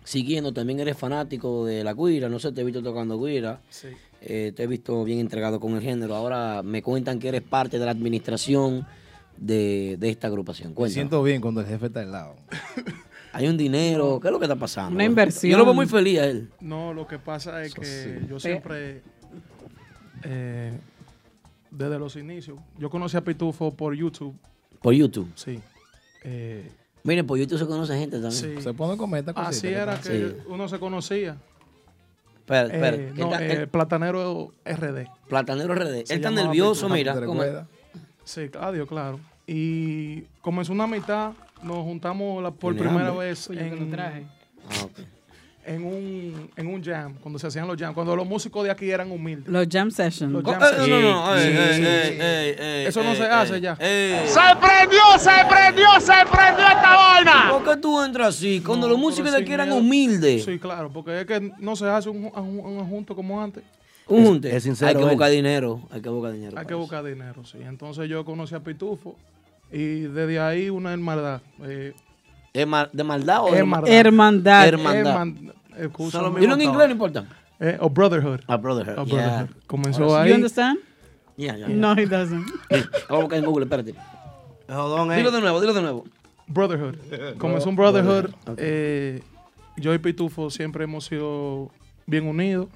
siguiendo. 0.05 0.53
También 0.53 0.79
eres 0.79 0.95
fanático 0.97 1.65
de 1.65 1.83
la 1.83 1.93
guira, 1.93 2.29
no 2.29 2.39
sé, 2.39 2.53
te 2.53 2.61
he 2.61 2.63
visto 2.63 2.81
tocando 2.81 3.19
guira. 3.21 3.59
Sí. 3.69 3.89
Eh, 4.21 4.53
te 4.55 4.63
he 4.63 4.67
visto 4.67 5.03
bien 5.03 5.19
entregado 5.19 5.59
con 5.59 5.73
el 5.75 5.81
género. 5.81 6.15
Ahora 6.15 6.63
me 6.63 6.81
cuentan 6.81 7.19
que 7.19 7.27
eres 7.27 7.41
parte 7.41 7.77
de 7.77 7.83
la 7.85 7.91
administración 7.91 8.87
de, 9.35 9.97
de 9.99 10.09
esta 10.09 10.27
agrupación. 10.27 10.69
Me 10.69 10.75
Cuéntanos. 10.75 10.93
siento 10.93 11.21
bien 11.23 11.41
cuando 11.41 11.59
el 11.59 11.67
jefe 11.67 11.87
está 11.87 11.99
al 11.99 12.11
lado. 12.13 12.35
Hay 13.33 13.47
un 13.49 13.57
dinero, 13.57 14.17
¿qué 14.21 14.29
es 14.29 14.31
lo 14.31 14.39
que 14.39 14.45
está 14.45 14.55
pasando? 14.55 14.95
Una 14.95 15.03
inversión. 15.03 15.51
Yo 15.51 15.57
lo 15.57 15.65
veo 15.65 15.73
muy 15.73 15.87
feliz 15.87 16.19
a 16.19 16.25
él. 16.27 16.49
No, 16.61 16.93
lo 16.93 17.05
que 17.05 17.19
pasa 17.19 17.61
es 17.63 17.73
Eso 17.73 17.81
que 17.81 17.85
sí. 18.21 18.27
yo 18.29 18.39
siempre, 18.39 19.01
eh, 20.23 20.71
desde 21.69 21.99
los 21.99 22.15
inicios, 22.15 22.57
yo 22.79 22.89
conocí 22.89 23.17
a 23.17 23.21
Pitufo 23.25 23.75
por 23.75 23.93
YouTube, 23.93 24.35
Por 24.81 24.93
YouTube. 24.93 25.29
sí. 25.35 25.59
Eh, 26.23 26.71
Miren, 27.05 27.25
por 27.25 27.37
YouTube 27.37 27.59
se 27.59 27.65
conoce 27.67 27.97
gente 27.97 28.19
también. 28.19 28.31
sí. 28.57 28.61
Se 28.61 28.73
pone 28.73 28.97
con 28.97 29.15
esta 29.15 29.31
cosita. 29.33 29.49
Así 29.49 29.61
¿qué 29.67 29.73
era 29.73 29.97
que 30.01 30.09
Sí. 30.29 30.35
uno 30.47 30.67
se 30.67 30.79
conocía. 30.79 31.37
Espera, 32.39 32.63
espera. 32.63 32.97
Eh, 32.97 33.13
no, 33.15 33.25
está- 33.31 33.45
eh, 33.45 33.51
él- 33.53 33.67
Platanero 33.69 34.51
RD. 34.65 35.07
Platanero 35.29 35.73
RD. 35.75 35.99
Él 36.01 36.07
Se 36.07 36.15
está 36.15 36.31
nervioso, 36.31 36.89
mira. 36.89 37.15
Sí, 38.23 38.49
adiós, 38.59 38.87
claro. 38.87 39.19
Y 39.47 40.21
comenzó 40.41 40.73
una 40.73 40.87
mitad, 40.87 41.33
nos 41.61 41.77
juntamos 41.83 42.41
la- 42.41 42.51
por 42.51 42.75
primera 42.75 43.09
hambre. 43.09 43.27
vez 43.27 43.49
Oye, 43.49 43.69
que 43.69 43.75
lo 43.75 43.83
en, 43.83 43.91
traje. 43.91 44.25
Ah, 44.67 44.83
ok. 44.85 44.99
En, 45.65 45.83
un, 45.83 46.49
en 46.55 46.67
un 46.67 46.83
jam, 46.83 47.15
cuando 47.21 47.39
se 47.39 47.47
hacían 47.47 47.67
los 47.67 47.75
jams, 47.77 47.93
cuando 47.93 48.15
los 48.15 48.27
músicos 48.27 48.63
de 48.63 48.71
aquí 48.71 48.89
eran 48.91 49.11
humildes. 49.11 49.47
Los 49.47 49.67
jam 49.69 49.89
sessions. 49.91 50.31
Los 50.31 50.43
jam 50.43 50.61
eh, 50.61 50.65
sessions. 50.65 50.87
no, 50.89 51.01
no, 51.01 51.33
no. 51.35 51.39
Sí, 51.41 51.47
ey, 51.47 51.53
sí, 51.53 51.57
ey, 51.59 51.73
sí, 51.73 51.85
ey, 51.85 52.11
sí. 52.13 52.21
ey, 52.21 52.55
ey, 52.81 52.85
Eso 52.87 53.03
no 53.03 53.15
se 53.15 53.23
hace 53.23 53.59
ya. 53.61 53.75
¡Se 53.75 53.81
prendió, 54.61 55.01
se 55.17 55.31
prendió, 55.49 55.87
se 55.99 56.13
prendió 56.31 56.65
esta 56.67 56.95
vaina! 56.95 57.47
¿Por 57.51 57.63
qué 57.63 57.81
tú 57.81 58.01
entras 58.01 58.27
así? 58.29 58.61
Cuando 58.65 58.87
No, 58.87 58.93
los 58.93 58.99
músicos 59.01 59.31
de 59.31 59.37
aquí 59.39 59.51
eran 59.53 59.67
miedo. 59.69 59.79
humildes. 59.81 60.45
Sí, 60.45 60.59
claro, 60.59 60.89
porque 60.91 61.21
es 61.21 61.25
que 61.25 61.51
no 61.59 61.75
se 61.75 61.87
hace 61.87 62.09
un, 62.09 62.25
un, 62.35 62.59
un 62.59 62.89
junto 62.89 63.15
como 63.15 63.41
antes. 63.41 63.63
Un 64.07 64.23
junte. 64.23 64.55
es 64.55 64.61
sincero 64.63 64.89
Hay 64.89 64.95
que 64.95 65.01
él. 65.01 65.09
buscar 65.09 65.31
dinero. 65.31 65.81
Hay 65.89 65.99
que 66.01 66.09
buscar 66.09 66.31
dinero. 66.33 66.59
Hay 66.59 66.65
que 66.67 66.75
buscar 66.75 67.03
dinero, 67.03 67.43
sí. 67.43 67.57
Entonces 67.61 68.07
yo 68.07 68.23
conocí 68.23 68.53
a 68.53 68.59
Pitufo 68.59 69.15
y 69.71 70.01
desde 70.01 70.39
ahí 70.39 70.69
una 70.69 70.93
hermandad. 70.93 71.41
Eh, 71.63 71.93
¿Es 72.55 72.65
ma- 72.67 72.89
¿De 72.91 73.03
maldad 73.03 73.43
o 73.43 73.51
de 73.51 73.57
Hermandad. 73.59 73.91
Hermandad. 73.93 74.67
Hermandad. 74.67 75.13
herman- 75.17 75.53
excusa, 75.77 76.17
Solo 76.19 76.31
me- 76.31 76.39
Dilo 76.39 76.53
en 76.55 76.61
inglés, 76.61 76.87
no 76.87 76.91
importa. 76.93 77.25
eh, 77.59 77.77
o 77.81 77.89
Brotherhood. 77.89 78.39
A 78.47 78.55
brotherhood. 78.57 78.97
O 78.97 79.05
Yeah. 79.05 79.15
Brotherhood. 79.43 79.63
Comenzó 79.67 80.07
You 80.07 80.15
ahí. 80.15 80.31
understand? 80.31 80.79
Yeah, 81.37 81.57
yeah, 81.57 81.67
yeah. 81.67 81.75
No, 81.75 81.93
he 81.93 82.05
doesn't. 82.05 82.45
Vamos 82.71 82.89
a 83.09 83.15
buscar 83.17 83.39
en 83.39 83.45
Google, 83.45 83.65
espérate. 83.65 83.93
Jodón, 84.69 85.11
eh. 85.11 85.17
Dilo 85.17 85.31
de 85.31 85.41
nuevo, 85.41 85.59
dilo 85.59 85.73
de 85.73 85.81
nuevo. 85.81 86.05
Brotherhood. 86.47 86.95
Comenzó 87.37 87.69
un 87.69 87.75
Brotherhood. 87.75 88.29
eh, 88.57 89.21
yo 89.77 89.93
y 89.93 89.97
Pitufo 89.99 90.49
siempre 90.49 90.85
hemos 90.85 91.05
sido 91.05 91.69
bien 92.05 92.25
unidos. 92.25 92.67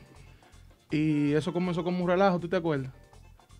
Y 0.91 1.33
eso 1.33 1.53
comenzó 1.53 1.83
como 1.83 2.03
un 2.03 2.09
relajo, 2.09 2.39
¿tú 2.39 2.49
te 2.49 2.57
acuerdas? 2.57 2.91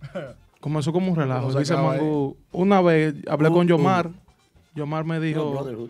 Comenzó 0.60 0.92
como 0.92 1.12
un 1.12 1.16
relajo. 1.16 1.42
¿Cómo 1.48 1.54
se 1.54 1.60
Dice 1.60 1.76
Mangu, 1.76 2.36
una 2.52 2.82
vez 2.82 3.16
hablé 3.30 3.50
Uh, 3.50 3.54
con 3.54 3.66
uh. 3.66 3.70
Yomar. 3.70 4.10
Yomar 4.76 5.06
me 5.06 5.16
No, 5.16 5.22
dijo, 5.22 5.52
brotherhood. 5.52 5.90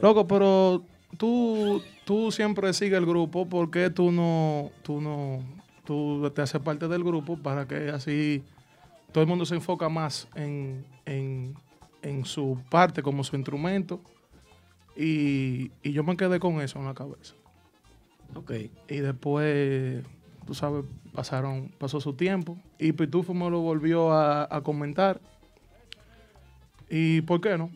Loco, 0.00 0.26
pero 0.26 0.84
tú, 1.16 1.82
tú 2.04 2.30
siempre 2.30 2.72
sigues 2.72 2.98
el 2.98 3.06
grupo, 3.06 3.48
¿por 3.48 3.70
qué 3.70 3.90
tú 3.90 4.12
no, 4.12 4.70
tú 4.82 5.00
no, 5.00 5.42
tú 5.84 6.30
te 6.34 6.42
haces 6.42 6.60
parte 6.60 6.88
del 6.88 7.02
grupo 7.02 7.36
para 7.36 7.66
que 7.66 7.88
así 7.88 8.42
todo 9.12 9.22
el 9.22 9.28
mundo 9.28 9.46
se 9.46 9.54
enfoca 9.54 9.88
más 9.88 10.28
en, 10.34 10.84
en, 11.06 11.54
en 12.02 12.24
su 12.24 12.60
parte 12.68 13.02
como 13.02 13.24
su 13.24 13.36
instrumento? 13.36 14.00
Y, 14.96 15.72
y 15.82 15.92
yo 15.92 16.04
me 16.04 16.16
quedé 16.16 16.38
con 16.38 16.60
eso 16.60 16.78
en 16.78 16.84
la 16.84 16.94
cabeza. 16.94 17.34
Ok. 18.34 18.52
Y 18.88 18.96
después, 18.96 20.04
tú 20.46 20.54
sabes, 20.54 20.84
pasaron, 21.12 21.72
pasó 21.78 22.00
su 22.00 22.14
tiempo 22.14 22.58
y 22.78 22.92
Pitufo 22.92 23.34
me 23.34 23.50
lo 23.50 23.60
volvió 23.60 24.12
a, 24.12 24.46
a 24.54 24.60
comentar. 24.62 25.20
¿Y 26.88 27.22
por 27.22 27.40
qué 27.40 27.56
no? 27.56 27.70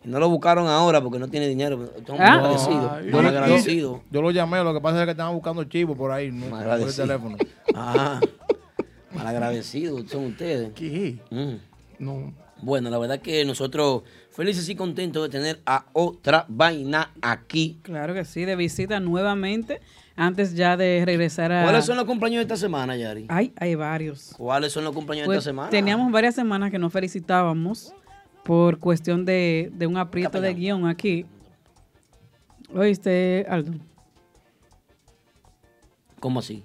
Y 0.05 0.09
no 0.09 0.19
lo 0.19 0.29
buscaron 0.29 0.67
ahora 0.69 1.01
porque 1.01 1.19
no 1.19 1.29
tiene 1.29 1.49
dinero. 1.49 1.83
Estamos 1.97 2.21
Ah. 2.21 2.35
agradecidos. 2.35 2.93
Ay, 2.93 3.27
agradecido. 3.27 4.03
Yo 4.11 4.23
lo 4.23 4.31
llamé, 4.31 4.63
lo 4.63 4.75
que 4.75 4.81
pasa 4.81 4.99
es 5.01 5.05
que 5.07 5.13
estaban 5.13 5.35
buscando 5.35 5.65
chivos 5.65 5.97
por 5.97 6.11
ahí, 6.11 6.31
¿no? 6.31 6.47
Por 6.47 6.63
el 6.81 6.95
teléfono. 6.95 7.37
Ah, 7.77 8.21
mal 9.13 9.27
agradecidos 9.27 10.09
son 10.09 10.27
ustedes. 10.27 10.73
¿Qué? 10.75 11.19
Mm, 11.31 11.55
No. 11.99 12.33
Bueno, 12.63 12.89
la 12.89 12.99
verdad 12.99 13.19
que 13.21 13.45
nosotros 13.45 14.03
felices 14.31 14.69
y 14.69 14.77
contentos 14.77 15.23
de 15.25 15.29
tener 15.29 15.61
a 15.67 15.87
otra 15.93 16.45
vaina 16.49 17.11
aquí. 17.21 17.79
Claro 17.83 18.15
que 18.15 18.25
sí, 18.25 18.45
de 18.45 18.55
visita 18.57 19.01
nuevamente, 19.01 19.81
antes 20.17 20.55
ya 20.55 20.77
de 20.77 21.03
regresar 21.05 21.51
a... 21.53 21.65
¿Cuáles 21.65 21.85
son 21.85 21.97
los 21.97 22.05
cumpleaños 22.07 22.39
de 22.39 22.43
esta 22.43 22.57
semana, 22.57 22.97
Yari? 22.97 23.27
Ay, 23.29 23.53
hay 23.57 23.75
varios. 23.75 24.33
¿Cuáles 24.37 24.73
son 24.73 24.85
los 24.85 24.95
cumpleaños 24.95 25.25
de 25.25 25.27
Pues, 25.27 25.39
esta 25.39 25.51
semana? 25.51 25.69
teníamos 25.71 26.11
varias 26.13 26.35
semanas 26.37 26.71
que 26.71 26.79
no 26.79 26.89
felicitábamos 26.91 27.93
por 28.45 28.79
cuestión 28.79 29.25
de, 29.25 29.71
de 29.75 29.87
un 29.87 29.97
aprieto 29.97 30.41
de 30.41 30.55
guion 30.55 30.87
aquí. 30.87 31.27
¿Oíste, 32.75 33.47
Aldo? 33.49 33.73
¿Cómo 36.21 36.41
así? 36.41 36.65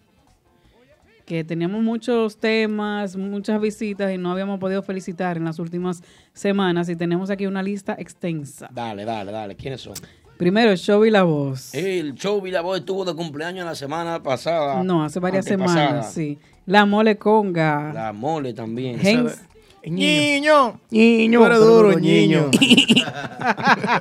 Que 1.26 1.44
teníamos 1.44 1.84
muchos 1.84 2.38
temas, 2.38 3.16
muchas 3.16 3.62
visitas 3.62 4.12
y 4.12 4.18
no 4.18 4.32
habíamos 4.32 4.60
podido 4.60 4.82
felicitar 4.82 5.38
en 5.38 5.46
las 5.46 5.60
últimas 5.60 6.02
semanas 6.34 6.90
y 6.90 6.96
tenemos 6.96 7.30
aquí 7.30 7.46
una 7.46 7.62
lista 7.62 7.96
extensa. 8.00 8.68
Dale, 8.74 9.06
dale, 9.06 9.32
dale. 9.32 9.56
¿Quiénes 9.56 9.82
son? 9.82 9.94
Primero, 10.38 10.74
Show 10.76 11.04
y 11.06 11.12
la 11.12 11.24
Voz. 11.24 11.76
El 11.76 12.16
show 12.16 12.42
Villavoz 12.42 12.80
estuvo 12.80 13.04
de 13.04 13.14
cumpleaños 13.14 13.66
la 13.66 13.76
semana 13.76 14.24
pasada. 14.24 14.82
No, 14.84 15.04
hace 15.04 15.20
varias 15.20 15.46
antepasada. 15.46 15.88
semanas, 15.88 16.14
sí. 16.14 16.40
La 16.66 16.86
Mole 16.86 17.18
Conga. 17.18 17.92
La 17.94 18.14
mole 18.14 18.54
también. 18.54 19.00
Hens- 19.00 19.42
Niño. 19.86 20.80
Niño, 20.92 21.42
pero 21.42 21.60
duro, 21.60 22.00
niño. 22.00 22.50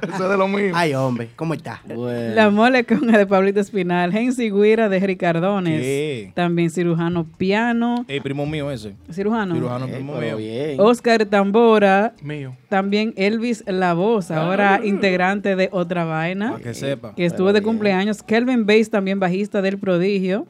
Eso 0.03 0.25
es 0.25 0.31
de 0.31 0.37
lo 0.37 0.49
mismo. 0.49 0.77
Ay, 0.77 0.95
hombre, 0.95 1.31
¿cómo 1.37 1.55
está? 1.55 1.83
La 1.87 2.51
Mole 2.51 2.85
Conga 2.85 3.17
de 3.19 3.27
Pablito 3.27 3.61
Espinal. 3.61 4.15
Hensi 4.15 4.51
Guira 4.51 4.89
de 4.89 5.01
Ricardones. 5.01 5.81
¿Qué? 5.81 6.33
También 6.35 6.71
cirujano 6.71 7.27
piano. 7.37 8.05
El 8.09 8.23
primo 8.23 8.47
mío 8.47 8.71
ese. 8.71 8.95
Cirujano. 9.13 9.55
Cirujano 9.55 9.87
primo 9.87 10.15
mío. 10.17 10.37
Oscar 10.79 11.25
Tambora. 11.27 12.15
Mío. 12.23 12.57
También 12.69 13.15
Elvis 13.17 13.65
La 13.67 13.95
Voz, 13.95 14.31
ahora 14.31 14.81
integrante 14.83 15.57
de 15.57 15.69
Otra 15.73 16.05
Vaina. 16.05 16.53
Para 16.53 16.63
que 16.63 16.75
sepa. 16.75 17.15
Que 17.15 17.25
estuvo 17.25 17.53
de 17.53 17.63
cumpleaños. 17.63 18.23
Kelvin 18.23 18.67
Bass, 18.67 18.91
también 18.91 19.21
bajista 19.21 19.63
del 19.63 19.79
Prodigio. 19.79 20.47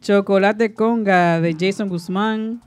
Chocolate 0.00 0.74
Conga 0.74 1.40
de 1.40 1.56
Jason 1.58 1.88
Guzmán. 1.88 2.60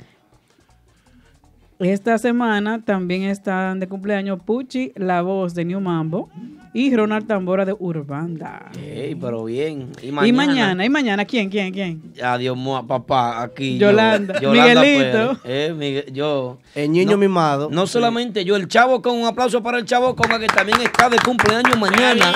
Esta 1.79 2.17
semana 2.17 2.81
también 2.83 3.23
están 3.23 3.79
de 3.79 3.87
cumpleaños 3.87 4.39
Pucci, 4.45 4.91
la 4.97 5.21
voz 5.21 5.55
de 5.55 5.63
New 5.63 5.79
Mambo, 5.79 6.29
y 6.73 6.93
Ronald 6.93 7.25
Tambora 7.25 7.63
de 7.63 7.73
Urbanda. 7.79 8.69
Ey, 8.77 9.15
pero 9.15 9.45
bien. 9.45 9.87
Y 10.03 10.07
Y 10.09 10.11
mañana. 10.33 10.83
y 10.83 10.89
mañana, 10.89 11.23
¿quién, 11.23 11.49
quién, 11.49 11.71
quién? 11.73 12.01
Adiós, 12.21 12.57
mua, 12.57 12.85
papá, 12.85 13.41
aquí. 13.41 13.77
Yolanda. 13.77 14.41
yo, 14.41 14.51
Miguelito. 14.51 14.81
Pérez. 14.81 15.37
Eh, 15.45 15.73
Miguel- 15.73 16.11
yo. 16.11 16.59
El 16.75 16.91
niño 16.91 17.11
no, 17.11 17.17
mimado. 17.17 17.69
No 17.71 17.87
solamente 17.87 18.43
yo, 18.43 18.57
el 18.57 18.67
chavo 18.67 19.01
con 19.01 19.15
un 19.15 19.25
aplauso 19.25 19.63
para 19.63 19.77
el 19.77 19.85
chavo 19.85 20.17
con 20.17 20.29
que 20.37 20.47
también 20.47 20.81
está 20.81 21.07
de 21.09 21.17
cumpleaños 21.19 21.79
mañana. 21.79 22.33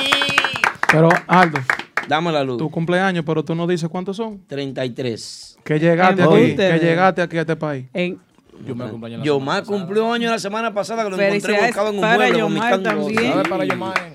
Pero, 0.90 1.10
Aldo, 1.28 1.60
Dame 2.08 2.32
la 2.32 2.46
luz. 2.46 2.60
tu 2.60 2.72
cumpleaños, 2.72 3.26
pero 3.26 3.44
tú 3.44 3.56
no 3.56 3.68
dices 3.68 3.90
cuántos 3.90 4.16
son. 4.16 4.42
33. 4.48 5.58
Que 5.66 5.80
llegaste 5.80 6.22
En 6.24 6.30
aquí, 6.30 6.56
que 6.56 6.80
llegaste 6.80 7.22
aquí 7.22 7.38
a 7.38 7.42
este 7.42 7.56
país. 7.58 7.86
En, 7.94 8.20
Yo 8.66 8.76
me 8.76 8.86
acompañé 8.86 9.18
la 9.18 9.24
Yo 9.24 9.36
semana 9.36 9.52
más 9.52 9.62
pasada. 9.62 9.80
cumplió 9.80 10.14
años 10.14 10.32
la 10.32 10.40
semana 10.40 10.74
pasada 10.74 11.04
que 11.04 11.10
lo 11.10 11.16
encontré 11.16 11.42
Felicidades 11.42 11.76
buscado 11.76 11.90
en 12.24 12.34
un 12.36 12.38
Yomar. 12.38 12.84
¿Sabes 12.84 13.48
para 13.48 13.66
Yomar? 13.66 14.14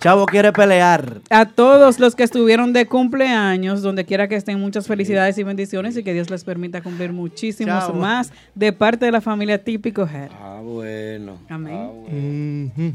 Chavo, 0.00 0.26
quiere 0.26 0.52
pelear. 0.52 1.20
a 1.30 1.46
todos 1.46 2.00
los 2.00 2.16
que 2.16 2.24
estuvieron 2.24 2.72
de 2.72 2.86
cumpleaños, 2.86 3.82
donde 3.82 4.04
quiera 4.04 4.26
que 4.26 4.34
estén, 4.34 4.58
muchas 4.58 4.86
felicidades 4.86 5.38
y 5.38 5.42
bendiciones 5.42 5.96
y 5.96 6.02
que 6.02 6.12
Dios 6.12 6.30
les 6.30 6.42
permita 6.42 6.82
cumplir 6.82 7.12
muchísimos 7.12 7.94
más 7.94 8.32
de 8.54 8.72
parte 8.72 9.04
de 9.06 9.12
la 9.12 9.20
familia 9.20 9.62
Típico 9.62 10.02
Head. 10.02 10.30
Ah, 10.40 10.60
bueno. 10.62 11.38
Amén. 11.48 11.76
Ah, 11.76 11.90
bueno. 11.92 12.94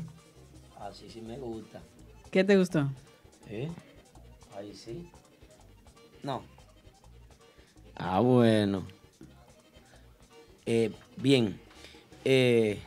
Así 0.81 1.09
sí 1.09 1.21
me 1.21 1.37
gusta. 1.37 1.79
¿Qué 2.31 2.43
te 2.43 2.57
gustó? 2.57 2.89
¿Eh? 3.49 3.69
Ahí 4.57 4.73
sí. 4.73 5.07
No. 6.23 6.43
Ah, 7.95 8.19
bueno. 8.19 8.83
Eh, 10.67 10.91
bien. 11.15 11.59
Eh, 12.23 12.77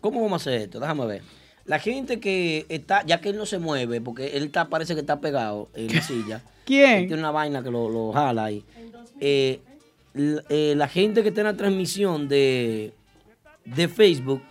¿Cómo 0.00 0.20
vamos 0.22 0.42
a 0.46 0.50
hacer 0.50 0.62
esto? 0.62 0.78
Déjame 0.78 1.06
ver. 1.06 1.22
La 1.64 1.78
gente 1.78 2.20
que 2.20 2.66
está, 2.68 3.04
ya 3.06 3.20
que 3.20 3.30
él 3.30 3.36
no 3.36 3.46
se 3.46 3.58
mueve, 3.58 4.00
porque 4.00 4.36
él 4.36 4.44
está, 4.44 4.68
parece 4.68 4.94
que 4.94 5.00
está 5.00 5.20
pegado 5.20 5.68
en 5.74 5.94
la 5.94 6.02
silla. 6.02 6.42
¿Quién? 6.64 6.90
Él 7.00 7.06
tiene 7.06 7.22
una 7.22 7.30
vaina 7.30 7.62
que 7.62 7.70
lo, 7.70 7.88
lo 7.88 8.12
jala 8.12 8.44
ahí. 8.44 8.64
Eh, 9.20 9.60
eh, 10.14 10.74
la 10.76 10.88
gente 10.88 11.22
que 11.22 11.28
está 11.30 11.40
en 11.40 11.46
la 11.46 11.56
transmisión 11.56 12.28
de, 12.28 12.92
de 13.64 13.88
Facebook, 13.88 14.42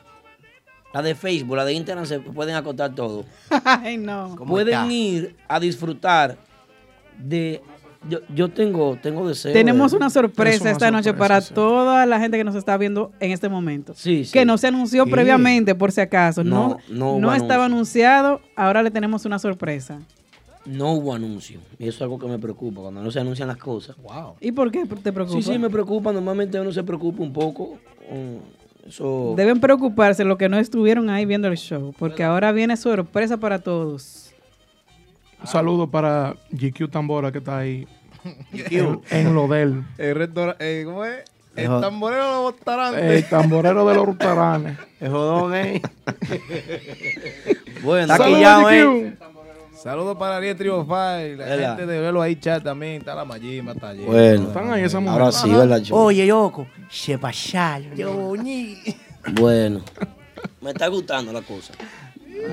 la 0.93 1.01
de 1.01 1.13
Facebook, 1.15 1.55
la 1.57 1.65
de 1.65 1.73
Instagram, 1.73 2.05
se 2.05 2.19
pueden 2.19 2.55
acotar 2.55 2.95
todo 2.95 3.25
Ay, 3.65 3.97
no. 3.97 4.35
¿Cómo 4.37 4.51
pueden 4.51 4.73
está? 4.73 4.91
ir 4.91 5.35
a 5.47 5.59
disfrutar 5.59 6.37
de 7.17 7.61
yo, 8.09 8.19
yo 8.33 8.49
tengo 8.49 8.97
tengo 9.01 9.27
deseo 9.27 9.53
Tenemos 9.53 9.91
de- 9.91 9.97
una 9.97 10.09
sorpresa 10.09 10.63
una 10.63 10.71
esta 10.71 10.91
noche 10.91 11.13
para 11.13 11.39
sí. 11.41 11.53
toda 11.53 12.05
la 12.05 12.19
gente 12.19 12.37
que 12.37 12.43
nos 12.43 12.55
está 12.55 12.75
viendo 12.77 13.11
en 13.19 13.31
este 13.31 13.47
momento. 13.49 13.93
Sí, 13.95 14.25
sí. 14.25 14.31
Que 14.33 14.43
no 14.45 14.57
se 14.57 14.67
anunció 14.67 15.05
Sí. 15.05 15.11
previamente, 15.11 15.75
por 15.75 15.91
si 15.91 16.01
acaso. 16.01 16.43
No, 16.43 16.77
No, 16.89 17.13
no 17.15 17.19
no, 17.19 17.33
estaba 17.35 17.65
anuncio. 17.65 18.05
anunciado. 18.07 18.41
Ahora 18.55 18.81
le 18.83 18.91
tenemos 18.91 19.25
una 19.25 19.37
sorpresa. 19.39 19.99
no 20.63 20.91
hubo 20.93 21.15
anuncio 21.15 21.59
y 21.79 21.87
eso 21.87 21.95
es 21.97 22.01
algo 22.03 22.19
que 22.19 22.27
me 22.27 22.37
preocupa 22.37 22.81
cuando 22.81 23.01
no 23.01 23.09
se 23.09 23.19
anuncian 23.19 23.47
las 23.47 23.57
cosas 23.57 23.95
Wow. 23.97 24.35
¿Y 24.39 24.51
por 24.51 24.71
qué 24.71 24.85
te 24.85 25.11
preocupa? 25.11 25.41
sí 25.41 25.53
sí 25.53 25.57
me 25.57 25.71
preocupa 25.71 26.13
normalmente 26.13 26.59
uno 26.59 26.71
se 26.71 26.83
preocupa 26.83 27.23
un 27.23 27.33
poco 27.33 27.79
mm, 28.11 28.87
eso 28.87 29.33
Deben 29.35 29.59
preocuparse 29.59 30.23
los 30.23 30.37
que 30.37 30.49
no 30.49 30.59
estuvieron 30.59 31.09
ahí 31.09 31.25
viendo 31.25 31.47
el 31.47 31.57
show, 31.57 31.95
porque 31.97 32.23
ahora 32.23 32.51
viene 32.51 32.77
sorpresa 32.77 33.37
para 33.37 33.57
todos. 33.57 34.30
Un 35.41 35.47
saludo 35.47 35.87
para 35.89 36.35
GQ 36.51 36.89
Tambora 36.89 37.31
que 37.31 37.39
está 37.39 37.57
ahí 37.59 37.87
en, 38.53 39.01
en 39.09 39.33
lo 39.35 39.47
de 39.47 39.61
él. 39.63 39.83
El 39.97 40.15
restaurante, 40.15 40.83
¿cómo 40.85 41.05
es? 41.05 41.23
El 41.55 41.67
tamborero 41.81 42.23
de 42.23 42.31
los 42.43 42.53
restaurantes. 42.55 43.03
El 43.03 43.29
tamborero 43.29 43.85
de 43.87 43.95
los 43.95 44.05
restaurantes. 44.07 44.77
Es 45.01 45.09
jodón, 45.09 45.55
eh. 45.55 45.81
bueno 47.83 48.13
Está 48.13 48.25
quillado, 48.27 48.69
eh. 48.69 49.13
Saludos 49.81 50.15
para 50.15 50.37
Ariel 50.37 50.55
Triunfal, 50.55 51.37
la 51.39 51.45
¿Verdad? 51.45 51.77
gente 51.77 51.91
de 51.91 51.99
Velo 52.01 52.21
ahí 52.21 52.35
chat 52.35 52.63
también, 52.63 52.97
está 53.01 53.15
la 53.15 53.25
Mayima, 53.25 53.71
está 53.71 53.89
allí. 53.89 54.03
bueno 54.03 54.47
Están 54.49 54.71
ahí 54.71 54.83
esas 54.83 55.01
ahora 55.07 55.25
mujeres. 55.25 55.35
sí 55.41 55.49
verdad 55.49 55.77
Yo- 55.79 55.95
Oye, 55.95 56.27
Yoko. 56.27 56.67
Shepashal. 56.89 57.95
Yo, 57.95 58.35
ñi. 58.35 58.77
bueno 59.33 59.81
me 60.61 60.69
está 60.69 60.87
gustando 60.87 61.33
la 61.33 61.41
cosa 61.41 61.73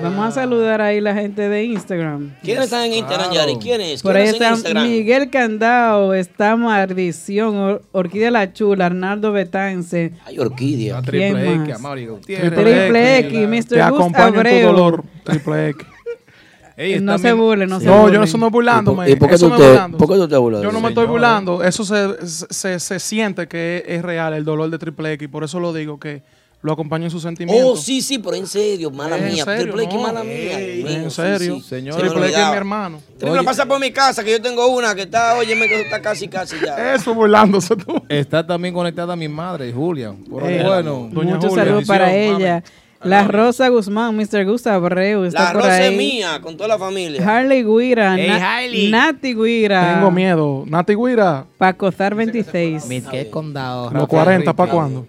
Vamos 0.01 0.25
a 0.27 0.31
saludar 0.31 0.81
ahí 0.81 1.01
la 1.01 1.13
gente 1.13 1.49
de 1.49 1.63
Instagram. 1.65 2.31
¿quiénes 2.41 2.65
están 2.65 2.85
en 2.85 2.93
Instagram 2.93 3.31
Yari? 3.33 3.55
¿quiénes? 3.57 4.01
Por 4.01 4.15
ahí 4.15 4.29
¿quiénes 4.31 4.41
en 4.61 4.67
está? 4.67 4.83
Miguel 4.83 5.29
Candao, 5.29 6.13
está 6.13 6.55
Maldición, 6.55 7.55
Or- 7.57 7.81
Orquídea 7.91 8.31
La 8.31 8.53
Chula, 8.53 8.85
Arnaldo 8.85 9.31
Betance, 9.33 10.13
ay 10.25 10.39
Orquídea 10.39 10.99
A 10.99 11.01
¿Quién 11.01 11.33
Triple 11.33 11.49
X, 11.55 11.67
más? 11.69 11.79
a 11.79 11.79
Mauri 11.79 12.05
Gutiérrez. 12.05 12.49
Triple 12.53 13.17
X, 13.19 13.39
Mr. 13.49 13.91
Gus 13.91 14.13
Abreu. 14.15 14.67
dolor, 14.71 15.03
Triple 15.25 15.69
X. 15.69 15.87
Ey, 16.77 16.99
No 17.01 17.17
se 17.17 17.33
burlen, 17.33 17.67
no 17.67 17.79
se 17.81 17.85
No, 17.87 18.09
yo 18.09 18.19
no 18.19 18.23
estoy 18.23 18.49
burlándome. 18.49 19.09
¿Y 19.09 19.15
por 19.17 19.29
qué 19.29 19.37
tú 19.37 19.49
te- 19.49 19.55
burlando. 19.57 19.97
por 19.97 20.07
qué 20.07 20.15
tú 20.15 20.27
te 20.29 20.37
burlas? 20.37 20.61
Yo 20.61 20.71
no 20.71 20.79
me 20.79 20.87
estoy 20.89 21.07
burlando. 21.07 21.61
Eso 21.61 21.83
se, 21.83 22.25
se, 22.25 22.79
se 22.79 22.99
siente 23.01 23.49
que 23.49 23.83
es, 23.85 23.95
es 23.97 24.01
real, 24.01 24.33
el 24.33 24.45
dolor 24.45 24.69
de 24.69 24.77
Triple 24.77 25.11
X. 25.13 25.27
Por 25.27 25.43
eso 25.43 25.59
lo 25.59 25.73
digo, 25.73 25.99
que 25.99 26.21
lo 26.61 26.73
acompaño 26.73 27.05
en 27.05 27.11
sus 27.11 27.21
sentimientos. 27.21 27.65
Oh, 27.65 27.75
sí, 27.81 28.01
sí, 28.01 28.19
pero 28.19 28.35
en 28.35 28.45
serio, 28.45 28.91
mala 28.91 29.17
En 29.17 29.31
mía. 29.33 29.45
serio, 29.45 29.63
Triple 29.63 29.83
X, 29.85 29.95
no. 29.95 30.01
mala 30.01 30.23
mía. 30.23 30.59
Ey, 30.59 30.83
en 30.87 31.09
serio. 31.11 31.55
sí. 31.55 31.61
Señor, 31.61 31.97
Triple 31.99 32.27
X 32.27 32.37
es 32.37 32.49
mi 32.49 32.55
hermano. 32.57 33.01
Triple, 33.17 33.43
pasa 33.43 33.65
por 33.65 33.79
mi 33.79 33.91
casa, 33.91 34.23
que 34.23 34.31
yo 34.31 34.41
tengo 34.41 34.67
una 34.67 34.93
que 34.93 35.03
está, 35.03 35.35
oye, 35.37 35.55
me 35.55 35.65
está 35.65 36.01
casi, 36.01 36.27
casi 36.27 36.57
ya. 36.65 36.93
Eso 36.95 37.13
burlándose 37.13 37.75
tú. 37.77 38.01
Está 38.09 38.45
también 38.45 38.73
conectada 38.73 39.15
mi 39.15 39.27
madre, 39.29 39.71
Julia. 39.71 40.13
Por 40.29 40.43
ahí, 40.43 40.55
Eh, 40.55 40.63
bueno. 40.65 41.07
Doña 41.11 41.35
Muchos 41.35 41.49
Julia. 41.51 41.65
saludos 41.65 41.87
para 41.87 42.13
ella. 42.13 42.63
La 43.01 43.23
Rosa 43.25 43.69
Guzmán, 43.69 44.13
Mr. 44.17 44.43
Gustavo 44.45 44.85
Abreu, 44.87 45.23
está 45.23 45.41
La 45.45 45.51
por 45.53 45.61
rosa 45.61 45.81
es 45.85 45.89
ahí. 45.91 45.95
mía, 45.97 46.41
con 46.41 46.57
toda 46.57 46.67
la 46.67 46.77
familia. 46.77 47.25
Harley 47.25 47.63
Guira, 47.63 48.15
Hey, 48.17 48.27
Na- 48.27 48.57
Harley. 48.57 48.91
Nati 48.91 49.33
Guira, 49.33 49.93
Tengo 49.93 50.11
miedo. 50.11 50.65
Nati 50.67 50.95
Guira, 50.95 51.45
Paco 51.57 51.89
Zar 51.93 52.13
26, 52.15 52.83
¿Qué 53.09 53.29
condado? 53.29 53.89
los 53.91 54.05
40, 54.09 54.51
¿para 54.53 54.69
cuándo? 54.69 55.07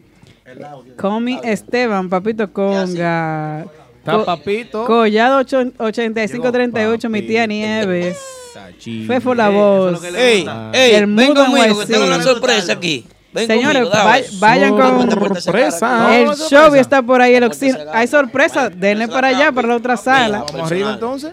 Comi 0.97 1.39
Esteban, 1.43 2.09
Papito 2.09 2.53
Conga, 2.53 3.65
Está 3.99 4.13
Co- 4.13 4.25
papito. 4.25 4.85
Collado 4.87 5.39
ocho- 5.39 5.73
8538, 5.79 7.09
mi 7.11 7.23
tía 7.23 7.47
Nieves. 7.47 8.19
Fefo 9.07 9.35
La 9.35 9.49
Voz. 9.51 10.03
Ey, 10.05 10.47
ey, 10.73 10.95
El 10.95 11.07
ven 11.07 11.35
conmigo, 11.35 11.79
que 11.81 11.87
tengo 11.87 12.07
una 12.07 12.23
sorpresa 12.23 12.73
aquí. 12.73 13.07
Ven 13.33 13.47
Señores, 13.47 13.83
conmigo, 13.85 13.91
va- 14.05 14.17
dame. 14.17 14.25
vayan 14.41 14.77
con 14.77 15.41
Sorpresa. 15.41 16.19
el 16.19 16.25
no, 16.27 16.35
show 16.35 16.75
está 16.75 17.01
por 17.03 17.21
ahí 17.23 17.35
el 17.35 17.45
oxígeno. 17.45 17.91
Hay 17.93 18.09
sorpresa, 18.09 18.69
denle 18.71 19.07
para 19.07 19.29
allá, 19.29 19.53
para 19.53 19.69
la 19.69 19.77
otra 19.77 19.97
sala. 19.97 20.45
Vamos 20.51 20.71
arriba 20.73 20.95
entonces. 20.95 21.33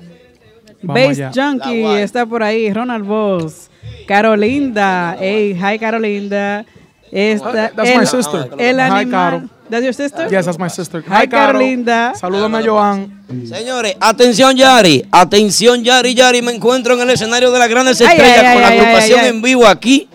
Bass. 0.84 1.18
Junkie 1.34 1.86
está 2.02 2.26
por 2.26 2.44
ahí, 2.44 2.72
Ronald 2.72 3.04
Boss, 3.06 3.72
Carolinda, 4.08 5.18
hey, 5.20 5.58
hi 5.60 5.80
Carolinda. 5.80 6.66
Está 7.12 7.72
That's 7.76 7.90
el, 7.90 8.00
my 8.00 8.06
sister. 8.06 8.50
el 8.58 8.76
Hi, 8.78 8.82
animal, 8.82 9.10
Caro. 9.10 9.50
That's 9.70 9.84
your 9.84 9.94
sister? 9.94 10.30
Yes, 10.30 10.46
that's 10.46 10.60
my 10.60 10.70
sister. 10.70 11.04
Hi, 11.08 11.28
Caro. 11.28 11.60
Carlinda. 11.60 12.14
Salúdame 12.16 12.60
a 12.60 12.66
Joan. 12.66 13.24
Señores, 13.48 13.96
atención 14.00 14.56
Yari, 14.56 15.06
atención 15.12 15.84
Yari, 15.84 16.16
Yari, 16.16 16.42
me 16.42 16.54
encuentro 16.54 16.94
en 16.94 17.02
el 17.02 17.10
escenario 17.10 17.52
de 17.52 17.60
las 17.60 17.70
grandes 17.70 18.00
Ay, 18.02 18.08
estrellas 18.08 18.44
ay, 18.46 18.54
con 18.54 18.62
la 18.62 18.68
ay, 18.70 18.80
agrupación 18.80 19.20
ay, 19.20 19.26
ay. 19.26 19.30
en 19.32 19.42
vivo 19.42 19.68
aquí, 19.68 20.10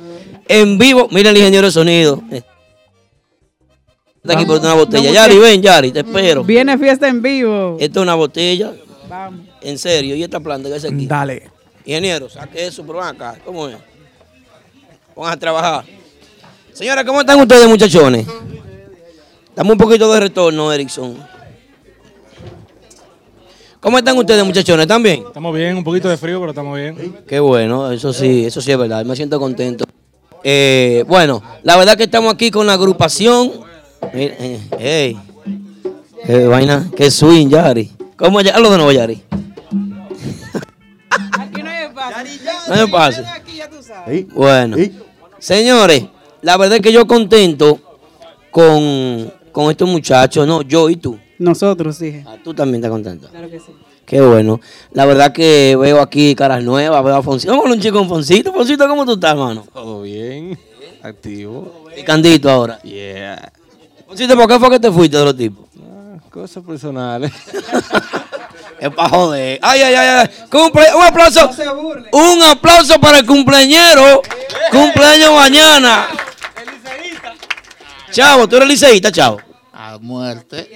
en 0.49 0.79
vivo. 0.79 1.09
Mira 1.11 1.31
el 1.31 1.37
ingeniero 1.37 1.67
de 1.67 1.73
sonido. 1.73 2.23
Está 2.31 4.35
aquí 4.35 4.47
por 4.47 4.61
una 4.61 4.75
botella. 4.75 5.03
Vamos, 5.11 5.15
Yari, 5.15 5.39
ven 5.39 5.63
Yari, 5.63 5.93
te 5.93 6.01
espero. 6.01 6.45
Viene 6.45 6.79
fiesta 6.79 7.09
en 7.09 7.21
vivo. 7.21 7.77
Esta 7.81 8.01
es 8.01 8.03
una 8.03 8.15
botella, 8.15 8.73
Vamos. 9.09 9.41
en 9.61 9.79
serio, 9.79 10.15
y 10.15 10.23
esta 10.23 10.41
planta 10.41 10.69
que 10.71 10.77
es 10.77 10.85
aquí. 10.85 11.07
Dale. 11.07 11.51
Ingeniero, 11.85 12.29
saque 12.31 12.67
eso, 12.67 12.85
pero 12.87 13.01
ven 13.01 13.09
acá, 13.09 13.37
¿cómo 13.45 13.69
es? 13.69 13.77
Vamos 15.17 15.33
a 15.33 15.37
trabajar. 15.37 15.85
Señora, 16.75 17.05
¿cómo 17.05 17.21
están 17.21 17.39
ustedes, 17.39 17.69
muchachones? 17.69 18.27
Dame 19.55 19.73
un 19.73 19.79
poquito 19.79 20.11
de 20.11 20.21
retorno, 20.21 20.73
Erickson. 20.73 21.17
¿Cómo 23.79 23.99
están 23.99 24.17
ustedes, 24.17 24.43
muchachones? 24.43 24.85
¿Están 24.85 25.03
bien? 25.03 25.25
Estamos 25.27 25.55
bien, 25.55 25.77
un 25.77 25.85
poquito 25.85 26.09
de 26.09 26.17
frío, 26.17 26.41
pero 26.41 26.53
estamos 26.53 26.79
bien. 26.79 27.17
Qué 27.27 27.41
bueno, 27.41 27.93
eso 27.93 28.15
sí, 28.15 28.47
eso 28.47 28.63
sí 28.63 28.73
es 28.73 28.79
verdad, 28.79 29.05
me 29.05 29.15
siento 29.15 29.39
contento. 29.39 29.85
Eh, 30.43 31.05
bueno, 31.07 31.43
la 31.63 31.77
verdad 31.77 31.97
que 31.97 32.05
estamos 32.05 32.33
aquí 32.33 32.51
con 32.51 32.67
la 32.67 32.73
agrupación. 32.73 33.53
Mira, 34.15 34.35
eh, 34.39 34.61
ey, 34.79 35.19
qué 36.25 36.47
vaina, 36.47 36.91
qué 36.97 37.11
swing, 37.11 37.49
Yari. 37.49 37.93
¿Cómo 38.17 38.41
ya? 38.41 38.59
Lo 38.59 38.71
de 38.71 38.77
nuevo, 38.77 38.93
Yari. 38.93 39.23
Aquí 41.39 41.63
no 41.63 41.71
hay 41.71 41.85
espacio. 41.85 43.25
No 43.25 43.77
tú 43.77 43.83
sabes. 43.83 44.27
Bueno, 44.29 44.77
señores, 45.39 46.05
la 46.43 46.57
verdad 46.57 46.77
es 46.77 46.83
que 46.83 46.93
yo 46.93 47.07
contento 47.07 47.79
con, 48.51 49.33
con 49.53 49.71
estos 49.71 49.89
muchachos, 49.89 50.47
no, 50.47 50.63
yo 50.63 50.89
y 50.91 50.97
tú. 50.97 51.19
Nosotros, 51.39 51.97
sí. 51.97 52.23
Ah, 52.27 52.37
tú 52.43 52.55
también 52.55 52.77
estás 52.77 52.91
contento. 52.91 53.29
Claro 53.29 53.51
que 53.51 53.59
sí. 53.59 53.73
Qué 54.05 54.21
bueno. 54.21 54.61
La 54.93 55.07
verdad 55.07 55.33
que 55.33 55.77
veo 55.81 56.01
aquí 56.01 56.35
caras 56.35 56.63
nuevas, 56.63 57.03
veo 57.03 57.17
a 57.17 57.23
Foncito. 57.23 57.53
Vamos 57.53 57.65
a 57.65 57.67
hablar 57.67 57.77
un 57.79 57.83
chico 57.83 57.99
con 57.99 58.09
Foncito. 58.09 58.53
Foncito, 58.53 58.87
¿cómo 58.89 59.05
tú 59.07 59.15
estás, 59.15 59.31
hermano? 59.33 59.65
Todo 59.73 60.03
bien, 60.03 60.59
activo. 61.03 61.87
Picandito 61.95 62.51
ahora. 62.51 62.81
Yeah. 62.83 63.53
Foncito, 64.07 64.37
¿por 64.37 64.47
qué 64.49 64.59
fue 64.59 64.71
que 64.71 64.81
te 64.81 64.91
fuiste 64.93 65.17
de 65.17 65.25
los 65.25 65.37
tipos? 65.37 65.67
Cosas 66.31 66.63
personales. 66.65 67.33
Es 68.81 68.91
para 68.93 69.09
joder. 69.11 69.61
Ay, 69.63 69.81
ay, 69.81 69.95
ay, 69.95 70.09
ay. 70.09 70.31
Cumple- 70.51 70.93
un 70.97 71.03
aplauso. 71.05 71.49
Un 72.13 72.43
aplauso 72.43 72.99
para 73.01 73.19
el 73.19 73.27
cumpleañero. 73.27 74.21
Cumpleaños 74.73 75.33
mañana. 75.33 76.09
Chavo, 78.13 78.49
tú 78.49 78.57
eres 78.57 78.69
liceísta, 78.69 79.11
chavo. 79.11 79.39
A 79.73 79.99
muerte. 79.99 80.69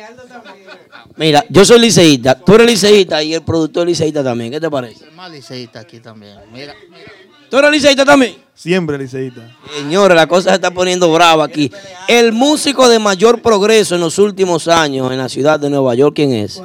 Mira, 1.16 1.44
yo 1.48 1.64
soy 1.64 1.78
liceísta, 1.80 2.34
tú 2.38 2.54
eres 2.54 2.66
liceísta 2.66 3.22
y 3.22 3.34
el 3.34 3.42
productor 3.42 3.82
es 3.82 3.98
liceísta 3.98 4.24
también. 4.24 4.50
¿Qué 4.50 4.60
te 4.60 4.70
parece? 4.70 5.04
El 5.04 5.12
más 5.12 5.30
liceísta 5.30 5.80
aquí 5.80 6.00
también. 6.00 6.36
Mira. 6.52 6.74
¿Tú 7.50 7.58
eres 7.58 7.70
liceísta 7.70 8.04
también? 8.04 8.36
Siempre 8.54 8.98
liceísta. 8.98 9.54
Señores, 9.76 10.16
la 10.16 10.26
cosa 10.26 10.48
se 10.50 10.54
está 10.56 10.70
poniendo 10.70 11.12
brava 11.12 11.44
aquí. 11.44 11.70
El 12.08 12.32
músico 12.32 12.88
de 12.88 12.98
mayor 12.98 13.40
progreso 13.42 13.94
en 13.94 14.00
los 14.00 14.18
últimos 14.18 14.66
años 14.66 15.12
en 15.12 15.18
la 15.18 15.28
ciudad 15.28 15.60
de 15.60 15.70
Nueva 15.70 15.94
York, 15.94 16.14
¿quién 16.16 16.32
es? 16.32 16.60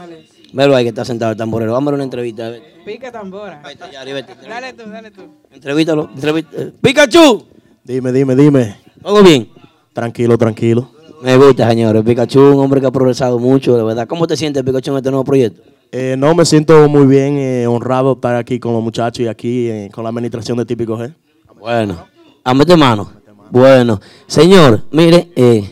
Velo 0.53 0.75
ahí 0.75 0.83
que 0.85 0.89
está 0.89 1.05
sentado 1.05 1.31
el 1.31 1.37
tamborero. 1.37 1.73
Vamos 1.73 1.91
a 1.91 1.95
una 1.95 2.03
entrevista. 2.03 2.51
Pica 2.85 3.11
tambora. 3.11 3.61
Dale 3.61 4.73
tú, 4.73 4.89
dale 4.89 5.11
tú. 5.11 5.21
Entrevítalo. 5.51 6.09
entrevista- 6.15 6.57
Pikachu. 6.81 7.45
Dime, 7.83 8.11
dime, 8.11 8.35
dime. 8.35 8.77
¿Todo 9.01 9.21
bien? 9.23 9.49
Tranquilo, 9.93 10.37
tranquilo. 10.37 10.89
Me 11.21 11.37
gusta, 11.37 11.69
señores. 11.69 12.03
Pikachu, 12.03 12.39
un 12.39 12.59
hombre 12.59 12.81
que 12.81 12.87
ha 12.87 12.91
progresado 12.91 13.37
mucho, 13.39 13.77
de 13.77 13.83
verdad. 13.83 14.07
¿Cómo 14.07 14.25
te 14.25 14.35
sientes, 14.37 14.63
Pikachu, 14.63 14.91
en 14.91 14.97
este 14.97 15.09
nuevo 15.11 15.23
proyecto? 15.23 15.61
Eh, 15.91 16.15
no, 16.17 16.33
me 16.33 16.45
siento 16.45 16.87
muy 16.87 17.05
bien, 17.05 17.37
eh, 17.37 17.67
honrado 17.67 18.13
estar 18.13 18.35
aquí 18.35 18.59
con 18.59 18.73
los 18.73 18.81
muchachos 18.81 19.19
y 19.25 19.27
aquí 19.27 19.67
eh, 19.69 19.89
con 19.93 20.03
la 20.03 20.09
administración 20.09 20.57
de 20.57 20.65
Típico 20.65 20.97
G. 20.97 21.13
Bueno, 21.59 22.05
a 22.43 22.53
meter 22.53 22.77
mano. 22.77 23.11
Bueno, 23.51 23.99
señor, 24.27 24.83
mire, 24.91 25.29
eh, 25.35 25.69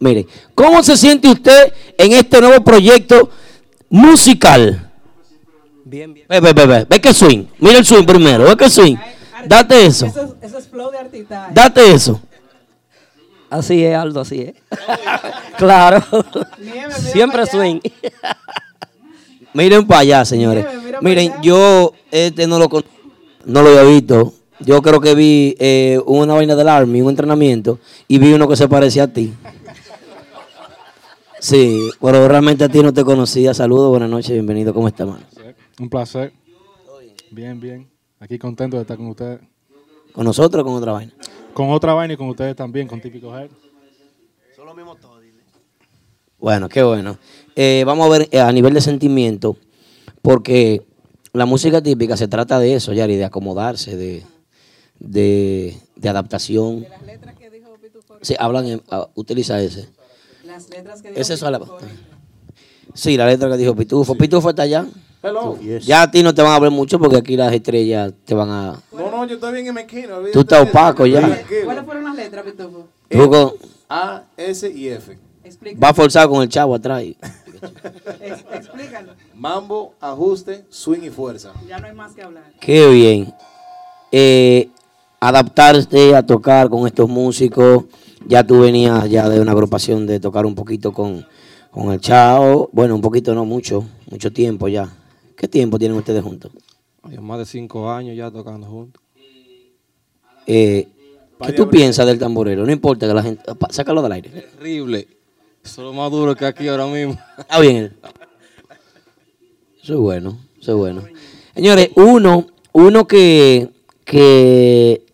mire, 0.00 0.26
¿cómo 0.54 0.82
se 0.82 0.96
siente 0.96 1.28
usted 1.28 1.72
en 1.98 2.12
este 2.12 2.40
nuevo 2.40 2.64
proyecto 2.64 3.28
musical? 3.90 4.90
Bien, 5.84 6.12
bien. 6.14 6.26
Ve, 6.28 6.40
ve, 6.40 6.52
ve, 6.54 6.66
ve, 6.66 6.86
ve 6.88 7.00
que 7.00 7.12
swing. 7.12 7.44
Mira 7.58 7.78
el 7.78 7.84
swing 7.84 8.04
primero, 8.06 8.44
ve 8.44 8.56
que 8.56 8.70
swing. 8.70 8.96
Date 9.46 9.84
eso, 9.86 10.06
Eso, 10.06 10.22
es- 10.40 10.48
eso 10.48 10.58
es 10.58 10.66
flow 10.68 10.90
de 10.90 10.98
artista. 10.98 11.48
date 11.52 11.92
eso. 11.92 12.20
Así 13.50 13.84
es, 13.84 13.96
Aldo, 13.96 14.20
así 14.20 14.42
es. 14.42 14.54
claro. 15.58 16.02
Siempre 16.98 17.46
swing. 17.46 17.80
Miren 19.54 19.86
para 19.86 20.00
allá, 20.00 20.24
señores. 20.24 20.66
Miren, 21.00 21.32
yo 21.42 21.92
este 22.10 22.46
no 22.46 22.58
lo 22.58 22.68
con- 22.68 22.84
no 23.44 23.62
lo 23.62 23.68
había 23.70 23.82
visto. 23.84 24.34
Yo 24.60 24.82
creo 24.82 25.00
que 25.00 25.14
vi 25.14 25.56
eh, 25.58 26.00
una 26.06 26.34
vaina 26.34 26.54
del 26.56 26.68
Army, 26.68 27.00
un 27.00 27.10
entrenamiento, 27.10 27.78
y 28.08 28.18
vi 28.18 28.32
uno 28.32 28.48
que 28.48 28.56
se 28.56 28.68
parecía 28.68 29.04
a 29.04 29.08
ti. 29.08 29.32
Sí, 31.40 31.90
pero 32.00 32.26
realmente 32.26 32.64
a 32.64 32.68
ti 32.68 32.82
no 32.82 32.92
te 32.92 33.04
conocía. 33.04 33.54
Saludos, 33.54 33.90
buenas 33.90 34.10
noches, 34.10 34.32
bienvenido. 34.32 34.74
¿Cómo 34.74 34.88
está, 34.88 35.06
mano? 35.06 35.20
Un 35.78 35.88
placer. 35.88 36.32
Bien, 37.30 37.60
bien. 37.60 37.88
Aquí 38.18 38.36
contento 38.38 38.76
de 38.76 38.82
estar 38.82 38.96
con 38.96 39.06
ustedes. 39.06 39.40
¿Con 40.12 40.24
nosotros 40.24 40.62
o 40.62 40.64
con 40.66 40.74
otra 40.74 40.92
vaina? 40.92 41.12
Con 41.58 41.70
otra 41.70 41.92
vaina 41.92 42.14
y 42.14 42.16
con 42.16 42.28
ustedes 42.28 42.54
también, 42.54 42.86
con 42.86 43.00
Típico 43.00 43.36
Head. 43.36 43.50
Bueno, 46.38 46.68
qué 46.68 46.84
bueno. 46.84 47.18
Eh, 47.56 47.82
vamos 47.84 48.06
a 48.06 48.10
ver 48.16 48.28
eh, 48.30 48.38
a 48.38 48.52
nivel 48.52 48.74
de 48.74 48.80
sentimiento, 48.80 49.56
porque 50.22 50.86
la 51.32 51.46
música 51.46 51.82
típica 51.82 52.16
se 52.16 52.28
trata 52.28 52.60
de 52.60 52.74
eso, 52.74 52.92
Yari, 52.92 53.16
de 53.16 53.24
acomodarse, 53.24 53.96
de, 53.96 54.22
de, 55.00 55.76
de 55.96 56.08
adaptación. 56.08 56.86
Sí, 58.22 58.36
hablan, 58.38 58.66
en- 58.68 58.82
ah, 58.92 59.08
utiliza 59.16 59.60
ese. 59.60 59.88
Las 60.44 60.70
letras 60.70 61.02
que 61.02 61.08
Ese 61.20 61.34
es 61.34 61.42
la- 61.42 61.60
Sí, 62.94 63.16
la 63.16 63.26
letra 63.26 63.50
que 63.50 63.56
dijo 63.56 63.74
Pitufo. 63.74 64.14
Pitufo 64.14 64.50
está 64.50 64.62
allá. 64.62 64.86
Hello. 65.22 65.58
Ya 65.80 66.02
a 66.02 66.10
ti 66.10 66.22
no 66.22 66.32
te 66.32 66.42
van 66.42 66.52
a 66.52 66.58
ver 66.60 66.70
mucho 66.70 66.98
porque 66.98 67.16
aquí 67.16 67.36
las 67.36 67.52
estrellas 67.52 68.12
te 68.24 68.34
van 68.34 68.50
a... 68.50 68.80
No, 68.92 69.10
no, 69.10 69.24
yo 69.26 69.34
estoy 69.34 69.52
bien 69.52 69.66
en 69.66 69.74
mi 69.74 69.80
esquina. 69.80 70.14
Tú 70.32 70.40
estás 70.40 70.68
opaco 70.68 71.06
ya. 71.06 71.20
¿Cuáles 71.64 71.84
fueron 71.84 72.04
las 72.04 72.14
letras, 72.16 72.44
Pitufo? 72.44 72.86
A, 73.88 74.22
S 74.36 74.70
y 74.70 74.88
F. 74.88 75.18
vas 75.76 75.96
forzado 75.96 76.30
con 76.30 76.42
el 76.42 76.48
chavo 76.48 76.74
atrás. 76.74 77.02
Ex- 77.02 78.44
explícalo. 78.52 79.12
Mambo, 79.34 79.94
ajuste, 80.00 80.64
swing 80.68 81.02
y 81.02 81.10
fuerza. 81.10 81.52
Ya 81.66 81.78
no 81.78 81.88
hay 81.88 81.94
más 81.94 82.12
que 82.14 82.22
hablar. 82.22 82.44
Qué 82.60 82.88
bien. 82.88 83.34
Eh, 84.12 84.68
adaptarte 85.18 86.14
a 86.14 86.24
tocar 86.24 86.68
con 86.68 86.86
estos 86.86 87.08
músicos. 87.08 87.84
Ya 88.26 88.44
tú 88.46 88.60
venías 88.60 89.08
ya 89.10 89.28
de 89.28 89.40
una 89.40 89.50
agrupación 89.52 90.06
de 90.06 90.20
tocar 90.20 90.46
un 90.46 90.54
poquito 90.54 90.92
con, 90.92 91.26
con 91.72 91.92
el 91.92 92.00
Chao. 92.00 92.68
Bueno, 92.72 92.94
un 92.94 93.00
poquito 93.00 93.34
no, 93.34 93.44
mucho, 93.44 93.84
mucho 94.10 94.32
tiempo 94.32 94.68
ya. 94.68 94.88
¿Qué 95.38 95.46
tiempo 95.46 95.78
tienen 95.78 95.96
ustedes 95.96 96.24
juntos? 96.24 96.50
Hay 97.04 97.16
más 97.18 97.38
de 97.38 97.46
cinco 97.46 97.88
años 97.88 98.16
ya 98.16 98.28
tocando 98.28 98.66
juntos. 98.66 99.00
Eh, 100.48 100.88
¿Qué 101.46 101.52
tú 101.52 101.70
piensas 101.70 102.04
del 102.08 102.18
tamborero? 102.18 102.66
No 102.66 102.72
importa 102.72 103.06
que 103.06 103.14
la 103.14 103.22
gente... 103.22 103.44
Sácalo 103.70 104.02
del 104.02 104.12
aire. 104.12 104.30
Terrible. 104.30 105.06
Eso 105.64 105.82
es 105.82 105.86
lo 105.86 105.92
más 105.92 106.10
duro 106.10 106.34
que 106.34 106.44
aquí 106.44 106.66
ahora 106.66 106.86
mismo. 106.86 107.16
Está 107.38 107.60
bien. 107.60 107.96
Eso 109.80 109.94
es 109.94 110.00
bueno, 110.00 110.38
eso 110.60 110.72
es 110.72 110.76
bueno. 110.76 111.04
Señores, 111.54 111.90
uno, 111.94 112.48
uno 112.72 113.06
que, 113.06 113.70
que 114.04 115.06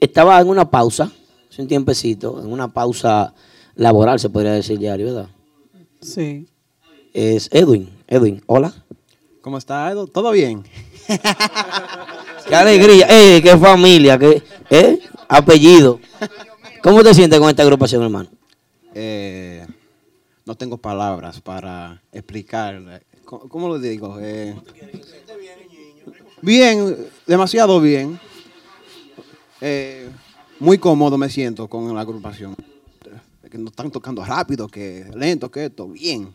estaba 0.00 0.40
en 0.40 0.48
una 0.48 0.70
pausa, 0.70 1.10
hace 1.50 1.62
un 1.62 1.66
tiempecito, 1.66 2.40
en 2.40 2.52
una 2.52 2.72
pausa 2.72 3.34
laboral, 3.74 4.20
se 4.20 4.30
podría 4.30 4.52
decir 4.52 4.78
diario, 4.78 5.06
¿verdad? 5.06 5.28
Sí. 6.00 6.46
Es 7.12 7.48
Edwin. 7.52 7.90
Edwin, 8.06 8.42
hola. 8.46 8.72
¿Cómo 9.46 9.58
está, 9.58 9.88
Edo? 9.92 10.08
¿Todo 10.08 10.32
bien? 10.32 10.64
Qué 12.48 12.54
alegría, 12.56 13.06
eh, 13.08 13.40
qué 13.40 13.56
familia, 13.56 14.18
qué 14.18 14.42
eh, 14.70 14.98
apellido. 15.28 16.00
¿Cómo 16.82 17.04
te 17.04 17.14
sientes 17.14 17.38
con 17.38 17.48
esta 17.48 17.62
agrupación, 17.62 18.02
hermano? 18.02 18.28
Eh, 18.92 19.64
no 20.44 20.56
tengo 20.56 20.78
palabras 20.78 21.40
para 21.40 22.02
explicar. 22.10 23.04
¿Cómo, 23.24 23.48
cómo 23.48 23.68
lo 23.68 23.78
digo? 23.78 24.18
Eh, 24.20 24.56
bien, 26.42 26.96
demasiado 27.24 27.80
bien. 27.80 28.18
Eh, 29.60 30.10
muy 30.58 30.78
cómodo 30.78 31.16
me 31.16 31.30
siento 31.30 31.68
con 31.68 31.94
la 31.94 32.00
agrupación. 32.00 32.56
Que 33.48 33.58
no 33.58 33.68
están 33.68 33.92
tocando 33.92 34.24
rápido, 34.24 34.66
que 34.66 35.08
lento, 35.14 35.52
que 35.52 35.66
esto. 35.66 35.86
Bien. 35.86 36.34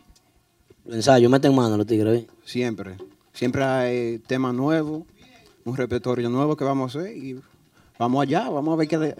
Ensayo, 0.90 1.30
meten 1.30 1.54
mano 1.56 1.78
los 1.78 1.86
tigres. 1.88 2.22
¿eh? 2.22 2.28
Siempre. 2.46 2.98
Siempre 3.34 3.64
hay 3.64 4.20
temas 4.20 4.54
nuevos, 4.54 5.04
un 5.64 5.78
repertorio 5.78 6.30
nuevo 6.30 6.56
que 6.56 6.64
vamos 6.64 6.96
a 6.96 7.00
hacer 7.00 7.16
y 7.16 7.40
vamos 7.98 8.22
allá, 8.24 8.50
vamos 8.50 8.74
a 8.74 8.76
ver 8.78 8.88
qué 8.88 8.98
de- 8.98 9.16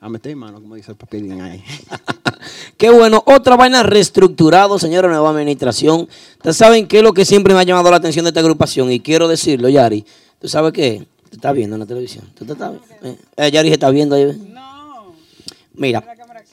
a 0.00 0.08
meter 0.08 0.34
mano, 0.36 0.60
como 0.60 0.74
dice 0.74 0.92
el 0.92 0.96
papelín 0.96 1.40
ahí. 1.40 1.62
Qué 2.76 2.90
bueno. 2.90 3.22
Otra 3.26 3.56
vaina 3.56 3.82
reestructurado, 3.82 4.78
señora, 4.78 5.08
nueva 5.08 5.30
administración. 5.30 6.06
Ustedes 6.36 6.56
saben 6.58 6.86
qué 6.86 6.98
es 6.98 7.02
lo 7.02 7.14
que 7.14 7.24
siempre 7.24 7.54
me 7.54 7.60
ha 7.60 7.62
llamado 7.62 7.90
la 7.90 7.96
atención 7.96 8.24
de 8.24 8.28
esta 8.28 8.40
agrupación 8.40 8.92
y 8.92 9.00
quiero 9.00 9.26
decirlo, 9.26 9.70
Yari. 9.70 10.04
¿Tú 10.38 10.46
sabes 10.48 10.72
qué? 10.74 11.06
Te 11.30 11.36
estás 11.36 11.54
viendo 11.54 11.74
en 11.76 11.80
la 11.80 11.86
televisión. 11.86 12.24
¿Tú 12.34 12.44
te 12.44 12.52
estás 12.52 12.72
viendo? 12.72 13.08
Eh, 13.08 13.18
eh, 13.38 13.50
Yari 13.50 13.68
se 13.68 13.74
está 13.74 13.88
viendo 13.90 14.14
ahí. 14.14 14.26
¿ves? 14.26 14.36
Mira, 15.74 16.04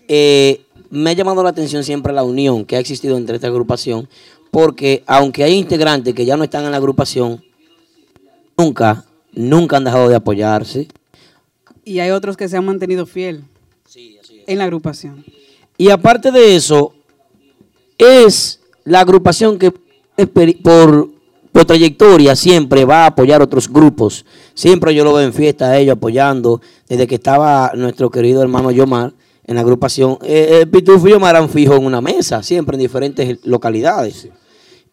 eh, 0.08 0.63
me 0.94 1.10
ha 1.10 1.14
llamado 1.14 1.42
la 1.42 1.50
atención 1.50 1.84
siempre 1.84 2.14
la 2.14 2.24
unión 2.24 2.66
que 2.66 2.76
ha 2.76 2.80
existido 2.80 3.18
entre 3.18 3.36
esta 3.36 3.48
agrupación, 3.48 4.08
porque 4.52 5.04
aunque 5.08 5.44
hay 5.44 5.54
integrantes 5.54 6.14
que 6.14 6.24
ya 6.24 6.38
no 6.38 6.44
están 6.44 6.66
en 6.66 6.72
la 6.72 6.78
agrupación, 6.78 7.44
nunca, 8.56 9.04
nunca 9.32 9.78
han 9.78 9.86
dejado 9.86 10.08
de 10.08 10.16
apoyarse. 10.16 10.88
Y 11.84 11.98
hay 11.98 12.12
otros 12.12 12.38
que 12.38 12.48
se 12.48 12.58
han 12.58 12.66
mantenido 12.66 13.08
fiel 13.08 13.44
en 14.46 14.58
la 14.60 14.66
agrupación. 14.66 15.26
Y 15.80 15.90
aparte 15.90 16.32
de 16.32 16.56
eso, 16.56 16.94
es 17.98 18.60
la 18.84 19.00
agrupación 19.00 19.58
que 19.58 19.72
por, 19.72 21.10
por 21.52 21.66
trayectoria 21.66 22.36
siempre 22.36 22.86
va 22.86 23.06
a 23.06 23.08
apoyar 23.08 23.42
otros 23.42 23.68
grupos. 23.68 24.26
Siempre 24.54 24.94
yo 24.94 25.04
lo 25.04 25.14
veo 25.14 25.26
en 25.26 25.34
fiesta 25.34 25.72
a 25.72 25.78
ellos 25.80 25.94
apoyando. 25.94 26.62
Desde 26.88 27.08
que 27.08 27.16
estaba 27.16 27.72
nuestro 27.74 28.12
querido 28.12 28.44
hermano 28.44 28.70
Yomar 28.70 29.14
en 29.46 29.56
la 29.56 29.62
agrupación, 29.62 30.18
eh, 30.24 30.62
eh, 30.62 30.66
Pitufo 30.66 31.08
y 31.08 31.12
Yomar 31.12 31.36
han 31.36 31.50
fijo 31.50 31.76
en 31.76 31.86
una 31.86 32.02
mesa, 32.02 32.42
siempre 32.44 32.76
en 32.76 32.82
diferentes 32.82 33.40
localidades. 33.44 34.28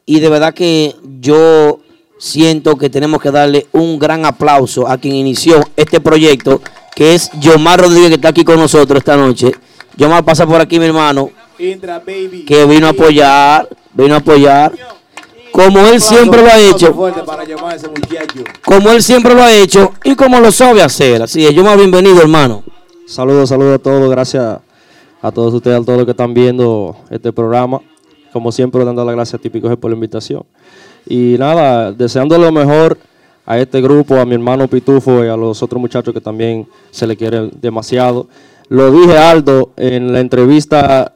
Y 0.06 0.20
de 0.20 0.28
verdad 0.28 0.55
que 0.55 0.94
yo 1.20 1.81
siento 2.18 2.77
que 2.77 2.90
tenemos 2.90 3.20
que 3.20 3.31
darle 3.31 3.66
un 3.72 3.98
gran 3.98 4.27
aplauso 4.27 4.89
a 4.89 4.98
quien 4.98 5.14
inició 5.14 5.60
este 5.77 6.01
proyecto, 6.01 6.60
que 6.94 7.14
es 7.14 7.31
Yomar 7.40 7.81
Rodríguez, 7.81 8.09
que 8.09 8.14
está 8.16 8.28
aquí 8.28 8.44
con 8.44 8.56
nosotros 8.56 8.98
esta 8.98 9.16
noche. 9.16 9.52
Yomar 9.97 10.24
pasa 10.24 10.47
por 10.47 10.60
aquí, 10.60 10.78
mi 10.78 10.86
hermano, 10.86 11.31
Indra, 11.59 11.98
baby. 11.98 12.44
que 12.44 12.64
vino 12.64 12.86
a 12.86 12.90
apoyar, 12.90 13.68
vino 13.94 14.14
a 14.14 14.18
apoyar, 14.18 14.72
como 15.52 15.78
él 15.86 16.01
siempre 16.01 16.43
lo 16.43 16.48
ha 16.48 16.59
hecho, 16.59 16.93
como 18.64 18.90
él 18.90 19.02
siempre 19.02 19.35
lo 19.35 19.43
ha 19.43 19.52
hecho 19.52 19.93
y 20.02 20.14
como 20.14 20.40
lo 20.40 20.51
sabe 20.51 20.82
hacer. 20.82 21.22
Así 21.22 21.47
es, 21.47 21.55
Yomar, 21.55 21.77
bienvenido, 21.77 22.20
hermano. 22.20 22.64
Saludos, 23.11 23.49
saludos 23.49 23.74
a 23.74 23.78
todos, 23.81 24.09
gracias 24.09 24.61
a 25.20 25.32
todos 25.32 25.53
ustedes, 25.53 25.81
a 25.81 25.85
todos 25.85 25.99
los 25.99 26.05
que 26.05 26.12
están 26.12 26.32
viendo 26.32 26.97
este 27.11 27.32
programa. 27.32 27.81
Como 28.32 28.53
siempre, 28.53 28.85
dando 28.85 29.05
las 29.05 29.16
gracias 29.16 29.35
a 29.35 29.43
Típico 29.43 29.69
G 29.69 29.77
por 29.77 29.91
la 29.91 29.97
invitación. 29.97 30.45
Y 31.09 31.35
nada, 31.37 31.91
deseando 31.91 32.39
lo 32.39 32.53
mejor 32.53 32.99
a 33.45 33.59
este 33.59 33.81
grupo, 33.81 34.15
a 34.15 34.24
mi 34.24 34.35
hermano 34.35 34.69
Pitufo 34.69 35.24
y 35.24 35.28
a 35.28 35.37
los 35.37 35.61
otros 35.61 35.81
muchachos 35.81 36.15
que 36.15 36.20
también 36.20 36.69
se 36.93 37.05
le 37.09 37.16
quiere 37.16 37.51
demasiado. 37.61 38.28
Lo 38.69 38.93
dije 38.93 39.19
Aldo 39.19 39.73
en 39.77 40.12
la 40.12 40.20
entrevista 40.20 41.12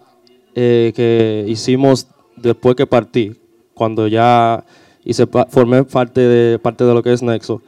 eh, 0.57 0.93
que 0.97 1.45
hicimos 1.47 2.09
después 2.35 2.75
que 2.75 2.89
partí, 2.89 3.37
cuando 3.73 4.09
ya 4.09 4.65
hice 5.05 5.29
formé 5.49 5.85
parte 5.85 6.23
de, 6.23 6.59
parte 6.59 6.83
de 6.83 6.93
lo 6.93 7.05
que 7.05 7.13
es 7.13 7.23
Nexo. 7.23 7.63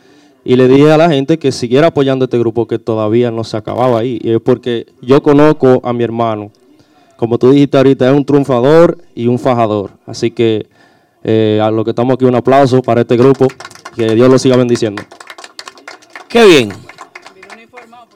Y 0.48 0.55
le 0.55 0.68
dije 0.68 0.93
a 0.93 0.97
la 0.97 1.09
gente 1.09 1.40
que 1.40 1.51
siguiera 1.51 1.89
apoyando 1.89 2.27
este 2.27 2.39
grupo 2.39 2.68
que 2.68 2.78
todavía 2.78 3.32
no 3.32 3.43
se 3.43 3.56
acababa 3.56 3.98
ahí. 3.98 4.20
Y 4.23 4.31
es 4.31 4.40
porque 4.40 4.86
yo 5.02 5.20
conozco 5.20 5.81
a 5.82 5.93
mi 5.93 6.05
hermano. 6.05 6.52
Como 7.16 7.36
tú 7.36 7.51
dijiste 7.51 7.77
ahorita, 7.77 8.09
es 8.09 8.16
un 8.16 8.24
triunfador 8.24 8.97
y 9.16 9.27
un 9.27 9.40
fajador. 9.40 9.90
Así 10.06 10.31
que 10.31 10.68
eh, 11.24 11.60
a 11.60 11.73
lo 11.73 11.82
que 11.82 11.90
estamos 11.90 12.14
aquí, 12.14 12.27
un 12.27 12.36
aplauso 12.36 12.81
para 12.81 13.01
este 13.01 13.16
grupo. 13.16 13.48
Que 13.97 14.14
Dios 14.14 14.31
lo 14.31 14.39
siga 14.39 14.56
bendiciendo. 14.56 15.02
Qué 16.28 16.44
bien. 16.47 16.73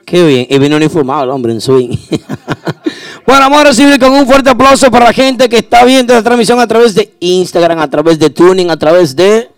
Qué 0.05 0.25
bien. 0.25 0.47
Y 0.49 0.59
vino 0.61 0.77
uniformado 0.77 1.25
el 1.25 1.31
hombre 1.31 1.51
en 1.51 1.61
swing. 1.61 1.89
bueno, 3.27 3.41
vamos 3.41 3.61
a 3.63 3.65
recibir 3.65 3.99
con 3.99 4.13
un 4.13 4.25
fuerte 4.25 4.51
aplauso 4.51 4.89
para 4.89 5.07
la 5.07 5.13
gente 5.13 5.49
que 5.49 5.57
está 5.57 5.85
viendo 5.85 6.13
esta 6.13 6.23
transmisión 6.23 6.61
a 6.61 6.69
través 6.69 6.95
de 6.95 7.13
Instagram, 7.19 7.81
a 7.81 7.91
través 7.91 8.21
de 8.21 8.31
Tuning, 8.31 8.71
a 8.71 8.77
través 8.77 9.17
de... 9.17 9.49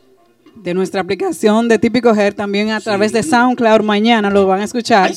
De 0.63 0.75
nuestra 0.75 1.01
aplicación 1.01 1.67
de 1.67 1.77
Típico 1.77 2.15
Hair, 2.15 2.35
también 2.35 2.71
a 2.71 2.79
través 2.79 3.13
de 3.13 3.25
SoundCloud, 3.25 3.83
mañana 3.83 4.31
lo 4.31 4.47
van 4.47 4.61
a 4.61 4.65
escuchar. 4.65 5.13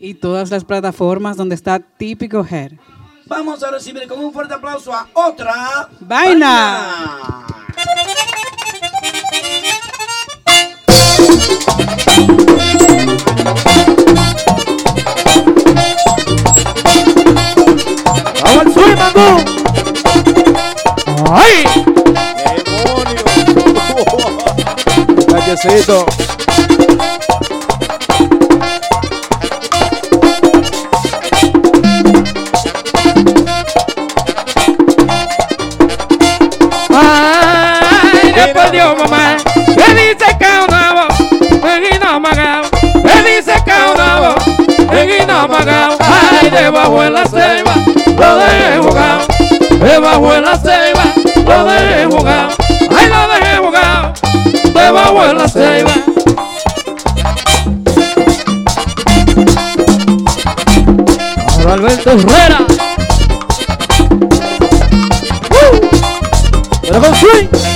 Y 0.00 0.14
todas 0.14 0.50
las 0.50 0.64
plataformas 0.64 1.36
donde 1.36 1.54
está 1.54 1.78
Típico 1.78 2.44
Hair. 2.44 2.76
Vamos 3.26 3.62
a 3.62 3.70
recibir 3.70 4.08
con 4.08 4.18
un 4.18 4.32
fuerte 4.32 4.54
aplauso 4.54 4.92
a 4.92 5.06
otra 5.14 5.88
Vaina. 6.00 7.46
¡Vamos 18.42 18.76
al! 18.76 18.96
¡Ay! 21.30 21.75
Callecito. 25.46 26.04
Ay, 36.90 38.32
después 38.32 38.72
Dios 38.72 38.96
mamá, 38.98 39.36
dice 39.76 40.36
que 40.36 40.46
un 40.46 40.74
dice 43.24 43.54
que 43.64 43.72
un 43.72 44.98
en 44.98 45.22
Inamagao, 45.22 45.96
ay, 46.00 46.50
debajo 46.50 47.02
de 47.02 47.10
la 47.10 47.24
ceiba, 47.24 47.74
lo 48.18 48.36
dejé 48.36 48.78
jugado, 48.78 49.26
debajo 49.78 50.32
de 50.32 50.40
la 50.40 50.56
ceiba, 50.56 51.04
lo 51.46 51.64
dejé 51.66 52.06
jugado, 52.06 52.48
ay, 52.98 53.08
lo 53.08 53.25
debajo 54.76 55.26
de 55.26 55.34
la 55.34 55.48
ceiba. 55.48 55.94
Ahora 61.58 61.72
Alberto 61.72 62.10
Herrera. 62.10 62.66
Pero 66.82 67.00
con 67.00 67.14
swing. 67.14 67.75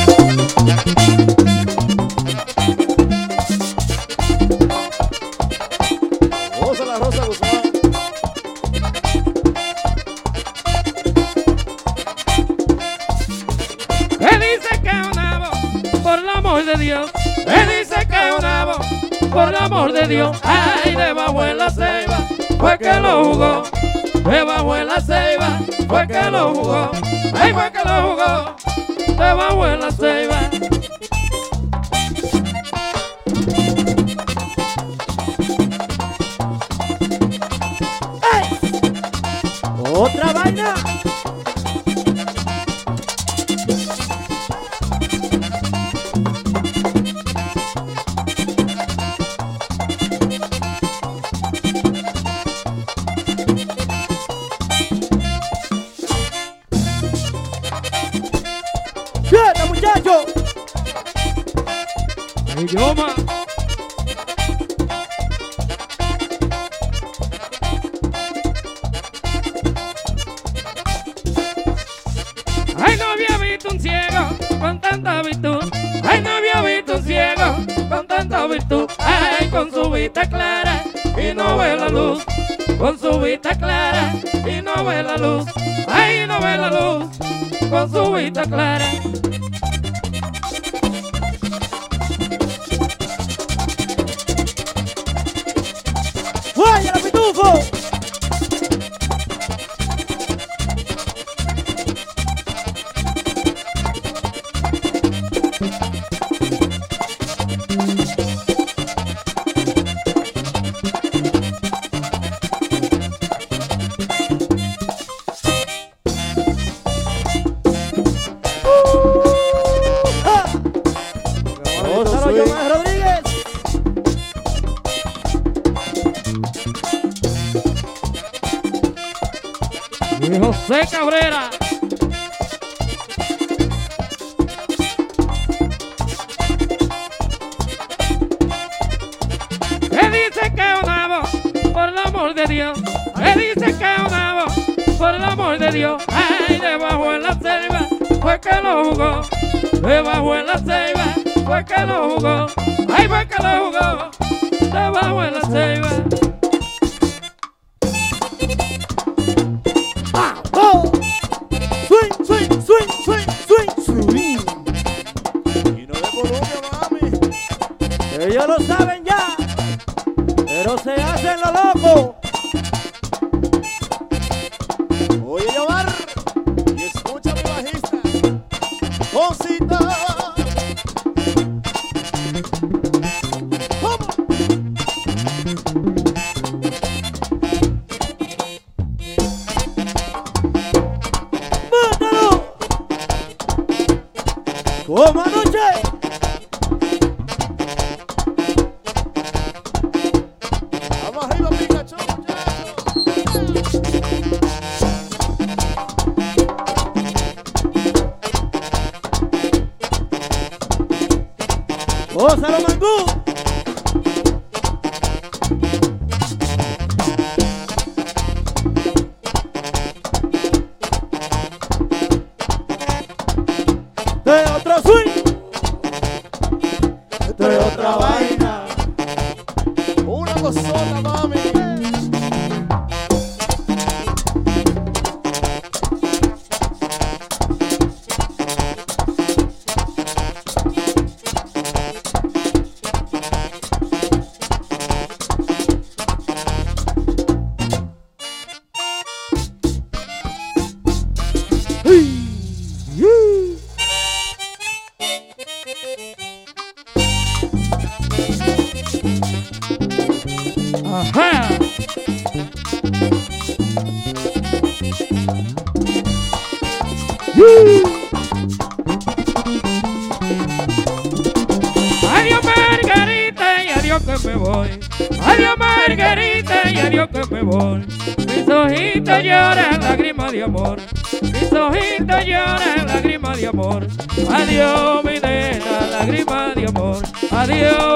Amor. 283.60 283.86
Adiós 284.34 285.04
mi 285.04 285.20
negra, 285.20 285.86
lágrima 285.90 286.54
de 286.54 286.66
amor. 286.66 287.02
Adiós 287.30 287.89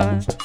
tú 0.00 0.36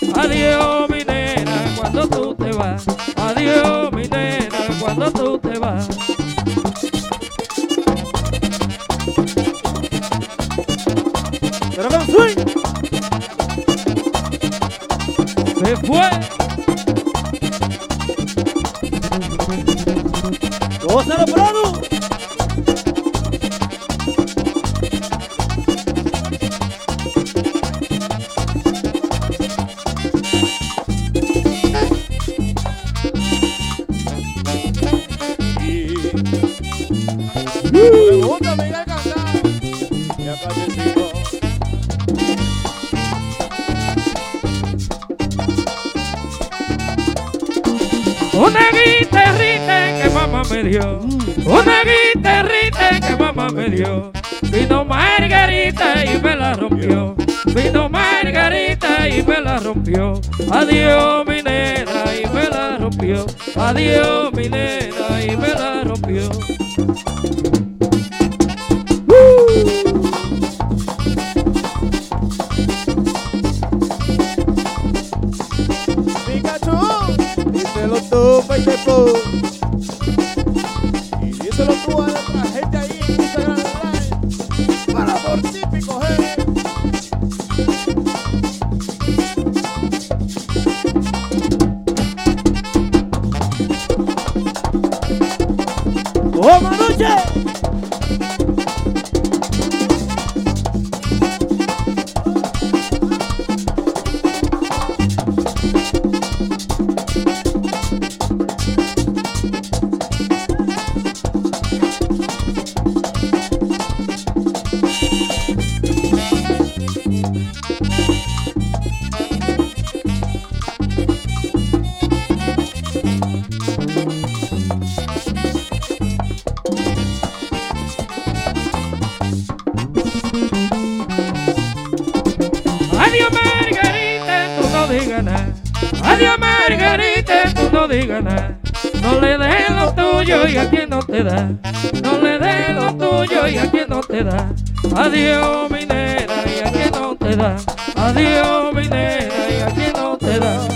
no 142.04 142.18
le 142.20 142.40
des 142.40 142.76
lo 142.76 142.94
tuyo 142.96 143.48
y 143.48 143.58
a 143.58 143.70
quien 143.70 143.90
no 143.90 144.00
te 144.02 144.24
da. 144.24 144.50
Adiós, 144.96 145.70
mi 145.70 145.86
nena, 145.86 146.36
y 146.46 146.60
a 146.68 146.72
quien 146.72 146.92
no 146.92 147.16
te 147.16 147.36
da. 147.36 147.58
Adiós, 147.96 148.74
mi 148.74 148.88
nena, 148.88 149.50
y 149.50 149.62
a 149.62 149.68
quien 149.68 149.94
no 149.94 150.18
te 150.18 150.40
da. 150.40 150.68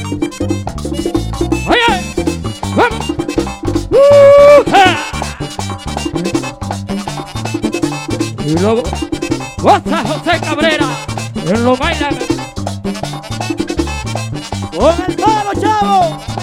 Oye, 1.68 1.92
vamos. 2.76 3.10
¡Uh-ja! 3.92 4.98
Y 8.46 8.58
luego, 8.60 8.84
goza 9.62 10.04
José 10.08 10.40
Cabrera, 10.42 10.88
en 11.46 11.64
lo 11.64 11.78
bailan. 11.78 12.18
Con 14.76 14.96
el 15.08 15.16
palo, 15.16 15.54
chavo. 15.60 16.39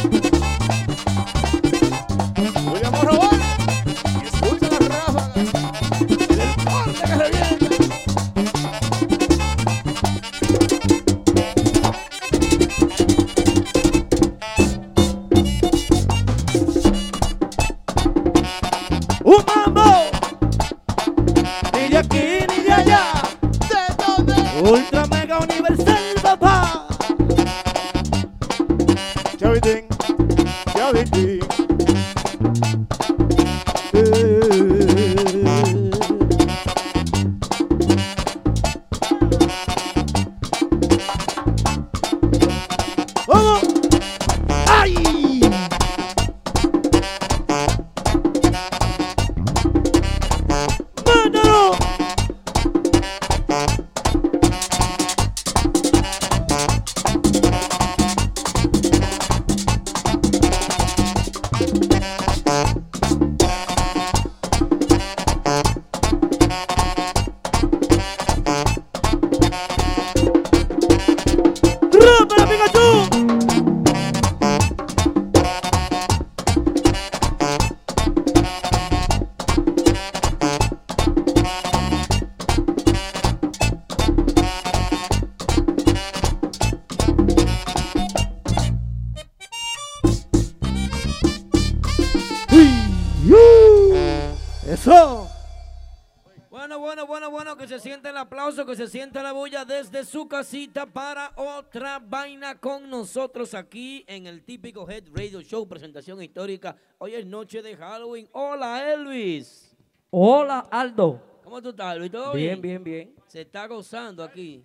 Que 98.66 98.74
se 98.74 98.88
siente 98.88 99.22
la 99.22 99.30
bulla 99.30 99.64
desde 99.64 100.04
su 100.04 100.26
casita 100.26 100.86
para 100.86 101.32
otra 101.36 102.00
vaina 102.00 102.58
con 102.58 102.90
nosotros 102.90 103.54
aquí 103.54 104.04
en 104.08 104.26
el 104.26 104.42
típico 104.42 104.90
Head 104.90 105.04
Radio 105.14 105.40
Show, 105.40 105.68
presentación 105.68 106.20
histórica. 106.20 106.76
Hoy 106.98 107.14
es 107.14 107.24
noche 107.24 107.62
de 107.62 107.76
Halloween. 107.76 108.28
Hola, 108.32 108.92
Elvis. 108.92 109.72
Hola, 110.10 110.66
Aldo. 110.68 111.40
¿Cómo 111.44 111.62
tú 111.62 111.68
estás, 111.68 111.94
Elvis? 111.94 112.10
¿Todo 112.10 112.32
Bien, 112.32 112.60
bien, 112.60 112.82
bien. 112.82 113.14
Se 113.28 113.42
está 113.42 113.68
gozando 113.68 114.24
aquí. 114.24 114.64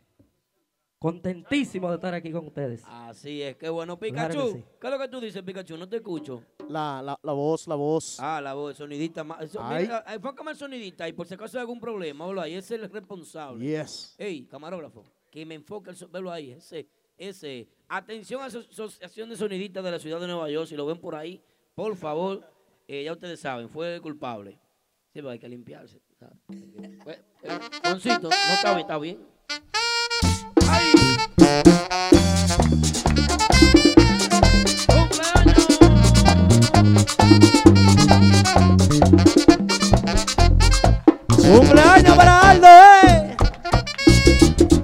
Contentísimo 1.02 1.90
de 1.90 1.96
estar 1.96 2.14
aquí 2.14 2.32
con 2.32 2.46
ustedes. 2.46 2.84
Así 2.86 3.42
es, 3.42 3.56
qué 3.58 3.70
bueno. 3.70 3.98
Claro 3.98 4.30
Pikachu, 4.30 4.54
que 4.54 4.60
sí. 4.60 4.66
¿qué 4.80 4.86
es 4.88 4.94
lo 4.94 5.00
que 5.00 5.08
tú 5.08 5.20
dices, 5.20 5.42
Pikachu? 5.42 5.76
No 5.76 5.90
te 5.90 5.96
escucho. 5.96 6.44
La, 6.70 7.02
la, 7.02 7.18
la 7.24 7.32
voz, 7.34 7.68
la 7.68 7.74
voz. 7.74 8.20
Ah, 8.20 8.40
la 8.40 8.54
voz, 8.54 8.70
el 8.70 8.76
sonidista. 8.78 9.26
eh, 9.42 9.90
enfócame 10.14 10.52
el 10.52 10.58
sonidista 10.58 11.10
y 11.10 11.14
por 11.14 11.26
si 11.26 11.34
acaso 11.34 11.58
hay 11.58 11.62
algún 11.62 11.80
problema, 11.80 12.28
velo 12.28 12.40
ahí, 12.40 12.54
ese 12.54 12.76
es 12.76 12.84
el 12.84 12.90
responsable. 12.92 13.66
Yes. 13.66 14.14
Ey, 14.20 14.46
camarógrafo, 14.46 15.04
que 15.32 15.44
me 15.44 15.56
enfoque 15.56 15.90
el 15.90 15.96
velo 16.06 16.32
ahí, 16.32 16.52
ese, 16.52 16.88
ese. 17.18 17.68
Atención 17.90 18.40
a 18.44 18.48
la 18.50 18.60
Asociación 18.60 19.28
de 19.28 19.38
Sonidistas 19.38 19.84
de 19.84 19.90
la 19.90 19.98
Ciudad 19.98 20.20
de 20.20 20.28
Nueva 20.28 20.52
York, 20.52 20.68
si 20.68 20.76
lo 20.76 20.86
ven 20.86 21.00
por 21.00 21.16
ahí, 21.16 21.42
por 21.74 21.96
favor, 21.96 22.48
eh, 22.88 23.06
ya 23.06 23.14
ustedes 23.14 23.40
saben, 23.40 23.70
fue 23.70 23.96
el 23.96 24.02
culpable. 24.04 24.52
Sí, 25.08 25.14
pero 25.16 25.32
hay 25.32 25.40
que 25.40 25.50
limpiarse. 25.50 26.00
¿sabes? 26.20 26.38
Pues, 27.04 27.18
eh, 27.42 27.60
Juancito, 27.82 28.30
no 28.30 28.54
está 28.54 28.70
bien, 28.76 28.80
está 28.82 28.98
bien. 29.00 29.32
¡Cumpleaños 41.52 42.16
para 42.16 42.50
Aldo, 42.50 42.68
eh! 42.68 43.38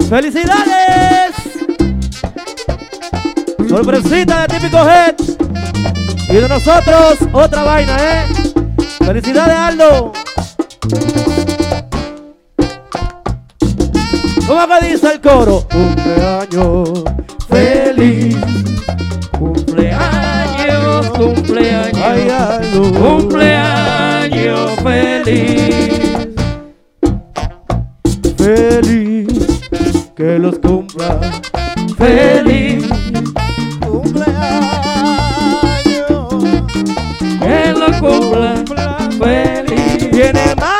¡Felicidades! 0.09 1.35
Sorpresita 3.69 4.41
de 4.41 4.47
típico 4.47 4.77
Head. 4.77 5.15
Y 6.29 6.33
de 6.33 6.49
nosotros, 6.49 7.17
otra 7.31 7.63
vaina, 7.63 7.97
¿eh? 7.99 8.25
¡Felicidades, 9.05 9.55
Aldo! 9.55 10.11
¿Cómo 14.47 14.65
que 14.65 14.87
dice 14.87 15.11
el 15.11 15.19
coro? 15.19 15.67
Cumpleaños 15.69 17.03
feliz. 17.49 18.37
Cumpleaños, 19.37 21.09
cumpleaños. 21.09 22.01
Ay, 22.01 22.29
Aldo. 22.29 22.93
Cumpleaños 22.93 24.71
feliz. 24.81 26.29
Feliz. 28.37 29.27
Que 30.15 30.39
los 30.39 30.59
cumpla. 30.59 31.19
Feliz. 31.97 32.87
Que 37.41 37.73
lo 37.73 37.87
cumpla 37.99 38.63
feliz. 39.19 40.11
Viene 40.11 40.55
mambo. 40.55 40.76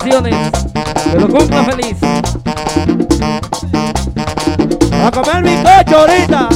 Felicitaciones. 0.00 0.50
Que 1.12 1.18
lo 1.18 1.28
cumpla 1.28 1.64
feliz. 1.64 1.96
A 5.04 5.10
comer 5.10 5.42
mi 5.42 5.56
cocho 5.62 5.98
ahorita. 5.98 6.48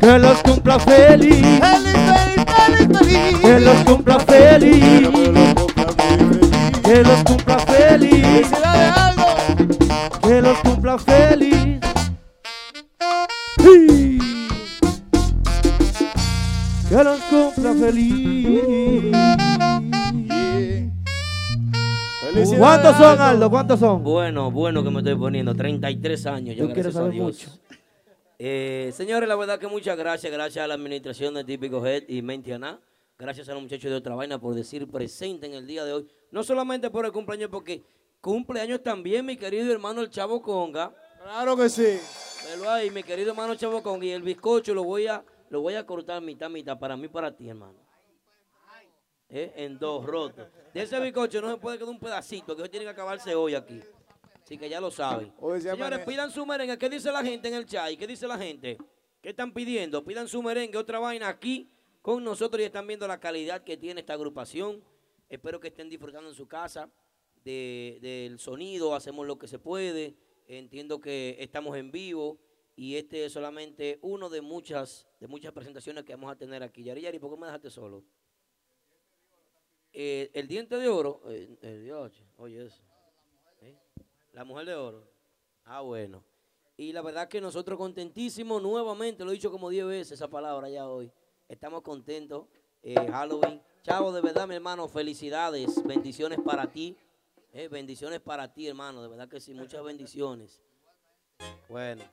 Que 0.00 0.18
los 0.18 0.38
cumpla 0.42 0.78
feliz. 0.78 1.55
¿Cuántos 22.76 22.96
son, 22.98 23.20
Aldo? 23.20 23.50
¿Cuántos 23.50 23.80
son? 23.80 24.02
Bueno, 24.04 24.50
bueno 24.50 24.84
que 24.84 24.90
me 24.90 24.98
estoy 24.98 25.14
poniendo. 25.14 25.54
33 25.54 26.26
años 26.26 26.54
ya, 26.56 26.60
Yo 26.60 26.66
quiero 26.66 26.90
gracias 26.90 26.96
a 26.96 26.98
saber 26.98 27.12
Dios. 27.12 27.24
mucho. 27.24 27.50
Eh, 28.38 28.90
señores, 28.94 29.26
la 29.26 29.34
verdad 29.34 29.58
que 29.58 29.66
muchas 29.66 29.96
gracias. 29.96 30.30
Gracias 30.30 30.62
a 30.62 30.68
la 30.68 30.74
administración 30.74 31.32
de 31.34 31.44
Típico 31.44 31.84
Head 31.86 32.04
y 32.08 32.20
Mentiana. 32.20 32.78
Gracias 33.18 33.48
a 33.48 33.54
los 33.54 33.62
muchachos 33.62 33.90
de 33.90 33.96
otra 33.96 34.14
vaina 34.14 34.38
por 34.38 34.54
decir 34.54 34.86
presente 34.90 35.46
en 35.46 35.54
el 35.54 35.66
día 35.66 35.86
de 35.86 35.94
hoy. 35.94 36.06
No 36.30 36.42
solamente 36.42 36.90
por 36.90 37.06
el 37.06 37.12
cumpleaños, 37.12 37.48
porque 37.50 37.82
cumpleaños 38.20 38.82
también 38.82 39.24
mi 39.24 39.38
querido 39.38 39.72
hermano 39.72 40.02
el 40.02 40.10
Chavo 40.10 40.42
Conga. 40.42 40.92
Claro 41.22 41.56
que 41.56 41.70
sí. 41.70 41.98
Velo 42.50 42.70
ahí, 42.70 42.90
mi 42.90 43.02
querido 43.02 43.30
hermano 43.30 43.54
Chabocón. 43.54 44.02
Y 44.02 44.10
el 44.10 44.20
bizcocho 44.22 44.74
lo 44.74 44.84
voy 44.84 45.06
a, 45.06 45.24
lo 45.48 45.62
voy 45.62 45.76
a 45.76 45.86
cortar 45.86 46.20
mitad, 46.20 46.50
mitad, 46.50 46.78
para 46.78 46.94
mí 46.94 47.06
y 47.06 47.08
para 47.08 47.34
ti, 47.34 47.48
hermano. 47.48 47.78
¿Eh? 49.28 49.52
En 49.56 49.78
dos 49.78 50.04
rotos. 50.06 50.46
De 50.72 50.82
ese 50.82 51.00
bizcocho 51.00 51.40
no 51.40 51.50
se 51.50 51.56
puede 51.58 51.78
quedar 51.78 51.90
un 51.90 51.98
pedacito, 51.98 52.54
que 52.54 52.62
eso 52.62 52.70
tiene 52.70 52.84
que 52.84 52.90
acabarse 52.90 53.34
hoy 53.34 53.54
aquí. 53.54 53.80
Así 54.42 54.56
que 54.56 54.68
ya 54.68 54.80
lo 54.80 54.90
saben. 54.90 55.32
Hoy 55.40 55.60
se 55.60 55.70
Señores, 55.70 55.98
amane- 55.98 56.04
pidan 56.06 56.30
su 56.30 56.46
merengue. 56.46 56.78
¿Qué 56.78 56.88
dice 56.88 57.10
la 57.10 57.24
gente 57.24 57.48
en 57.48 57.54
el 57.54 57.66
chat? 57.66 57.90
¿Qué 57.98 58.06
dice 58.06 58.28
la 58.28 58.38
gente? 58.38 58.78
¿Qué 59.20 59.30
están 59.30 59.52
pidiendo? 59.52 60.04
Pidan 60.04 60.28
su 60.28 60.40
merengue, 60.42 60.78
otra 60.78 61.00
vaina 61.00 61.28
aquí 61.28 61.68
con 62.00 62.22
nosotros 62.22 62.60
y 62.60 62.64
están 62.64 62.86
viendo 62.86 63.08
la 63.08 63.18
calidad 63.18 63.64
que 63.64 63.76
tiene 63.76 64.00
esta 64.00 64.12
agrupación. 64.12 64.84
Espero 65.28 65.58
que 65.58 65.68
estén 65.68 65.88
disfrutando 65.90 66.28
en 66.28 66.34
su 66.36 66.46
casa 66.46 66.88
de- 67.42 67.98
del 68.00 68.38
sonido. 68.38 68.94
Hacemos 68.94 69.26
lo 69.26 69.36
que 69.38 69.48
se 69.48 69.58
puede. 69.58 70.14
Entiendo 70.46 71.00
que 71.00 71.36
estamos 71.40 71.76
en 71.76 71.90
vivo 71.90 72.38
y 72.76 72.94
este 72.94 73.24
es 73.24 73.32
solamente 73.32 73.98
uno 74.02 74.28
de 74.28 74.40
muchas, 74.42 75.08
de 75.18 75.26
muchas 75.26 75.50
presentaciones 75.52 76.04
que 76.04 76.14
vamos 76.14 76.30
a 76.30 76.36
tener 76.36 76.62
aquí. 76.62 76.84
Yari, 76.84 77.00
Yari, 77.00 77.18
¿por 77.18 77.32
qué 77.34 77.40
me 77.40 77.46
dejaste 77.46 77.70
solo? 77.70 78.04
Eh, 79.98 80.30
el 80.34 80.46
diente 80.46 80.76
de 80.76 80.90
oro, 80.90 81.22
eh, 81.26 81.80
Dios, 81.82 82.22
oye 82.36 82.66
eso. 82.66 82.82
¿Eh? 83.62 83.74
La 84.34 84.44
mujer 84.44 84.66
de 84.66 84.74
oro. 84.74 85.08
Ah, 85.64 85.80
bueno. 85.80 86.22
Y 86.76 86.92
la 86.92 87.00
verdad 87.00 87.28
que 87.28 87.40
nosotros 87.40 87.78
contentísimos 87.78 88.62
nuevamente, 88.62 89.24
lo 89.24 89.30
he 89.30 89.34
dicho 89.34 89.50
como 89.50 89.70
10 89.70 89.86
veces 89.86 90.12
esa 90.12 90.28
palabra 90.28 90.68
ya 90.68 90.86
hoy. 90.86 91.10
Estamos 91.48 91.80
contentos. 91.80 92.44
eh, 92.82 92.94
Halloween. 93.10 93.62
Chavo, 93.84 94.12
de 94.12 94.20
verdad, 94.20 94.46
mi 94.46 94.54
hermano, 94.54 94.86
felicidades. 94.86 95.82
Bendiciones 95.82 96.40
para 96.44 96.70
ti. 96.70 96.94
bendiciones 97.70 98.20
para 98.20 98.52
ti, 98.52 98.68
hermano. 98.68 99.02
De 99.02 99.08
verdad 99.08 99.30
que 99.30 99.40
sí, 99.40 99.54
muchas 99.54 99.82
bendiciones. 99.82 100.60
Bueno. 101.70 102.04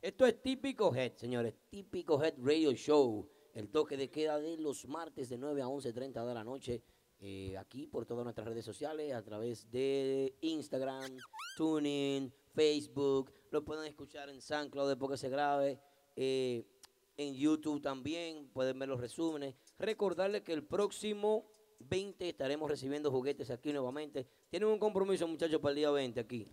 Esto 0.00 0.26
es 0.26 0.40
Típico 0.40 0.94
Head, 0.94 1.16
señores. 1.16 1.54
Típico 1.68 2.22
Head 2.22 2.34
Radio 2.38 2.70
Show. 2.72 3.28
El 3.52 3.68
toque 3.68 3.96
de 3.96 4.10
queda 4.10 4.38
de 4.38 4.58
los 4.58 4.86
martes 4.86 5.28
de 5.28 5.38
9 5.38 5.62
a 5.62 5.66
11.30 5.66 6.24
de 6.24 6.34
la 6.34 6.44
noche. 6.44 6.84
Eh, 7.20 7.56
aquí 7.58 7.86
por 7.86 8.04
todas 8.06 8.24
nuestras 8.24 8.46
redes 8.46 8.64
sociales, 8.64 9.12
a 9.12 9.22
través 9.22 9.70
de 9.70 10.34
Instagram, 10.40 11.16
TuneIn, 11.56 12.32
Facebook. 12.54 13.32
Lo 13.50 13.64
pueden 13.64 13.86
escuchar 13.86 14.28
en 14.28 14.40
SoundCloud 14.40 14.88
después 14.88 15.10
que 15.12 15.16
se 15.16 15.28
grabe. 15.28 15.80
eh, 16.16 16.64
en 17.18 17.34
YouTube 17.34 17.80
también 17.80 18.48
pueden 18.48 18.78
ver 18.78 18.88
los 18.90 19.00
resúmenes. 19.00 19.54
Recordarles 19.78 20.42
que 20.42 20.52
el 20.52 20.62
próximo 20.64 21.46
20 21.78 22.28
estaremos 22.28 22.70
recibiendo 22.70 23.10
juguetes 23.10 23.50
aquí 23.50 23.72
nuevamente. 23.72 24.26
Tienen 24.50 24.68
un 24.68 24.78
compromiso, 24.78 25.26
muchachos, 25.26 25.58
para 25.60 25.70
el 25.70 25.76
día 25.76 25.90
20 25.90 26.20
aquí. 26.20 26.46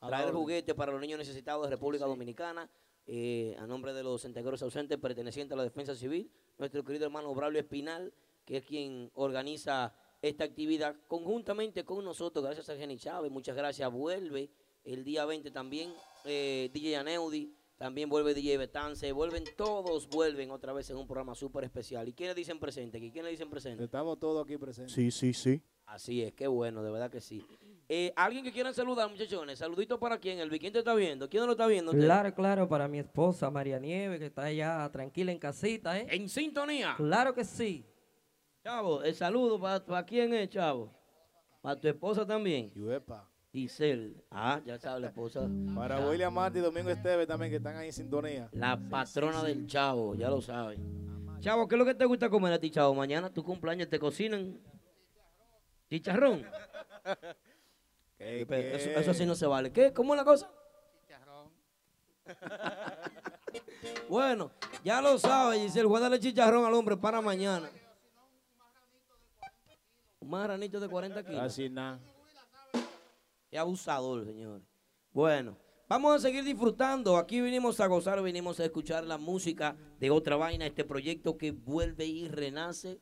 A 0.00 0.08
Traer 0.08 0.32
juguetes 0.32 0.74
para 0.74 0.92
los 0.92 1.00
niños 1.00 1.18
necesitados 1.18 1.64
de 1.64 1.70
República 1.70 2.04
Dominicana. 2.06 2.70
eh, 3.06 3.56
a 3.58 3.66
nombre 3.66 3.92
de 3.92 4.02
los 4.04 4.24
integros 4.24 4.62
ausentes 4.62 4.96
pertenecientes 4.98 5.54
a 5.54 5.56
la 5.56 5.64
Defensa 5.64 5.96
Civil, 5.96 6.30
nuestro 6.58 6.84
querido 6.84 7.06
hermano 7.06 7.34
Braulio 7.34 7.58
Espinal, 7.60 8.12
que 8.44 8.58
es 8.58 8.64
quien 8.64 9.10
organiza 9.14 9.94
esta 10.22 10.44
actividad 10.44 10.96
conjuntamente 11.06 11.84
con 11.84 12.04
nosotros, 12.04 12.44
gracias 12.44 12.68
a 12.68 12.76
Jenny 12.76 12.98
Chávez, 12.98 13.30
muchas 13.30 13.56
gracias, 13.56 13.90
vuelve 13.90 14.50
el 14.84 15.04
día 15.04 15.24
20 15.24 15.50
también 15.50 15.92
eh, 16.24 16.70
DJ 16.72 16.96
Aneudi, 16.96 17.54
también 17.78 18.10
vuelve 18.10 18.34
DJ 18.34 18.58
Betance, 18.58 19.10
vuelven 19.12 19.44
todos, 19.56 20.06
vuelven 20.08 20.50
otra 20.50 20.74
vez 20.74 20.90
en 20.90 20.98
un 20.98 21.06
programa 21.06 21.34
súper 21.34 21.64
especial. 21.64 22.06
¿Y 22.08 22.12
quiénes 22.12 22.36
dicen 22.36 22.58
presente? 22.58 22.98
aquí? 22.98 23.10
¿Quiénes 23.10 23.30
dicen 23.30 23.48
presente? 23.48 23.84
Estamos 23.84 24.18
todos 24.18 24.44
aquí 24.44 24.58
presentes. 24.58 24.92
Sí, 24.92 25.10
sí, 25.10 25.32
sí. 25.32 25.62
Así 25.86 26.22
es, 26.22 26.34
qué 26.34 26.46
bueno, 26.46 26.82
de 26.82 26.90
verdad 26.90 27.10
que 27.10 27.22
sí. 27.22 27.42
Eh, 27.88 28.12
¿Alguien 28.16 28.44
que 28.44 28.52
quieran 28.52 28.74
saludar, 28.74 29.10
muchachones? 29.10 29.58
Saludito 29.58 29.98
para 29.98 30.18
quién, 30.18 30.38
el 30.38 30.50
¿quién 30.58 30.72
te 30.72 30.80
está 30.80 30.94
viendo? 30.94 31.28
¿Quién 31.28 31.40
no 31.40 31.46
lo 31.46 31.52
está 31.52 31.66
viendo? 31.66 31.90
usted? 31.90 32.04
Claro, 32.04 32.34
claro, 32.34 32.68
para 32.68 32.86
mi 32.86 32.98
esposa 32.98 33.50
María 33.50 33.78
Nieve, 33.78 34.18
que 34.18 34.26
está 34.26 34.44
allá 34.44 34.88
tranquila 34.92 35.32
en 35.32 35.38
casita, 35.38 35.98
¿eh? 35.98 36.06
En 36.10 36.28
sintonía. 36.28 36.94
Claro 36.96 37.34
que 37.34 37.44
sí. 37.44 37.84
Chavo, 38.62 39.02
el 39.02 39.14
saludo 39.14 39.58
para 39.58 40.04
quién 40.04 40.34
es, 40.34 40.50
chavo. 40.50 40.92
Para 41.62 41.80
tu 41.80 41.88
esposa 41.88 42.26
también. 42.26 42.70
Giselle. 43.52 44.22
Ah, 44.30 44.60
ya 44.64 44.78
sabe 44.78 45.00
la 45.00 45.06
esposa. 45.08 45.48
Para 45.74 45.98
Ya. 45.98 46.08
William 46.08 46.32
Martí 46.32 46.58
y 46.58 46.62
Domingo 46.62 46.90
Esteves 46.90 47.26
también 47.26 47.50
que 47.50 47.56
están 47.56 47.76
ahí 47.76 47.86
en 47.86 47.92
sintonía. 47.92 48.48
La 48.52 48.78
patrona 48.78 49.42
del 49.42 49.66
chavo, 49.66 50.14
ya 50.14 50.28
lo 50.28 50.40
sabe. 50.40 50.78
Chavo, 51.40 51.66
¿qué 51.66 51.74
es 51.74 51.78
lo 51.78 51.84
que 51.86 51.94
te 51.94 52.04
gusta 52.04 52.28
comer 52.28 52.52
a 52.52 52.58
ti, 52.60 52.70
chavo? 52.70 52.94
Mañana 52.94 53.32
tu 53.32 53.42
cumpleaños 53.42 53.88
te 53.88 53.98
cocinan 53.98 54.60
chicharrón. 55.88 56.46
¿Qué? 58.18 58.42
Eso, 58.74 58.90
eso 58.90 59.10
así 59.10 59.24
no 59.24 59.34
se 59.34 59.46
vale. 59.46 59.72
¿Qué? 59.72 59.92
¿Cómo 59.94 60.12
es 60.14 60.18
la 60.18 60.24
cosa? 60.24 60.50
bueno, 64.08 64.52
ya 64.84 65.00
lo 65.00 65.18
sabe, 65.18 65.58
Giselle. 65.60 65.86
Voy 65.86 65.96
a 65.96 66.00
darle 66.02 66.20
chicharrón 66.20 66.66
al 66.66 66.74
hombre 66.74 66.96
para 66.98 67.20
mañana. 67.22 67.70
Un 70.20 70.28
marranito 70.28 70.78
de 70.78 70.88
40 70.88 71.24
kilos. 71.24 71.40
Así 71.40 71.70
nada. 71.70 71.98
Qué 73.50 73.58
abusador, 73.58 74.26
señor. 74.26 74.60
Bueno, 75.12 75.56
vamos 75.88 76.14
a 76.14 76.18
seguir 76.18 76.44
disfrutando. 76.44 77.16
Aquí 77.16 77.40
vinimos 77.40 77.80
a 77.80 77.86
gozar, 77.86 78.22
vinimos 78.22 78.60
a 78.60 78.66
escuchar 78.66 79.04
la 79.04 79.16
música 79.16 79.76
de 79.98 80.10
otra 80.10 80.36
vaina, 80.36 80.66
este 80.66 80.84
proyecto 80.84 81.38
que 81.38 81.52
vuelve 81.52 82.04
y 82.04 82.28
renace, 82.28 83.00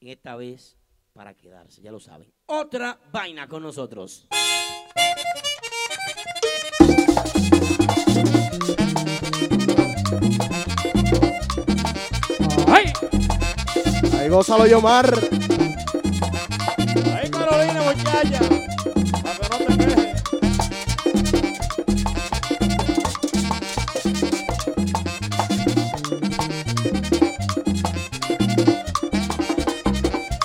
y 0.00 0.10
esta 0.10 0.36
vez 0.36 0.78
para 1.12 1.34
quedarse, 1.34 1.82
ya 1.82 1.92
lo 1.92 2.00
saben. 2.00 2.32
Otra 2.46 2.98
vaina 3.12 3.46
con 3.46 3.62
nosotros. 3.62 4.26
¡Ay! 12.66 12.92
Ahí 14.18 14.28
gózalo, 14.30 14.66
Yomar. 14.66 15.12
Ahí, 18.18 18.30
Carolina, 18.30 18.58
muchacha. 18.58 18.98
Para 19.22 19.38
que 19.38 19.48
no 19.48 19.58
te 19.58 19.76
quejes. 19.78 20.18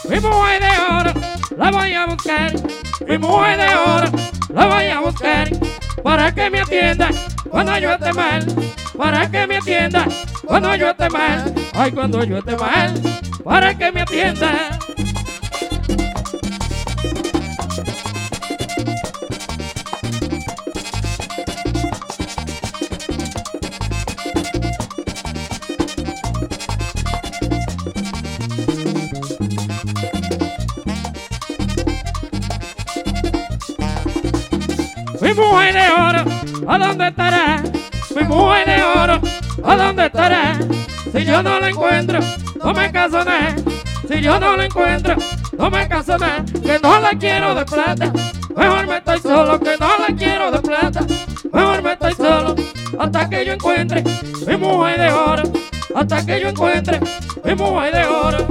Mi 0.07 0.19
mujer 0.19 0.61
de 0.61 0.69
oro, 0.93 1.13
la 1.57 1.71
voy 1.71 1.93
a 1.93 2.05
buscar. 2.05 2.53
Mi 3.07 3.17
mujer 3.17 3.57
de 3.57 3.75
oro, 3.75 4.11
la 4.49 4.65
voy 4.67 4.85
a 4.85 4.99
buscar. 4.99 5.49
Para 6.03 6.31
que 6.31 6.49
me 6.51 6.59
atienda 6.61 7.09
cuando 7.49 7.77
yo 7.79 7.91
esté 7.93 8.13
mal. 8.13 8.45
Para 8.95 9.31
que 9.31 9.47
me 9.47 9.57
atienda 9.57 10.07
cuando 10.45 10.75
yo 10.75 10.91
esté 10.91 11.09
mal. 11.09 11.53
Ay, 11.73 11.91
cuando 11.91 12.23
yo 12.23 12.37
esté 12.37 12.55
mal. 12.55 12.93
Para 13.43 13.75
que 13.75 13.91
me 13.91 14.01
atienda. 14.01 14.72
Mi 35.23 35.33
mujer 35.33 35.73
de 35.73 35.89
oro, 35.89 36.25
¿a 36.67 36.77
dónde 36.77 37.07
estará? 37.07 37.63
Mi 38.13 38.23
mujer 38.23 38.65
de 38.67 38.83
oro, 38.83 39.21
¿a 39.63 39.75
dónde 39.77 40.05
estará? 40.07 40.59
Si 41.13 41.23
yo 41.23 41.41
no 41.41 41.61
la 41.61 41.69
encuentro, 41.69 42.19
no 42.61 42.73
me 42.73 42.91
caso 42.91 43.23
nada. 43.23 43.55
Si 44.05 44.19
yo 44.19 44.37
no 44.37 44.57
la 44.57 44.65
encuentro, 44.65 45.15
no 45.57 45.71
me 45.71 45.87
caso 45.87 46.17
nada. 46.17 46.43
Que 46.61 46.77
no 46.77 46.99
la 46.99 47.11
quiero 47.11 47.55
de 47.55 47.63
plata. 47.63 48.11
Mejor 48.53 48.85
me 48.85 48.97
estoy 48.97 49.19
solo, 49.21 49.59
que 49.61 49.77
no 49.79 49.97
la 49.97 50.13
quiero 50.13 50.51
de 50.51 50.59
plata. 50.59 50.99
Mejor 51.53 51.81
me 51.81 51.93
estoy 51.93 52.13
solo, 52.15 52.55
hasta 52.99 53.29
que 53.29 53.45
yo 53.45 53.53
encuentre 53.53 54.03
mi 54.45 54.57
mujer 54.57 54.99
de 54.99 55.09
oro. 55.09 55.43
Hasta 55.95 56.25
que 56.25 56.41
yo 56.41 56.49
encuentre 56.49 56.99
mi 57.45 57.55
mujer 57.55 57.93
de 57.93 58.05
oro. 58.05 58.47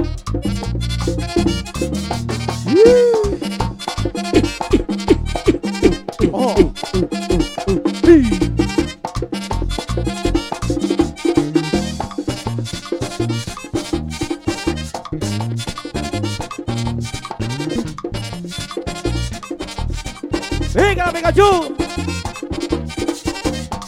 Pikachu! 21.33 21.75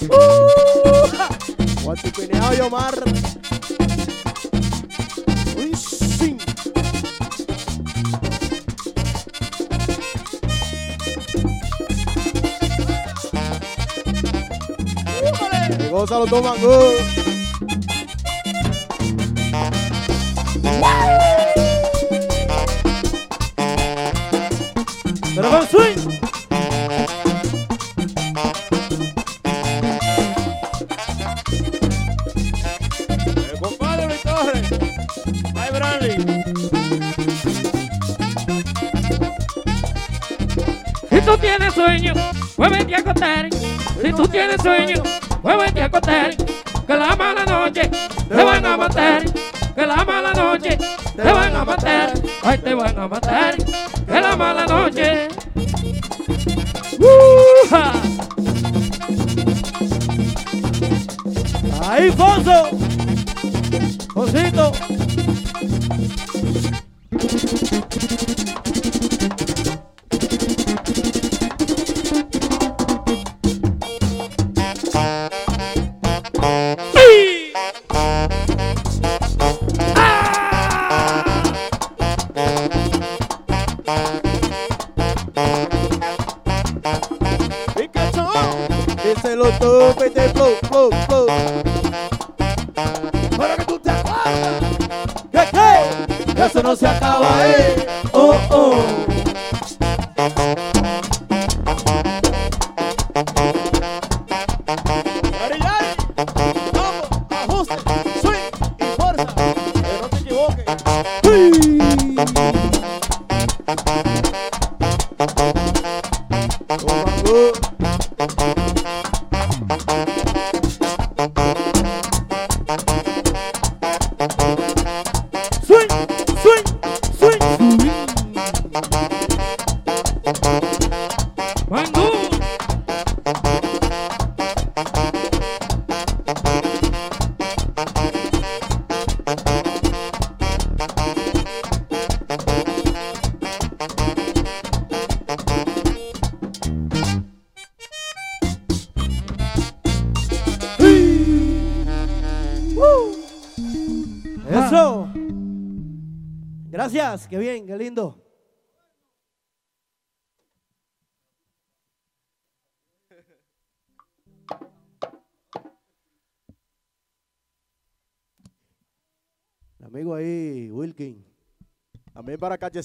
¡Uh! 0.10 1.84
Guachipineado, 1.84 2.54
Yomar. 2.56 3.04
Uy, 5.56 5.76
sí. 5.76 6.38
Gózalo, 15.92 16.26
toma, 16.26 16.56
go. 16.62 16.94
Pero 25.36 25.50
con 25.50 25.68
swing. 25.68 26.15
Si 44.02 44.14
tú 44.14 44.28
tienes 44.28 44.62
sueño, 44.62 45.04
muévete 45.44 45.82
a 45.82 45.86
acostar. 45.86 46.36
Que 46.88 46.94
la 46.96 47.16
mala 47.16 47.46
noche 47.46 47.90
te 48.30 48.44
van 48.44 48.66
a 48.66 48.78
matar. 48.78 49.24
Que 49.76 49.86
la 49.86 50.06
mala 50.06 50.34
noche 50.34 50.78
te 51.16 51.24
van 51.24 51.56
a 51.56 51.66
matar. 51.66 52.14
Ay, 52.44 52.58
te 52.60 52.74
van 52.74 52.98
a 52.98 53.08
matar. 53.08 53.56
Que 53.58 54.22
la 54.22 54.36
mala 54.36 54.66
noche. 54.66 55.35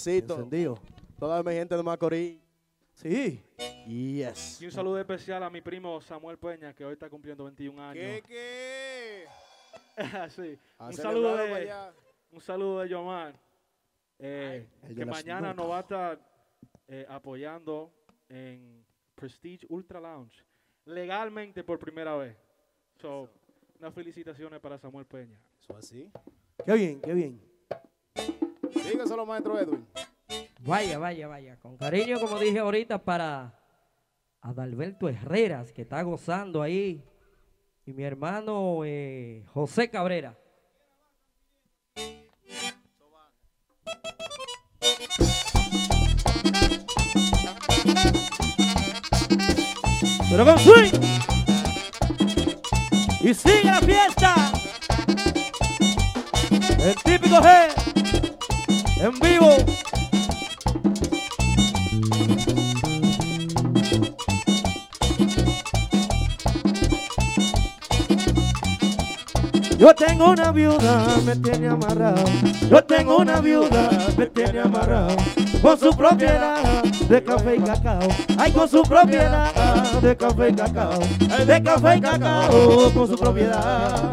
Encendido. 0.07 0.79
Toda 1.19 1.43
mi 1.43 1.53
gente 1.53 1.77
de 1.77 1.83
Macorís. 1.83 2.41
Sí. 2.95 3.43
Yes. 3.87 4.61
Y 4.61 4.67
un 4.67 4.73
saludo 4.73 4.99
especial 4.99 5.43
a 5.43 5.51
mi 5.51 5.61
primo 5.61 6.01
Samuel 6.01 6.39
Peña, 6.39 6.75
que 6.75 6.85
hoy 6.85 6.93
está 6.93 7.09
cumpliendo 7.09 7.45
21 7.45 7.83
años. 7.83 7.95
¿Qué, 7.95 8.23
qué? 8.27 9.27
sí. 10.31 10.59
Un 10.79 10.93
saludo, 10.93 11.37
de, 11.37 11.73
un 12.31 12.41
saludo 12.41 12.81
de 12.81 12.89
Yomar, 12.89 13.35
eh, 14.19 14.67
de 14.83 14.95
que 14.95 15.05
mañana 15.05 15.55
nos 15.55 15.71
va 15.71 15.79
a 15.79 15.81
estar 15.81 16.21
eh, 16.89 17.07
apoyando 17.09 17.93
en 18.29 18.85
Prestige 19.15 19.67
Ultra 19.69 20.01
Lounge, 20.01 20.45
legalmente 20.85 21.65
por 21.65 21.79
primera 21.79 22.17
vez. 22.17 22.37
So, 23.01 23.29
unas 23.79 23.95
felicitaciones 23.95 24.61
para 24.61 24.79
Samuel 24.79 25.07
Peña. 25.07 25.41
Eso 25.59 25.77
así. 25.77 26.11
Qué 26.65 26.73
bien, 26.75 27.01
qué 27.01 27.15
bien. 27.15 27.50
Dígaselo, 28.75 29.27
maestro 29.27 29.59
Edwin. 29.59 29.87
Vaya, 30.61 30.99
vaya, 30.99 31.29
vaya. 31.29 31.57
Con 31.59 31.77
cariño, 31.77 32.21
como 32.21 32.39
dije 32.39 32.59
ahorita, 32.59 33.03
para 33.03 33.59
Adalberto 34.41 35.09
Herreras, 35.09 35.73
que 35.73 35.83
está 35.83 36.03
gozando 36.03 36.63
ahí. 36.63 37.05
Y 37.87 37.93
mi 37.93 38.05
hermano 38.05 38.83
eh, 38.85 39.45
José 39.53 39.91
Cabrera. 39.91 40.39
Pero 50.31 50.45
con 50.45 50.59
swing. 50.59 50.93
Y 53.23 53.35
sigue 53.35 53.65
la 53.65 53.81
fiesta. 53.81 54.50
El 56.83 56.95
típico 56.95 57.37
G. 57.37 57.69
En 59.03 59.13
vivo. 59.21 59.57
Yo 69.79 69.95
tengo 69.95 70.31
una 70.31 70.53
viuda, 70.53 71.07
me 71.25 71.37
tiene 71.37 71.69
amarrado. 71.69 72.25
Yo 72.71 72.85
tengo 72.85 73.19
una 73.19 73.41
viuda, 73.41 73.91
me 74.17 74.27
tiene 74.27 74.61
amarrado. 74.61 75.17
Con 75.61 75.79
su 75.79 75.91
propiedad 75.91 76.83
de 76.83 77.23
café 77.23 77.57
y 77.57 77.61
cacao. 77.61 78.09
Ay, 78.39 78.53
con 78.53 78.69
su 78.69 78.83
propiedad 78.83 79.53
de 80.01 80.17
café 80.17 80.49
y 80.49 80.55
cacao. 80.55 80.99
De 81.47 81.63
café 81.63 81.97
y 81.97 82.01
cacao, 82.01 82.91
con 82.95 83.09
su 83.09 83.17
propiedad. 83.17 84.13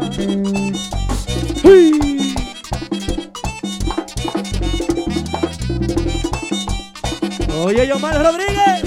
Oye, 7.60 7.88
Yomar 7.88 8.22
Rodríguez, 8.22 8.84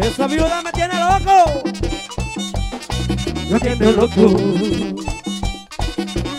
esa 0.00 0.26
viuda 0.26 0.62
me 0.62 0.72
tiene 0.72 0.94
loco. 0.94 1.62
Me 3.50 3.60
tiene 3.60 3.92
loco. 3.92 4.36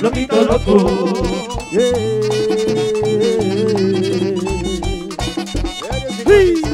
Loquito 0.02 0.44
loco. 0.44 1.24
Sí. 6.26 6.69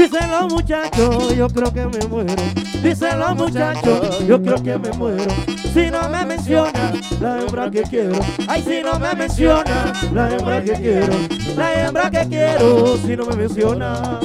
Dicen 0.00 0.30
los 0.30 0.50
muchachos, 0.50 1.36
yo 1.36 1.46
creo 1.50 1.70
que 1.74 1.84
me 1.84 1.98
muero. 2.06 2.34
Dicen 2.82 3.18
los 3.18 3.36
muchachos, 3.36 4.26
yo 4.26 4.40
creo 4.40 4.62
que 4.62 4.78
me 4.78 4.90
muero. 4.92 5.30
Si 5.74 5.90
no 5.90 6.08
me 6.08 6.24
menciona 6.24 6.92
la 7.20 7.42
hembra 7.42 7.70
que 7.70 7.82
quiero. 7.82 8.18
Ay, 8.48 8.62
si 8.62 8.80
no 8.82 8.98
me 8.98 9.14
menciona 9.14 9.92
la 10.14 10.34
hembra 10.34 10.64
que 10.64 10.72
quiero. 10.72 11.12
La 11.54 11.84
hembra 11.84 12.10
que 12.10 12.26
quiero, 12.28 12.96
si 12.96 13.14
no 13.14 13.26
me 13.26 13.36
menciona. 13.36 14.20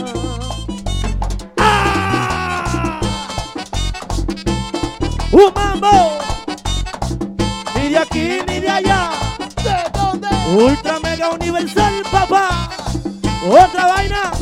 ¡Ah! 1.57 3.01
¡Un 5.33 5.53
mambo! 5.53 6.19
Ni 7.75 7.89
de 7.89 7.97
aquí 7.97 8.37
ni 8.47 8.61
de 8.61 8.69
allá. 8.69 9.09
Ultra 10.55 11.01
mega 11.01 11.31
universal, 11.31 12.01
papá. 12.09 12.69
Otra 13.49 13.87
vaina. 13.87 14.34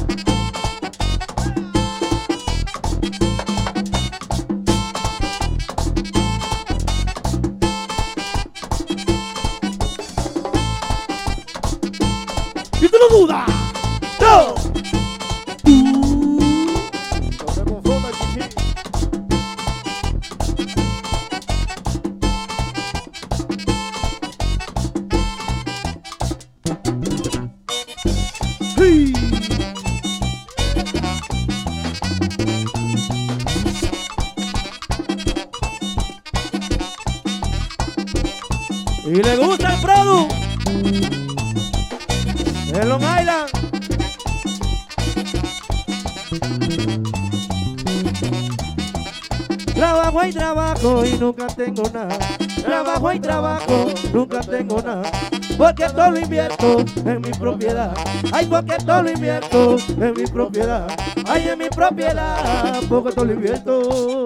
Nunca 51.36 51.48
tengo 51.56 51.84
nada. 51.94 52.18
Trabajo 52.64 53.14
y 53.14 53.20
trabajo, 53.20 53.88
nunca 54.14 54.42
tengo 54.42 54.82
nada. 54.82 55.12
Porque 55.58 55.86
todo 55.86 56.12
lo 56.12 56.20
invierto 56.20 56.86
en 57.06 57.22
mi 57.22 57.32
propiedad. 57.32 57.94
Ay, 58.32 58.46
porque 58.46 58.76
todo 58.86 59.04
lo 59.04 59.12
invierto 59.12 59.78
en 60.00 60.14
mi 60.14 60.26
propiedad. 60.28 60.88
Ay, 61.28 61.50
en 61.50 61.60
mi 61.60 61.70
propiedad, 61.70 62.82
porque 62.90 63.12
todo 63.12 63.26
lo 63.26 63.34
invierto. 63.34 64.23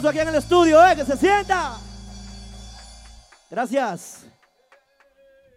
Aplauso 0.00 0.08
aquí 0.08 0.18
en 0.18 0.28
el 0.28 0.40
estudio, 0.40 0.86
¿eh? 0.86 0.96
Que 0.96 1.04
se 1.04 1.16
sienta. 1.16 1.78
Gracias. 3.50 4.26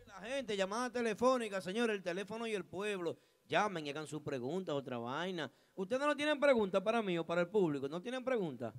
La 0.07 0.15
gente, 0.27 0.57
llamada 0.57 0.89
telefónica, 0.89 1.61
señor, 1.61 1.89
el 1.91 2.03
teléfono 2.03 2.45
y 2.45 2.53
el 2.53 2.65
pueblo. 2.65 3.17
Llamen 3.45 3.85
y 3.85 3.89
hagan 3.89 4.07
sus 4.07 4.21
preguntas, 4.21 4.75
otra 4.75 4.97
vaina. 4.97 5.51
¿Ustedes 5.75 6.01
no 6.01 6.15
tienen 6.15 6.39
preguntas 6.39 6.81
para 6.81 7.01
mí 7.01 7.17
o 7.17 7.25
para 7.25 7.41
el 7.41 7.47
público? 7.47 7.87
¿No 7.87 8.01
tienen 8.01 8.23
preguntas? 8.23 8.73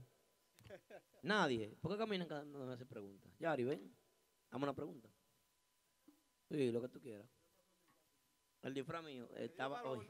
Nadie. 1.23 1.75
¿Por 1.81 1.93
qué 1.93 1.99
caminan 1.99 2.29
cada 2.29 2.43
uno 2.43 2.67
me 2.67 2.75
hace 2.75 2.85
preguntas? 2.85 3.33
Yari, 3.39 3.65
ven. 3.65 3.97
Dame 4.51 4.65
una 4.65 4.75
pregunta. 4.75 5.09
Sí, 6.51 6.71
lo 6.71 6.83
que 6.83 6.89
tú 6.89 7.01
quieras. 7.01 7.27
El 8.63 8.75
disfraz 8.75 9.03
mío 9.03 9.29
estaba 9.37 9.83
hoy. 9.85 10.07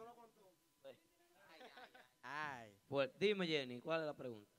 Pues 2.88 3.10
dime, 3.18 3.46
Jenny, 3.46 3.80
¿cuál 3.80 4.00
es 4.00 4.06
la 4.06 4.14
pregunta? 4.14 4.53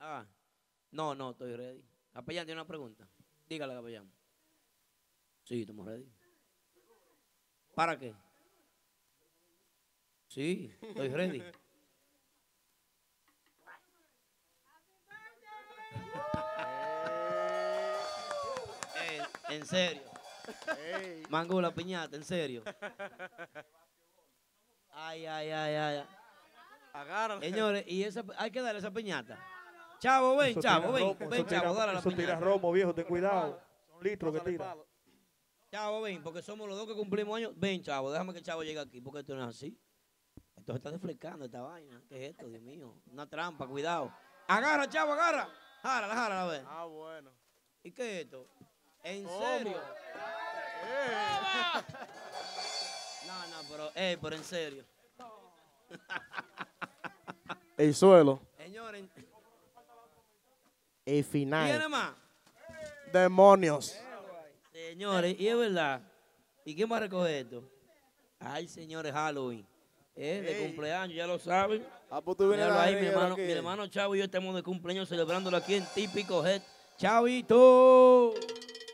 ¿Eh? 0.00 0.02
Ah, 0.02 0.26
no, 0.92 1.14
no, 1.14 1.30
estoy 1.32 1.54
ready. 1.56 1.84
Capellán 2.12 2.46
tiene 2.46 2.60
una 2.60 2.66
pregunta. 2.66 3.06
Dígale, 3.46 3.74
capellán. 3.74 4.10
Sí, 5.44 5.60
estamos 5.60 5.86
ready. 5.86 6.10
¿Para 7.74 7.98
qué? 7.98 8.14
Sí, 10.28 10.74
estoy 10.80 11.08
ready. 11.08 11.42
Eh, 18.96 19.22
en 19.50 19.66
serio. 19.66 20.02
Mango 21.28 21.60
la 21.60 21.74
piñata, 21.74 22.16
en 22.16 22.24
serio. 22.24 22.62
Ay, 24.90 25.26
ay, 25.26 25.50
ay, 25.50 25.74
ay. 25.74 26.06
Agárrala. 26.92 27.40
Señores, 27.40 27.84
y 27.86 28.02
esa, 28.02 28.24
hay 28.38 28.50
que 28.50 28.62
darle 28.62 28.78
esa 28.78 28.90
piñata. 28.90 29.38
Chavo, 30.00 30.36
ven, 30.36 30.50
Eso 30.52 30.60
chavo, 30.62 30.92
ven, 30.92 31.02
romo, 31.02 31.16
ven, 31.18 31.32
eso 31.34 31.44
tira- 31.46 31.60
chavo, 31.60 31.74
dale 31.74 31.92
la 31.92 31.98
Eso 32.00 32.08
tira 32.10 32.22
piñata. 32.22 32.40
romo, 32.44 32.72
viejo, 32.72 32.94
ten 32.94 33.04
cuidado. 33.04 33.60
Son 33.92 34.02
litros 34.02 34.32
que 34.34 34.40
tira. 34.40 34.76
Chavo, 35.70 36.00
ven, 36.02 36.22
porque 36.22 36.42
somos 36.42 36.66
los 36.68 36.76
dos 36.78 36.86
que 36.88 36.94
cumplimos 36.94 37.36
años. 37.36 37.52
Ven, 37.56 37.82
chavo, 37.82 38.10
déjame 38.10 38.32
que 38.32 38.38
el 38.38 38.44
chavo 38.44 38.62
llegue 38.64 38.80
aquí, 38.80 39.00
porque 39.00 39.20
esto 39.20 39.34
no 39.34 39.42
es 39.48 39.56
así. 39.56 39.78
Esto 40.56 40.72
se 40.72 40.76
está 40.78 40.90
desflecando, 40.90 41.44
esta 41.44 41.60
vaina. 41.60 42.02
¿Qué 42.08 42.24
es 42.26 42.30
esto, 42.32 42.48
Dios 42.48 42.62
mío? 42.62 42.94
Una 43.12 43.28
trampa, 43.28 43.66
cuidado. 43.66 44.12
Agarra, 44.48 44.88
chavo, 44.88 45.12
agarra. 45.12 45.48
Járala, 45.82 46.14
járala, 46.14 46.42
a 46.42 46.46
ver. 46.46 46.64
Ah, 46.66 46.84
bueno. 46.86 47.30
¿Y 47.82 47.92
qué 47.92 48.20
es 48.20 48.24
esto? 48.24 48.46
¿En 49.04 49.24
¿Cómo? 49.24 49.40
serio? 49.40 49.76
Eh. 50.82 51.82
No, 53.26 53.46
no, 53.48 53.68
pero, 53.70 53.90
eh, 53.94 54.18
pero 54.20 54.36
en 54.36 54.44
serio. 54.44 54.84
El 57.76 57.94
suelo. 57.94 58.40
Señores, 58.58 59.04
El 61.18 61.24
final. 61.24 61.68
¿tiene 61.70 61.88
más? 61.88 62.12
Demonios. 63.12 63.96
Señores, 64.72 65.34
y 65.38 65.48
es 65.48 65.56
verdad. 65.56 66.02
¿Y 66.64 66.74
quién 66.74 66.90
va 66.90 66.98
a 66.98 67.00
recoger 67.00 67.34
esto? 67.46 67.64
Ay, 68.38 68.68
señores, 68.68 69.12
Halloween. 69.12 69.66
Es 70.14 70.42
de 70.42 70.58
Ey. 70.58 70.66
cumpleaños, 70.66 71.16
ya 71.16 71.26
lo 71.26 71.38
saben. 71.38 71.84
Ah, 72.10 72.20
pues 72.20 72.36
tú 72.36 72.48
vienes 72.48 72.66
Míralo 72.66 72.80
a 72.80 72.82
ahí, 72.84 72.94
la 72.94 73.00
mi 73.00 73.06
hermano, 73.06 73.34
aquí. 73.34 73.42
mi 73.42 73.52
hermano 73.52 73.86
Chavo 73.86 74.14
y 74.14 74.18
yo 74.18 74.24
estamos 74.24 74.54
de 74.54 74.62
cumpleaños 74.62 75.08
celebrándolo 75.08 75.56
aquí 75.56 75.74
en 75.74 75.84
Típico 75.94 76.44
Head. 76.46 76.62
Chavito. 76.96 78.34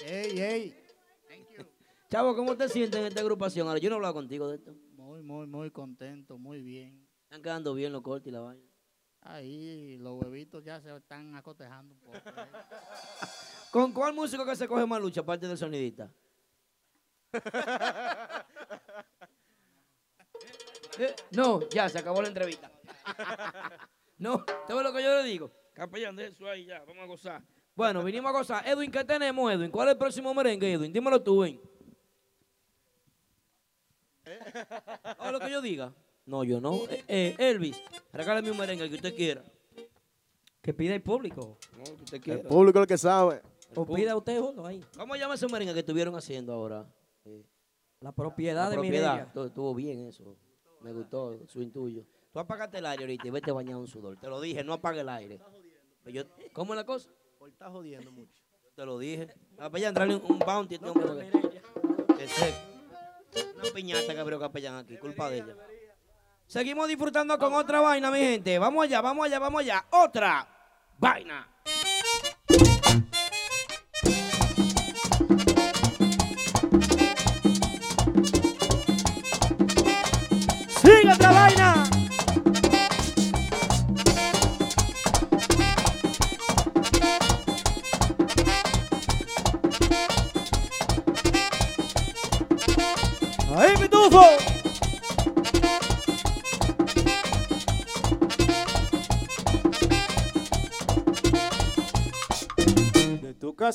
Ey, 0.04 0.40
ey. 0.40 0.76
Chavo, 2.10 2.34
¿cómo 2.36 2.56
te 2.56 2.68
sientes 2.68 3.00
en 3.00 3.06
esta 3.06 3.20
agrupación? 3.20 3.66
Ahora, 3.68 3.80
yo 3.80 3.88
no 3.90 3.96
he 3.96 3.98
hablado 3.98 4.14
contigo 4.14 4.48
de 4.48 4.56
esto. 4.56 4.72
Muy, 4.92 5.22
muy, 5.22 5.46
muy 5.46 5.70
contento, 5.70 6.38
muy 6.38 6.60
bien. 6.62 7.06
Están 7.24 7.42
quedando 7.42 7.74
bien 7.74 7.92
los 7.92 8.02
cortes 8.02 8.28
y 8.28 8.30
la 8.30 8.40
vaina. 8.40 8.62
Ahí 9.28 9.98
los 9.98 10.22
huevitos 10.22 10.62
ya 10.62 10.80
se 10.80 10.94
están 10.96 11.34
acotejando 11.34 11.94
un 11.94 12.00
poco. 12.00 12.16
¿eh? 12.16 12.22
¿Con 13.72 13.92
cuál 13.92 14.14
músico 14.14 14.46
que 14.46 14.54
se 14.54 14.68
coge 14.68 14.86
más 14.86 15.00
lucha, 15.00 15.20
aparte 15.20 15.48
del 15.48 15.58
sonidista? 15.58 16.10
Eh, 20.98 21.14
No, 21.32 21.60
ya, 21.68 21.90
se 21.90 21.98
acabó 21.98 22.22
la 22.22 22.28
entrevista. 22.28 22.70
No, 24.18 24.42
¿te 24.66 24.72
ves 24.72 24.82
lo 24.82 24.94
que 24.94 25.02
yo 25.02 25.14
le 25.14 25.24
digo? 25.24 25.50
Capellán, 25.74 26.16
de 26.16 26.28
eso 26.28 26.48
ahí 26.48 26.64
ya, 26.64 26.82
vamos 26.84 27.02
a 27.02 27.06
gozar. 27.06 27.42
Bueno, 27.74 28.02
vinimos 28.02 28.30
a 28.30 28.32
gozar. 28.32 28.66
Edwin, 28.66 28.90
¿qué 28.90 29.04
tenemos, 29.04 29.52
Edwin? 29.52 29.70
¿Cuál 29.70 29.88
es 29.88 29.92
el 29.92 29.98
próximo 29.98 30.32
merengue, 30.32 30.72
Edwin? 30.72 30.90
Dímelo 30.90 31.22
tú, 31.22 31.44
Edwin. 31.44 31.60
¿O 35.18 35.30
lo 35.30 35.38
que 35.38 35.50
yo 35.50 35.60
diga? 35.60 35.92
No, 36.26 36.42
yo 36.44 36.60
no. 36.60 36.74
Eh, 36.90 37.04
eh, 37.08 37.36
Elvis, 37.38 37.80
regálame 38.12 38.50
un 38.50 38.58
merengue 38.58 38.84
el 38.84 38.90
que 38.90 38.96
usted 38.96 39.14
quiera. 39.14 39.42
Que 40.60 40.74
pida 40.74 40.94
el 40.94 41.02
público. 41.02 41.56
No, 41.76 41.84
el 41.84 41.96
que 41.96 42.02
usted 42.04 42.16
El 42.16 42.22
quiera. 42.22 42.48
público 42.48 42.78
es 42.78 42.82
el 42.82 42.88
que 42.88 42.98
sabe. 42.98 43.40
O 43.74 43.86
pida 43.86 44.16
usted 44.16 44.40
uno 44.40 44.66
ahí. 44.66 44.82
¿Cómo 44.96 45.14
llama 45.16 45.34
ese 45.34 45.46
merengue 45.48 45.72
que 45.74 45.80
estuvieron 45.80 46.14
haciendo 46.16 46.52
ahora? 46.52 46.86
La 48.00 48.12
propiedad 48.12 48.64
La 48.64 48.70
de 48.70 48.76
propiedad. 48.76 49.20
Estuvo, 49.20 49.44
estuvo 49.46 49.74
bien 49.74 50.00
eso. 50.06 50.36
Me 50.80 50.92
gustó 50.92 51.38
su 51.48 51.62
intuyo. 51.62 52.04
Tú 52.32 52.38
apagaste 52.40 52.78
el 52.78 52.86
aire 52.86 53.04
ahorita 53.04 53.28
y 53.28 53.30
vete 53.30 53.50
bañado 53.52 53.80
en 53.80 53.86
sudor. 53.86 54.16
Te 54.18 54.28
lo 54.28 54.40
dije, 54.40 54.62
no 54.64 54.72
apague 54.74 55.00
el 55.00 55.08
aire. 55.08 55.40
Yo- 56.06 56.24
¿Cómo 56.52 56.74
es 56.74 56.76
la 56.78 56.84
cosa? 56.84 57.08
Por 57.38 57.48
estar 57.48 57.70
jodiendo 57.70 58.10
mucho. 58.12 58.42
Te 58.74 58.84
lo 58.84 58.98
dije. 58.98 59.28
Ah, 59.58 59.70
para 59.70 59.76
allá 59.78 59.88
entrarle 59.88 60.16
un, 60.16 60.30
un 60.32 60.38
bounty. 60.40 60.74
este 60.74 60.88
hombre, 60.88 61.06
porque- 61.06 62.16
que 62.18 62.28
se- 62.28 62.54
Una 63.54 63.70
piñata 63.74 64.12
que 64.14 64.20
abrió 64.20 64.38
Capellán 64.38 64.76
aquí, 64.76 64.96
culpa 64.98 65.30
de 65.30 65.38
ella. 65.38 65.56
Seguimos 66.46 66.86
disfrutando 66.86 67.36
con 67.38 67.54
otra 67.54 67.80
vaina, 67.80 68.10
mi 68.10 68.20
gente. 68.20 68.58
Vamos 68.58 68.84
allá, 68.84 69.00
vamos 69.00 69.26
allá, 69.26 69.38
vamos 69.40 69.60
allá. 69.60 69.84
Otra 69.90 70.46
vaina. 70.96 71.48
¡Sigue 80.68 81.12
otra 81.12 81.32
vaina! 81.32 81.65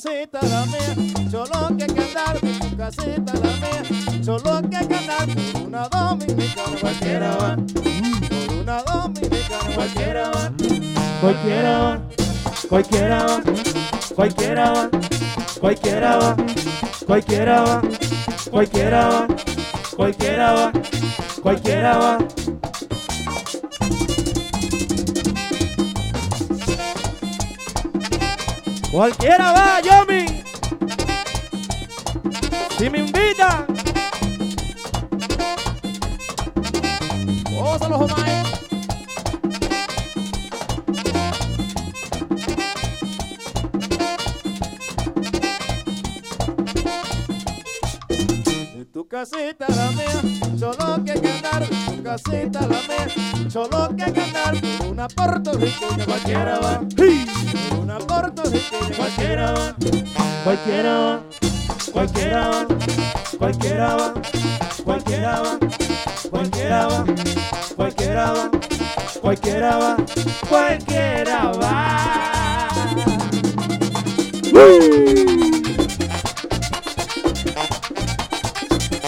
Casita 0.01 0.39
la 0.41 0.65
mía, 0.65 1.29
solo 1.29 1.77
que 1.77 1.85
cantar 1.85 2.41
de 2.41 2.53
tu 2.53 2.75
casita 2.75 3.33
la 3.33 3.51
mía, 3.61 4.23
solo 4.23 4.61
que 4.63 4.87
cantar 4.87 5.27
por 5.53 5.61
una 5.61 5.87
dominicana 5.89 6.77
cualquiera 6.79 7.35
va, 7.35 7.55
por 7.55 8.55
una 8.57 8.81
dominicana 8.83 9.75
cualquiera 9.75 10.29
va, 10.31 10.51
Cualquiera 11.21 11.79
va, 11.79 12.01
cualquiera 12.67 13.25
va, 13.25 13.43
cualquiera 14.15 14.71
va, 14.71 14.89
cualquiera 15.59 16.17
va, 16.17 16.35
cualquiera 17.05 17.61
va, 17.61 17.81
cualquiera 18.49 19.07
va, 19.07 19.27
cualquiera 19.95 20.53
va, 20.53 20.71
cualquiera 21.43 21.97
va. 21.99 22.40
Cualquiera 28.91 29.53
va, 29.53 29.79
Yomi. 29.81 30.25
Si 32.77 32.89
me 32.89 32.99
invitan. 32.99 33.65
Gózalo, 37.49 37.99
Jomai. 37.99 38.43
De 48.75 48.85
tu 48.91 49.07
casita 49.07 49.67
a 49.67 49.71
la 49.71 49.91
mía, 49.91 50.21
solo 50.59 51.03
que 51.05 51.13
cantar, 51.13 51.65
tu 51.65 52.03
casita 52.03 52.59
a 52.59 52.67
la 52.67 52.81
mía, 52.81 53.49
solo 53.49 53.95
que 53.95 54.11
cantar, 54.11 54.55
una 54.89 55.07
puertorriqueña 55.07 56.05
cualquiera 56.05 56.59
va, 56.59 56.81
Cualquiera 60.63 60.93
va, 60.99 61.23
cualquiera 61.91 62.49
va, 62.49 62.67
cualquiera 63.39 63.95
va, 63.95 64.13
cualquiera 64.83 65.41
va, 65.41 65.57
cualquiera 66.29 66.87
va, 66.87 67.05
cualquiera 67.75 68.31
va, 68.31 68.51
cualquiera 69.21 69.77
va, 69.77 69.97
cualquiera 70.47 71.51
va. 71.53 72.67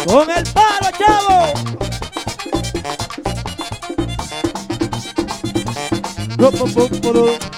Con 0.07 0.31
el 0.31 0.43
palo, 0.53 0.89
chavo. 0.97 1.53
Ro, 6.37 7.52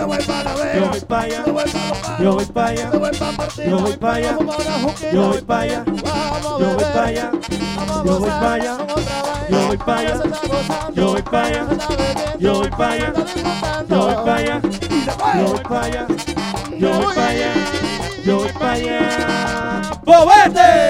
Me 0.00 0.06
voy 0.06 0.18
para 0.24 0.54
la 0.54 0.74
yo 0.74 0.86
voy 0.88 1.00
para 1.00 1.22
allá, 1.24 1.44
yo 1.44 1.52
voy 1.52 2.46
para 2.46 2.68
allá, 2.68 2.90
yo 2.90 3.00
voy 3.00 3.16
para 3.16 3.26
allá, 3.26 3.50
yo 3.68 3.78
voy 3.78 3.96
para 3.96 4.14
allá, 4.14 4.34
yo 5.12 5.28
voy 5.28 5.42
para 5.42 5.60
allá, 5.60 5.84
yo 6.56 6.74
voy 6.74 6.84
para 6.84 7.04
allá, 7.04 7.30
yo 8.00 8.18
voy 8.18 8.30
para 8.30 8.54
allá, 8.54 8.78
yo 9.50 9.66
voy 9.66 9.76
para 9.76 9.98
allá, 10.00 10.16
yo 10.96 11.04
voy 11.04 11.22
para 11.22 11.42
allá, 11.42 11.62
yo 12.38 12.54
voy 12.54 12.70
para 12.70 14.36
allá, 14.36 14.60
yo 15.38 15.46
voy 15.46 15.60
para 15.60 15.84
allá, 15.84 16.06
yo 16.78 16.92
voy 16.92 17.14
para 17.14 17.28
allá, 17.28 17.54
yo 18.24 18.36
voy 18.38 18.52
para 18.52 18.72
allá. 18.72 19.90
¡Bobete! 20.06 20.89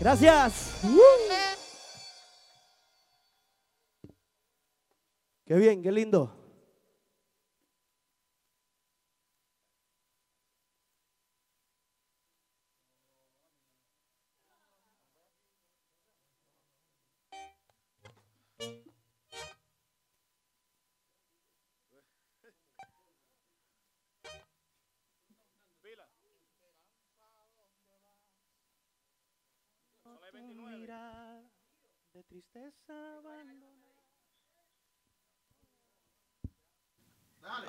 Gracias. 0.00 0.82
Qué 5.46 5.54
bien, 5.54 5.80
qué 5.82 5.92
lindo. 5.92 6.41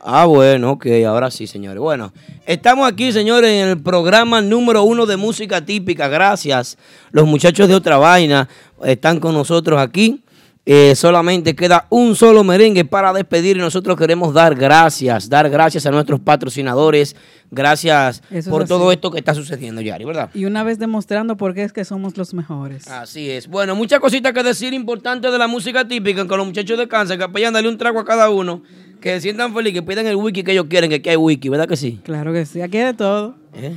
Ah, 0.01 0.25
bueno, 0.25 0.71
ok, 0.71 0.85
ahora 1.05 1.29
sí, 1.29 1.47
señores. 1.47 1.79
Bueno, 1.79 2.13
estamos 2.45 2.87
aquí, 2.87 3.11
señores, 3.11 3.51
en 3.51 3.69
el 3.69 3.81
programa 3.81 4.41
número 4.41 4.83
uno 4.83 5.05
de 5.05 5.17
música 5.17 5.65
típica. 5.65 6.07
Gracias. 6.07 6.77
Los 7.11 7.25
muchachos 7.27 7.67
de 7.67 7.75
otra 7.75 7.97
vaina 7.97 8.47
están 8.83 9.19
con 9.19 9.33
nosotros 9.33 9.79
aquí. 9.79 10.23
Eh, 10.65 10.95
solamente 10.95 11.57
queda 11.57 11.87
un 11.89 12.15
solo 12.15 12.41
merengue 12.45 12.85
para 12.85 13.11
despedir 13.11 13.57
y 13.57 13.59
nosotros 13.59 13.97
queremos 13.97 14.33
dar 14.33 14.55
gracias, 14.55 15.27
dar 15.27 15.49
gracias 15.49 15.85
a 15.85 15.91
nuestros 15.91 16.21
patrocinadores, 16.21 17.17
gracias 17.51 18.21
Eso 18.29 18.37
es 18.37 18.47
por 18.47 18.61
así. 18.61 18.69
todo 18.69 18.89
esto 18.93 19.11
que 19.11 19.19
está 19.19 19.33
sucediendo, 19.33 19.81
Yari, 19.81 20.05
¿verdad? 20.05 20.29
Y 20.33 20.45
una 20.45 20.63
vez 20.63 20.79
demostrando 20.79 21.35
por 21.35 21.53
qué 21.53 21.63
es 21.63 21.73
que 21.73 21.83
somos 21.83 22.15
los 22.15 22.33
mejores. 22.33 22.87
Así 22.87 23.29
es. 23.29 23.49
Bueno, 23.49 23.75
muchas 23.75 23.99
cositas 23.99 24.31
que 24.31 24.41
decir 24.41 24.73
importantes 24.73 25.33
de 25.33 25.37
la 25.37 25.47
música 25.47 25.85
típica 25.85 26.25
con 26.25 26.37
los 26.37 26.47
muchachos 26.47 26.77
de 26.77 26.87
Kansas, 26.87 27.17
que 27.17 27.25
apoyan 27.25 27.51
darle 27.51 27.67
un 27.67 27.77
trago 27.77 27.99
a 27.99 28.05
cada 28.05 28.29
uno, 28.29 28.63
que 29.01 29.09
se 29.15 29.19
sientan 29.19 29.53
felices, 29.53 29.81
que 29.81 29.85
pidan 29.85 30.07
el 30.07 30.15
wiki 30.15 30.43
que 30.43 30.53
ellos 30.53 30.67
quieren, 30.69 30.89
que 30.89 30.95
aquí 30.95 31.09
hay 31.09 31.17
wiki, 31.17 31.49
¿verdad 31.49 31.67
que 31.67 31.75
sí? 31.75 31.99
Claro 32.05 32.31
que 32.31 32.45
sí, 32.45 32.61
aquí 32.61 32.77
hay 32.77 32.85
de 32.85 32.93
todo. 32.93 33.35
¿Eh? 33.53 33.75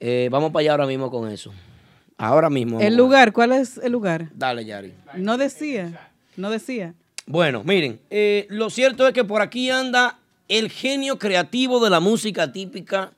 Eh, 0.00 0.28
vamos 0.32 0.50
para 0.50 0.62
allá 0.62 0.72
ahora 0.72 0.86
mismo 0.86 1.12
con 1.12 1.30
eso. 1.30 1.52
Ahora 2.18 2.48
mismo. 2.50 2.80
El 2.80 2.96
lugar, 2.96 3.32
¿cuál 3.32 3.52
es 3.52 3.78
el 3.78 3.92
lugar? 3.92 4.30
Dale, 4.34 4.64
Yari. 4.64 4.92
No 5.16 5.36
decía, 5.36 6.08
no 6.36 6.50
decía. 6.50 6.94
Bueno, 7.26 7.62
miren, 7.64 8.00
eh, 8.10 8.46
lo 8.50 8.70
cierto 8.70 9.06
es 9.06 9.12
que 9.12 9.24
por 9.24 9.42
aquí 9.42 9.68
anda 9.70 10.18
el 10.48 10.70
genio 10.70 11.18
creativo 11.18 11.82
de 11.82 11.90
la 11.90 12.00
música 12.00 12.52
típica, 12.52 13.12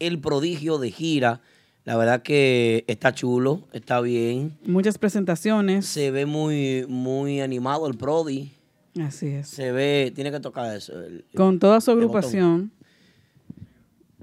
el 0.00 0.18
prodigio 0.18 0.78
de 0.78 0.90
gira. 0.90 1.40
La 1.84 1.96
verdad 1.96 2.22
que 2.22 2.84
está 2.88 3.12
chulo, 3.14 3.62
está 3.72 4.00
bien. 4.00 4.56
Muchas 4.66 4.98
presentaciones. 4.98 5.86
Se 5.86 6.10
ve 6.10 6.26
muy, 6.26 6.84
muy 6.88 7.40
animado 7.40 7.86
el 7.86 7.96
Prodi. 7.96 8.52
Así 9.00 9.28
es. 9.28 9.48
Se 9.48 9.72
ve, 9.72 10.12
tiene 10.14 10.30
que 10.30 10.38
tocar 10.40 10.76
eso. 10.76 10.92
el- 11.00 11.24
Con 11.34 11.58
toda 11.58 11.80
su 11.80 11.90
agrupación. 11.90 12.70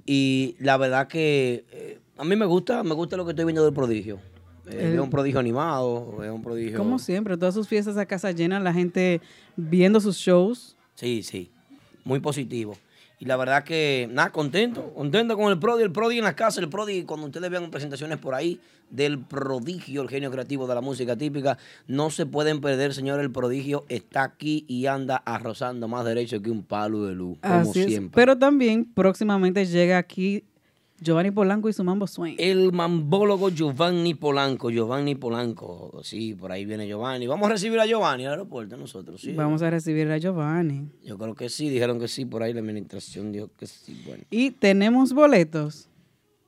Y 0.05 0.55
la 0.59 0.77
verdad 0.77 1.07
que 1.07 1.65
eh, 1.71 1.98
a 2.19 2.25
mí 2.25 2.35
me 2.35 2.45
gusta, 2.45 2.83
me 2.83 2.93
gusta 2.93 3.15
lo 3.15 3.23
que 3.23 3.31
estoy 3.31 3.45
viendo 3.45 3.63
del 3.63 3.73
prodigio. 3.73 4.19
Eh, 4.69 4.91
es 4.93 4.99
un 4.99 5.09
prodigio 5.09 5.39
animado, 5.39 6.21
es 6.21 6.29
un 6.29 6.41
prodigio. 6.41 6.77
Como 6.77 6.99
siempre, 6.99 7.37
todas 7.37 7.55
sus 7.55 7.67
fiestas 7.67 7.95
a 7.95 8.05
casa 8.05 8.31
llena, 8.31 8.59
la 8.59 8.73
gente 8.73 9.21
viendo 9.55 10.01
sus 10.01 10.17
shows. 10.17 10.75
Sí, 10.95 11.23
sí. 11.23 11.49
Muy 12.03 12.19
positivo. 12.19 12.77
Y 13.19 13.25
la 13.25 13.37
verdad 13.37 13.63
que, 13.63 14.09
nada, 14.11 14.31
contento. 14.31 14.93
Contento 14.93 15.37
con 15.37 15.49
el 15.49 15.59
Prodi. 15.59 15.83
El 15.83 15.91
Prodi 15.93 16.17
en 16.17 16.25
la 16.25 16.35
casa, 16.35 16.59
el 16.59 16.67
Prodi, 16.67 17.03
cuando 17.03 17.27
ustedes 17.27 17.49
vean 17.49 17.71
presentaciones 17.71 18.17
por 18.17 18.35
ahí 18.35 18.59
del 18.89 19.19
prodigio, 19.19 20.01
el 20.01 20.09
genio 20.09 20.29
creativo 20.29 20.67
de 20.67 20.75
la 20.75 20.81
música 20.81 21.15
típica, 21.15 21.57
no 21.87 22.09
se 22.09 22.25
pueden 22.25 22.59
perder, 22.59 22.93
señor. 22.93 23.21
El 23.21 23.31
prodigio 23.31 23.85
está 23.87 24.23
aquí 24.23 24.65
y 24.67 24.87
anda 24.87 25.17
arrozando 25.17 25.87
más 25.87 26.03
derecho 26.05 26.41
que 26.41 26.51
un 26.51 26.63
palo 26.63 27.05
de 27.05 27.15
luz, 27.15 27.37
como 27.41 27.61
es. 27.61 27.71
siempre. 27.71 28.11
Pero 28.13 28.37
también 28.37 28.85
próximamente 28.85 29.65
llega 29.65 29.97
aquí 29.97 30.43
Giovanni 31.01 31.31
Polanco 31.31 31.69
y 31.69 31.73
su 31.73 31.83
Mambo 31.83 32.07
Swing. 32.07 32.35
El 32.37 32.71
mambólogo 32.71 33.49
Giovanni 33.49 34.13
Polanco, 34.13 34.69
Giovanni 34.69 35.15
Polanco. 35.15 36.01
Sí, 36.03 36.35
por 36.35 36.51
ahí 36.51 36.65
viene 36.65 36.87
Giovanni. 36.87 37.27
Vamos 37.27 37.47
a 37.47 37.53
recibir 37.53 37.79
a 37.79 37.85
Giovanni 37.85 38.25
al 38.25 38.31
aeropuerto 38.31 38.77
nosotros, 38.77 39.21
sí. 39.21 39.33
Vamos 39.33 39.61
a 39.61 39.69
recibir 39.69 40.09
a 40.11 40.17
Giovanni. 40.17 40.89
Yo 41.03 41.17
creo 41.17 41.35
que 41.35 41.49
sí, 41.49 41.69
dijeron 41.69 41.99
que 41.99 42.07
sí, 42.07 42.25
por 42.25 42.43
ahí 42.43 42.53
la 42.53 42.59
administración 42.59 43.31
dijo 43.31 43.49
que 43.57 43.67
sí. 43.67 44.01
Bueno, 44.05 44.23
Y 44.29 44.51
tenemos 44.51 45.13
boletos. 45.13 45.89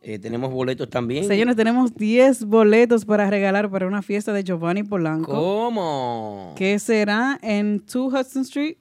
Eh, 0.03 0.18
tenemos 0.18 0.52
boletos 0.52 0.90
también. 0.90 1.26
Señores, 1.28 1.56
tenemos 1.56 1.94
10 1.94 2.45
boletos 2.45 3.06
para 3.06 3.30
regalar 3.30 3.69
para 3.69 3.86
una 3.86 4.02
fiesta 4.02 4.34
de 4.34 4.44
Giovanni 4.44 4.84
Polanco. 4.84 5.32
¿Cómo? 5.32 6.56
Que 6.57 6.80
será 6.80 7.40
en 7.44 7.84
2 7.86 7.95
Hudson 8.11 8.41
Street. 8.41 8.78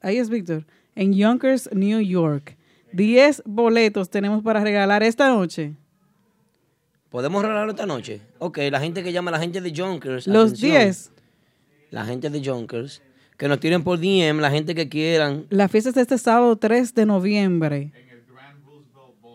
Ahí 0.00 0.16
es 0.16 0.30
Víctor. 0.30 0.66
En 0.94 1.12
Yonkers, 1.12 1.68
New 1.74 2.00
York. 2.00 2.56
10 2.92 3.42
boletos 3.46 4.10
tenemos 4.10 4.42
para 4.42 4.60
regalar 4.62 5.02
esta 5.02 5.28
noche. 5.28 5.74
¿Podemos 7.10 7.42
regalarlo 7.42 7.72
esta 7.72 7.86
noche? 7.86 8.22
Ok, 8.38 8.58
la 8.70 8.80
gente 8.80 9.02
que 9.02 9.12
llama, 9.12 9.30
la 9.30 9.38
gente 9.38 9.60
de 9.60 9.72
Junkers. 9.74 10.26
Los 10.26 10.52
atención. 10.52 10.70
10. 10.72 11.12
La 11.90 12.04
gente 12.06 12.30
de 12.30 12.42
Junkers. 12.44 13.02
Que 13.36 13.48
nos 13.48 13.60
tiren 13.60 13.82
por 13.82 13.98
DM, 13.98 14.40
la 14.40 14.50
gente 14.50 14.74
que 14.74 14.88
quieran. 14.88 15.46
La 15.50 15.68
fiesta 15.68 15.90
es 15.90 15.96
este 15.96 16.16
sábado 16.16 16.56
3 16.56 16.94
de 16.94 17.06
noviembre. 17.06 17.92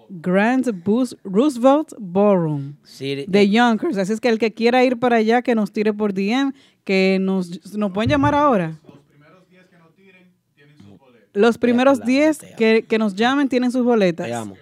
Grand 0.09 0.83
Bus- 0.85 1.17
Roosevelt 1.23 1.93
Ballroom 1.99 2.75
Sí, 2.83 3.25
de 3.27 3.49
Yonkers. 3.49 3.97
Así 3.97 4.13
es 4.13 4.21
que 4.21 4.29
el 4.29 4.39
que 4.39 4.53
quiera 4.53 4.83
ir 4.85 4.97
para 4.97 5.17
allá, 5.17 5.41
que 5.41 5.53
nos 5.53 5.71
tire 5.73 5.91
por 5.93 6.13
DM, 6.13 6.53
que 6.85 7.17
nos, 7.19 7.75
nos 7.75 7.91
pueden 7.91 8.09
llamar 8.09 8.33
ahora. 8.33 8.79
Los 11.37 11.57
primeros 11.57 12.01
10 12.03 12.39
que, 12.57 12.85
que 12.87 12.97
nos 12.97 13.15
llamen 13.15 13.47
tienen 13.49 13.71
sus 13.71 13.83
boletas. 13.83 14.27
Te 14.27 14.33
amo. 14.33 14.55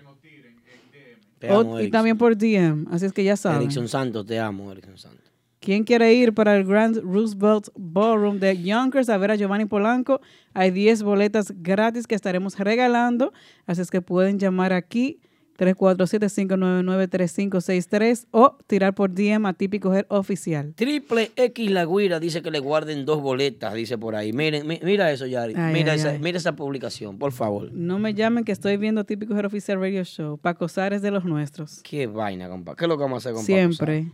Te 1.40 1.52
O- 1.52 1.82
y 1.82 1.90
también 1.90 2.18
por 2.18 2.38
DM. 2.38 2.88
Así 2.92 3.06
es 3.06 3.14
que 3.14 3.24
ya 3.24 3.36
saben. 3.38 3.62
Erickson 3.64 3.88
Santos, 3.88 4.26
te 4.26 4.40
amo, 4.40 4.72
Erickson 4.72 4.98
Santos. 4.98 5.22
¿Quién 5.60 5.84
quiere 5.84 6.14
ir 6.14 6.34
para 6.34 6.56
el 6.56 6.64
Grand 6.64 6.98
Roosevelt 6.98 7.70
Ballroom 7.76 8.40
de 8.40 8.62
Yonkers 8.62 9.10
a 9.10 9.18
ver 9.18 9.32
a 9.32 9.36
Giovanni 9.36 9.66
Polanco? 9.66 10.22
Hay 10.54 10.70
10 10.70 11.02
boletas 11.04 11.52
gratis 11.58 12.06
que 12.06 12.14
estaremos 12.14 12.58
regalando. 12.60 13.34
Así 13.66 13.82
es 13.82 13.90
que 13.90 14.02
pueden 14.02 14.38
llamar 14.38 14.74
aquí 14.74 15.20
347-599-3563 15.58 18.28
o 18.32 18.58
tirar 18.68 18.94
por 18.96 19.14
DM 19.14 19.46
a 19.48 19.54
Típico 19.54 19.94
Her 19.94 20.06
Oficial. 20.10 20.74
Triple 20.76 21.32
X 21.36 21.72
La 21.72 21.86
Guira 21.86 22.20
dice 22.20 22.42
que 22.42 22.52
le 22.52 22.60
guarden 22.60 23.06
dos 23.06 23.22
boletas, 23.22 23.74
dice 23.74 23.98
por 23.98 24.16
ahí. 24.16 24.34
Miren, 24.34 24.68
mi- 24.68 24.80
mira 24.84 25.12
eso, 25.12 25.26
Yari. 25.26 25.54
Ay, 25.56 25.74
mira, 25.74 25.94
ay, 25.94 26.00
esa, 26.00 26.10
ay. 26.12 26.20
mira 26.20 26.38
esa 26.38 26.56
publicación, 26.56 27.18
por 27.18 27.32
favor. 27.32 27.72
No 27.74 28.00
me 28.00 28.14
llamen 28.14 28.44
que 28.44 28.52
estoy 28.52 28.78
viendo 28.78 29.04
Típico 29.06 29.36
Her 29.36 29.46
Oficial 29.46 29.80
Radio 29.80 30.04
Show. 30.04 30.38
Paco 30.38 30.68
Sares 30.68 31.02
de 31.02 31.12
los 31.12 31.26
nuestros. 31.26 31.82
Qué 31.84 32.08
vaina, 32.08 32.50
compa. 32.50 32.76
¿Qué 32.76 32.86
es 32.86 32.90
lo 32.90 32.98
que 32.98 33.04
vamos 33.04 33.26
a 33.26 33.30
hacer 33.30 33.34
con 33.34 33.42
Paco 33.44 33.46
Siempre. 33.46 34.12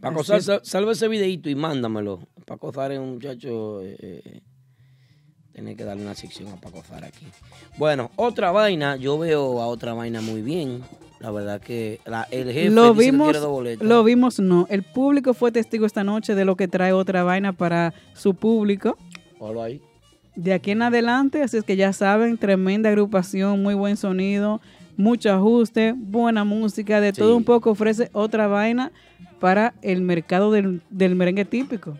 Paco 0.00 0.20
Así 0.20 0.28
Sar, 0.28 0.38
es. 0.38 0.44
sal- 0.44 0.60
salva 0.62 0.92
ese 0.92 1.08
videito 1.08 1.48
y 1.50 1.54
mándamelo. 1.54 2.20
Paco 2.44 2.72
Zar 2.72 2.92
es 2.92 2.98
un 2.98 3.14
muchacho. 3.14 3.80
Eh, 3.82 4.40
tiene 5.56 5.74
que 5.74 5.84
darle 5.84 6.02
una 6.02 6.14
sección 6.14 6.48
a 6.52 6.56
Paco 6.56 6.82
Zar 6.82 7.02
aquí. 7.02 7.24
Bueno, 7.78 8.10
otra 8.16 8.50
vaina. 8.52 8.96
Yo 8.96 9.16
veo 9.16 9.62
a 9.62 9.66
otra 9.68 9.94
vaina 9.94 10.20
muy 10.20 10.42
bien. 10.42 10.82
La 11.18 11.30
verdad 11.30 11.62
que 11.62 11.98
la- 12.04 12.28
el 12.30 12.52
jefe 12.52 12.68
Lo 12.68 12.92
dice 12.92 13.06
que 13.06 13.10
vimos, 13.10 13.30
quiere 13.32 13.46
boletas. 13.46 13.88
lo 13.88 14.04
vimos, 14.04 14.38
no. 14.38 14.66
El 14.68 14.82
público 14.82 15.32
fue 15.32 15.52
testigo 15.52 15.86
esta 15.86 16.04
noche 16.04 16.34
de 16.34 16.44
lo 16.44 16.56
que 16.56 16.68
trae 16.68 16.92
otra 16.92 17.22
vaina 17.24 17.54
para 17.54 17.94
su 18.12 18.34
público. 18.34 18.98
Ponlo 19.38 19.62
ahí. 19.62 19.80
De 20.34 20.52
aquí 20.52 20.72
en 20.72 20.82
adelante, 20.82 21.42
así 21.42 21.56
es 21.56 21.64
que 21.64 21.74
ya 21.76 21.94
saben, 21.94 22.36
tremenda 22.36 22.90
agrupación, 22.90 23.62
muy 23.62 23.72
buen 23.72 23.96
sonido, 23.96 24.60
mucho 24.98 25.32
ajuste, 25.32 25.94
buena 25.96 26.44
música, 26.44 27.00
de 27.00 27.14
todo 27.14 27.34
un 27.34 27.44
poco 27.44 27.70
ofrece 27.70 28.10
otra 28.12 28.46
vaina 28.46 28.92
para 29.40 29.72
el 29.80 30.02
mercado 30.02 30.52
del, 30.52 30.82
del 30.90 31.14
merengue 31.16 31.46
típico. 31.46 31.96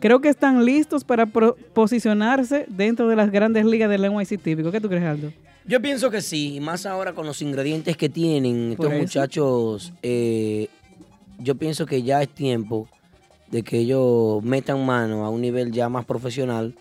Creo 0.00 0.20
que 0.20 0.28
están 0.28 0.64
listos 0.64 1.04
para 1.04 1.26
posicionarse 1.26 2.64
dentro 2.68 3.08
de 3.08 3.16
las 3.16 3.30
grandes 3.30 3.64
ligas 3.64 3.90
del 3.90 4.02
NYC 4.02 4.40
típico. 4.40 4.72
¿Qué 4.72 4.80
tú 4.80 4.88
crees, 4.88 5.04
Aldo? 5.04 5.32
Yo 5.66 5.80
pienso 5.80 6.10
que 6.10 6.22
sí, 6.22 6.56
y 6.56 6.60
más 6.60 6.86
ahora 6.86 7.12
con 7.12 7.26
los 7.26 7.42
ingredientes 7.42 7.96
que 7.96 8.08
tienen 8.08 8.72
estos 8.72 8.86
eso. 8.86 8.98
muchachos. 8.98 9.92
eh, 10.02 10.68
yo 11.38 11.54
pienso 11.54 11.86
que 11.86 12.02
ya 12.02 12.22
es 12.22 12.28
tiempo 12.28 12.88
de 13.50 13.62
que 13.62 13.78
ellos 13.78 14.42
metan 14.42 14.84
mano 14.84 15.24
a 15.24 15.30
un 15.30 15.40
nivel 15.40 15.72
ya 15.72 15.88
más 15.88 16.04
profesional 16.04 16.74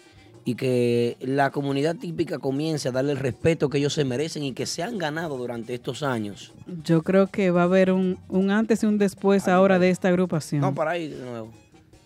y 0.46 0.56
que 0.56 1.18
la 1.22 1.52
comunidad 1.52 1.96
típica 1.96 2.40
comience 2.40 2.90
a 2.90 2.92
darle 2.92 3.12
el 3.12 3.20
respeto 3.20 3.70
que 3.70 3.78
ellos 3.78 3.94
se 3.94 4.04
merecen 4.06 4.44
y 4.44 4.54
que 4.54 4.66
se 4.66 4.84
han 4.84 4.98
ganado 4.98 5.38
durante 5.38 5.74
estos 5.74 6.04
años. 6.04 6.54
Yo 6.84 7.04
creo 7.04 7.28
que 7.28 7.52
va 7.52 7.62
a 7.62 7.66
haber 7.66 7.92
un, 7.92 8.18
un 8.28 8.50
antes 8.52 8.84
y 8.84 8.86
un 8.86 8.98
después 8.98 9.48
ahora 9.48 9.80
de 9.80 9.90
esta 9.90 10.08
agrupación. 10.08 10.62
No, 10.62 10.74
para 10.74 10.92
ahí 10.92 11.08
de 11.10 11.24
nuevo. 11.24 11.52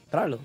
Tráelo. 0.09 0.39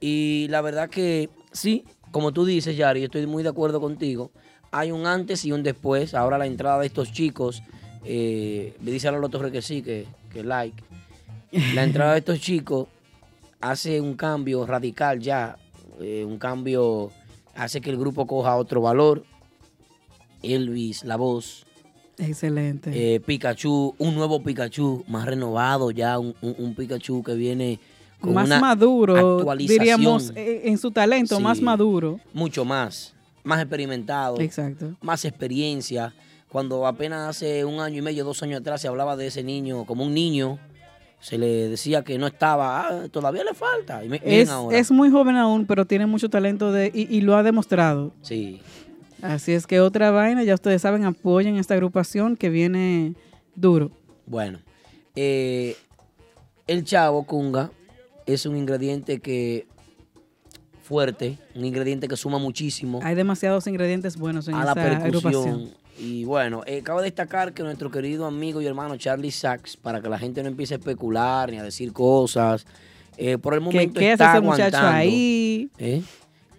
Y 0.00 0.46
la 0.48 0.60
verdad 0.60 0.88
que 0.90 1.30
sí, 1.52 1.84
como 2.10 2.32
tú 2.32 2.44
dices, 2.44 2.76
Yari, 2.76 3.00
yo 3.00 3.06
estoy 3.06 3.26
muy 3.26 3.42
de 3.42 3.48
acuerdo 3.48 3.80
contigo. 3.80 4.30
Hay 4.70 4.90
un 4.92 5.06
antes 5.06 5.44
y 5.44 5.52
un 5.52 5.62
después. 5.62 6.14
Ahora 6.14 6.38
la 6.38 6.46
entrada 6.46 6.80
de 6.80 6.86
estos 6.86 7.12
chicos 7.12 7.62
eh, 8.04 8.76
me 8.80 8.90
dice 8.90 9.08
a 9.08 9.20
Torres 9.28 9.52
que 9.52 9.62
sí, 9.62 9.82
que, 9.82 10.06
que 10.32 10.42
like. 10.44 10.82
La 11.72 11.84
entrada 11.84 12.12
de 12.12 12.18
estos 12.18 12.40
chicos 12.40 12.88
hace 13.60 14.00
un 14.00 14.14
cambio 14.14 14.66
radical 14.66 15.20
ya, 15.20 15.56
eh, 16.00 16.24
un 16.24 16.38
cambio, 16.38 17.10
hace 17.54 17.80
que 17.80 17.90
el 17.90 17.96
grupo 17.96 18.26
coja 18.26 18.56
otro 18.56 18.80
valor. 18.82 19.24
Elvis, 20.42 21.04
la 21.04 21.16
voz, 21.16 21.64
Excelente. 22.18 22.90
eh, 23.16 23.20
Pikachu, 23.20 23.94
un 23.98 24.14
nuevo 24.14 24.42
Pikachu 24.42 25.04
más 25.08 25.24
renovado 25.24 25.90
ya, 25.90 26.18
un, 26.18 26.34
un- 26.42 26.54
un 26.58 26.74
Pikachu 26.74 27.22
que 27.22 27.34
viene 27.34 27.80
más 28.22 28.48
maduro, 28.60 29.44
diríamos, 29.56 30.32
eh, 30.36 30.62
en 30.64 30.78
su 30.78 30.90
talento, 30.90 31.36
Sí. 31.36 31.42
más 31.42 31.60
maduro. 31.60 32.18
mucho 32.32 32.64
más, 32.64 33.14
más 33.44 33.60
experimentado, 33.60 34.40
Exacto. 34.40 34.94
más 35.00 35.24
experiencia. 35.24 36.14
Cuando 36.48 36.86
apenas 36.86 37.28
hace 37.28 37.64
un 37.64 37.80
año 37.80 37.98
y 37.98 38.02
medio, 38.02 38.24
dos 38.24 38.42
años 38.42 38.60
atrás 38.60 38.80
se 38.80 38.88
hablaba 38.88 39.16
de 39.16 39.26
ese 39.26 39.42
niño 39.42 39.84
como 39.84 40.04
un 40.04 40.14
niño, 40.14 40.58
se 41.20 41.38
le 41.38 41.68
decía 41.68 42.02
que 42.02 42.18
no 42.18 42.26
estaba, 42.26 42.86
"Ah, 42.88 43.08
todavía 43.10 43.42
le 43.44 43.52
falta. 43.54 44.04
Y 44.04 44.10
Es, 44.22 44.48
ahora. 44.48 44.78
es 44.78 44.90
muy 44.90 45.10
joven 45.10 45.36
aún, 45.36 45.66
pero 45.66 45.84
tiene 45.84 46.06
mucho 46.06 46.28
talento 46.30 46.72
de, 46.72 46.90
y, 46.94 47.14
y 47.14 47.20
lo 47.20 47.36
ha 47.36 47.42
demostrado. 47.42 48.12
Sí. 48.22 48.60
Así 49.22 49.52
es 49.52 49.66
que 49.66 49.80
otra 49.80 50.10
vaina, 50.10 50.44
ya 50.44 50.54
ustedes 50.54 50.82
saben, 50.82 51.04
apoyen 51.04 51.56
esta 51.56 51.74
agrupación 51.74 52.36
que 52.36 52.48
viene 52.50 53.14
duro. 53.54 53.90
Bueno, 54.26 54.58
eh, 55.16 55.74
el 56.66 56.84
chavo 56.84 57.24
Kunga 57.24 57.70
es 58.26 58.44
un 58.46 58.56
ingrediente 58.56 59.20
que 59.20 59.66
fuerte, 60.82 61.38
un 61.54 61.64
ingrediente 61.64 62.06
que 62.06 62.16
suma 62.16 62.38
muchísimo 62.38 63.00
Hay 63.02 63.14
demasiados 63.14 63.66
ingredientes 63.66 64.16
buenos 64.16 64.46
en 64.48 64.54
a 64.54 64.64
la 64.64 64.74
percusión. 64.74 65.04
agrupación. 65.06 65.70
Y 65.98 66.24
bueno, 66.24 66.62
eh, 66.66 66.82
cabe 66.82 67.02
destacar 67.02 67.54
que 67.54 67.62
nuestro 67.62 67.90
querido 67.90 68.26
amigo 68.26 68.60
y 68.60 68.66
hermano 68.66 68.96
Charlie 68.96 69.30
Sachs, 69.30 69.76
para 69.76 70.00
que 70.02 70.08
la 70.08 70.18
gente 70.18 70.42
no 70.42 70.48
empiece 70.48 70.74
a 70.74 70.76
especular 70.76 71.50
ni 71.50 71.56
a 71.58 71.62
decir 71.62 71.92
cosas, 71.92 72.66
eh, 73.16 73.38
por 73.38 73.54
el 73.54 73.60
¿Qué, 73.60 73.64
momento 73.64 74.00
qué 74.00 74.12
está 74.12 74.32
ese 74.32 74.40
muchacho 74.42 74.76
aguantando. 74.76 74.98
ahí? 74.98 75.70
¿eh? 75.78 76.02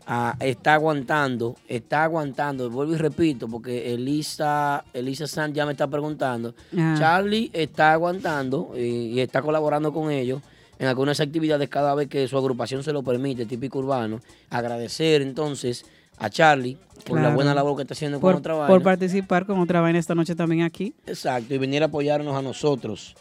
Ah, 0.07 0.35
está 0.39 0.73
aguantando, 0.73 1.55
está 1.67 2.03
aguantando. 2.03 2.69
Vuelvo 2.71 2.93
y 2.95 2.97
repito, 2.97 3.47
porque 3.47 3.93
Elisa, 3.93 4.83
Elisa 4.93 5.27
San 5.27 5.53
ya 5.53 5.65
me 5.65 5.73
está 5.73 5.87
preguntando. 5.87 6.55
Ah. 6.75 6.95
Charlie 6.97 7.51
está 7.53 7.93
aguantando 7.93 8.71
eh, 8.75 8.87
y 8.87 9.19
está 9.19 9.41
colaborando 9.41 9.93
con 9.93 10.09
ellos 10.09 10.41
en 10.79 10.87
algunas 10.87 11.19
actividades 11.19 11.69
cada 11.69 11.95
vez 11.95 12.07
que 12.07 12.27
su 12.27 12.37
agrupación 12.37 12.83
se 12.83 12.93
lo 12.93 13.03
permite, 13.03 13.45
típico 13.45 13.79
urbano. 13.79 14.21
Agradecer 14.49 15.21
entonces 15.21 15.85
a 16.17 16.29
Charlie 16.29 16.77
por 17.05 17.21
la 17.21 17.33
buena 17.33 17.53
labor 17.53 17.75
que 17.75 17.83
está 17.83 17.93
haciendo 17.93 18.19
por, 18.19 18.33
con 18.33 18.39
otra 18.39 18.53
vaina. 18.55 18.67
por 18.67 18.83
participar 18.83 19.45
con 19.45 19.59
otra 19.59 19.81
vaina 19.81 19.99
esta 19.99 20.15
noche 20.15 20.35
también 20.35 20.63
aquí. 20.63 20.93
Exacto, 21.05 21.53
y 21.53 21.57
venir 21.57 21.83
a 21.83 21.87
apoyarnos 21.87 22.35
a 22.35 22.41
nosotros. 22.41 23.15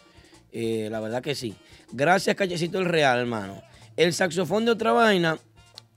Eh, 0.52 0.88
la 0.90 1.00
verdad 1.00 1.22
que 1.22 1.34
sí. 1.34 1.54
Gracias, 1.92 2.34
Callecito 2.36 2.78
el 2.78 2.86
Real, 2.86 3.18
hermano. 3.18 3.62
El 3.96 4.12
saxofón 4.12 4.64
de 4.64 4.70
otra 4.72 4.92
vaina 4.92 5.38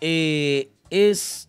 eh, 0.01 0.69
es. 0.89 1.48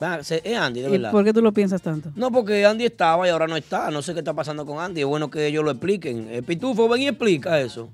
Es 0.00 0.56
Andy, 0.58 0.80
de 0.82 0.88
¿Y 0.88 0.92
verdad. 0.92 1.10
por 1.10 1.24
qué 1.24 1.32
tú 1.32 1.40
lo 1.42 1.52
piensas 1.52 1.80
tanto? 1.80 2.10
No, 2.16 2.30
porque 2.30 2.64
Andy 2.66 2.84
estaba 2.84 3.26
y 3.26 3.30
ahora 3.30 3.46
no 3.46 3.56
está. 3.56 3.90
No 3.90 4.02
sé 4.02 4.12
qué 4.12 4.18
está 4.20 4.34
pasando 4.34 4.66
con 4.66 4.78
Andy. 4.78 5.00
Es 5.00 5.06
bueno 5.06 5.30
que 5.30 5.46
ellos 5.46 5.64
lo 5.64 5.70
expliquen. 5.70 6.28
Eh, 6.30 6.42
Pitufo, 6.42 6.88
ven 6.88 7.02
y 7.02 7.08
explica 7.08 7.60
eso. 7.60 7.88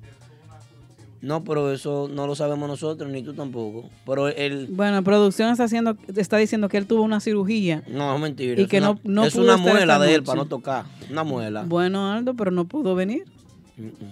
No, 1.20 1.45
pero 1.45 1.70
eso 1.73 2.11
no 2.12 2.27
lo 2.27 2.35
sabemos 2.35 2.69
nosotros, 2.69 3.09
ni 3.09 3.23
tú 3.23 3.33
tampoco. 3.33 3.89
Pero 4.05 4.27
el. 4.27 4.66
Bueno, 4.66 5.05
producción 5.05 5.51
está 5.51 5.65
haciendo, 5.65 5.97
está 6.16 6.37
diciendo 6.39 6.69
que 6.69 6.79
él 6.79 6.87
tuvo 6.87 7.03
una 7.03 7.20
cirugía. 7.20 7.85
No, 7.87 8.12
es 8.16 8.20
mentira. 8.20 8.61
Y 8.61 8.65
es 8.65 8.69
que 8.69 8.79
una, 8.79 8.89
no, 8.89 9.01
no 9.05 9.24
es 9.27 9.33
pudo 9.35 9.45
una 9.45 9.57
muela 9.57 10.01
de 10.01 10.15
él 10.16 10.24
para 10.24 10.39
no 10.39 10.47
tocar. 10.47 10.85
Una 11.09 11.23
muela. 11.23 11.62
Bueno, 11.65 12.11
Aldo, 12.12 12.35
pero 12.35 12.51
no 12.51 12.65
pudo 12.65 12.97
venir. 12.97 13.24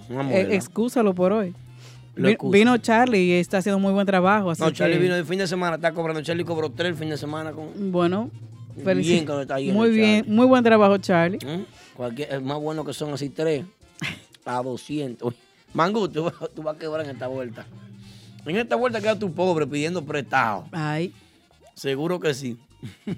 Una 0.09 0.21
Eh, 0.21 0.25
muela. 0.45 0.55
excúsalo 0.55 1.13
por 1.13 1.33
hoy. 1.33 1.53
Lo 2.15 2.51
vino 2.51 2.77
Charlie 2.79 3.19
y 3.21 3.33
está 3.33 3.59
haciendo 3.59 3.79
muy 3.79 3.93
buen 3.93 4.07
trabajo. 4.07 4.51
Así 4.51 4.63
No, 4.63 4.71
Charlie 4.71 4.97
que, 4.97 5.03
vino 5.03 5.15
el 5.15 5.25
fin 5.25 5.39
de 5.39 5.47
semana, 5.47 5.77
está 5.77 5.93
cobrando. 5.93 6.23
Charlie 6.23 6.45
cobró 6.45 6.71
tres 6.71 6.91
el 6.91 6.97
fin 6.97 7.09
de 7.11 7.17
semana 7.17 7.53
con. 7.53 7.93
Bueno, 7.93 8.31
Bien 8.77 9.27
que 9.27 9.33
lo 9.33 9.41
está 9.43 9.59
yendo, 9.59 9.75
Muy 9.75 9.91
bien, 9.91 10.25
muy 10.29 10.47
buen 10.47 10.63
trabajo, 10.65 10.97
Charlie. 10.99 11.39
Cualquier, 11.95 12.33
es 12.33 12.43
más 12.43 12.59
bueno 12.59 12.85
que 12.85 12.93
son 12.93 13.13
así 13.13 13.29
tres 13.29 13.65
a 14.45 14.63
200. 14.63 15.29
Uy, 15.29 15.37
Mangu, 15.75 16.09
tú, 16.09 16.25
vas- 16.25 16.35
tú 16.55 16.63
vas 16.63 16.77
a 16.77 16.79
quebrar 16.79 17.05
en 17.05 17.13
esta 17.13 17.27
vuelta. 17.27 17.67
En 18.47 18.57
esta 18.57 18.77
vuelta 18.77 19.01
queda 19.01 19.19
tu 19.19 19.33
pobre 19.33 19.67
pidiendo 19.67 20.03
prestado. 20.05 20.65
Ay. 20.73 21.13
Seguro 21.75 22.19
que 22.19 22.33
sí. 22.35 22.57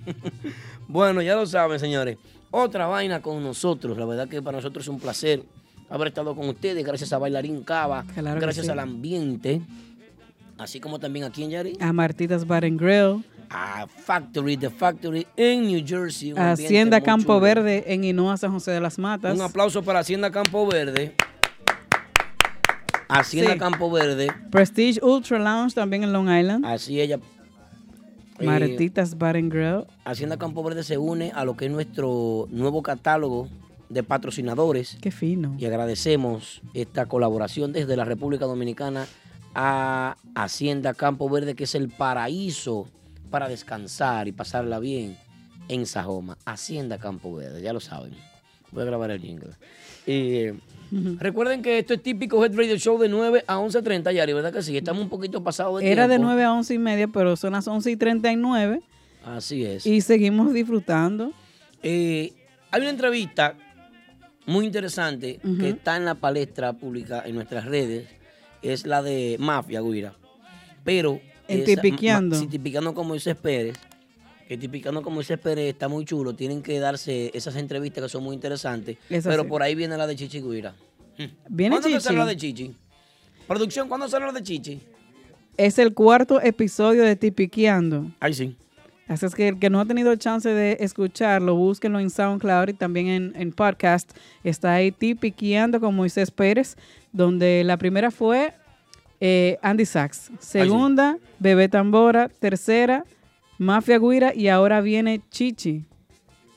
bueno, 0.88 1.22
ya 1.22 1.34
lo 1.36 1.46
saben, 1.46 1.78
señores. 1.78 2.18
Otra 2.50 2.86
vaina 2.86 3.22
con 3.22 3.42
nosotros. 3.42 3.96
La 3.96 4.04
verdad 4.04 4.28
que 4.28 4.42
para 4.42 4.58
nosotros 4.58 4.84
es 4.84 4.88
un 4.88 4.98
placer 5.00 5.42
haber 5.94 6.08
estado 6.08 6.34
con 6.34 6.48
ustedes. 6.48 6.84
Gracias 6.84 7.12
a 7.12 7.18
Bailarín 7.18 7.62
Cava. 7.62 8.04
Claro 8.14 8.40
gracias 8.40 8.66
sí. 8.66 8.72
al 8.72 8.78
ambiente. 8.78 9.60
Así 10.58 10.80
como 10.80 10.98
también 10.98 11.24
aquí 11.24 11.42
en 11.44 11.50
Yari. 11.50 11.76
A 11.80 11.92
Martitas 11.92 12.46
Bar 12.46 12.64
and 12.64 12.80
Grill. 12.80 13.24
A 13.50 13.86
Factory, 13.86 14.56
The 14.56 14.70
Factory 14.70 15.26
en 15.36 15.66
New 15.66 15.82
Jersey. 15.86 16.32
Hacienda 16.36 17.00
Campo 17.00 17.34
chulo. 17.34 17.40
Verde 17.40 17.84
en 17.86 18.04
Hinoa, 18.04 18.36
San 18.36 18.52
José 18.52 18.70
de 18.70 18.80
las 18.80 18.98
Matas. 18.98 19.34
Un 19.34 19.42
aplauso 19.42 19.82
para 19.82 19.98
Hacienda 19.98 20.30
Campo 20.30 20.66
Verde. 20.66 21.14
Hacienda 23.08 23.52
Sí. 23.52 23.58
Campo 23.58 23.90
Verde. 23.90 24.28
Prestige 24.50 25.00
Ultra 25.04 25.38
Lounge 25.38 25.74
también 25.74 26.02
en 26.02 26.12
Long 26.12 26.30
Island. 26.30 26.64
Así 26.64 26.98
ella. 27.00 27.18
eh, 28.38 28.44
Martitas 28.46 29.18
Bar 29.18 29.36
and 29.36 29.52
Grill. 29.52 29.84
Hacienda 30.04 30.38
Campo 30.38 30.62
Verde 30.62 30.82
se 30.82 30.96
une 30.96 31.30
a 31.34 31.44
lo 31.44 31.54
que 31.56 31.66
es 31.66 31.70
nuestro 31.70 32.46
nuevo 32.50 32.82
catálogo 32.82 33.48
de 33.92 34.02
patrocinadores. 34.02 34.96
Qué 35.00 35.10
fino. 35.10 35.54
Y 35.58 35.66
agradecemos 35.66 36.62
esta 36.74 37.06
colaboración 37.06 37.72
desde 37.72 37.96
la 37.96 38.04
República 38.04 38.46
Dominicana 38.46 39.06
a 39.54 40.16
Hacienda 40.34 40.94
Campo 40.94 41.28
Verde, 41.28 41.54
que 41.54 41.64
es 41.64 41.74
el 41.74 41.88
paraíso 41.88 42.88
para 43.30 43.48
descansar 43.48 44.28
y 44.28 44.32
pasarla 44.32 44.78
bien 44.78 45.16
en 45.68 45.86
Sajoma. 45.86 46.38
Hacienda 46.44 46.98
Campo 46.98 47.34
Verde, 47.34 47.62
ya 47.62 47.72
lo 47.72 47.80
saben. 47.80 48.14
Voy 48.70 48.82
a 48.82 48.86
grabar 48.86 49.10
el 49.10 49.20
jingle. 49.20 49.50
Eh, 50.06 50.54
recuerden 51.18 51.62
que 51.62 51.78
esto 51.78 51.94
es 51.94 52.02
típico 52.02 52.42
Head 52.42 52.56
Radio 52.56 52.76
Show 52.76 52.98
de 52.98 53.08
9 53.08 53.44
a 53.46 53.58
11.30, 53.58 54.12
Yari, 54.12 54.32
¿verdad 54.32 54.52
que 54.52 54.62
sí? 54.62 54.76
Estamos 54.76 55.02
un 55.02 55.08
poquito 55.10 55.42
pasados 55.44 55.80
de 55.80 55.90
Era 55.90 56.08
de 56.08 56.16
tiempo. 56.16 56.28
9 56.28 56.44
a 56.44 56.52
11 56.54 56.74
y 56.74 56.78
media, 56.78 57.08
pero 57.08 57.36
son 57.36 57.52
las 57.52 57.68
11 57.68 57.90
y 57.90 57.96
39 57.96 58.82
Así 59.24 59.64
es. 59.64 59.86
y 59.86 60.00
seguimos 60.00 60.52
disfrutando. 60.52 61.32
Eh, 61.82 62.32
hay 62.70 62.80
una 62.80 62.90
entrevista 62.90 63.54
muy 64.46 64.66
interesante 64.66 65.40
que 65.60 65.70
está 65.70 65.96
en 65.96 66.04
la 66.04 66.14
palestra 66.14 66.72
pública 66.72 67.22
en 67.24 67.34
nuestras 67.34 67.64
redes. 67.64 68.08
Es 68.62 68.86
la 68.86 69.02
de 69.02 69.36
Mafia, 69.38 69.80
Guira. 69.80 70.14
Pero. 70.84 71.20
En 71.48 71.64
Tipiqueando. 71.64 72.36
Sí, 72.36 72.46
tipiqueando 72.46 72.94
como 72.94 73.10
Moisés 73.10 73.36
Pérez. 73.36 73.76
Que 74.48 74.56
tipiquando 74.56 75.02
como 75.02 75.16
Moisés 75.16 75.38
Pérez 75.38 75.72
está 75.72 75.88
muy 75.88 76.04
chulo. 76.04 76.34
Tienen 76.34 76.62
que 76.62 76.78
darse 76.78 77.30
esas 77.34 77.56
entrevistas 77.56 78.04
que 78.04 78.08
son 78.08 78.22
muy 78.22 78.34
interesantes. 78.34 78.96
Eso 79.10 79.28
pero 79.28 79.42
sí. 79.42 79.48
por 79.48 79.62
ahí 79.62 79.74
viene 79.74 79.96
la 79.96 80.06
de 80.06 80.16
Chichi 80.16 80.40
Guira. 80.40 80.74
Viene 81.48 81.74
¿Cuándo 81.74 81.88
Chichi. 81.88 82.00
sale 82.00 82.18
la 82.18 82.26
de 82.26 82.36
Chichi? 82.36 82.74
Producción, 83.46 83.88
¿cuándo 83.88 84.08
sale 84.08 84.26
la 84.26 84.32
de 84.32 84.42
Chichi? 84.42 84.80
Es 85.56 85.78
el 85.78 85.92
cuarto 85.92 86.40
episodio 86.40 87.02
de 87.02 87.16
Tipiqueando. 87.16 88.10
Ay, 88.20 88.34
sí. 88.34 88.56
Así 89.12 89.26
es 89.26 89.34
que 89.34 89.48
el 89.48 89.58
que 89.58 89.68
no 89.68 89.78
ha 89.78 89.84
tenido 89.84 90.16
chance 90.16 90.48
de 90.48 90.78
escucharlo, 90.80 91.54
búsquenlo 91.54 92.00
en 92.00 92.08
SoundCloud 92.08 92.70
y 92.70 92.72
también 92.72 93.08
en, 93.08 93.32
en 93.36 93.52
podcast. 93.52 94.10
Está 94.42 94.72
ahí 94.72 94.90
Tipiqueando 94.90 95.80
con 95.80 95.94
Moisés 95.94 96.30
Pérez, 96.30 96.76
donde 97.12 97.62
la 97.62 97.76
primera 97.76 98.10
fue 98.10 98.54
eh, 99.20 99.58
Andy 99.60 99.84
Sachs. 99.84 100.30
Segunda, 100.38 101.18
Bebé 101.38 101.68
Tambora. 101.68 102.30
Tercera, 102.30 103.04
Mafia 103.58 103.98
Guira. 103.98 104.34
Y 104.34 104.48
ahora 104.48 104.80
viene 104.80 105.20
Chichi. 105.30 105.84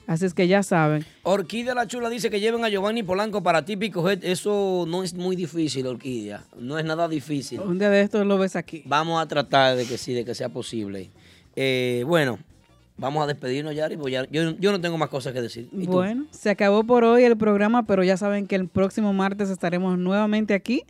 Así 0.07 0.25
es 0.25 0.33
que 0.33 0.47
ya 0.47 0.63
saben. 0.63 1.05
Orquídea 1.23 1.75
la 1.75 1.87
Chula 1.87 2.09
dice 2.09 2.29
que 2.29 2.39
lleven 2.39 2.63
a 2.63 2.69
Giovanni 2.69 3.03
Polanco 3.03 3.43
para 3.43 3.65
típico. 3.65 4.09
Eso 4.09 4.85
no 4.87 5.03
es 5.03 5.13
muy 5.13 5.35
difícil, 5.35 5.87
Orquídea. 5.87 6.45
No 6.57 6.79
es 6.79 6.85
nada 6.85 7.09
difícil. 7.09 7.59
Un 7.59 7.79
día 7.79 7.89
de 7.89 7.99
estos 7.99 8.25
lo 8.25 8.37
ves 8.37 8.55
aquí. 8.55 8.81
Vamos 8.85 9.21
a 9.21 9.27
tratar 9.27 9.75
de 9.75 9.85
que 9.85 9.97
sí, 9.97 10.13
de 10.13 10.23
que 10.23 10.33
sea 10.33 10.47
posible. 10.47 11.09
Eh, 11.55 12.03
bueno, 12.05 12.39
vamos 12.97 13.23
a 13.23 13.27
despedirnos, 13.27 13.75
Yari, 13.75 13.97
porque 13.97 14.11
ya- 14.13 14.27
yo, 14.29 14.51
yo 14.57 14.71
no 14.71 14.81
tengo 14.81 14.97
más 14.97 15.09
cosas 15.09 15.33
que 15.33 15.41
decir. 15.41 15.67
Bueno, 15.71 16.25
se 16.31 16.49
acabó 16.49 16.83
por 16.83 17.03
hoy 17.03 17.23
el 17.23 17.37
programa, 17.37 17.85
pero 17.85 18.03
ya 18.03 18.17
saben 18.17 18.47
que 18.47 18.55
el 18.55 18.67
próximo 18.67 19.13
martes 19.13 19.49
estaremos 19.49 19.97
nuevamente 19.97 20.53
aquí 20.53 20.83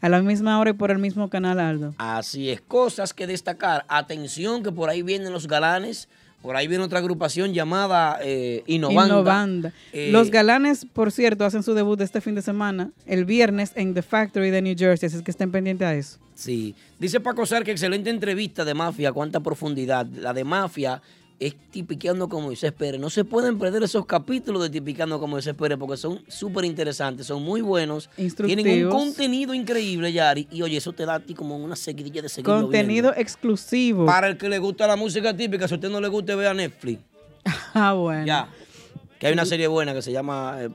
a 0.00 0.08
la 0.08 0.20
misma 0.22 0.58
hora 0.58 0.70
y 0.70 0.74
por 0.74 0.90
el 0.90 0.98
mismo 0.98 1.28
canal 1.28 1.60
Aldo. 1.60 1.94
Así 1.98 2.50
es, 2.50 2.60
cosas 2.60 3.12
que 3.12 3.26
destacar. 3.26 3.84
Atención, 3.88 4.62
que 4.62 4.72
por 4.72 4.88
ahí 4.90 5.02
vienen 5.02 5.32
los 5.32 5.46
galanes. 5.46 6.08
Por 6.42 6.56
ahí 6.56 6.66
viene 6.68 6.82
otra 6.84 7.00
agrupación 7.00 7.52
llamada 7.52 8.18
eh, 8.22 8.62
Innovanda. 8.66 9.14
Innovanda. 9.14 9.72
Eh, 9.92 10.08
Los 10.10 10.30
galanes, 10.30 10.86
por 10.90 11.12
cierto, 11.12 11.44
hacen 11.44 11.62
su 11.62 11.74
debut 11.74 12.00
este 12.00 12.20
fin 12.20 12.34
de 12.34 12.42
semana, 12.42 12.90
el 13.06 13.26
viernes, 13.26 13.72
en 13.74 13.92
The 13.92 14.02
Factory 14.02 14.50
de 14.50 14.62
New 14.62 14.74
Jersey, 14.76 15.08
así 15.08 15.16
es 15.16 15.22
que 15.22 15.30
estén 15.30 15.50
pendientes 15.52 15.86
a 15.86 15.94
eso. 15.94 16.18
Sí. 16.34 16.74
Dice 16.98 17.20
Paco 17.20 17.44
Sar 17.44 17.64
que 17.64 17.70
excelente 17.72 18.08
entrevista 18.08 18.64
de 18.64 18.72
Mafia, 18.72 19.12
cuánta 19.12 19.40
profundidad. 19.40 20.06
La 20.06 20.32
de 20.32 20.44
Mafia 20.44 21.02
es 21.40 21.54
Tipiqueando 21.70 22.28
con 22.28 22.42
Moisés 22.44 22.70
Pérez. 22.72 23.00
No 23.00 23.08
se 23.08 23.24
pueden 23.24 23.58
perder 23.58 23.82
esos 23.82 24.04
capítulos 24.04 24.62
de 24.62 24.68
Tipiqueando 24.68 25.18
con 25.18 25.30
Moisés 25.30 25.54
Pérez 25.54 25.78
porque 25.78 25.96
son 25.96 26.20
súper 26.28 26.66
interesantes, 26.66 27.26
son 27.26 27.42
muy 27.42 27.62
buenos. 27.62 28.10
Tienen 28.44 28.84
un 28.86 28.90
contenido 28.92 29.54
increíble, 29.54 30.12
Yari. 30.12 30.46
Y 30.52 30.60
oye, 30.60 30.76
eso 30.76 30.92
te 30.92 31.06
da 31.06 31.14
a 31.14 31.20
ti 31.20 31.32
como 31.34 31.56
una 31.56 31.76
seguidilla 31.76 32.20
de 32.20 32.28
seguirlo 32.28 32.60
Contenido 32.60 33.08
viendo. 33.10 33.20
exclusivo. 33.20 34.04
Para 34.04 34.28
el 34.28 34.36
que 34.36 34.50
le 34.50 34.58
gusta 34.58 34.86
la 34.86 34.96
música 34.96 35.34
típica, 35.34 35.66
si 35.66 35.74
a 35.74 35.76
usted 35.78 35.88
no 35.90 36.00
le 36.00 36.08
gusta, 36.08 36.36
vea 36.36 36.52
Netflix. 36.54 37.00
Ah, 37.72 37.94
bueno. 37.94 38.26
Ya. 38.26 38.48
Que 39.18 39.28
hay 39.28 39.32
una 39.32 39.46
serie 39.46 39.66
buena 39.68 39.94
que 39.94 40.02
se 40.02 40.12
llama 40.12 40.56
eh, 40.60 40.68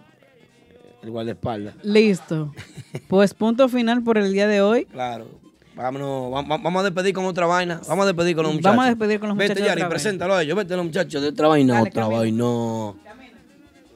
El 1.04 1.12
Guardaespaldas. 1.12 1.76
Listo. 1.84 2.54
Pues 3.08 3.34
punto 3.36 3.70
final 3.70 4.02
por 4.04 4.18
el 4.18 4.32
día 4.34 4.48
de 4.48 4.62
hoy. 4.62 4.86
Claro. 4.86 5.28
Vámonos, 5.76 6.34
va- 6.34 6.42
va- 6.44 6.58
vamos 6.58 6.80
a 6.82 6.84
despedir 6.84 7.14
con 7.14 7.26
otra 7.26 7.46
vaina. 7.48 7.82
Vamos 7.88 8.04
a 8.04 8.08
despedir 8.08 8.36
con 8.36 8.44
los 8.44 8.54
muchachos. 8.54 8.72
Vamos 8.72 8.86
a 8.86 8.90
despedir 8.90 9.20
con 9.20 9.30
los 9.30 9.38
Vete, 9.38 9.50
muchachos 9.54 9.68
Yari, 9.68 9.82
otra 9.82 9.90
vez. 9.90 10.02
preséntalo 10.04 10.34
a 10.36 10.44
ellos. 10.44 10.56
Vete 10.58 10.76
los 10.78 10.86
muchachos 10.86 11.22
de 11.22 11.28
otra 11.30 11.48
vaina. 11.50 11.74
Dale, 11.76 11.90
otra 11.90 12.02
camina. 12.04 12.20
vaina. 12.20 12.94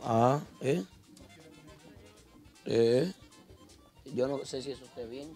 Ah, 0.04 0.40
¿eh? 0.62 0.84
¿Eh? 2.66 3.12
Yo 4.16 4.28
no 4.28 4.44
sé 4.46 4.62
si 4.62 4.72
eso 4.72 4.84
esté 4.86 5.06
bien. 5.06 5.30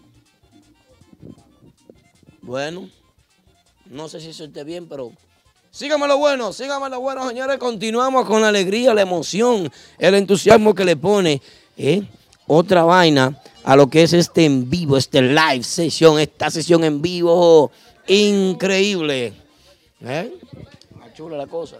Bueno, 2.42 2.90
no 3.86 4.08
sé 4.08 4.20
si 4.20 4.28
eso 4.28 4.44
esté 4.44 4.64
bien, 4.64 4.86
pero 4.86 5.12
sígame 5.70 6.06
lo 6.06 6.18
bueno, 6.18 6.52
sígame 6.52 6.90
lo 6.90 7.00
bueno, 7.00 7.26
señores. 7.28 7.56
Continuamos 7.58 8.26
con 8.26 8.42
la 8.42 8.48
alegría, 8.48 8.92
la 8.92 9.00
emoción, 9.02 9.70
el 9.98 10.14
entusiasmo 10.14 10.74
que 10.74 10.84
le 10.84 10.96
pone 10.96 11.40
¿eh? 11.78 12.02
otra 12.46 12.84
vaina 12.84 13.40
a 13.64 13.76
lo 13.76 13.88
que 13.88 14.02
es 14.02 14.12
este 14.12 14.44
en 14.44 14.68
vivo, 14.68 14.96
este 14.96 15.22
live 15.22 15.62
sesión, 15.62 16.20
esta 16.20 16.50
sesión 16.50 16.84
en 16.84 17.00
vivo 17.00 17.72
increíble. 18.06 19.32
¿Eh? 20.02 20.32
Chula 21.14 21.36
la 21.36 21.46
cosa. 21.46 21.78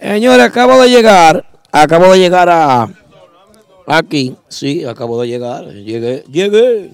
Señores, 0.00 0.46
acabo 0.46 0.80
de 0.80 0.88
llegar, 0.88 1.46
acabo 1.70 2.12
de 2.12 2.18
llegar 2.18 2.48
a 2.48 2.88
aquí, 3.86 4.36
sí, 4.48 4.84
acabo 4.84 5.20
de 5.20 5.28
llegar, 5.28 5.66
llegué, 5.72 6.24
llegué. 6.30 6.92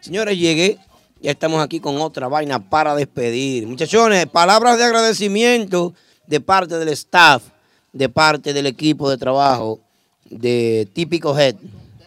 Señores, 0.00 0.38
llegué, 0.38 0.78
ya 1.20 1.30
estamos 1.30 1.62
aquí 1.62 1.80
con 1.80 2.00
otra 2.00 2.28
vaina 2.28 2.70
para 2.70 2.94
despedir. 2.94 3.66
Muchachones, 3.66 4.26
palabras 4.26 4.78
de 4.78 4.84
agradecimiento 4.84 5.94
de 6.26 6.40
parte 6.40 6.78
del 6.78 6.88
staff, 6.88 7.42
de 7.92 8.08
parte 8.08 8.52
del 8.52 8.66
equipo 8.66 9.10
de 9.10 9.18
trabajo 9.18 9.80
de 10.30 10.88
Típico 10.92 11.38
Head. 11.38 11.56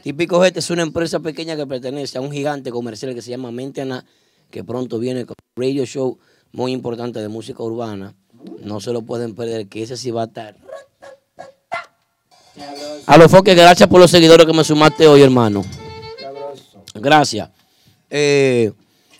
Típico 0.03 0.43
Head 0.43 0.57
es 0.57 0.69
una 0.69 0.83
empresa 0.83 1.19
pequeña 1.19 1.55
que 1.55 1.65
pertenece 1.65 2.17
a 2.17 2.21
un 2.21 2.31
gigante 2.31 2.71
comercial 2.71 3.13
que 3.13 3.21
se 3.21 3.31
llama 3.31 3.51
Mentena, 3.51 4.05
que 4.51 4.63
pronto 4.63 4.99
viene 4.99 5.25
con 5.25 5.35
un 5.55 5.63
radio 5.63 5.85
show 5.85 6.17
muy 6.51 6.71
importante 6.71 7.19
de 7.19 7.27
música 7.27 7.63
urbana. 7.63 8.13
No 8.63 8.79
se 8.79 8.93
lo 8.93 9.01
pueden 9.01 9.35
perder, 9.35 9.67
que 9.67 9.83
ese 9.83 9.97
sí 9.97 10.11
va 10.11 10.23
a 10.23 10.25
estar. 10.25 10.55
A 13.07 13.17
los 13.17 13.29
foques, 13.31 13.55
gracias 13.55 13.87
por 13.89 13.99
los 13.99 14.09
seguidores 14.09 14.45
que 14.45 14.53
me 14.53 14.63
sumaste 14.63 15.07
hoy, 15.07 15.21
hermano. 15.21 15.63
Gracias. 16.93 17.49
Eh, 18.09 18.71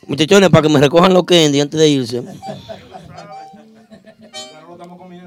muchachones, 0.08 0.50
para 0.50 0.64
que 0.64 0.70
me 0.70 0.80
recojan 0.80 1.14
los 1.14 1.26
candy 1.26 1.60
antes 1.60 1.80
de 1.80 1.90
irse. 1.90 2.24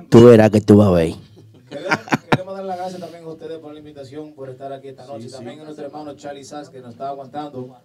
Tú 0.09 0.25
verás 0.25 0.51
que 0.51 0.63
tú 0.63 0.79
vas 0.79 0.89
a 0.89 0.93
ver. 0.93 1.28
Queremos 1.71 2.55
dar 2.57 2.65
las 2.65 2.77
gracias 2.77 3.01
también 3.01 3.25
a 3.25 3.29
ustedes 3.29 3.59
por 3.59 3.73
la 3.73 3.79
invitación, 3.79 4.33
por 4.33 4.49
estar 4.49 4.73
aquí 4.73 4.89
esta 4.89 5.07
noche. 5.07 5.29
También 5.31 5.61
a 5.61 5.65
nuestro 5.65 5.87
hermano 5.87 6.15
Charlie 6.15 6.45
Sass, 6.45 6.71
que 6.71 6.81
nos 6.81 6.93
está 6.93 7.09
aguantando. 7.09 7.77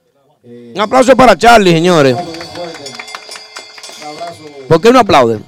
Eh, 0.44 0.74
Un 0.76 0.82
aplauso 0.82 1.16
para 1.16 1.38
Charlie, 1.38 1.72
señores. 1.72 2.16
Un 2.16 2.22
abrazo. 4.08 4.44
¿Por 4.68 4.82
qué 4.82 4.92
no 4.92 5.00
aplauden? 5.00 5.44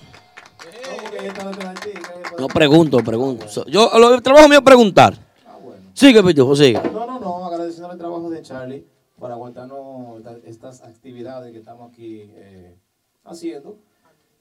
No 2.39 2.47
pregunto, 2.47 2.97
pregunto. 2.99 3.47
So- 3.47 3.65
Yo, 3.65 3.89
lo- 3.97 4.13
el 4.13 4.21
trabajo 4.21 4.47
mío 4.49 4.59
es 4.59 4.63
preguntar. 4.63 5.17
Sigue, 5.93 6.21
Pitufo, 6.21 6.55
sigue. 6.55 6.81
No, 6.91 7.05
no, 7.05 7.19
no, 7.19 7.45
agradeciendo 7.45 7.91
el 7.93 7.97
trabajo 7.97 8.29
de 8.29 8.41
Charlie 8.41 8.85
por 9.17 9.31
aguantarnos 9.31 10.17
esta- 10.19 10.37
estas 10.45 10.81
actividades 10.81 11.53
que 11.53 11.59
estamos 11.59 11.89
aquí 11.91 12.29
eh, 12.35 12.75
haciendo. 13.23 13.77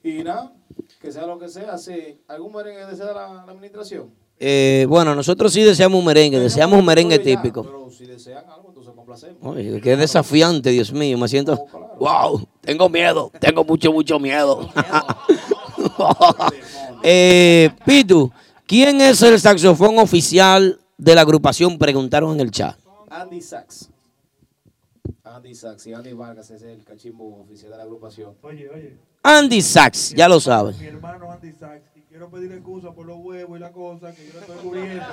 Y 0.04 0.22
nada, 0.22 0.52
que 1.00 1.10
sea 1.10 1.26
lo 1.26 1.38
que 1.38 1.48
sea, 1.48 1.78
si 1.78 2.20
algún 2.28 2.52
merengue 2.52 2.86
desea 2.86 3.06
la, 3.06 3.44
la 3.46 3.52
administración. 3.52 4.12
Eh, 4.38 4.86
bueno, 4.88 5.14
nosotros 5.14 5.52
sí 5.52 5.62
deseamos 5.62 5.98
un 5.98 6.04
merengue, 6.04 6.38
deseamos 6.38 6.78
un 6.78 6.84
merengue 6.84 7.18
típico. 7.18 7.62
Pero 7.62 7.90
si 7.90 8.04
desean 8.04 8.44
algo, 8.50 8.68
entonces 8.68 8.92
complacemos. 8.94 9.38
Oye, 9.42 9.80
qué 9.80 9.96
desafiante, 9.96 10.70
Dios 10.70 10.92
mío. 10.92 11.16
Me 11.16 11.28
siento. 11.28 11.66
¡Wow! 11.98 12.46
Tengo 12.60 12.88
miedo. 12.88 13.30
Tengo 13.40 13.64
mucho, 13.64 13.92
mucho 13.92 14.18
miedo. 14.18 14.68
eh, 17.02 17.70
Pitu, 17.86 18.30
¿quién 18.66 19.00
es 19.00 19.22
el 19.22 19.40
saxofón 19.40 19.98
oficial 19.98 20.80
de 20.98 21.14
la 21.14 21.22
agrupación? 21.22 21.78
Preguntaron 21.78 22.34
en 22.34 22.40
el 22.40 22.50
chat. 22.50 22.76
Andy 23.08 23.40
Sachs. 23.40 23.88
Andy 25.22 25.54
Sachs 25.54 25.86
y 25.86 25.94
Andy 25.94 26.12
Vargas 26.12 26.50
es 26.50 26.62
el 26.62 26.84
cachimbo 26.84 27.40
oficial 27.40 27.70
de 27.70 27.76
la 27.78 27.84
agrupación. 27.84 28.34
Oye, 28.42 28.68
oye. 28.68 28.98
Andy 29.26 29.62
Sachs, 29.62 30.12
ya 30.14 30.28
lo 30.28 30.38
saben. 30.38 30.76
Mi 30.78 30.86
hermano 30.86 31.32
Andy 31.32 31.50
Sachs, 31.52 31.80
y 31.96 32.02
quiero 32.02 32.28
pedir 32.28 32.52
excusa 32.52 32.92
por 32.92 33.06
los 33.06 33.16
huevos 33.18 33.56
y 33.56 33.60
la 33.60 33.72
cosa, 33.72 34.12
que 34.12 34.26
yo 34.26 34.34
no 34.34 34.40
estoy 34.40 34.56
cubriendo. 34.58 35.04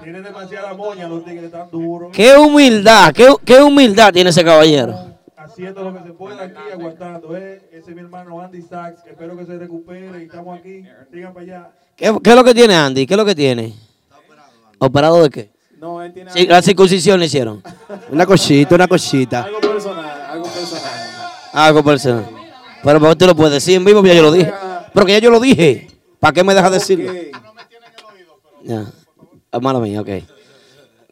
Tiene 0.00 0.22
demasiada 0.22 0.74
moña 0.74 1.08
los 1.08 1.24
tigres 1.24 1.50
tan 1.50 1.68
duros. 1.68 2.10
¡Qué 2.12 2.36
humildad! 2.36 3.12
¡Qué, 3.12 3.34
qué 3.44 3.60
humildad 3.60 4.12
tiene 4.12 4.30
ese 4.30 4.44
caballero! 4.44 4.94
Haciendo 5.36 5.82
lo 5.82 5.92
que 5.92 6.04
se 6.06 6.12
pueda 6.12 6.44
aquí, 6.44 6.54
aguantando. 6.72 7.36
¿eh? 7.36 7.68
Ese 7.72 7.90
es 7.90 7.96
mi 7.96 8.02
hermano 8.02 8.40
Andy 8.40 8.62
Sachs, 8.62 9.02
espero 9.06 9.36
que 9.36 9.44
se 9.44 9.58
recupere 9.58 10.22
y 10.22 10.26
estamos 10.26 10.56
aquí. 10.56 10.84
Sigan 11.12 11.34
para 11.34 11.44
allá. 11.44 11.70
¿Qué, 11.96 12.16
qué 12.22 12.30
es 12.30 12.36
lo 12.36 12.44
que 12.44 12.54
tiene 12.54 12.76
Andy? 12.76 13.06
¿Qué 13.08 13.14
es 13.14 13.18
lo 13.18 13.24
que 13.24 13.34
tiene? 13.34 13.74
¿Operado 14.78 15.20
de 15.20 15.30
qué? 15.30 15.50
No, 15.78 16.00
él 16.00 16.12
tiene 16.12 16.30
Sí, 16.30 16.46
la 16.46 16.62
circuncisión 16.62 17.18
le 17.18 17.26
hicieron. 17.26 17.60
Una 18.12 18.24
cosita, 18.24 18.76
una 18.76 18.86
cosita. 18.86 19.42
algo 19.42 19.60
personal, 19.60 20.20
algo 20.30 20.44
personal. 20.44 20.92
Algo 21.52 21.82
personal. 21.82 22.41
Pero 22.82 23.00
¿por 23.00 23.10
qué 23.10 23.16
tú 23.16 23.26
lo 23.26 23.36
puedes 23.36 23.52
decir 23.54 23.76
en 23.76 23.84
vivo? 23.84 24.04
Ya 24.04 24.14
yo 24.14 24.22
lo 24.22 24.32
dije. 24.32 24.52
Pero 24.92 25.06
que 25.06 25.12
ya 25.12 25.18
yo 25.18 25.30
lo 25.30 25.40
dije. 25.40 25.88
¿Para 26.18 26.32
qué 26.32 26.44
me 26.44 26.54
dejas 26.54 26.72
decirlo? 26.72 27.12
Ya. 28.64 28.86
Ah, 29.50 29.60
Mala 29.60 29.80
mía, 29.80 30.00
ok. 30.00 30.08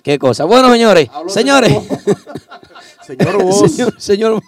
¿Qué 0.03 0.19
cosa? 0.19 0.45
Bueno, 0.45 0.71
señores. 0.71 1.09
Señores. 1.29 1.73
Señor 3.07 3.43
Voz. 3.43 3.73
Señor, 3.73 3.95
señor 3.99 4.43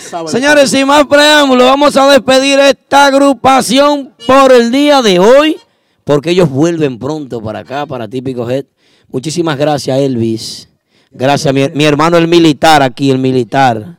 sabe. 0.00 0.28
Señores, 0.28 0.70
sin 0.70 0.86
más 0.86 1.06
preámbulos, 1.06 1.66
vamos 1.66 1.96
a 1.96 2.08
despedir 2.12 2.60
esta 2.60 3.06
agrupación 3.06 4.12
por 4.28 4.52
el 4.52 4.70
día 4.70 5.02
de 5.02 5.18
hoy, 5.18 5.56
porque 6.04 6.30
ellos 6.30 6.48
vuelven 6.48 7.00
pronto 7.00 7.42
para 7.42 7.60
acá, 7.60 7.84
para 7.84 8.06
Típico 8.06 8.48
Head. 8.48 8.66
Muchísimas 9.08 9.58
gracias, 9.58 9.98
Elvis. 9.98 10.68
Gracias, 11.10 11.52
mi, 11.52 11.68
mi 11.70 11.84
hermano 11.84 12.16
el 12.16 12.28
militar 12.28 12.80
aquí, 12.80 13.10
el 13.10 13.18
militar, 13.18 13.98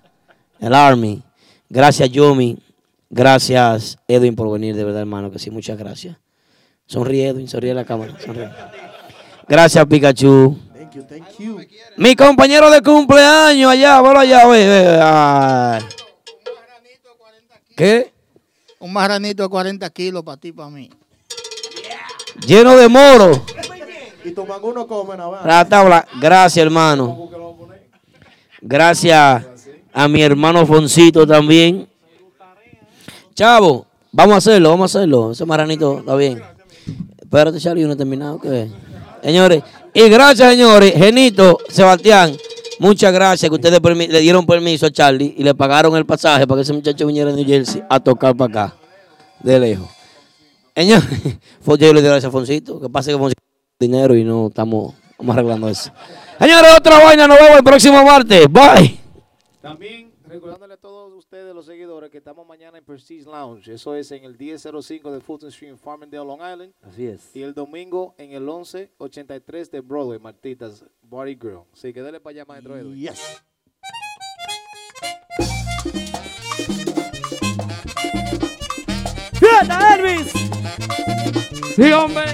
el 0.62 0.74
Army. 0.74 1.25
Gracias, 1.70 2.10
Yomi. 2.10 2.58
Gracias, 3.10 3.98
Edwin, 4.08 4.36
por 4.36 4.52
venir, 4.52 4.76
de 4.76 4.84
verdad, 4.84 5.02
hermano, 5.02 5.32
que 5.32 5.40
sí, 5.40 5.50
muchas 5.52 5.78
gracias. 5.78 6.18
Sonríe, 6.86 7.30
Edwin, 7.30 7.48
sonríe 7.48 7.72
a 7.72 7.76
la 7.76 7.86
cámara. 7.86 8.18
sonríe. 8.20 8.50
Gracias, 9.48 9.86
Pikachu. 9.86 10.58
Thank 10.74 10.94
you, 10.94 11.04
thank 11.04 11.38
you. 11.38 11.60
Mi 11.98 12.16
compañero 12.16 12.70
de 12.70 12.82
cumpleaños 12.82 13.72
allá, 13.72 14.02
bueno 14.02 14.20
allá, 14.20 14.48
ve, 14.48 14.68
ve, 14.68 15.00
ay. 15.02 15.84
¿Qué? 17.76 18.14
Un 18.80 18.94
marranito 18.94 19.44
de 19.44 19.50
40 19.50 19.90
kilos 19.92 20.24
para 20.24 20.38
ti, 20.38 20.52
para 20.52 20.70
mí. 20.70 20.90
Lleno 22.46 22.76
de 22.76 22.88
moro. 22.88 23.46
Y 24.24 24.32
toman 24.32 24.60
uno 24.64 24.88
comen 24.88 25.20
a 25.22 25.30
La 25.46 25.66
tabla. 25.68 26.08
Gracias, 26.20 26.64
hermano. 26.64 27.30
Gracias 28.62 29.55
a 29.96 30.10
mi 30.10 30.22
hermano 30.22 30.66
Foncito 30.68 31.26
también. 31.26 31.88
Chavo, 33.34 33.86
vamos 34.12 34.36
a 34.36 34.38
hacerlo, 34.38 34.70
vamos 34.70 34.94
a 34.94 35.00
hacerlo. 35.00 35.32
Ese 35.32 35.46
marranito 35.46 36.00
está 36.00 36.16
bien. 36.16 36.42
Espérate, 37.18 37.60
Charlie, 37.60 37.84
yo 37.84 37.88
no 37.88 37.96
terminado. 37.96 38.40
¿qué? 38.40 38.70
Señores, 39.24 39.64
y 39.94 40.10
gracias, 40.10 40.52
señores. 40.52 40.94
Genito, 40.96 41.60
Sebastián, 41.70 42.36
muchas 42.78 43.14
gracias 43.14 43.50
que 43.50 43.56
ustedes 43.56 43.82
le 44.10 44.20
dieron 44.20 44.46
permiso 44.46 44.86
a 44.86 44.92
Charlie 44.92 45.34
y 45.38 45.44
le 45.44 45.56
pagaron 45.56 45.96
el 45.96 46.06
pasaje 46.06 46.46
para 46.46 46.58
que 46.58 46.64
ese 46.64 46.74
muchacho 46.74 47.08
viniera 47.08 47.32
de 47.32 47.38
New 47.38 47.46
Jersey 47.46 47.82
a 47.90 47.98
tocar 48.02 48.36
para 48.36 48.66
acá, 48.66 48.76
de 49.40 49.60
lejos. 49.60 49.88
Señores, 50.76 51.06
yo 51.66 51.94
le 51.94 52.02
doy 52.02 52.10
gracias 52.10 52.26
a 52.26 52.32
Foncito, 52.32 52.82
que 52.82 52.90
pase 52.90 53.12
que 53.12 53.18
Foncito 53.18 53.42
dinero 53.80 54.14
y 54.14 54.26
no 54.26 54.48
estamos, 54.48 54.94
estamos 55.12 55.34
arreglando 55.34 55.70
eso. 55.70 55.90
Señores, 56.38 56.72
otra 56.78 57.02
vaina, 57.02 57.28
nos 57.28 57.40
vemos 57.40 57.58
el 57.58 57.64
próximo 57.64 58.04
martes. 58.04 58.46
Bye. 58.52 59.05
También 59.66 60.14
recordándole 60.28 60.76
a 60.76 60.78
todos 60.78 61.12
ustedes, 61.12 61.56
los 61.56 61.66
seguidores, 61.66 62.12
que 62.12 62.20
estamos 62.20 62.46
mañana 62.46 62.78
en 62.78 62.86
Prestige 62.86 63.26
Lounge. 63.26 63.74
Eso 63.74 63.96
es 63.96 64.12
en 64.12 64.24
el 64.24 64.38
1005 64.38 65.12
de 65.12 65.20
Fulton 65.20 65.50
Street, 65.50 65.76
Farmingdale, 65.76 66.24
Long 66.24 66.40
Island. 66.40 66.72
Así 66.84 67.08
es. 67.08 67.36
Y 67.36 67.42
el 67.42 67.56
domingo 67.56 68.14
en 68.20 68.34
el 68.34 68.42
1183 68.42 69.72
de 69.72 69.82
Broadway, 69.82 70.20
Martitas 70.20 70.86
Body 71.02 71.34
Grill. 71.34 71.62
Así 71.74 71.92
que 71.92 72.02
dale 72.04 72.20
para 72.20 72.36
allá, 72.36 72.46
maestro 72.46 72.78
Edwin. 72.78 72.96
Yes. 72.96 73.44
¡Fiesta, 79.40 79.96
Elvis! 79.96 80.32
Sí, 81.76 81.92
hombre. 81.92 82.26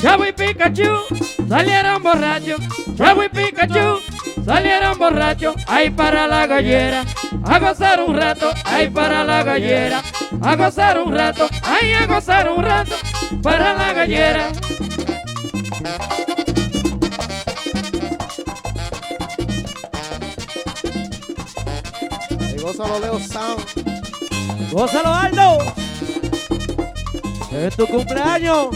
Chavo 0.00 0.24
y 0.24 0.32
Pikachu 0.32 1.04
salieron 1.48 2.02
borrachos. 2.02 2.60
Chavo 2.96 3.22
y 3.22 3.28
Pikachu 3.28 4.00
salieron 4.44 4.98
borrachos. 4.98 5.56
Ahí 5.66 5.90
para 5.90 6.26
la 6.26 6.46
gallera. 6.46 7.04
A 7.44 7.58
gozar 7.58 8.00
un 8.00 8.16
rato. 8.16 8.50
Ahí 8.64 8.88
para 8.88 9.24
la 9.24 9.42
gallera. 9.42 10.02
A 10.42 10.56
gozar 10.56 10.98
un 10.98 11.14
rato. 11.14 11.48
Ahí 11.62 11.92
a 11.92 12.06
gozar 12.06 12.50
un 12.50 12.64
rato. 12.64 12.96
Para 13.42 13.74
la 13.74 13.92
gallera. 13.92 14.48
Gózalo 22.80 23.00
Leo 23.00 23.20
Sound. 23.20 24.72
¡Gózalo, 24.72 25.14
Aldo! 25.14 25.58
¡Es 27.52 27.76
tu 27.76 27.86
cumpleaños! 27.86 28.68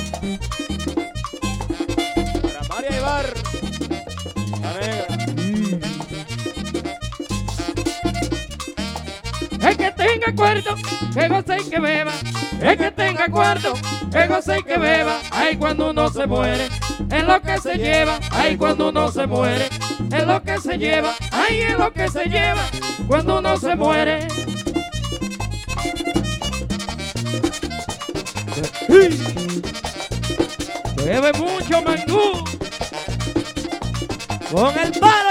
Para 2.42 2.62
María 2.68 2.98
Ibar. 2.98 3.24
La 4.60 4.72
negra. 4.74 5.06
El 9.70 9.76
que 9.78 9.90
tenga 9.92 10.34
cuarto, 10.36 10.74
que 11.14 11.28
goce 11.28 11.56
y 11.62 11.70
que 11.70 11.80
beba. 11.80 12.12
El 12.60 12.76
que 12.76 12.90
tenga 12.90 13.28
cuarto, 13.30 13.72
que 14.12 14.26
goce 14.26 14.58
y 14.58 14.62
que 14.64 14.76
beba. 14.76 15.18
Ay, 15.30 15.56
cuando 15.56 15.92
uno 15.92 16.10
se 16.10 16.26
muere, 16.26 16.68
es 17.10 17.24
lo 17.24 17.40
que 17.40 17.58
se 17.58 17.78
lleva. 17.78 18.20
Ay, 18.32 18.58
cuando 18.58 18.90
uno 18.90 19.10
se 19.10 19.26
muere, 19.26 19.70
es 20.14 20.26
lo 20.26 20.42
que 20.42 20.60
se 20.60 20.76
lleva. 20.76 21.14
Ay, 21.32 21.62
es 21.62 21.78
lo 21.78 21.90
que 21.90 22.06
se 22.10 22.26
lleva 22.26 22.60
cuando 23.06 23.38
uno 23.38 23.56
se 23.56 23.74
muere. 23.76 24.26
Bebe 30.96 31.32
mucho 31.34 31.82
mangú. 31.82 32.44
¡Con 34.50 34.78
el 34.78 34.92
palo, 35.00 35.23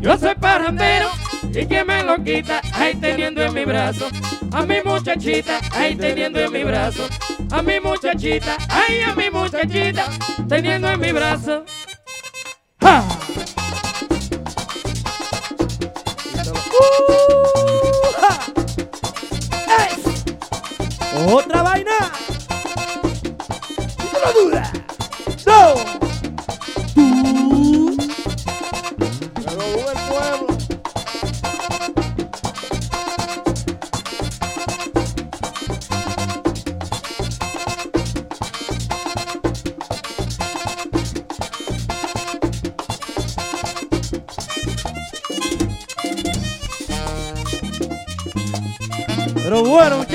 Yo 0.00 0.16
soy 0.16 0.34
parrandero 0.34 1.08
y 1.52 1.66
que 1.66 1.84
me 1.84 2.02
lo 2.02 2.22
quita. 2.24 2.62
Ahí 2.72 2.94
teniendo 2.94 3.42
en 3.42 3.52
mi 3.52 3.64
brazo 3.64 4.08
a 4.52 4.62
mi 4.62 4.76
muchachita. 4.82 5.60
Ahí 5.72 5.94
teniendo 5.94 6.40
en 6.40 6.52
mi 6.52 6.64
brazo 6.64 7.06
a 7.50 7.62
mi 7.62 7.80
muchachita. 7.80 8.56
Ay, 8.68 9.00
a 9.02 9.14
mi 9.14 9.28
muchachita 9.30 10.06
teniendo 10.48 10.88
en 10.88 11.00
mi 11.00 11.12
brazo. 11.12 11.64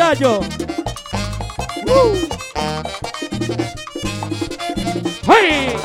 Bueno, 0.06 0.40
muchachos. 0.40 0.45
¡Ay! 5.27 5.75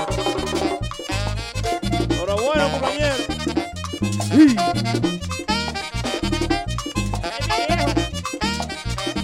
Enhorabuena, 2.10 2.68
compañero. 2.70 3.14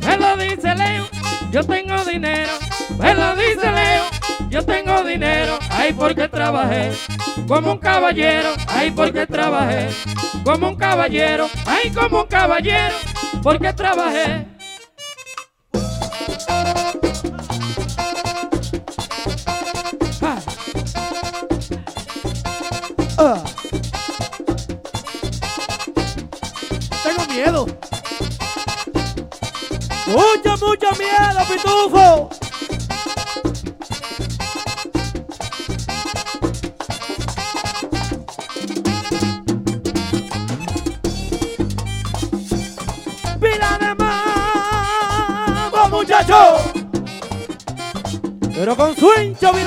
Me 0.01 0.17
lo 0.17 0.37
dice 0.37 0.75
Leo, 0.75 1.07
yo 1.51 1.63
tengo 1.65 2.05
dinero. 2.05 2.53
Me 2.99 3.15
lo 3.15 3.37
dice 3.37 3.71
Leo, 3.71 4.05
yo 4.49 4.65
tengo 4.65 5.03
dinero. 5.03 5.59
Ay, 5.71 5.93
porque 5.93 6.29
trabajé 6.29 6.93
como 7.47 7.73
un 7.73 7.79
caballero. 7.79 8.51
Ay, 8.69 8.91
porque 8.91 9.27
trabajé 9.27 9.91
como 10.45 10.69
un 10.69 10.77
caballero. 10.77 11.49
Ay, 11.67 11.91
como 11.91 12.23
un 12.23 12.29
caballero, 12.29 12.95
porque 13.43 13.73
trabajé. 13.75 14.56
Pitufo. 31.49 32.29
Pila 43.41 43.79
de 43.79 43.95
mambo, 43.95 45.89
muchacho. 45.91 46.37
Pero 48.55 48.77
con 48.77 48.97
su 48.97 49.11
hincho 49.21 49.53
vi 49.53 49.63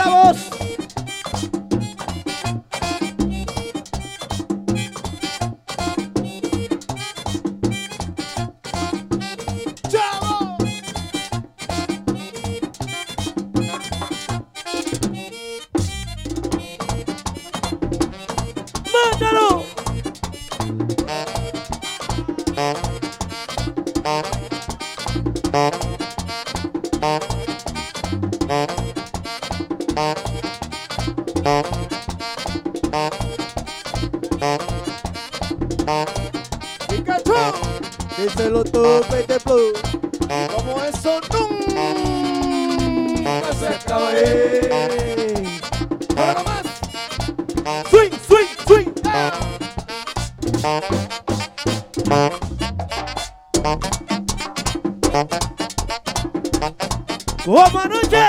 ¡Como 57.45 57.79
anoche! 57.79 58.25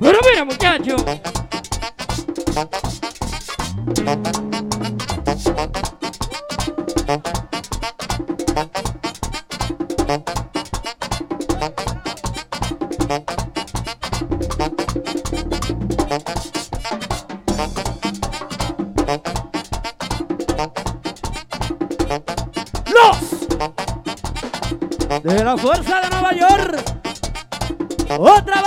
Pero 0.00 0.18
mira, 0.30 0.44
muchacho. 0.44 0.96
La 25.44 25.58
fuerza 25.58 26.00
de 26.00 26.08
Nueva 26.08 26.32
York. 26.32 26.82
Otra 28.18 28.62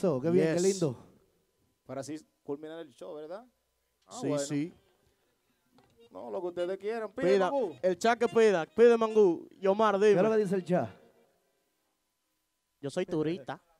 Eso, 0.00 0.18
qué 0.18 0.30
bien, 0.30 0.46
qué 0.46 0.54
Yes. 0.54 0.62
lindo. 0.62 0.96
Para 1.84 2.00
así 2.00 2.18
culminar 2.42 2.80
el 2.80 2.94
show, 2.94 3.16
¿verdad? 3.16 3.46
Ah, 4.06 4.16
sí, 4.18 4.28
bueno. 4.28 4.46
sí. 4.46 4.74
No, 6.10 6.30
lo 6.30 6.40
que 6.40 6.46
ustedes 6.46 6.78
quieran. 6.78 7.12
Piden, 7.12 7.34
Pida. 7.34 7.50
Mangú. 7.50 7.76
El 7.82 7.98
chat 7.98 8.18
que 8.18 8.26
pida. 8.26 8.64
Pide 8.64 8.96
Mangú. 8.96 9.46
Yomar, 9.60 9.96
dime. 9.96 10.12
¿Qué 10.12 10.16
es 10.16 10.22
lo 10.22 10.30
que 10.30 10.36
dice 10.38 10.54
el 10.54 10.64
chat? 10.64 10.88
Yo 12.80 12.88
soy 12.88 13.04
turista. 13.04 13.60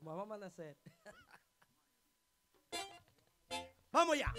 Vamos 0.00 0.20
a 0.20 0.22
amanecer. 0.22 0.76
Vamos 3.92 4.18
ya. 4.18 4.32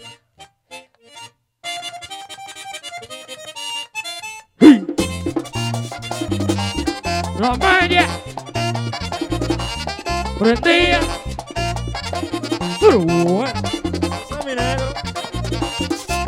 La 7.38 7.56
media 7.56 8.06
prendía. 10.38 11.00
Pero 12.78 12.98
bueno. 13.00 13.52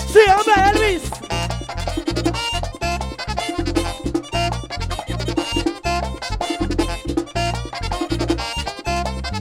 Sí, 0.06 0.20
hombre, 0.30 0.54
Elvis. 0.70 1.10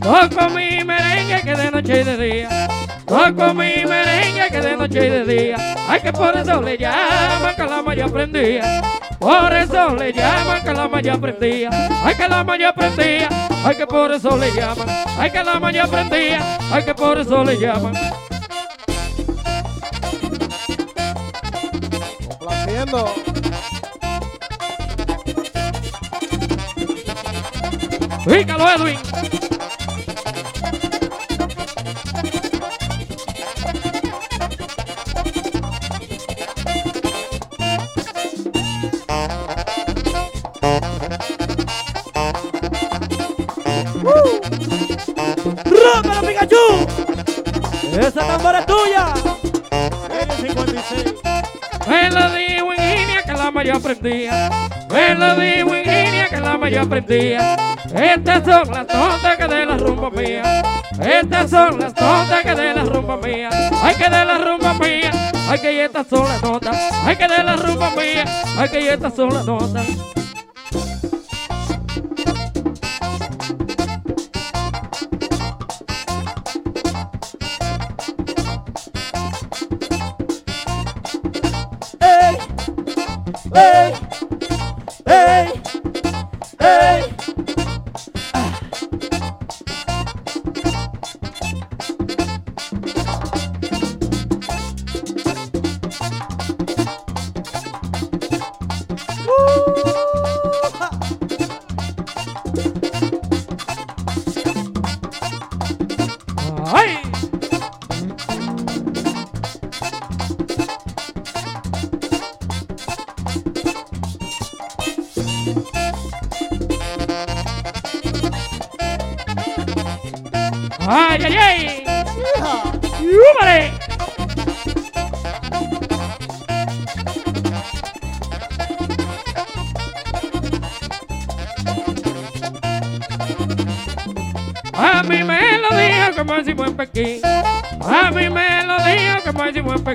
Toco 0.01 0.49
mi 0.49 0.83
merengue 0.83 1.41
que 1.41 1.55
de 1.55 1.71
noche 1.71 2.01
y 2.01 2.03
de 2.03 2.17
día. 2.17 2.70
Toco 3.11 3.53
mi 3.53 3.85
merengue 3.85 4.47
que 4.49 4.61
de 4.61 4.77
noche 4.77 5.05
y 5.05 5.09
de 5.09 5.25
día. 5.25 5.57
Ay, 5.85 5.99
que 5.99 6.13
por 6.13 6.33
eso 6.37 6.61
le 6.61 6.77
llaman 6.77 7.53
que 7.57 7.63
la 7.65 7.81
maya 7.81 8.07
prendía. 8.07 8.81
Por 9.19 9.51
eso 9.51 9.95
le 9.95 10.13
llaman 10.13 10.63
que 10.63 10.73
la 10.73 10.87
maya 10.87 11.17
prendía. 11.17 11.69
Ay, 12.05 12.15
que 12.15 12.29
la 12.29 12.41
maya 12.45 12.71
prendía. 12.71 13.27
Ay, 13.65 13.75
que 13.75 13.85
por 13.85 14.13
eso 14.13 14.37
le 14.37 14.53
llaman. 14.53 14.87
Ay, 15.19 15.29
que 15.29 15.43
la 15.43 15.59
maya 15.59 15.87
prendía. 15.87 16.57
Ay, 16.71 16.85
que 16.85 16.95
por 16.95 17.17
eso 17.17 17.43
le 17.43 17.59
llaman. 17.59 17.93
Complaciendo. 22.29 23.13
Pícalo, 28.25 28.69
Edwin. 28.69 29.50
Me 53.99 55.15
lo 55.15 55.35
digo 55.35 55.75
en 55.75 55.83
línea 55.83 56.29
que 56.29 56.37
la 56.39 56.57
maya 56.57 56.85
prendía. 56.85 57.57
Estas 57.93 58.45
son 58.45 58.73
las 58.73 58.87
notas 58.87 59.37
que 59.37 59.47
de 59.47 59.65
la 59.65 59.77
rumba 59.77 60.09
mía. 60.09 60.63
Estas 60.99 61.49
son 61.49 61.77
las 61.77 61.93
notas 61.99 62.41
que 62.41 62.55
de 62.55 62.73
la 62.73 62.83
rumba 62.85 63.17
mía. 63.17 63.49
Hay 63.83 63.95
que 63.95 64.03
de 64.03 64.25
la 64.25 64.37
rumba 64.37 64.73
mía. 64.75 65.11
Hay 65.49 65.59
que 65.59 65.85
estas 65.85 66.07
son 66.07 66.25
las 66.25 66.41
notas. 66.41 66.77
Hay 67.05 67.17
que 67.17 67.27
de 67.27 67.43
la 67.43 67.55
rumba 67.57 67.89
mía. 67.91 68.23
Hay 68.57 68.69
que 68.69 68.93
estas 68.93 69.13
son 69.13 69.33
las 69.33 69.45
notas. 69.45 69.85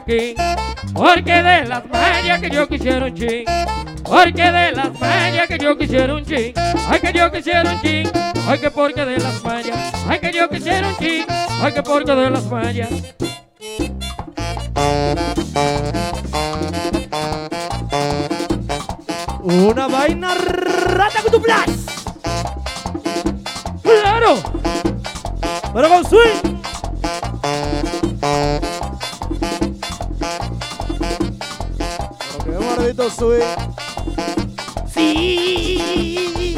Pekín. 0.06 0.36
Porque 0.94 1.32
de 1.32 1.64
las 1.66 1.84
mallas 1.86 2.40
que 2.40 2.50
yo 2.50 2.68
quisiera 2.68 3.06
un 3.06 3.14
chin. 3.14 3.44
Porque 4.04 4.42
de 4.42 4.72
las 4.72 5.00
mallas 5.00 5.48
que 5.48 5.58
yo 5.58 5.76
quisiera 5.76 6.14
un 6.14 6.24
chin. 6.24 6.52
Ay, 6.88 7.00
que 7.00 7.12
yo 7.12 7.30
quisiera 7.30 7.70
un 7.70 7.80
chin. 7.80 8.10
Ay, 8.48 8.58
que 8.58 8.70
porque 8.70 9.04
de 9.04 9.18
las 9.18 9.42
mallas. 9.44 9.76
Ay, 10.08 10.18
que 10.20 10.32
yo 10.32 10.48
quisiera 10.48 10.88
un 10.88 10.96
chin. 10.96 11.24
Ay, 11.28 11.72
que 11.72 11.82
porque 11.82 12.14
de 12.14 12.30
las 12.30 12.44
mallas. 12.46 12.88
Una 19.42 19.86
vaina 19.86 20.34
rata 20.34 21.22
con 21.22 21.32
tu 21.32 21.42
plus. 21.42 21.86
¡Claro! 23.82 24.36
Pero 25.74 25.88
con 25.88 26.04
swing. 26.04 26.45
Sí. 34.92 36.56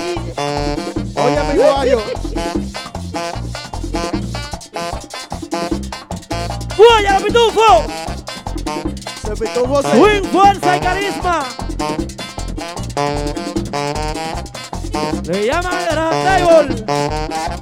Oye. 1.16 1.97
¡Guaya, 6.76 7.18
pitufo! 7.18 7.86
Se 9.24 9.30
pitufo 9.34 9.82
se... 9.82 9.90
Swing, 9.90 10.24
fuerza 10.30 10.76
y 10.76 10.80
carisma. 10.80 11.44
Le 15.24 15.47
llaman 15.47 15.74
el 15.80 15.97
table. 16.24 17.57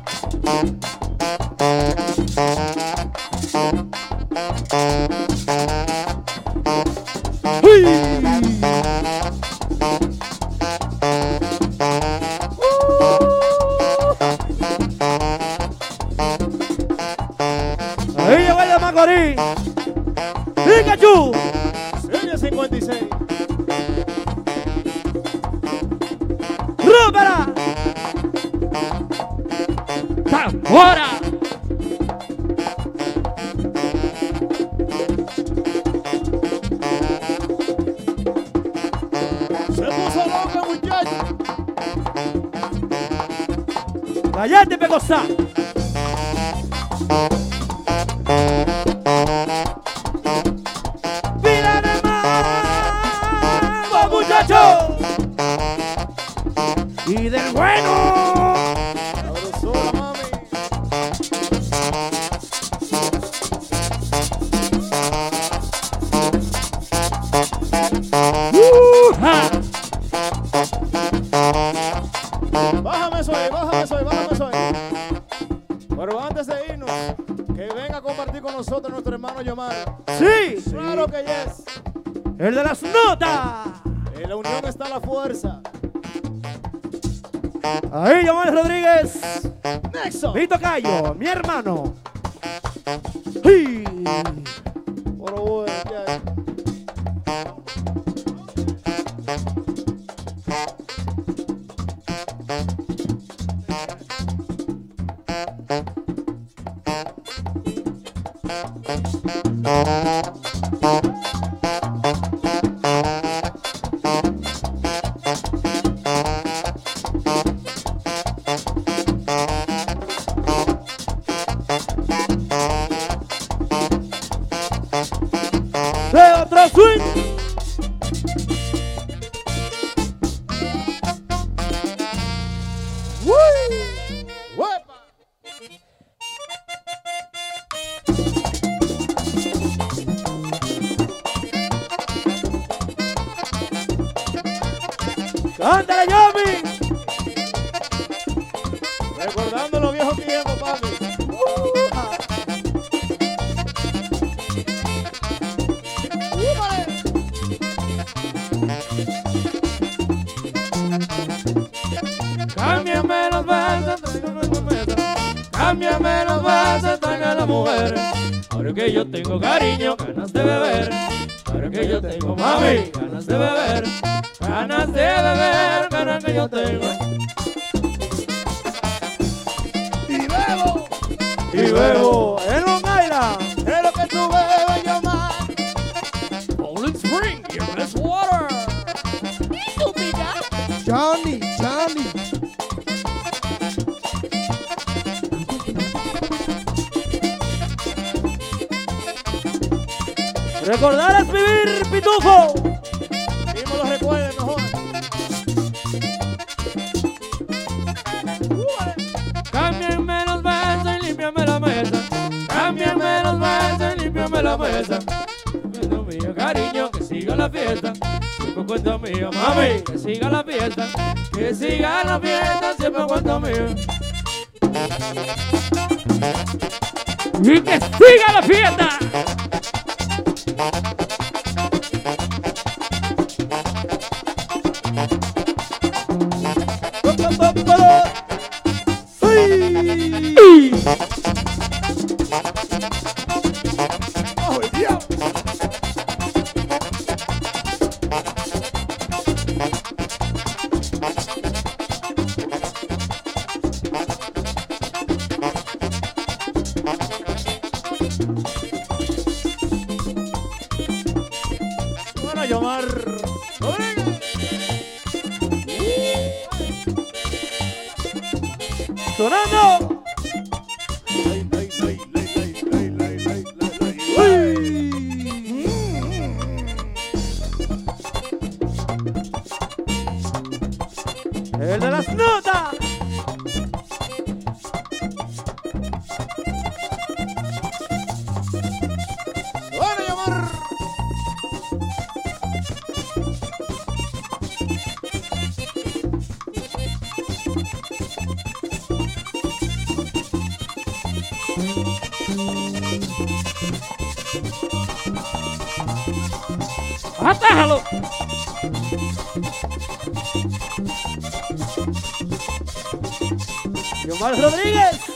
Yomar 314.19 314.35
Rodríguez. 314.41 315.16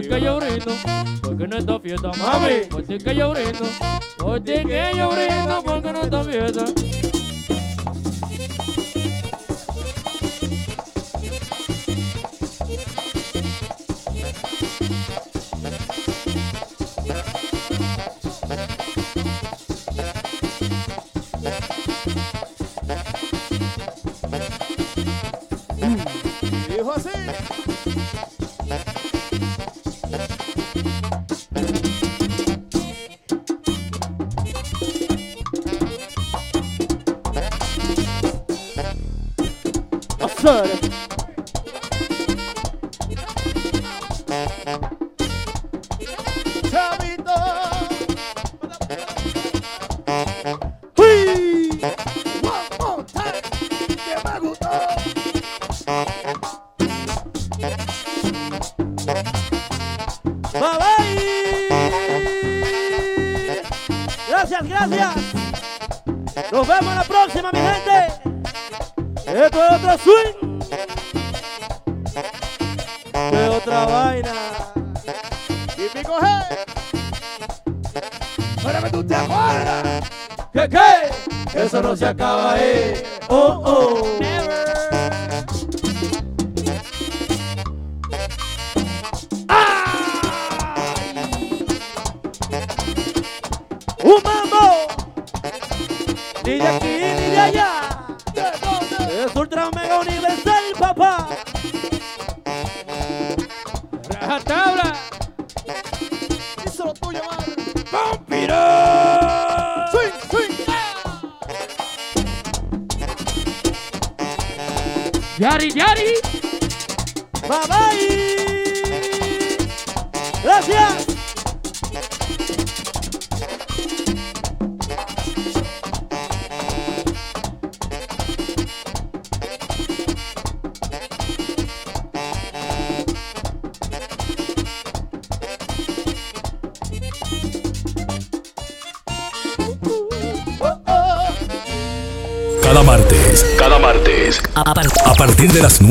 Ti 0.00 0.08
que 0.08 0.20
yo 0.20 0.36
brindo. 0.38 0.72
Porque 1.22 1.44
en 1.44 1.52
esta 1.52 1.80
fiesta, 1.80 2.10
mami, 2.18 2.54
por 2.70 2.82
ti 2.82 2.98
que 2.98 3.14
yo 3.14 3.30
brindo. 3.30 3.64
Por 4.18 4.40
ti 4.40 4.52
que 4.64 4.92
yo 4.96 5.10
brindo, 5.10 5.49